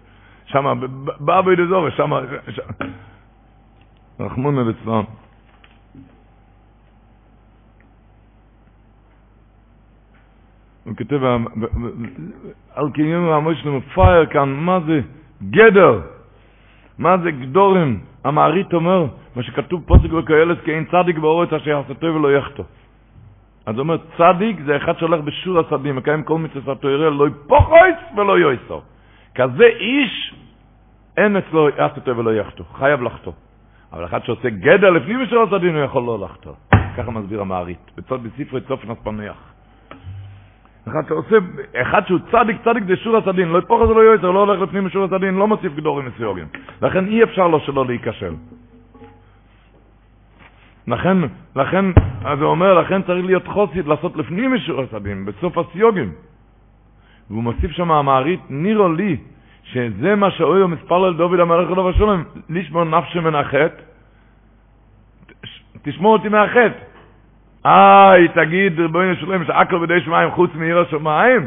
שם, 0.46 0.80
באבוי 1.20 1.56
דזורת, 1.56 1.92
שם... 1.96 2.12
רחמנא 4.20 4.60
ליצון. 4.60 5.04
הוא 10.84 10.96
כותב, 10.96 11.20
על 12.74 12.90
קיום 12.90 13.28
המושלם 13.28 13.76
מפייר 13.76 14.26
כאן, 14.26 14.48
מה 14.48 14.80
זה 14.86 15.00
גדר? 15.50 16.00
מה 16.98 17.18
זה 17.18 17.30
גדורים? 17.30 18.00
המערית 18.24 18.74
אומר, 18.74 19.06
מה 19.36 19.42
שכתוב 19.42 19.82
פוסק 19.86 20.10
בקהלת, 20.10 20.58
כי 20.64 20.74
אין 20.74 20.84
צדיק 20.84 21.18
באורץ 21.18 21.52
אשר 21.52 21.70
יעשתו 21.70 22.06
ולא 22.06 22.32
יחטו. 22.32 22.64
אז 23.68 23.74
הוא 23.74 23.80
אומר, 23.80 23.96
צדיק 24.16 24.60
זה 24.64 24.76
אחד 24.76 24.98
שהולך 24.98 25.20
בשור 25.20 25.58
הסדים, 25.58 25.96
מקיים 25.96 26.22
כל 26.22 26.38
מצוות 26.38 26.78
התורה, 26.78 27.10
לא 27.10 27.28
יפוחויס 27.28 27.96
ולא 28.16 28.38
יויסו. 28.38 28.80
כזה 29.34 29.64
איש, 29.64 30.34
אין 31.16 31.36
אצלו 31.36 31.68
יעשתו 31.68 32.16
ולא 32.16 32.34
יחטו, 32.34 32.64
חייב 32.64 33.02
לחטוא. 33.02 33.32
אבל 33.92 34.04
אחד 34.04 34.24
שעושה 34.24 34.50
גדר 34.50 34.90
לפנים 34.90 35.22
בשור 35.22 35.42
הסדים, 35.42 35.76
הוא 35.76 35.84
יכול 35.84 36.02
לא 36.02 36.18
לחטוא. 36.24 36.52
ככה 36.96 37.10
מסביר 37.10 37.40
המערית, 37.40 37.90
בצד 37.96 38.16
בספרי 38.22 38.60
צופן 38.60 38.90
הספניח. 38.90 39.36
אחד 40.88 41.08
שעושה, 41.08 41.36
אחד 41.82 42.06
שהוא 42.06 42.18
צדיק, 42.32 42.56
צדיק 42.64 42.84
זה 42.84 42.96
שור 42.96 43.16
הסדין, 43.16 43.48
לא 43.48 43.58
יפוח 43.58 43.82
את 43.82 43.88
זה 43.88 43.94
לא 43.94 44.00
יועצר, 44.00 44.30
לא 44.30 44.38
הולך 44.38 44.60
לפנים 44.60 44.86
משור 44.86 45.04
הסדין, 45.04 45.34
לא 45.34 45.48
מוסיף 45.48 45.74
גדורים 45.76 46.06
מסיוגים. 46.06 46.46
לכן 46.82 47.06
אי 47.06 47.22
אפשר 47.22 47.48
לו 47.48 47.60
שלא 47.60 47.86
להיכשל. 47.86 48.34
לכן, 50.88 51.16
לכן, 51.56 51.84
אז 52.24 52.40
הוא 52.40 52.50
אומר, 52.50 52.74
לכן 52.74 53.02
צריך 53.02 53.26
להיות 53.26 53.46
חוסית 53.46 53.86
לעשות 53.86 54.16
לפנים 54.16 54.54
משור 54.54 54.80
הסדין, 54.82 55.24
בסוף 55.24 55.58
הסיוגים. 55.58 56.12
והוא 57.30 57.42
מוסיף 57.42 57.70
שם 57.70 57.90
המערית, 57.90 58.40
נירו 58.50 58.88
לי, 58.88 59.16
שזה 59.62 60.14
מה 60.14 60.30
שאויו 60.30 60.68
מספר 60.68 61.04
על 61.04 61.14
דוד 61.14 61.40
המלך 61.40 61.70
אלו 61.70 61.84
ושלום, 61.84 62.24
לשמור 62.50 62.84
נפשי 62.84 63.20
מן 63.20 63.34
החטא, 63.34 63.82
תשמור 65.82 66.12
אותי 66.12 66.28
מהחטא. 66.28 66.78
איי, 67.64 68.28
תגיד, 68.28 68.80
ריבונו 68.80 69.16
שלם, 69.16 69.44
שעקל 69.44 69.78
בידי 69.78 70.00
שמיים 70.00 70.30
חוץ 70.30 70.50
מעיר 70.54 70.78
השמיים? 70.78 71.46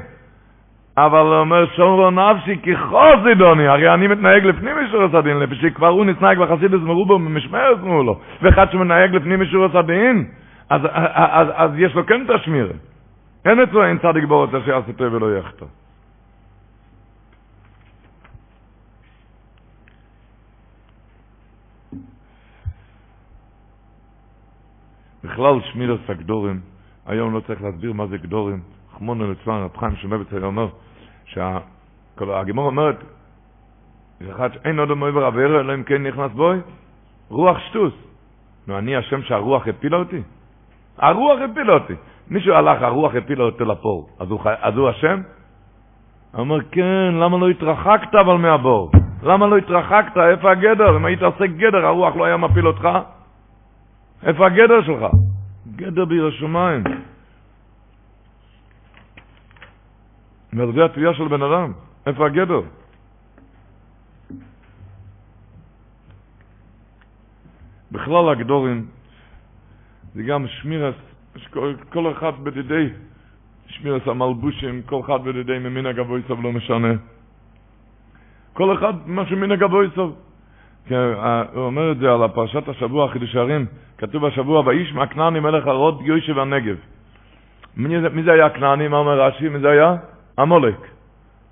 אבל 0.97 1.19
הוא 1.19 1.35
אומר, 1.35 1.65
שורו 1.75 2.11
נפשי 2.11 2.57
כחוזידוני, 2.63 3.67
הרי 3.67 3.93
אני 3.93 4.07
מתנהג 4.07 4.45
לפנים 4.45 4.75
משורת 4.85 5.13
הדין, 5.13 5.37
לפי 5.37 5.71
כבר 5.71 5.87
הוא 5.87 6.05
נתנהג 6.05 6.39
בחסידס 6.39 6.81
מרובו 6.81 7.19
במשמרת 7.19 7.79
מו 7.83 8.03
לו, 8.03 8.19
ואחד 8.41 8.71
שמנהג 8.71 9.15
לפנים 9.15 9.41
משורת 9.41 9.75
הדין, 9.75 10.25
אז, 10.69 10.81
אז, 10.85 10.89
אז, 11.15 11.47
אז 11.55 11.71
יש 11.77 11.95
לו 11.95 12.05
כן 12.05 12.21
תשמיר. 12.27 12.71
אין 13.45 13.59
אצלו 13.59 13.83
אין 13.83 13.97
צדיק 13.97 14.23
בורות 14.23 14.55
אשר 14.55 14.77
עשיתו 14.77 15.11
ולא 15.11 15.37
יחטא. 15.37 15.65
בכלל 25.23 25.59
שמירס 25.71 25.99
הגדורים, 26.09 26.59
היום 27.05 27.33
לא 27.33 27.39
צריך 27.39 27.61
להסביר 27.61 27.93
מה 27.93 28.07
זה 28.07 28.17
גדורים. 28.17 28.80
חמון 29.01 29.21
ליצלן, 29.21 29.53
רב 29.53 29.77
חיים 29.77 29.95
שמבץ 29.95 30.33
היה 30.33 30.45
אומר, 30.45 30.67
שהגימור 31.25 32.65
אומרת, 32.65 32.95
אחד 34.31 34.49
אין 34.65 34.79
עוד 34.79 34.93
מעבר 34.93 35.25
עבר, 35.25 35.59
אלא 35.59 35.73
אם 35.73 35.83
כן 35.83 36.03
נכנס 36.03 36.31
בוי, 36.31 36.57
רוח 37.29 37.59
שטוס. 37.59 37.93
נו, 38.67 38.77
אני 38.77 38.95
השם 38.95 39.21
שהרוח 39.21 39.67
הפילה 39.67 39.97
אותי? 39.97 40.21
הרוח 40.97 41.39
הפילה 41.51 41.73
אותי. 41.73 41.93
מישהו 42.27 42.53
הלך, 42.53 42.81
הרוח 42.81 43.15
הפילה 43.15 43.43
אותו 43.43 43.65
לפור, 43.65 44.09
אז 44.19 44.31
הוא, 44.31 44.39
אז 44.61 44.77
הוא 44.77 44.89
השם? 44.89 45.21
אומר, 46.37 46.61
כן, 46.71 47.13
למה 47.13 47.37
לא 47.37 47.49
התרחקת 47.49 48.15
אבל 48.15 48.35
מהבור? 48.35 48.91
למה 49.23 49.47
לא 49.47 49.57
התרחקת? 49.57 50.17
איפה 50.17 50.51
הגדר? 50.51 50.97
אם 50.97 51.05
היית 51.05 51.21
עושה 51.21 51.47
גדר, 51.47 51.85
הרוח 51.85 52.15
לא 52.15 52.25
היה 52.25 52.37
מפיל 52.37 52.67
אותך? 52.67 52.89
איפה 54.23 54.45
הגדר 54.45 54.81
שלך? 54.81 55.05
גדר 55.75 56.05
ביר. 56.05 56.29
וזה 60.53 60.85
התביעה 60.85 61.13
של 61.13 61.27
בן 61.27 61.41
אדם. 61.41 61.71
איפה 62.05 62.25
הגדר? 62.25 62.61
בכלל 67.91 68.29
הגדורים 68.29 68.85
זה 70.15 70.23
גם 70.23 70.47
שמירס, 70.47 70.95
כל 71.89 72.11
אחד 72.11 72.31
בדידי 72.43 72.89
שמירס 73.67 74.07
המלבושים, 74.07 74.81
כל 74.85 75.01
אחד 75.05 75.23
בדידי 75.23 75.59
ממין 75.59 75.85
הגבוי 75.85 76.21
סוב 76.27 76.43
לא 76.43 76.51
משנה. 76.51 76.93
כל 78.53 78.77
אחד 78.77 78.93
משהו 79.05 79.37
מן 79.37 79.51
הגבוי 79.51 79.87
סוב. 79.95 80.15
הוא 80.89 80.97
אומר 81.55 81.91
את 81.91 81.97
זה 81.97 82.11
על 82.11 82.23
הפרשת 82.23 82.69
השבוע, 82.69 83.11
חידוש 83.11 83.35
הערים, 83.35 83.65
כתוב 83.97 84.25
השבוע, 84.25 84.63
וישמע 84.65 85.07
כנעני 85.07 85.39
מלך 85.39 85.67
הרוד 85.67 86.01
יושב 86.01 86.37
הנגב. 86.37 86.75
מי 87.77 88.23
זה 88.23 88.31
היה 88.31 88.49
כנעני? 88.49 88.87
מה 88.87 88.97
אומר 88.97 89.21
רש"י? 89.21 89.49
מי 89.49 89.59
זה 89.59 89.69
היה? 89.69 89.95
עמולק. 90.39 90.87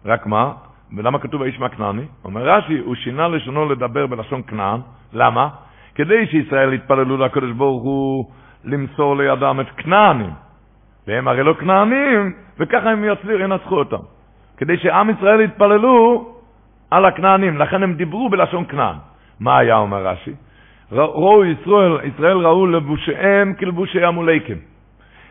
רק 0.05 0.25
מה? 0.25 0.51
ולמה 0.97 1.19
כתוב 1.19 1.41
וישמע 1.41 1.69
כנעני? 1.69 2.05
אומר 2.25 2.49
רש"י, 2.49 2.77
הוא 2.77 2.95
שינה 2.95 3.27
לשונו 3.27 3.69
לדבר 3.69 4.07
בלשון 4.07 4.41
כנען. 4.47 4.79
למה? 5.13 5.49
כדי 5.95 6.27
שישראל 6.27 6.73
יתפללו 6.73 7.17
לקדוש 7.17 7.51
ברוך 7.51 7.83
הוא 7.83 8.25
למסור 8.63 9.17
לידם 9.17 9.59
את 9.61 9.69
כנענים. 9.77 10.31
והם 11.07 11.27
הרי 11.27 11.43
לא 11.43 11.53
כנענים, 11.53 12.33
וככה 12.59 12.89
הם 12.89 13.03
יצליחו, 13.03 13.43
ינצחו 13.43 13.75
אותם. 13.75 14.03
כדי 14.57 14.77
שעם 14.77 15.09
ישראל 15.09 15.41
יתפללו 15.41 16.25
על 16.91 17.05
הכנענים, 17.05 17.57
לכן 17.57 17.83
הם 17.83 17.93
דיברו 17.93 18.29
בלשון 18.29 18.65
כנען. 18.65 18.95
מה 19.39 19.57
היה 19.57 19.77
אומר 19.77 20.07
רש"י? 20.07 20.33
ראו 20.91 21.45
ישראל, 21.45 21.97
ישראל 22.03 22.37
ראו 22.37 22.67
לבושיהם 22.67 23.53
כלבושי 23.53 24.03
המולקים, 24.03 24.57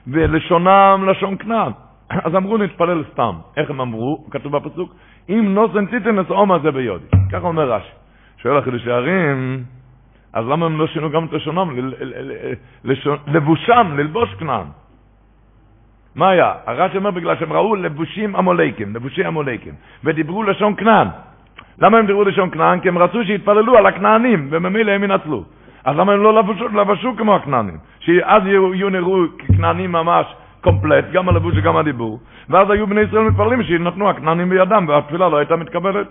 ולשונם 0.06 1.04
לשון 1.10 1.36
כנען. 1.38 1.72
אז 2.26 2.36
אמרו 2.36 2.58
נתפלל 2.58 3.04
סתם. 3.12 3.32
איך 3.56 3.70
הם 3.70 3.80
אמרו? 3.80 4.24
כתוב 4.30 4.56
בפסוק, 4.56 4.94
אם 5.28 5.54
נוסן 5.54 5.86
ציטן 5.86 6.20
את 6.20 6.30
עומא 6.30 6.58
זה 6.58 6.70
ביודי. 6.70 7.06
ככה 7.32 7.46
אומר 7.46 7.72
רש"י. 7.72 7.90
שואל 8.42 8.56
החידוש 8.56 8.86
הערים, 8.86 9.62
אז 10.32 10.46
למה 10.46 10.66
הם 10.66 10.78
לא 10.78 10.86
שינו 10.86 11.10
גם 11.10 11.24
את 11.24 11.32
לשונם, 11.32 11.68
לבושם, 13.26 13.94
ללבוש 13.96 14.34
כנען? 14.34 14.66
מה 16.14 16.28
היה? 16.28 16.52
הרש"י 16.66 16.96
אומר 16.96 17.10
בגלל 17.10 17.36
שהם 17.36 17.52
ראו 17.52 17.76
לבושים 17.76 18.36
עמולקים, 18.36 18.94
לבושי 18.94 19.24
עמולקים, 19.24 19.74
ודיברו 20.04 20.42
לשון 20.42 20.74
כנען. 20.76 21.08
למה 21.78 21.98
הם 21.98 22.06
דיברו 22.06 22.24
לשון 22.24 22.50
כנען? 22.50 22.80
כי 22.80 22.88
הם 22.88 22.98
רצו 22.98 23.24
שיתפללו 23.24 23.78
על 23.78 23.86
הכנענים, 23.86 24.48
וממילא 24.50 24.92
הם 24.92 25.04
ינצלו. 25.04 25.44
אז 25.84 25.96
למה 25.96 26.12
הם 26.12 26.22
לא 26.22 26.34
לבשו, 26.34 26.68
לבשו 26.68 27.16
כמו 27.16 27.36
הכנענים? 27.36 27.78
שאז 28.00 28.42
יהיו, 28.46 28.90
נראו 28.90 29.24
ככנענים 29.38 29.92
ממש 29.92 30.26
קומפלט, 30.60 31.04
גם 31.12 31.28
הלבוש 31.28 31.54
וגם 31.56 31.76
הדיבור, 31.76 32.20
ואז 32.48 32.70
היו 32.70 32.86
בני 32.86 33.00
ישראל 33.00 33.22
מתפללים 33.22 33.62
שנתנו 33.62 34.10
הכנענים 34.10 34.48
בידם, 34.48 34.84
והתפילה 34.88 35.28
לא 35.28 35.36
הייתה 35.36 35.56
מתקבלת. 35.56 36.06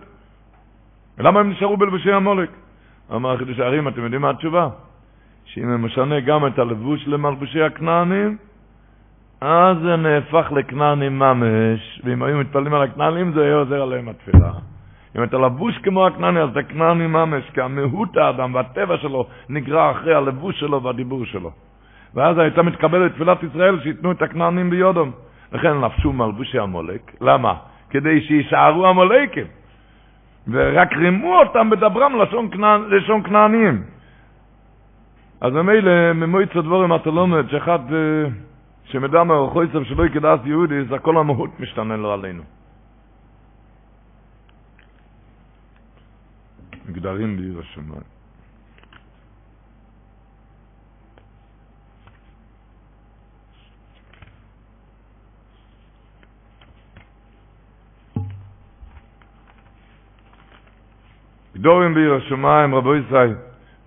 ולמה 1.18 1.40
הם 1.40 1.50
נשארו 1.50 1.78
בלבושי 1.78 2.12
המולק? 2.12 2.50
אמר 3.16 3.38
חידוש 3.38 3.60
הערים, 3.60 3.88
אתם 3.88 4.04
יודעים 4.04 4.22
מה 4.22 4.30
התשובה? 4.30 4.70
שאם 5.46 5.70
הם 5.70 5.86
משנה 5.86 6.20
גם 6.20 6.48
את 6.48 6.60
הלבוש 6.60 7.08
למלבושי 7.08 7.62
הכנענים, 7.62 8.38
אז 9.42 9.78
זה 9.78 9.96
נהפך 9.96 10.52
לכנענים 10.52 11.20
ממש, 11.20 12.02
ואם 12.04 12.24
היו 12.24 12.38
מתפללים 12.38 12.74
על 12.74 12.82
הכנענים 12.82 13.32
זה 13.34 13.44
היה 13.44 13.56
עוזר 13.56 13.82
עליהם 13.82 14.10
התפילה. 14.10 14.52
אם 15.18 15.24
אתה 15.24 15.38
לבוש 15.38 15.78
כמו 15.78 16.08
הכנעני, 16.08 16.40
אז 16.40 16.50
אתה 16.50 16.64
כנעני 16.64 17.08
ממש, 17.08 17.50
כי 17.54 17.62
המהות 17.62 18.18
האדם 18.18 18.54
והטבע 18.56 18.98
שלו 18.98 19.28
נגרע 19.50 19.92
אחרי 19.92 20.16
הלבוש 20.16 20.60
שלו 20.60 20.84
והדיבור 20.84 21.26
שלו. 21.26 21.52
ואז 22.14 22.38
הייתה 22.38 22.62
מתקבלת 22.62 23.14
תפילת 23.14 23.44
ישראל 23.44 23.80
שייתנו 23.84 24.12
את 24.12 24.22
הכנענים 24.22 24.70
ביודום. 24.70 25.12
לכן 25.52 25.78
לבשו 25.78 26.14
מלבושי 26.14 26.60
המולק. 26.60 27.12
למה? 27.22 27.54
כדי 27.90 28.22
שיישארו 28.22 28.88
המולקים. 28.88 29.46
ורק 30.48 30.94
רימו 30.94 31.40
אותם 31.40 31.70
בדברם 31.70 32.22
לשון, 32.22 32.50
כנע... 32.52 32.78
לשון 32.78 33.24
כנעניים. 33.24 33.84
אז 35.42 35.54
ממילא 35.54 36.14
ממועצת 36.14 36.56
דבורים 36.56 36.96
אתה 36.96 37.10
לומד 37.10 37.50
שאחד 37.50 37.94
אה, 37.94 38.30
שמדע 38.86 39.24
מאורחו 39.24 39.64
יצב 39.64 39.84
שלא 39.84 40.06
יקדס 40.06 40.40
יהודי, 40.46 40.86
זה 40.86 41.00
כל 41.00 41.18
המהות 41.18 41.60
משתנה 41.60 41.98
לו 41.98 42.14
עלינו. 42.14 42.44
מגדרים 46.90 47.38
בעיר 47.38 47.60
השמיים. 47.60 48.17
גדורים 61.58 61.94
בעיר 61.94 62.14
השמיים, 62.14 62.76
רבו 62.76 62.96
ישראל, 62.96 63.36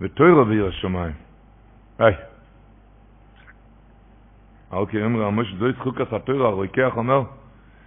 ותוירו 0.01 0.45
בעיר 0.45 0.67
השמיים. 0.67 1.13
היי. 1.99 2.15
אוקיי, 4.71 5.05
אמרה, 5.05 5.31
משה 5.31 5.57
זו 5.57 5.67
יצחוק 5.67 6.01
הסתוירו, 6.01 6.45
הרוקח 6.45 6.91
אומר 6.97 7.23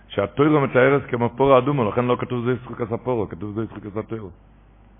שהתוירו 0.08 0.60
מתארס 0.60 1.02
כמו 1.10 1.30
פור 1.36 1.54
האדומו, 1.54 1.84
לכן 1.84 2.04
לא 2.04 2.16
כתוב 2.20 2.44
זו 2.44 2.50
יצחוק 2.50 2.80
הספורו, 2.80 3.28
כתוב 3.28 3.54
זו 3.54 3.62
יצחוק 3.62 3.86
הסתוירו. 3.86 4.30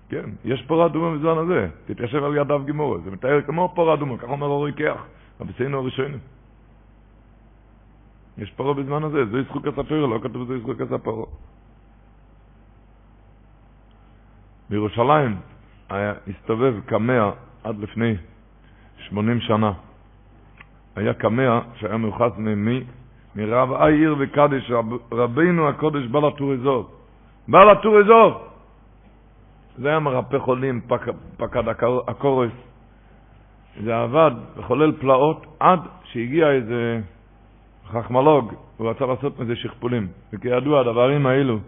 כן, 0.09 0.29
יש 0.45 0.61
פור 0.67 0.85
אדומו 0.85 1.17
בזמן 1.17 1.37
הזה, 1.37 1.67
תתיישב 1.85 2.23
על 2.23 2.37
ידיו 2.37 2.61
גימורו, 2.65 2.99
זה 2.99 3.11
מתאר 3.11 3.41
כמו 3.41 3.71
פור 3.75 3.93
אדומו, 3.93 4.17
כך 4.17 4.29
אומר 4.29 4.47
הרוקח, 4.47 5.05
רבצינו 5.41 5.77
הראשונים. 5.77 6.19
יש 8.37 8.51
פרו 8.51 8.73
בזמן 8.73 9.03
הזה, 9.03 9.25
זו 9.25 9.37
יצחוק 9.37 9.67
הספורו, 9.67 10.07
לא 10.07 10.19
כתוב 10.23 10.47
זו 10.47 10.55
יצחוק 10.55 10.81
הספורו. 10.81 11.25
בירושלים 14.69 15.35
היה, 15.89 16.13
הסתובב 16.27 16.75
קמע 16.85 17.29
עד 17.63 17.79
לפני 17.79 18.15
80 18.97 19.41
שנה. 19.41 19.71
היה 20.95 21.13
קמע 21.13 21.59
שהיה 21.75 21.97
מיוחס 21.97 22.31
ממי? 22.37 22.83
מרב 23.35 23.73
העיר 23.73 24.15
וקדש, 24.19 24.71
רב, 24.71 24.85
רבינו 25.11 25.69
הקודש 25.69 26.05
בעל 26.07 26.25
הטור 26.25 26.53
אזור. 26.53 26.89
בעל 27.47 27.69
הטור 27.69 27.99
אזור! 27.99 28.47
זה 29.77 29.89
היה 29.89 29.99
מרפא 29.99 30.39
חולים, 30.39 30.81
פק, 30.87 31.01
פקד 31.37 31.63
הקורס. 32.07 32.51
זה 33.83 33.97
עבד 33.97 34.31
וחולל 34.57 34.91
פלאות 34.91 35.45
עד 35.59 35.79
שהגיע 36.03 36.51
איזה 36.51 37.01
חכמולוג, 37.87 38.53
הוא 38.77 38.89
רצה 38.89 39.05
לעשות 39.05 39.39
מזה 39.39 39.55
שכפולים. 39.55 40.07
וכידוע, 40.33 40.79
הדברים 40.79 41.25
האלו 41.25 41.59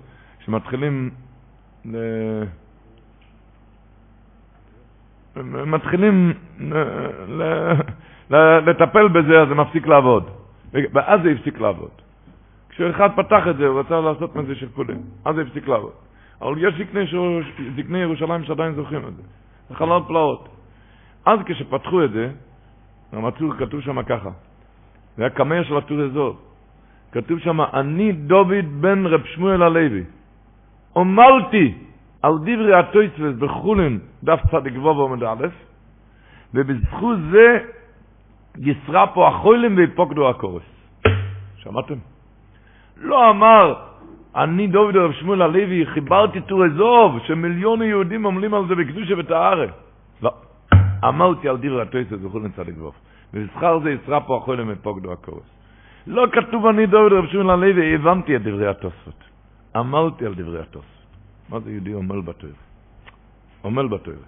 שמתחילים 0.46 1.10
ל... 1.86 1.98
מתחילים 5.44 6.34
לטפל 8.66 9.08
בזה, 9.08 9.42
אז 9.42 9.48
זה 9.48 9.56
מפסיק 9.56 9.88
לעבוד. 9.88 10.30
ואז 10.74 11.22
זה 11.24 11.32
הפסיק 11.32 11.60
לעבוד. 11.60 11.90
כשאחד 12.70 13.10
פתח 13.16 13.44
את 13.50 13.58
זה, 13.58 13.68
הוא 13.68 13.80
רצה 13.80 14.02
לעשות 14.02 14.36
מזה 14.36 14.56
שכפולים. 14.56 15.02
אז 15.26 15.36
זה 15.36 15.42
הפסיק 15.42 15.68
לעבוד. 15.68 15.92
אבל 16.42 16.56
יש 16.58 16.74
זקני, 16.74 17.06
זקני 17.78 17.98
ירושלים 17.98 18.44
שעדיין 18.44 18.74
זוכרים 18.74 19.08
את 19.08 19.16
זה. 19.16 19.22
זה 19.70 19.76
חלל 19.76 20.00
פלאות. 20.08 20.50
אז 21.26 21.40
כשפתחו 21.46 22.04
את 22.04 22.12
זה, 22.12 22.30
המצור 23.12 23.54
כתוב 23.54 23.82
שם 23.82 24.04
ככה. 24.04 24.30
זה 25.18 25.24
היה 25.24 25.30
קמע 25.30 25.64
של 25.64 25.78
הטור 25.78 26.02
אזור. 26.04 26.38
כתוב 27.12 27.40
שם, 27.40 27.62
אני 27.62 28.12
דוד 28.12 28.66
בן 28.82 29.06
רב 29.06 29.26
שמואל 29.26 29.64
הלוי. 29.64 30.04
עמלתי 30.96 31.74
על 32.22 32.34
דברי 32.42 32.74
הטויצווס 32.74 33.36
בחולין, 33.40 34.00
דף 34.24 34.40
צדיק 34.52 34.74
ווב 34.76 34.98
עומד 34.98 35.24
א', 35.24 35.48
ובזכות 36.54 37.18
זה 37.32 37.58
ישרה 38.58 39.08
פה 39.08 39.28
החולים 39.28 39.78
ויפוקדו 39.78 40.30
הקורס. 40.30 40.64
שמעתם? 41.58 41.96
לא 42.98 43.30
אמר, 43.30 43.74
אני 44.36 44.68
דוד 44.68 44.96
רב 44.96 45.12
שמואל 45.12 45.42
הלוי 45.42 45.86
חיברתי 45.86 46.42
טור 46.42 46.66
אזוב, 46.66 47.20
שמיליון 47.28 47.82
יהודים 47.82 48.28
עמלים 48.28 48.54
על 48.54 48.68
זה 48.68 48.76
בקדושה 48.76 49.14
וטהרה. 49.18 49.66
לא. 50.22 50.32
אמרתי 51.04 51.50
על 51.50 51.58
דברי 51.58 51.82
הטויצווס 51.82 52.22
בחולין 52.22 52.52
צדיק 52.52 52.76
ווב. 52.78 52.94
ובזכר 53.34 53.80
זה 53.80 53.92
ישרה 53.92 54.22
פה 54.22 54.38
החולים 54.38 54.68
ויפוקדו 54.68 55.12
הקורס. 55.12 55.50
לא 56.08 56.26
כתוב 56.32 56.66
אני 56.66 56.86
דוד 56.86 57.14
רב 57.14 57.28
שמואל 57.28 57.50
הלוי, 57.50 57.96
הבנתי 57.96 58.36
את 58.36 58.42
דברי 58.44 58.68
התוספות. 58.68 59.24
אמרתי 59.78 60.26
על 60.26 60.34
דברי 60.34 60.60
התוספות. 60.60 60.97
מה 61.50 61.60
זה 61.60 61.72
יהודי 61.72 61.94
עמל 61.94 62.22
בתויר? 62.22 62.54
עמל 63.66 63.88
בתויר. 63.88 64.20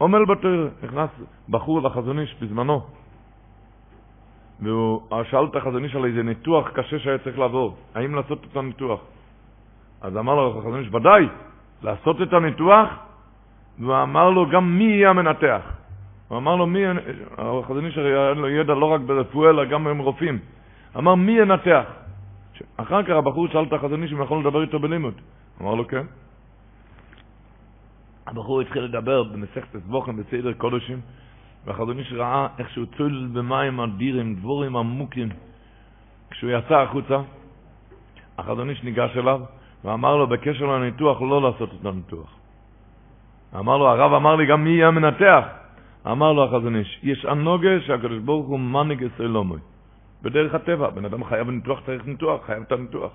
עמל 0.00 0.24
בתויר, 0.24 0.70
נכנס 0.82 1.10
בחור 1.48 1.82
לחזון 1.82 2.18
איש 2.18 2.36
בזמנו, 2.40 2.86
והוא 4.60 5.00
שאל 5.30 5.44
את 5.44 5.56
החזון 5.56 5.84
איש 5.84 5.96
על 5.96 6.04
איזה 6.04 6.22
ניתוח 6.22 6.68
קשה 6.70 6.98
שהיה 6.98 7.18
צריך 7.18 7.38
לעבור, 7.38 7.76
האם 7.94 8.14
לעשות 8.14 8.44
את 8.44 8.56
הניתוח. 8.56 9.00
אז 10.00 10.16
אמר 10.16 10.34
לו 10.34 10.58
החזון 10.58 10.78
איש, 10.80 10.88
ודאי, 10.94 11.28
לעשות 11.82 12.22
את 12.22 12.32
הניתוח, 12.32 12.88
והוא 13.78 14.02
אמר 14.02 14.30
לו 14.30 14.50
גם 14.50 14.78
מי 14.78 14.84
יהיה 14.84 15.10
המנתח. 15.10 15.62
הוא 16.28 16.38
אמר 16.38 16.56
לו 16.56 16.66
מי, 16.66 16.80
החזון 17.38 17.86
איש 17.86 17.98
היה 17.98 18.32
לו 18.32 18.48
ידע 18.48 18.74
לא 18.74 18.86
רק 18.86 19.00
ברפואה, 19.00 19.50
אלא 19.50 19.64
גם 19.64 19.86
עם 19.88 19.98
רופאים. 19.98 20.38
אמר, 20.98 21.14
מי 21.14 21.32
ינתח? 21.32 21.84
אחר 22.76 23.02
כך 23.02 23.10
הבחור 23.10 23.48
שאל 23.48 23.64
את 23.64 23.72
החזון 23.72 24.02
איש 24.02 24.12
יכול 24.12 24.40
לדבר 24.40 24.62
איתו 24.62 24.78
בלימוד. 24.78 25.14
אמר 25.60 25.74
לו, 25.74 25.88
כן. 25.88 26.06
הבחור 28.26 28.60
התחיל 28.60 28.82
לדבר 28.82 29.22
במסכת 29.22 29.76
סבוכן 29.86 30.16
בסדר 30.16 30.52
קודשים, 30.52 31.00
והחזון 31.64 31.98
איש 31.98 32.12
ראה 32.12 32.46
איך 32.58 32.70
שהוא 32.70 32.86
צולל 32.96 33.26
במים 33.26 33.80
אדירים, 33.80 34.34
דבורים 34.34 34.76
עמוקים. 34.76 35.28
כשהוא 36.30 36.50
יצא 36.50 36.74
החוצה, 36.74 37.16
החזון 38.38 38.70
איש 38.70 38.82
ניגש 38.82 39.16
אליו 39.16 39.40
ואמר 39.84 40.16
לו 40.16 40.26
בקשר 40.26 40.66
לניתוח 40.66 41.22
לא 41.22 41.42
לעשות 41.42 41.70
את 41.80 41.86
הניתוח. 41.86 42.34
אמר 43.58 43.76
לו, 43.76 43.88
הרב 43.88 44.12
אמר 44.12 44.36
לי 44.36 44.46
גם 44.46 44.64
מי 44.64 44.70
יהיה 44.70 44.88
המנתח. 44.88 45.44
אמר 46.06 46.32
לו 46.32 46.44
החזון 46.44 46.76
איש, 46.76 47.00
יש 47.02 47.24
הנוגה 47.24 47.80
שהקדוש 47.86 48.18
ברוך 48.18 48.46
הוא 48.46 48.60
מנהיג 48.60 49.04
אצלומוי. 49.04 49.60
בדרך 50.22 50.54
הטבע. 50.54 50.90
בן 50.90 51.04
אדם 51.04 51.24
חייב 51.24 51.50
ניתוח, 51.50 51.80
צריך 51.86 52.06
ניתוח, 52.06 52.46
חייב 52.46 52.62
את 52.62 52.72
הניתוח. 52.72 53.12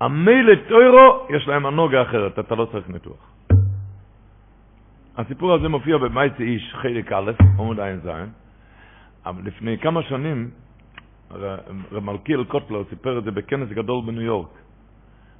המילא 0.00 0.54
טוירו, 0.68 1.26
יש 1.30 1.48
להם 1.48 1.66
הנוגה 1.66 2.02
אחרת, 2.02 2.38
אתה 2.38 2.54
לא 2.54 2.64
צריך 2.72 2.88
ניתוח. 2.88 3.32
הסיפור 5.16 5.54
הזה 5.54 5.68
מופיע 5.68 5.98
במייצי 5.98 6.42
איש, 6.42 6.74
חלק 6.74 7.12
א', 7.12 7.32
עמוד 7.58 7.80
ע"ז, 7.80 8.08
אבל 9.26 9.42
לפני 9.44 9.78
כמה 9.78 10.02
שנים, 10.02 10.50
רב 11.30 12.04
מלכיאל 12.04 12.44
קוטלר 12.44 12.82
סיפר 12.90 13.18
את 13.18 13.24
זה 13.24 13.30
בכנס 13.30 13.68
גדול 13.68 14.02
בניו 14.06 14.22
יורק. 14.22 14.48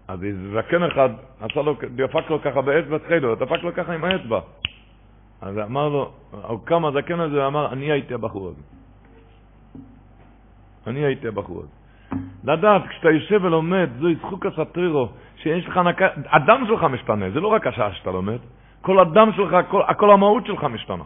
אז 0.09 0.19
זקן 0.55 0.83
אחד, 0.83 1.11
עשה 1.41 1.63
לו, 1.63 1.77
דפק 1.95 2.31
לו 2.31 2.43
ככה 2.43 2.63
באצבע 2.63 2.99
חדר, 3.09 3.35
דפק 3.35 3.63
לו 3.63 3.75
ככה 3.75 3.95
עם 3.95 4.05
האצבע. 4.05 4.41
אז 5.41 5.59
אמר 5.59 5.89
לו, 5.89 6.13
הוא 6.31 6.61
קם 6.65 6.85
הזקן 6.85 7.21
הזה 7.21 7.45
ואמר, 7.45 7.73
אני 7.73 7.93
הייתי 7.93 8.15
הבחור 8.15 8.49
הזה. 8.49 8.63
אני 10.87 11.05
הייתי 11.05 11.29
הבחור 11.29 11.59
הזה. 11.59 11.83
לדעת, 12.45 12.83
כשאתה 12.89 13.11
יושב 13.11 13.45
ולומד, 13.45 13.89
זוהי 13.99 14.15
זכוקס 14.15 14.59
הטרירו, 14.59 15.09
שיש 15.37 15.67
לך 15.67 15.77
נקה, 15.77 16.07
הדם 16.27 16.65
שלך 16.69 16.85
משתנה, 16.85 17.31
זה 17.31 17.41
לא 17.41 17.49
רק 17.49 17.67
השעה 17.67 17.93
שאתה 17.93 18.11
לומד, 18.11 18.39
כל 18.81 19.01
הדם 19.01 19.31
שלך, 19.37 19.57
כל, 19.69 19.83
כל 19.97 20.11
המהות 20.11 20.47
שלך 20.47 20.65
משתנה. 20.65 21.05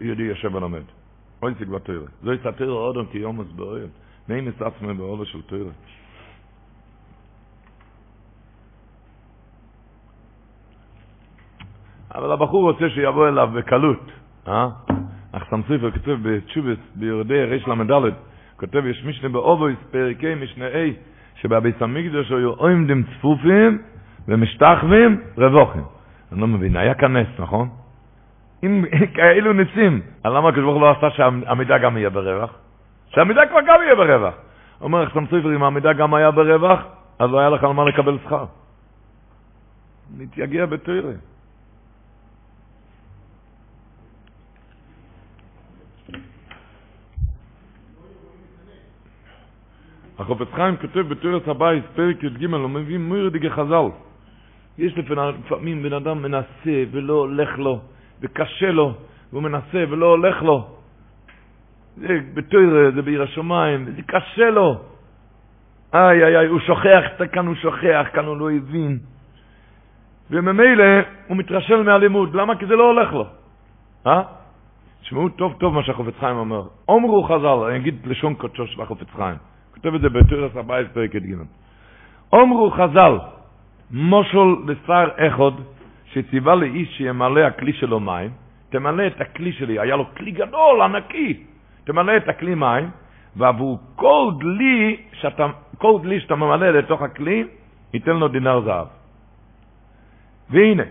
יהודי 0.00 0.22
יושב 0.22 0.54
ולומד. 0.54 0.82
אוי 1.42 1.54
סיג 1.58 1.68
בתוירה. 1.68 2.06
זוהי 2.22 2.38
סתירו 2.38 2.78
אודום 2.78 3.06
כי 3.06 3.18
יום 3.18 3.40
מסבורים. 3.40 3.88
מי 4.28 4.40
מסעצמם 4.40 4.96
בעולה 4.96 5.24
של 5.24 5.42
תוירה. 5.42 5.70
אבל 12.14 12.32
הבחור 12.32 12.70
רוצה 12.70 12.90
שיבוא 12.90 13.28
אליו 13.28 13.50
בקלות, 13.54 14.12
אה? 14.48 14.68
אך 15.32 15.42
סמסופר 15.50 15.90
כתוב 15.90 16.20
בתשובס 16.22 16.78
ביורדי 16.94 17.44
ריש 17.44 17.68
ל"ד, 17.68 18.12
כותב 18.62 18.86
יש 18.86 19.04
משנה 19.04 19.28
באובויס 19.28 19.78
פרקי 19.90 20.34
משנה 20.34 20.68
A, 20.68 20.94
שבביס 21.34 21.74
המקדוש 21.80 22.30
היו 22.30 22.50
עומדים 22.50 23.02
צפופים 23.02 23.78
ומשתחווים 24.28 25.20
רבוכים. 25.38 25.82
אני 26.32 26.40
לא 26.40 26.46
מבין, 26.46 26.76
היה 26.76 26.94
כאן 26.94 27.16
נס, 27.16 27.26
נכון? 27.38 27.68
אם 28.62 28.84
כאלו 29.14 29.52
ניסים, 29.52 30.00
אז 30.24 30.32
למה 30.32 30.48
הקדוש 30.48 30.64
ברוך 30.64 30.82
לא 30.82 30.90
עשה 30.90 31.10
שהמידה 31.10 31.78
גם 31.78 31.96
יהיה 31.96 32.10
ברווח? 32.10 32.54
שהמידה 33.08 33.46
כבר 33.46 33.60
גם 33.66 33.78
יהיה 33.82 33.94
ברווח. 33.94 34.34
אומר 34.80 35.06
חסם 35.06 35.26
סופר, 35.26 35.56
אם 35.56 35.62
המידה 35.62 35.92
גם 35.92 36.14
היה 36.14 36.30
ברווח, 36.30 36.80
אז 37.18 37.30
לא 37.30 37.38
היה 37.38 37.48
לך 37.48 37.64
על 37.64 37.72
מה 37.72 37.84
לקבל 37.84 38.18
שכר. 38.24 38.44
נתייגע 40.18 40.66
בתוירה. 40.66 41.12
החופץ 50.22 50.48
חיים 50.54 50.76
כותב 50.76 51.00
בתורת 51.00 51.48
הבית, 51.48 51.84
פרק 51.94 52.22
י"ג, 52.22 52.44
הוא 52.44 52.70
מביא 52.70 52.98
מוירדיגה 52.98 53.50
חז"ל. 53.50 53.86
יש 54.78 54.98
לפעמים 54.98 55.82
בן 55.82 55.92
אדם 55.92 56.22
מנסה 56.22 56.76
ולא 56.90 57.12
הולך 57.12 57.58
לו, 57.58 57.80
וקשה 58.20 58.70
לו, 58.70 58.94
והוא 59.32 59.42
מנסה 59.42 59.84
ולא 59.90 60.06
הולך 60.06 60.42
לו. 60.42 60.66
זה 61.96 62.18
בתוירה, 62.34 62.90
זה 62.90 63.02
בעיר 63.02 63.22
השמיים, 63.22 63.84
זה 63.84 64.02
קשה 64.06 64.50
לו. 64.50 64.80
איי 65.94 66.24
איי 66.24 66.36
איי, 66.36 66.46
הוא 66.46 66.60
שוכח, 66.60 67.04
כאן 67.32 67.46
הוא 67.46 67.54
שוכח, 67.54 68.06
כאן 68.12 68.24
הוא 68.24 68.36
לא 68.36 68.50
הבין. 68.50 68.98
וממילא 70.30 70.84
הוא 71.28 71.36
מתרשל 71.36 71.82
מהלימוד, 71.82 72.34
למה? 72.34 72.56
כי 72.56 72.66
זה 72.66 72.76
לא 72.76 72.84
הולך 72.84 73.12
לו. 73.12 73.26
אה? 74.06 74.22
תשמעו 75.02 75.28
טוב 75.28 75.54
טוב 75.58 75.74
מה 75.74 75.82
שהחופץ 75.82 76.14
חיים 76.20 76.36
אומר. 76.36 76.62
אומרו 76.88 77.22
חז"ל, 77.22 77.46
אני 77.68 77.76
אגיד 77.76 78.06
לשון 78.06 78.34
קודשו 78.34 78.66
של 78.66 78.82
החופץ 78.82 79.08
חיים. 79.16 79.51
כותב 79.74 79.94
את 79.94 80.00
זה 80.00 80.08
בתורת 80.08 80.56
הבית 80.56 80.88
פרק 80.92 81.14
י"ג. 81.14 81.36
אומרו 82.32 82.70
חז"ל, 82.70 83.18
מושל 83.90 84.56
לשר 84.66 85.08
אחד, 85.16 85.54
שציווה 86.12 86.54
לאיש 86.54 86.96
שימלא 86.96 87.40
הכלי 87.40 87.72
שלו 87.72 88.00
מים, 88.00 88.30
תמלא 88.70 89.06
את 89.06 89.20
הכלי 89.20 89.52
שלי, 89.52 89.78
היה 89.78 89.96
לו 89.96 90.14
כלי 90.16 90.30
גדול, 90.30 90.82
ענקי, 90.82 91.42
תמלא 91.84 92.16
את 92.16 92.28
הכלי 92.28 92.54
מים, 92.54 92.90
ועבור 93.36 93.78
כל 93.96 94.30
דלי 94.38 94.96
שאתה, 95.12 95.46
כל 95.78 95.98
דלי 96.02 96.20
שאתה 96.20 96.34
ממלא 96.34 96.70
לתוך 96.70 97.02
הכלי, 97.02 97.44
ייתן 97.94 98.16
לו 98.16 98.28
דינר 98.28 98.60
זהב. 98.60 98.86
והנה, 100.50 100.82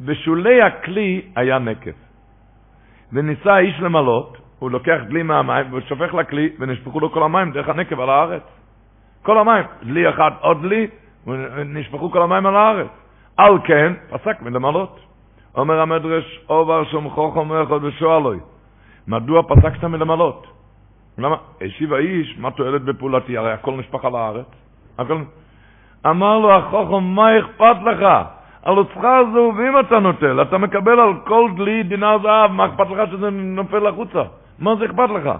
בשולי 0.00 0.62
הכלי 0.62 1.22
היה 1.36 1.58
נקב. 1.58 1.96
וניסה 3.12 3.54
האיש 3.54 3.80
למלות, 3.80 4.38
הוא 4.58 4.70
לוקח 4.70 4.96
דלי 5.08 5.22
מהמים 5.22 5.66
ושופך 5.72 6.14
לכלי, 6.14 6.48
ונשפכו 6.58 7.00
לו 7.00 7.12
כל 7.12 7.22
המים 7.22 7.52
דרך 7.52 7.68
הנקב 7.68 8.00
על 8.00 8.10
הארץ. 8.10 8.42
כל 9.22 9.38
המים, 9.38 9.64
דלי 9.82 10.08
אחד, 10.08 10.30
עוד 10.40 10.62
דלי, 10.62 10.86
ונשפכו 11.26 12.10
כל 12.10 12.22
המים 12.22 12.46
על 12.46 12.56
הארץ. 12.56 12.88
על 13.36 13.58
כן, 13.64 13.92
פסק 14.10 14.42
מלמלות. 14.42 15.00
אומר 15.54 15.80
המדרש, 15.80 16.40
עובר 16.46 16.84
חוכם 17.08 17.52
אחד 17.52 17.84
ושואלוי. 17.84 18.38
מדוע 19.08 19.42
פסקת 19.42 19.84
מלמלות? 19.84 20.46
למה? 21.18 21.36
השיב 21.60 21.92
האיש, 21.92 22.38
מה 22.38 22.50
תועלת 22.50 22.82
בפעולתי? 22.82 23.36
הרי 23.36 23.52
הכל 23.52 23.72
נשפך 23.72 24.04
על 24.04 24.16
הארץ. 24.16 24.46
הכל... 24.98 25.18
אמר 26.06 26.38
לו 26.38 26.54
החוכם, 26.54 27.04
מה 27.04 27.38
אכפת 27.38 27.76
לך? 27.84 28.06
על 28.62 28.74
שכר 28.94 29.22
זהובים 29.32 29.80
אתה 29.80 29.98
נוטל, 29.98 30.42
אתה 30.42 30.58
מקבל 30.58 31.00
על 31.00 31.12
כל 31.24 31.50
דלי 31.56 31.82
דינר 31.82 32.18
זהב, 32.22 32.52
מה 32.52 32.66
אכפת 32.66 32.90
לך 32.90 33.10
שזה 33.10 33.30
נופל 33.30 33.86
החוצה? 33.86 34.22
מה 34.58 34.76
זה 34.76 34.84
אכפת 34.84 35.10
לך? 35.10 35.30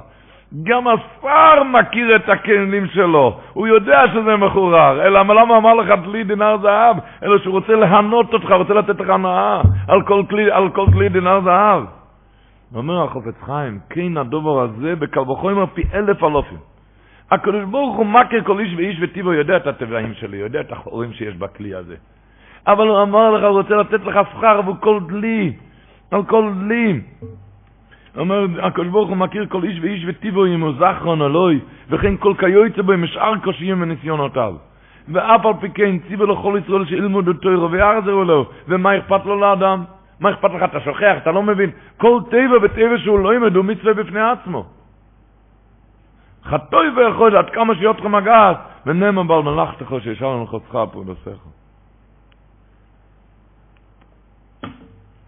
גם 0.63 0.89
השר 0.89 1.63
מכיר 1.63 2.17
את 2.17 2.29
הכלים 2.29 2.87
שלו, 2.87 3.39
הוא 3.53 3.67
יודע 3.67 4.03
שזה 4.13 4.37
מחורר, 4.37 5.07
אלא 5.07 5.21
למה 5.21 5.57
אמר 5.57 5.75
לך 5.75 5.89
דלי 6.05 6.25
דינר 6.25 6.57
זהב? 6.63 6.97
אלא 7.23 7.39
שהוא 7.39 7.53
רוצה 7.53 7.73
להנות 7.73 8.33
אותך, 8.35 8.51
רוצה 8.51 8.75
לתת 8.75 9.01
לך 9.01 9.11
הנאה 9.11 9.61
על 9.89 10.03
כל 10.03 10.23
כלי, 10.31 10.51
על 10.51 10.71
כל 10.71 10.87
כלי 10.93 11.09
דינר 11.09 11.41
זהב. 11.45 11.85
אומר 12.75 13.05
החופץ 13.05 13.35
חיים, 13.43 13.79
כן 13.91 14.17
הדובר 14.17 14.61
הזה 14.61 14.97
בקל 14.97 15.21
וחומר 15.21 15.67
פי 15.67 15.83
אלף 15.95 16.25
אלופים. 16.25 16.59
הקדוש 17.31 17.65
ברוך 17.65 17.97
הוא 17.97 18.07
מכיר 18.07 18.45
כל 18.45 18.59
איש 18.61 18.75
ואיש 18.77 18.99
וטיבו 19.01 19.33
יודע 19.33 19.57
את 19.57 19.67
הטבעים 19.67 20.15
שלי, 20.15 20.37
יודע 20.37 20.61
את 20.61 20.73
החורים 20.73 21.13
שיש 21.13 21.35
בכלי 21.35 21.75
הזה. 21.75 21.97
אבל 22.67 22.89
הוא 22.89 23.03
אמר 23.03 23.31
לך, 23.31 23.45
הוא 23.45 23.51
רוצה 23.51 23.75
לתת 23.75 24.05
לך 24.05 24.19
שכר 24.33 24.59
עבור 24.59 24.77
כל 24.81 25.01
דלי, 25.09 25.53
על 26.11 26.25
כל 26.25 26.53
דלי. 26.61 27.01
אומר, 28.17 28.47
הקדוש 28.63 28.89
ברוך 28.89 29.09
הוא 29.09 29.17
מכיר 29.17 29.47
כל 29.47 29.65
איש 29.65 29.79
ואיש 29.83 30.05
וטיבו 30.07 30.45
עמו 30.45 30.73
זכרון 30.73 31.23
אלוהי, 31.23 31.61
וכן 31.89 32.17
כל 32.17 32.35
כיוצא 32.39 32.83
בו 32.83 32.93
משאר 32.99 33.39
קושיים 33.45 33.83
וניסיונותיו. 33.83 34.55
ואף 35.09 35.47
על 35.47 35.53
פי 35.61 35.71
כן 35.71 35.99
ציווה 36.09 36.27
לכל 36.27 36.59
ישראל 36.65 36.87
שילמוד 36.87 37.37
תוירו 37.43 37.71
ויחזרו 37.71 38.25
לו, 38.25 38.47
ומה 38.69 38.99
אכפת 38.99 39.27
לו 39.27 39.41
לאדם? 39.41 39.85
מה 40.21 40.31
אכפת 40.31 40.51
לך? 40.55 40.63
אתה 40.63 40.81
שוכח, 40.81 41.15
אתה 41.23 41.33
לא 41.33 41.43
מבין. 41.43 41.71
כל 41.97 42.21
טבע 42.31 42.57
וטבע 42.63 42.99
שהוא 42.99 43.19
לא 43.19 43.35
ילמד 43.35 43.57
הוא 43.57 43.65
מצווה 43.65 43.95
בפני 43.95 44.21
עצמו. 44.21 44.65
חטוי 46.45 46.89
ויכול 46.97 47.37
עד 47.37 47.51
כמה 47.51 47.75
שיותר 47.75 48.01
לך 48.01 48.07
מגעת, 48.07 48.57
ונאמר 48.87 49.23
בעל 49.23 49.43
מלאכתך 49.43 49.95
שישר 50.03 50.27
לנו 50.27 50.47
חוצך 50.47 50.79
פה 50.93 51.05
בסך. 51.05 51.39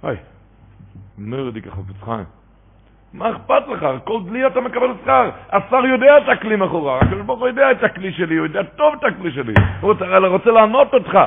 היי, 0.03 0.17
מרדי 1.19 1.63
ככה 1.63 1.81
פצחיים. 1.83 2.38
מה 3.19 3.31
אכפת 3.31 3.69
לך? 3.69 3.87
כל 4.05 4.21
דלי 4.27 4.47
אתה 4.47 4.61
מקבל 4.61 4.89
שכר. 5.03 5.31
השר 5.51 5.87
יודע 5.87 6.19
את 6.19 6.29
הכלי 6.29 6.57
מחורר, 6.57 6.99
הקדוש 6.99 7.23
ברוך 7.27 7.41
הוא 7.41 7.49
יודע 7.49 7.71
את 7.71 7.85
הכלי 7.85 8.13
שלי, 8.13 8.37
הוא 8.37 8.47
יודע 8.47 8.63
טוב 8.63 8.95
את 8.99 9.05
הכלי 9.05 9.31
שלי. 9.31 9.55
הוא 9.81 9.93
רוצה, 9.93 10.19
רוצה 10.19 10.51
לענות 10.51 10.95
אותך. 10.95 11.19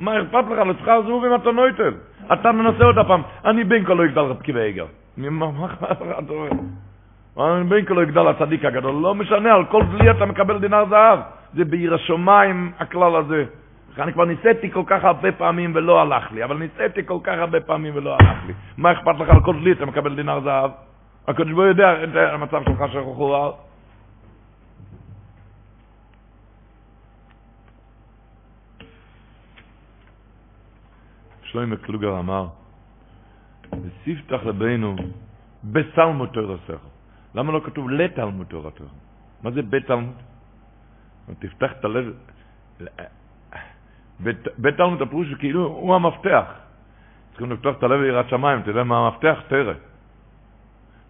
מה 0.00 0.22
אכפת 0.22 0.44
לך? 0.50 0.58
לשכר 0.66 1.02
זהוב 1.02 1.24
אם 1.24 1.34
אתה 1.34 1.52
נויטל. 1.52 1.94
אתה 2.32 2.52
מנסה 2.52 2.84
אותה 2.84 3.04
פעם. 3.04 3.22
אני 3.44 3.64
כה 3.86 3.94
לא 3.94 4.04
יגדל 4.04 4.32
ועגל. 4.54 4.84
מה 5.16 5.66
אכפת 5.66 6.00
לך? 6.00 6.18
אתה 6.18 6.32
אומר. 6.32 6.50
אני 7.60 7.86
כה 7.86 7.94
לא 7.94 8.02
יגדל 8.02 8.28
הצדיק 8.28 8.64
הגדול. 8.64 8.94
לא 9.02 9.14
משנה, 9.14 9.54
על 9.54 9.64
כל 9.64 9.82
דלי 9.82 10.10
אתה 10.10 10.26
מקבל 10.26 10.58
דינר 10.58 10.84
זהב. 10.90 11.18
זה 11.54 11.64
בעיר 11.64 11.94
השמיים 11.94 12.72
הכלל 12.78 13.16
הזה. 13.16 13.44
אני 13.98 14.12
כבר 14.12 14.24
ניסיתי 14.24 14.70
כל 14.70 14.82
כך 14.86 15.04
הרבה 15.04 15.32
פעמים 15.32 15.72
ולא 15.74 16.00
הלך 16.00 16.32
לי, 16.32 16.44
אבל 16.44 16.56
ניסיתי 16.56 17.06
כל 17.06 17.18
כך 17.22 17.38
הרבה 17.38 17.60
פעמים 17.60 17.92
ולא 17.96 18.16
הלך 18.20 18.38
לי. 18.46 18.52
מה 18.76 18.92
אכפת 18.92 19.14
לך 19.18 19.30
על 19.30 19.40
כל 19.40 19.54
דלי, 19.60 19.72
אתה 19.72 19.86
מקבל 19.86 20.14
דינר 20.14 20.40
זהב? 20.40 20.70
הקדוש 21.28 21.52
ברוך 21.52 21.66
יודע 21.66 22.04
את 22.04 22.08
המצב 22.32 22.62
שלך 22.64 22.92
שחורר. 22.92 23.52
שלוימה 31.42 31.76
קלוגר 31.76 32.18
אמר, 32.18 32.46
וספתח 33.72 34.40
לבינו 34.44 34.96
בסלמוד 35.64 36.28
תורתך. 36.32 36.82
למה 37.34 37.52
לא 37.52 37.60
כתוב 37.64 37.90
לתלמוד 37.90 38.46
תורתך? 38.46 38.82
מה 39.42 39.50
זה 39.50 39.62
בתלמוד? 39.62 40.16
תפתח 41.38 41.72
את 41.72 41.84
הלב, 41.84 42.14
בית 44.58 44.76
תלמוד 44.76 45.02
הפירוש 45.02 45.34
כאילו 45.38 45.66
הוא 45.66 45.94
המפתח. 45.94 46.44
צריכים 47.30 47.52
לפתוח 47.52 47.78
את 47.78 47.82
הלב 47.82 48.00
ליראת 48.00 48.28
שמיים, 48.28 48.60
אתה 48.60 48.70
יודע 48.70 48.84
מה 48.84 49.06
המפתח? 49.06 49.40
תרא. 49.48 49.87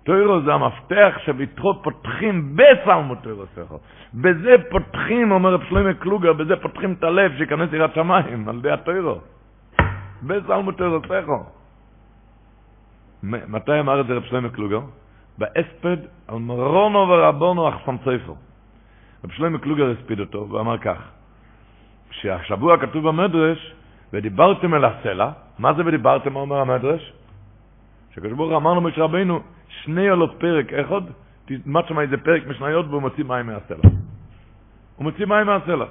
תוירו 0.09 0.41
זה 0.41 0.55
המפתח 0.55 1.19
שבתחו 1.25 1.83
פותחים 1.83 2.57
בסלמוד 2.57 3.19
תוירו 3.23 3.45
סכו. 3.55 3.79
בזה 4.15 4.55
פותחים, 4.71 5.33
אומר 5.33 5.55
רב 5.55 5.63
שלמה 5.69 5.95
קלוגר, 5.95 6.33
בזה 6.33 6.57
פותחים 6.57 6.93
את 6.93 7.05
הלב 7.05 7.33
שיכנס 7.39 7.73
יראת 7.73 7.95
שמיים, 7.95 8.49
על 8.49 8.57
ידי 8.57 8.71
התוירו. 8.71 9.19
בסלמוד 10.23 10.75
תוירו 10.75 10.99
סכו. 11.05 11.45
מתי 13.23 13.81
אמר 13.81 14.01
את 14.01 14.07
זה 14.07 14.15
רב 14.15 14.23
שלמה 14.23 14.49
קלוגר? 14.49 14.81
באספד 15.39 15.97
על 16.29 16.39
מרונו 16.39 17.09
ורבונו 17.09 17.69
אחסם 17.69 17.97
ספר. 18.01 18.35
רב 19.25 19.31
שלמה 19.31 19.59
קלוגר 19.59 19.91
הספיד 19.91 20.21
אותו 20.21 20.49
ואמר 20.51 20.79
כך, 20.79 20.99
שהשבוע 22.11 22.79
כתוב 22.79 23.09
במדרש, 23.09 23.75
ודיברתם 24.13 24.75
אל 24.75 24.85
הסלע, 24.85 25.31
מה 25.59 25.75
זה 25.75 25.83
ודיברתם, 25.87 26.37
אומר 26.37 26.57
המדרש? 26.57 27.13
שקדוש 28.15 28.33
ברוך 28.33 28.53
אמרנו 28.53 28.81
משה 28.81 29.03
רבינו, 29.03 29.41
שני 29.69 30.09
עלות 30.09 30.35
פרק 30.39 30.73
אחד, 30.73 31.01
תלמד 31.45 31.83
שם 31.89 32.01
איזה 32.01 32.17
פרק 32.17 32.47
משניות 32.47 32.87
והוא 32.89 33.03
מוציא 33.03 33.25
מים 33.25 33.47
מהסלע. 33.47 33.91
הוא 34.97 35.05
מוציא 35.05 35.27
מים 35.27 35.47
מהסלע. 35.47 35.87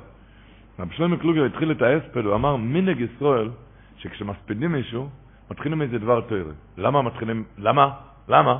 רב 0.80 0.92
שלמה 0.92 1.18
קלוגר 1.18 1.46
התחיל 1.46 1.72
את 1.72 1.82
ההספד, 1.82 2.26
הוא 2.26 2.36
אמר, 2.36 2.56
מנהג 2.56 3.00
ישראל, 3.00 3.50
שכשמספידים 3.98 4.72
מישהו, 4.72 5.10
מתחילים 5.52 5.82
איזה 5.82 5.98
דבר 5.98 6.22
תוירה. 6.22 6.52
למה 6.78 7.02
מתחילים, 7.02 7.44
למה? 7.58 7.90
למה? 8.30 8.60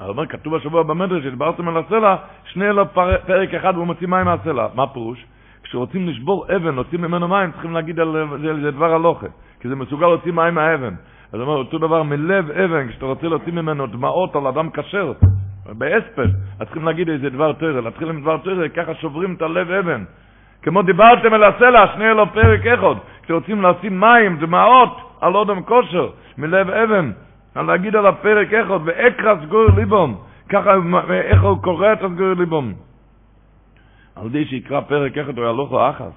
הוא 0.00 0.08
אומר, 0.08 0.26
כתוב 0.26 0.54
השבוע 0.54 0.82
במדרש, 0.82 1.24
שדיברתם 1.24 1.68
על 1.68 1.76
הסלע, 1.76 2.16
שני 2.44 2.68
אלו 2.68 2.94
פרק 3.26 3.54
אחד 3.54 3.72
והוא 3.74 3.86
מוציא 3.86 4.06
מים 4.06 4.24
מהסלע. 4.24 4.68
מה 4.74 4.86
פירוש? 4.86 5.26
כשרוצים 5.62 6.08
לשבור 6.08 6.46
אבן, 6.56 6.74
להוציא 6.74 6.98
ממנו 6.98 7.28
מים, 7.28 7.52
צריכים 7.52 7.72
להגיד 7.72 8.00
על 8.00 8.12
זה, 8.42 8.62
זה 8.62 8.70
דבר 8.70 8.94
הלוכה, 8.94 9.26
כי 9.60 9.68
זה 9.68 9.74
מסוגל 9.74 10.06
להוציא 10.06 10.32
מים 10.32 10.54
מהאבן. 10.54 10.94
אז 11.32 11.40
אומר, 11.40 11.56
אותו 11.56 11.78
דבר 11.78 12.02
מלב 12.02 12.50
אבן, 12.50 12.88
כשאתה 12.88 13.06
רוצה 13.06 13.28
להוציא 13.28 13.52
ממנו 13.52 13.86
דמעות 13.86 14.36
על 14.36 14.46
אדם 14.46 14.70
כשר, 14.70 15.12
באספד, 15.66 16.28
אז 16.60 16.66
צריכים 16.66 16.84
להגיד 16.84 17.08
איזה 17.08 17.30
דבר 17.30 17.52
תרא, 17.52 17.80
להתחיל 17.80 18.08
עם 18.08 18.20
דבר 18.20 18.36
תרא, 18.36 18.68
ככה 18.68 18.94
שוברים 18.94 19.34
את 19.34 19.42
הלב 19.42 19.70
אבן. 19.70 20.04
כמו 20.62 20.82
דיברתם 20.82 21.34
על 21.34 21.44
הסלע, 21.44 21.86
שני 21.94 22.10
אלו 22.10 22.32
פרק 22.32 22.66
אחד, 22.66 22.94
כשרוצים 23.22 23.62
לשים 23.62 24.00
מים, 24.00 24.38
דמעות, 24.38 24.96
על 25.20 25.34
אודם 25.34 25.62
כושר, 25.62 26.10
מלב 26.38 26.70
אבן, 26.70 27.10
על 27.54 27.66
להגיד 27.66 27.96
על 27.96 28.06
הפרק 28.06 28.52
אחד, 28.52 28.78
ואקרא 28.84 29.34
סגור 29.42 29.66
ליבום, 29.76 30.16
ככה 30.48 30.70
איך 31.12 31.42
הוא 31.42 31.62
קורא 31.62 31.92
את 31.92 32.02
הסגור 32.02 32.32
ליבום. 32.38 32.72
על 34.16 34.28
די 34.28 34.44
שיקרא 34.44 34.80
פרק 34.80 35.18
אחד, 35.18 35.38
הוא 35.38 35.46
יהלוך 35.46 35.72
לו 35.72 35.90
אחס. 35.90 36.12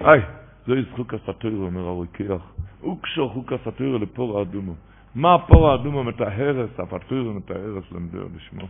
היי, 0.00 0.20
זה 0.68 0.74
ישחוק 0.74 1.14
הסתירו, 1.14 1.66
אומר 1.66 1.80
הרוקח. 1.80 2.42
הוא 2.80 2.98
קשור 3.02 3.32
חוק 3.32 3.52
הסתירו 3.52 3.98
לפור 3.98 4.38
האדומו. 4.38 4.74
מה 5.14 5.34
הפור 5.34 5.70
האדומו 5.70 6.04
מטהרס, 6.04 6.70
הפתירו 6.78 7.32
מטהרס 7.32 7.84
למדיר 7.92 8.28
לשמו. 8.36 8.66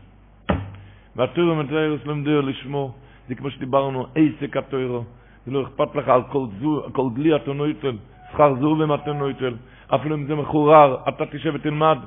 והתירו 1.16 1.55
מטהרס 1.55 2.07
למדיר 2.07 2.41
לשמו. 2.41 2.95
זה 3.29 3.35
כמו 3.35 3.51
שדיברנו, 3.51 4.07
עסק 4.15 4.57
התירו. 4.57 5.05
זה 5.47 5.53
לא 5.53 5.62
אכפת 5.62 5.95
לך 5.95 6.09
על 6.09 6.23
כל, 6.23 6.47
זו, 6.61 6.87
כל 6.93 7.09
דלי 7.15 7.37
אתה 7.37 7.53
נויטל, 7.53 7.97
שכר 8.33 8.55
זו 8.61 8.95
אתה 8.95 9.12
נויטל. 9.12 9.55
אפילו 9.95 10.15
אם 10.15 10.27
זה 10.27 10.35
מחורר, 10.35 10.97
אתה 11.09 11.27
תשב 11.27 11.53
ותלמד. 11.55 11.99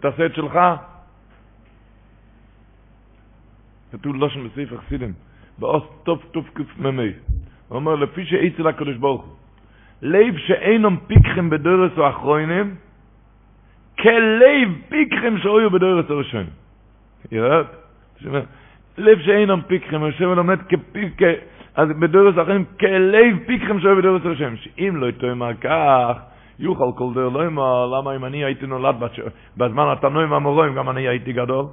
תעשה 0.00 0.26
את 0.26 0.34
שלך. 0.34 0.58
כתוב 3.92 4.16
לושן 4.16 4.48
בסעיף 4.48 4.70
חסידים, 4.76 5.12
באוס 5.58 5.84
טוב 6.04 6.20
טוב 6.32 6.44
כ"מ"ה. 6.54 7.02
הוא 7.68 7.76
אומר, 7.76 7.94
לפי 7.94 8.24
שאיצל 8.24 8.66
הקדוש 8.66 8.96
ברוך 8.96 9.22
הוא, 9.22 9.34
לב 10.02 10.36
שאינם 10.38 10.96
פיקחים 11.06 11.50
בדורס 11.50 11.92
או 11.98 12.08
אחרונים, 12.08 12.74
כלב 13.98 14.68
פיקחים 14.88 15.38
שהיו 15.38 15.70
בדורס 15.70 16.10
או 16.10 16.18
ראשונים. 16.18 16.50
ירד? 17.32 17.64
לב 18.98 19.18
שאינם 19.20 19.60
פיקחים, 19.66 20.02
יושב 20.02 20.24
ולומד 20.24 20.58
כפיק, 20.68 21.22
אז 21.74 21.88
בדורס 21.88 22.34
אחרים, 22.42 22.64
כלב 22.80 23.38
פיקחים 23.46 23.80
שהיו 23.80 23.96
בדורס 23.96 24.24
או 24.24 24.30
ראשונים. 24.30 24.56
שאם 24.56 24.96
לא 24.96 25.06
יתאמר 25.06 25.54
כך, 25.60 26.18
יוכל 26.58 26.90
כל 26.96 27.14
דר 27.14 27.28
לא 27.28 27.46
אמר, 27.46 27.86
למה 27.86 28.16
אם 28.16 28.24
אני 28.24 28.44
הייתי 28.44 28.66
נולד 28.66 28.96
בזמן 29.56 29.84
התנועים 29.92 30.32
המורים, 30.32 30.74
גם 30.74 30.90
אני 30.90 31.08
הייתי 31.08 31.32
גדול? 31.32 31.64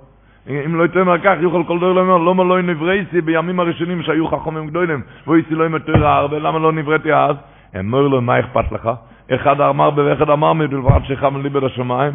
אם 0.47 0.75
לא 0.75 0.85
יתאמר 0.85 1.17
כך, 1.17 1.35
יוכל 1.39 1.63
כל 1.67 1.99
אמר, 1.99 2.17
למה 2.17 2.43
לא 2.43 2.61
נברייסי 2.61 3.21
בימים 3.21 3.59
הראשונים 3.59 4.03
שהיו 4.03 4.27
חכמים 4.27 4.67
גדולים, 4.67 5.01
ואיסי 5.27 5.55
לא 5.55 5.65
ימתר 5.65 6.07
הרבה, 6.07 6.39
למה 6.39 6.59
לא 6.59 6.71
נבראתי 6.71 7.13
אז? 7.13 7.35
אמר 7.79 8.01
לו, 8.01 8.21
מה 8.21 8.39
אכפת 8.39 8.71
לך? 8.71 8.89
אחד 9.31 9.61
אמר 9.61 9.89
ואחד 9.95 10.29
אמר 10.29 10.53
מבלבד 10.53 10.99
שחם 11.03 11.41
לי 11.41 11.49
בין 11.49 11.63
השמיים, 11.63 12.13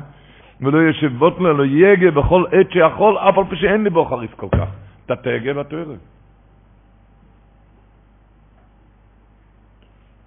ולא 0.61 0.89
ישבות 0.89 1.41
לו, 1.41 1.53
לא 1.53 1.65
יגה 1.65 2.11
בכל 2.11 2.45
עת 2.53 2.73
שיכול, 2.73 3.19
אף 3.19 3.39
על 3.39 3.45
פי 3.51 3.57
שאין 3.57 3.85
לי 3.85 3.91
בו 3.91 4.05
חריף 4.05 4.35
כל 4.35 4.49
כך. 4.53 4.69
אתה 5.07 5.17
תגה 5.17 5.53
ואתה. 5.57 5.77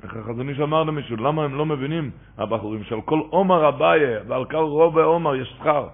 איך 0.03 0.15
החזון 0.15 0.49
איש 0.49 0.59
אמר 0.59 0.83
למישהו, 0.83 1.17
למה 1.17 1.43
הם 1.43 1.57
לא 1.57 1.65
מבינים, 1.65 2.11
הבחורים, 2.37 2.83
שעל 2.83 3.01
כל 3.01 3.19
עומר 3.29 3.67
אביי 3.67 4.01
ועל 4.27 4.45
כל 4.45 4.57
רוב 4.57 4.97
עומר 4.97 5.35
יש 5.35 5.55
שכר. 5.59 5.87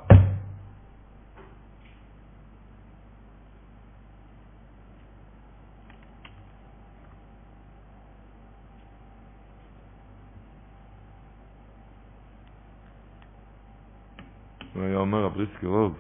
הוא 14.78 14.86
היה 14.86 14.98
אומר 14.98 15.26
הבריסקי 15.26 15.66
רוב, 15.66 15.96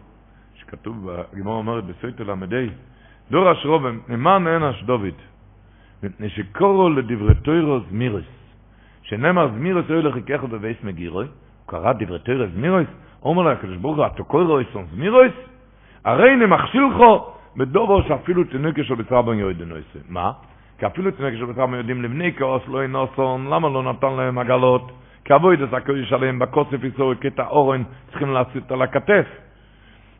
שכתוב, 0.56 1.10
הגמרא 1.34 1.54
אומרת 1.54 1.84
בסייטו 1.86 2.24
למדי, 2.24 2.70
דור 3.32 3.52
אשרובם, 3.52 4.00
נאמן 4.08 4.48
אין 4.48 4.64
אשדובית. 4.64 5.16
מפני 6.04 6.30
שקורו 6.30 6.90
לדברי 6.90 7.36
תוירו 7.36 7.80
זמירוס. 7.90 8.26
שנאמר 9.02 9.48
זמירוס 9.48 9.86
אוי 9.90 10.02
לחיקך 10.02 10.44
בבייס 10.44 10.78
מגירוי, 10.84 11.26
הוא 11.26 11.34
קרא 11.66 11.94
דברי 11.94 12.20
תוירו 12.20 12.46
זמירוס, 12.56 12.88
אומר 13.24 13.44
לה 13.44 13.52
הקדוש 13.52 13.78
ברוך 13.78 13.98
הוא, 13.98 14.06
אתה 14.06 14.24
קורו 14.24 14.60
איסון 14.60 14.86
זמירוס? 14.92 15.34
הרי 16.06 16.36
נמחשילכו 16.36 17.34
בדובו 17.58 18.02
שאפילו 18.08 18.44
תינוקה 18.44 18.84
של 18.84 18.96
בצרה 18.96 19.22
בן 19.22 19.40
יהודים 19.40 19.70
נויסה. 19.70 20.00
מה? 20.10 20.32
כי 20.78 20.86
אפילו 20.86 21.12
תינוקה 21.12 21.38
של 21.38 21.46
בצרה 21.46 21.68
בן 21.68 21.74
יהודים 21.74 22.04
לבני 22.04 22.34
כאוס 22.34 22.62
לא 22.68 22.82
אינוסון, 22.82 23.48
למה 23.48 23.70
לא 23.70 23.84
נתן 23.84 24.14
להם 24.14 24.40
עגלות? 24.40 24.92
אבוי 25.32 25.56
דס 25.56 25.74
הקודש 25.74 26.14
עליהם 26.14 26.40
בקוסף 26.40 26.84
יסור 26.84 27.14
קטע 27.14 27.48
אורן, 27.48 27.84
צריכים 28.10 28.34
להסיט 28.34 28.72
על 28.72 28.82
הכתף. 28.82 29.26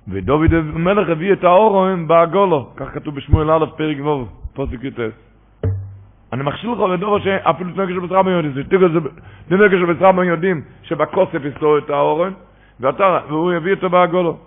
ודוד 0.08 0.54
המלך 0.54 1.10
הביא 1.10 1.34
את 1.34 1.44
האורן 1.44 2.08
בעגולו, 2.08 2.70
כך 2.76 2.94
כתוב 2.94 3.16
בשמואל 3.16 3.52
א' 3.52 3.66
פרק 3.78 3.98
ו', 4.06 4.26
פוסק 4.54 4.84
י"ט. 4.84 5.00
אני 6.34 6.44
מכשיל 6.44 6.72
לך 6.72 6.80
לדור 6.80 7.20
שאפילו 7.20 7.70
תנגש 7.72 7.96
שבצרם 7.96 8.28
יודעים, 8.28 8.54
תנגש 9.50 9.80
שבצרם 9.80 10.24
יודעים 10.24 10.62
שבכוסף 10.84 11.46
יסתור 11.46 11.78
את 11.78 11.90
האורן, 11.90 12.34
ואתה, 12.80 13.20
והוא 13.28 13.54
יביא 13.54 13.74
אותו 13.74 13.90
בעגולו. 13.90 14.38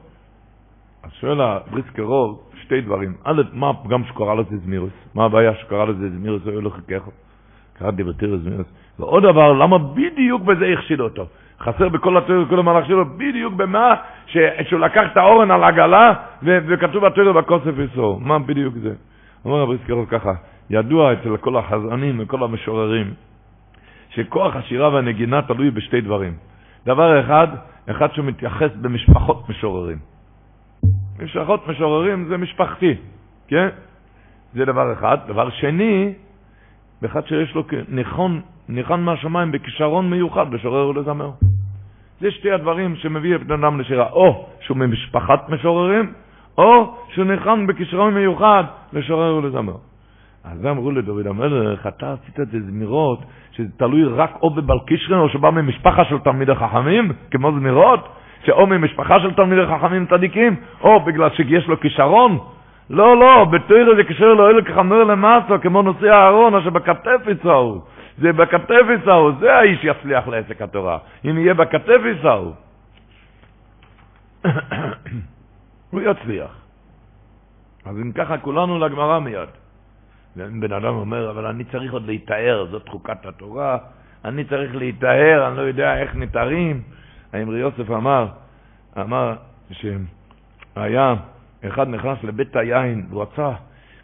אז 1.02 1.10
שואל 1.12 1.40
הבריסקר 1.40 2.02
רוב, 2.02 2.50
שתי 2.62 2.80
דברים. 2.80 3.14
א', 3.24 3.42
מה 3.52 3.70
הפגם 3.70 4.04
שקורא 4.04 4.34
לזה 4.34 4.56
זמירוס? 4.56 4.92
מה 5.14 5.24
הבעיה 5.24 5.54
שקורא 5.54 5.84
לזה 5.84 6.10
זמירוס? 6.10 6.42
הוא 6.44 6.62
לא 6.62 6.70
חיכך. 6.70 7.02
קרא 7.80 7.90
דברתיר 7.90 8.36
זמירוס. 8.36 8.66
ועוד 8.98 9.22
דבר, 9.22 9.52
למה 9.52 9.78
בדיוק 9.78 10.42
בזה 10.42 10.66
הכשיל 10.78 11.02
אותו? 11.02 11.26
חסר 11.60 11.88
בכל 11.88 12.16
התיאור, 12.16 12.44
כל 12.48 12.58
המהלך 12.58 12.86
שלו, 12.86 13.04
בדיוק 13.16 13.54
במה 13.54 13.94
שהוא 14.26 14.80
לקח 14.80 15.02
את 15.12 15.16
האורן 15.16 15.50
על 15.50 15.64
עגלה, 15.64 16.12
וכתוב 16.42 17.06
בתיאור 17.06 17.32
בכוסף 17.32 17.72
יסור. 17.78 18.20
מה 18.20 18.38
בדיוק 18.38 18.74
זה? 18.82 18.94
אומר 19.44 19.62
הבריסקר 19.62 19.92
רוב 19.92 20.06
ככה, 20.08 20.32
ידוע 20.70 21.12
אצל 21.12 21.36
כל 21.36 21.56
החזרנים 21.56 22.20
וכל 22.20 22.44
המשוררים, 22.44 23.14
שכוח 24.10 24.56
השירה 24.56 24.94
והנגינה 24.94 25.42
תלוי 25.42 25.70
בשתי 25.70 26.00
דברים. 26.00 26.32
דבר 26.86 27.20
אחד, 27.20 27.48
אחד 27.90 28.08
שמתייחס 28.12 28.70
במשפחות 28.80 29.48
משוררים. 29.48 29.98
משפחות 31.22 31.68
משוררים 31.68 32.24
זה 32.28 32.36
משפחתי, 32.36 32.94
כן? 33.48 33.68
זה 34.54 34.64
דבר 34.64 34.92
אחד. 34.92 35.18
דבר 35.26 35.50
שני, 35.50 36.12
באחד 37.02 37.26
שיש 37.26 37.54
לו 37.54 37.62
ניחון, 37.88 38.40
ניחן 38.68 39.00
מהשמיים 39.00 39.52
בכישרון 39.52 40.10
מיוחד 40.10 40.54
לשורר 40.54 40.88
ולזמר. 40.88 41.30
זה 42.20 42.30
שתי 42.30 42.52
הדברים 42.52 42.96
שמביא 42.96 43.34
את 43.34 43.40
אדם 43.40 43.80
לשירה, 43.80 44.10
או 44.10 44.46
שהוא 44.60 44.76
ממשפחת 44.76 45.48
משוררים, 45.48 46.12
או 46.58 46.94
שהוא 47.14 47.24
ניחן 47.24 47.66
בכישרון 47.66 48.14
מיוחד 48.14 48.64
לשורר 48.92 49.34
ולזמר. 49.36 49.74
אז 50.44 50.66
אמרו 50.66 50.90
לדוד 50.90 51.26
המלך, 51.26 51.86
אתה 51.86 52.12
עשית 52.12 52.40
את 52.40 52.48
זמירות, 52.50 53.18
שזה 53.52 53.68
תלוי 53.76 54.04
רק 54.04 54.38
או 54.42 54.50
בבל 54.50 54.78
קישרן, 54.86 55.18
או 55.18 55.28
שבא 55.28 55.50
ממשפחה 55.50 56.04
של 56.04 56.18
תלמידי 56.18 56.54
חכמים, 56.54 57.12
כמו 57.30 57.52
זמירות, 57.52 58.08
שאו 58.44 58.66
ממשפחה 58.66 59.20
של 59.20 59.34
תלמידי 59.34 59.66
חכמים 59.66 60.06
צדיקים, 60.06 60.56
או 60.80 61.00
בגלל 61.00 61.30
שיש 61.30 61.66
לו 61.66 61.80
כישרון. 61.80 62.38
לא, 62.90 63.16
לא, 63.16 63.44
בתוירה 63.44 63.94
זה 63.96 64.04
קשר 64.04 64.34
לו 64.34 64.50
אלה 64.50 64.62
כחמר 64.62 65.04
למאסו, 65.04 65.60
כמו 65.62 65.82
נושא 65.82 66.06
הארון, 66.06 66.54
אשר 66.54 66.70
בכתף 66.70 67.20
יצאו. 67.26 67.80
זה 68.18 68.32
בכתף 68.32 68.84
יצאו, 68.94 69.32
זה 69.40 69.54
האיש 69.54 69.84
יצליח 69.84 70.28
לעסק 70.28 70.62
התורה. 70.62 70.98
אם 71.24 71.38
יהיה 71.38 71.54
בכתף 71.54 72.00
יצאו. 72.10 72.52
הוא 75.90 76.00
יצליח. 76.00 76.60
אז 77.84 77.96
אם 77.96 78.12
ככה 78.12 78.38
כולנו 78.38 78.78
לגמרא 78.78 79.18
מיד. 79.18 79.48
בן 80.36 80.72
אדם 80.72 80.94
אומר, 80.94 81.30
אבל 81.30 81.46
אני 81.46 81.64
צריך 81.64 81.92
עוד 81.92 82.06
להיטהר, 82.06 82.66
זאת 82.70 82.88
חוקת 82.88 83.26
התורה, 83.26 83.78
אני 84.24 84.44
צריך 84.44 84.74
להיטהר, 84.74 85.48
אני 85.48 85.56
לא 85.56 85.62
יודע 85.62 85.96
איך 85.96 86.16
נטהרים. 86.16 86.82
האמרי 87.32 87.58
יוסף 87.58 87.90
אמר, 87.90 88.26
אמר 89.00 89.34
שהיה, 89.70 91.14
אחד 91.66 91.88
נכנס 91.88 92.24
לבית 92.24 92.56
היין, 92.56 93.06
הוא 93.10 93.22
רצה 93.22 93.50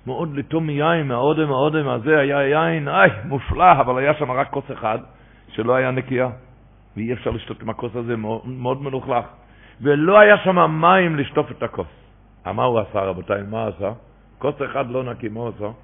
מאוד 0.06 0.36
לטום 0.36 0.66
מיין, 0.66 1.08
מהאודם, 1.08 1.50
האודם 1.50 1.88
הזה 1.88 2.18
היה 2.18 2.48
יין, 2.48 2.88
איי, 2.88 3.10
מופלא, 3.24 3.72
אבל 3.72 3.98
היה 3.98 4.14
שם 4.14 4.30
רק 4.30 4.50
כוס 4.50 4.64
אחד, 4.72 4.98
שלא 5.48 5.74
היה 5.74 5.90
נקייה. 5.90 6.28
ואי 6.96 7.12
אפשר 7.12 7.30
לשתות 7.30 7.62
עם 7.62 7.70
הכוס 7.70 7.96
הזה, 7.96 8.16
מאוד, 8.16 8.40
מאוד 8.46 8.82
מלוכלך. 8.82 9.24
ולא 9.80 10.18
היה 10.18 10.38
שם 10.38 10.80
מים 10.80 11.16
לשטוף 11.16 11.50
את 11.50 11.62
הכוס. 11.62 11.86
מה 12.46 12.64
הוא 12.64 12.80
עשה, 12.80 13.00
רבותיי? 13.00 13.42
מה 13.50 13.66
עשה? 13.66 13.92
כוס 14.38 14.54
אחד 14.64 14.90
לא 14.90 15.04
נקים 15.04 15.36
אותו, 15.36 15.74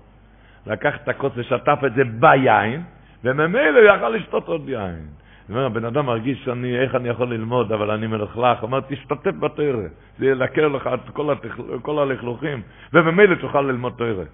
לקח 0.66 0.96
את 0.96 1.08
הכוס 1.08 1.32
ושטף 1.36 1.78
את 1.86 1.94
זה 1.94 2.02
ביין, 2.04 2.82
וממילא 3.24 3.78
הוא 3.78 3.96
יכל 3.96 4.08
לשתות 4.08 4.48
עוד 4.48 4.68
יין. 4.68 5.06
זאת 5.42 5.50
אומרת, 5.50 5.70
הבן 5.70 5.84
אדם 5.84 6.06
מרגיש 6.06 6.44
שאני, 6.44 6.78
איך 6.78 6.94
אני 6.94 7.08
יכול 7.08 7.34
ללמוד, 7.34 7.72
אבל 7.72 7.90
אני 7.90 8.06
מלוכלך. 8.06 8.62
אומר, 8.62 8.80
תשתתף 8.80 9.34
בתרא, 9.40 9.88
זה 10.18 10.26
ילקר 10.26 10.68
לך 10.68 10.90
את 10.94 11.10
כל, 11.12 11.32
התכל, 11.32 11.78
כל 11.82 11.98
הלכלוכים, 11.98 12.62
וממילא 12.92 13.34
תוכל 13.34 13.60
ללמוד 13.60 13.92
תרא. 13.98 14.24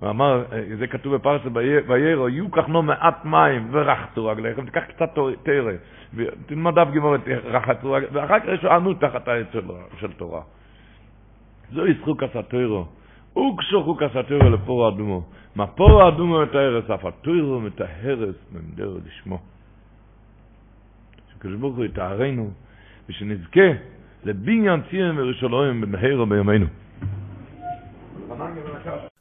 הוא 0.00 0.10
אמר, 0.10 0.44
זה 0.78 0.86
כתוב 0.86 1.14
בפרשת 1.14 1.44
ויירו, 1.86 2.28
יהיו 2.28 2.50
כך 2.50 2.64
לא 2.68 2.82
מעט 2.82 3.24
מים 3.24 3.68
ורחתו 3.70 4.26
רגליכם, 4.26 4.64
תיקח 4.64 4.84
קצת 4.88 5.10
תרא, 5.42 5.72
ותלמד 6.14 6.74
דף 6.74 6.88
גמורת, 6.94 7.20
רחתו 7.44 7.92
רגליכם, 7.92 8.14
ואחר 8.14 8.40
כך 8.40 8.46
יש 8.48 8.64
ענו 8.64 8.94
תחת 8.94 9.28
העץ 9.28 9.46
של, 10.00 10.12
תורה. 10.12 10.40
זו 11.72 11.86
ישחוק 11.86 12.22
הסתירו. 12.22 12.84
וקשו 13.36 13.84
חוק 13.84 14.02
הסתירו 14.02 14.50
לפור 14.50 14.88
אדומו. 14.88 15.22
מה 15.58 15.66
פור 15.66 16.08
אדומו 16.08 16.42
מתארס, 16.42 16.90
אף 16.90 17.04
התוירו 17.04 17.60
מתארס 17.60 18.36
ממדר 18.52 18.98
לשמו. 19.06 19.38
שקדוש 21.32 21.54
ברוך 21.54 21.76
הוא 21.76 21.84
יתארנו, 21.84 22.50
ושנזכה 23.08 23.68
לבניין 24.24 24.80
ציון 24.90 25.18
וירושלים 25.18 25.80
במהרה 25.80 26.26
בימינו. 26.26 26.66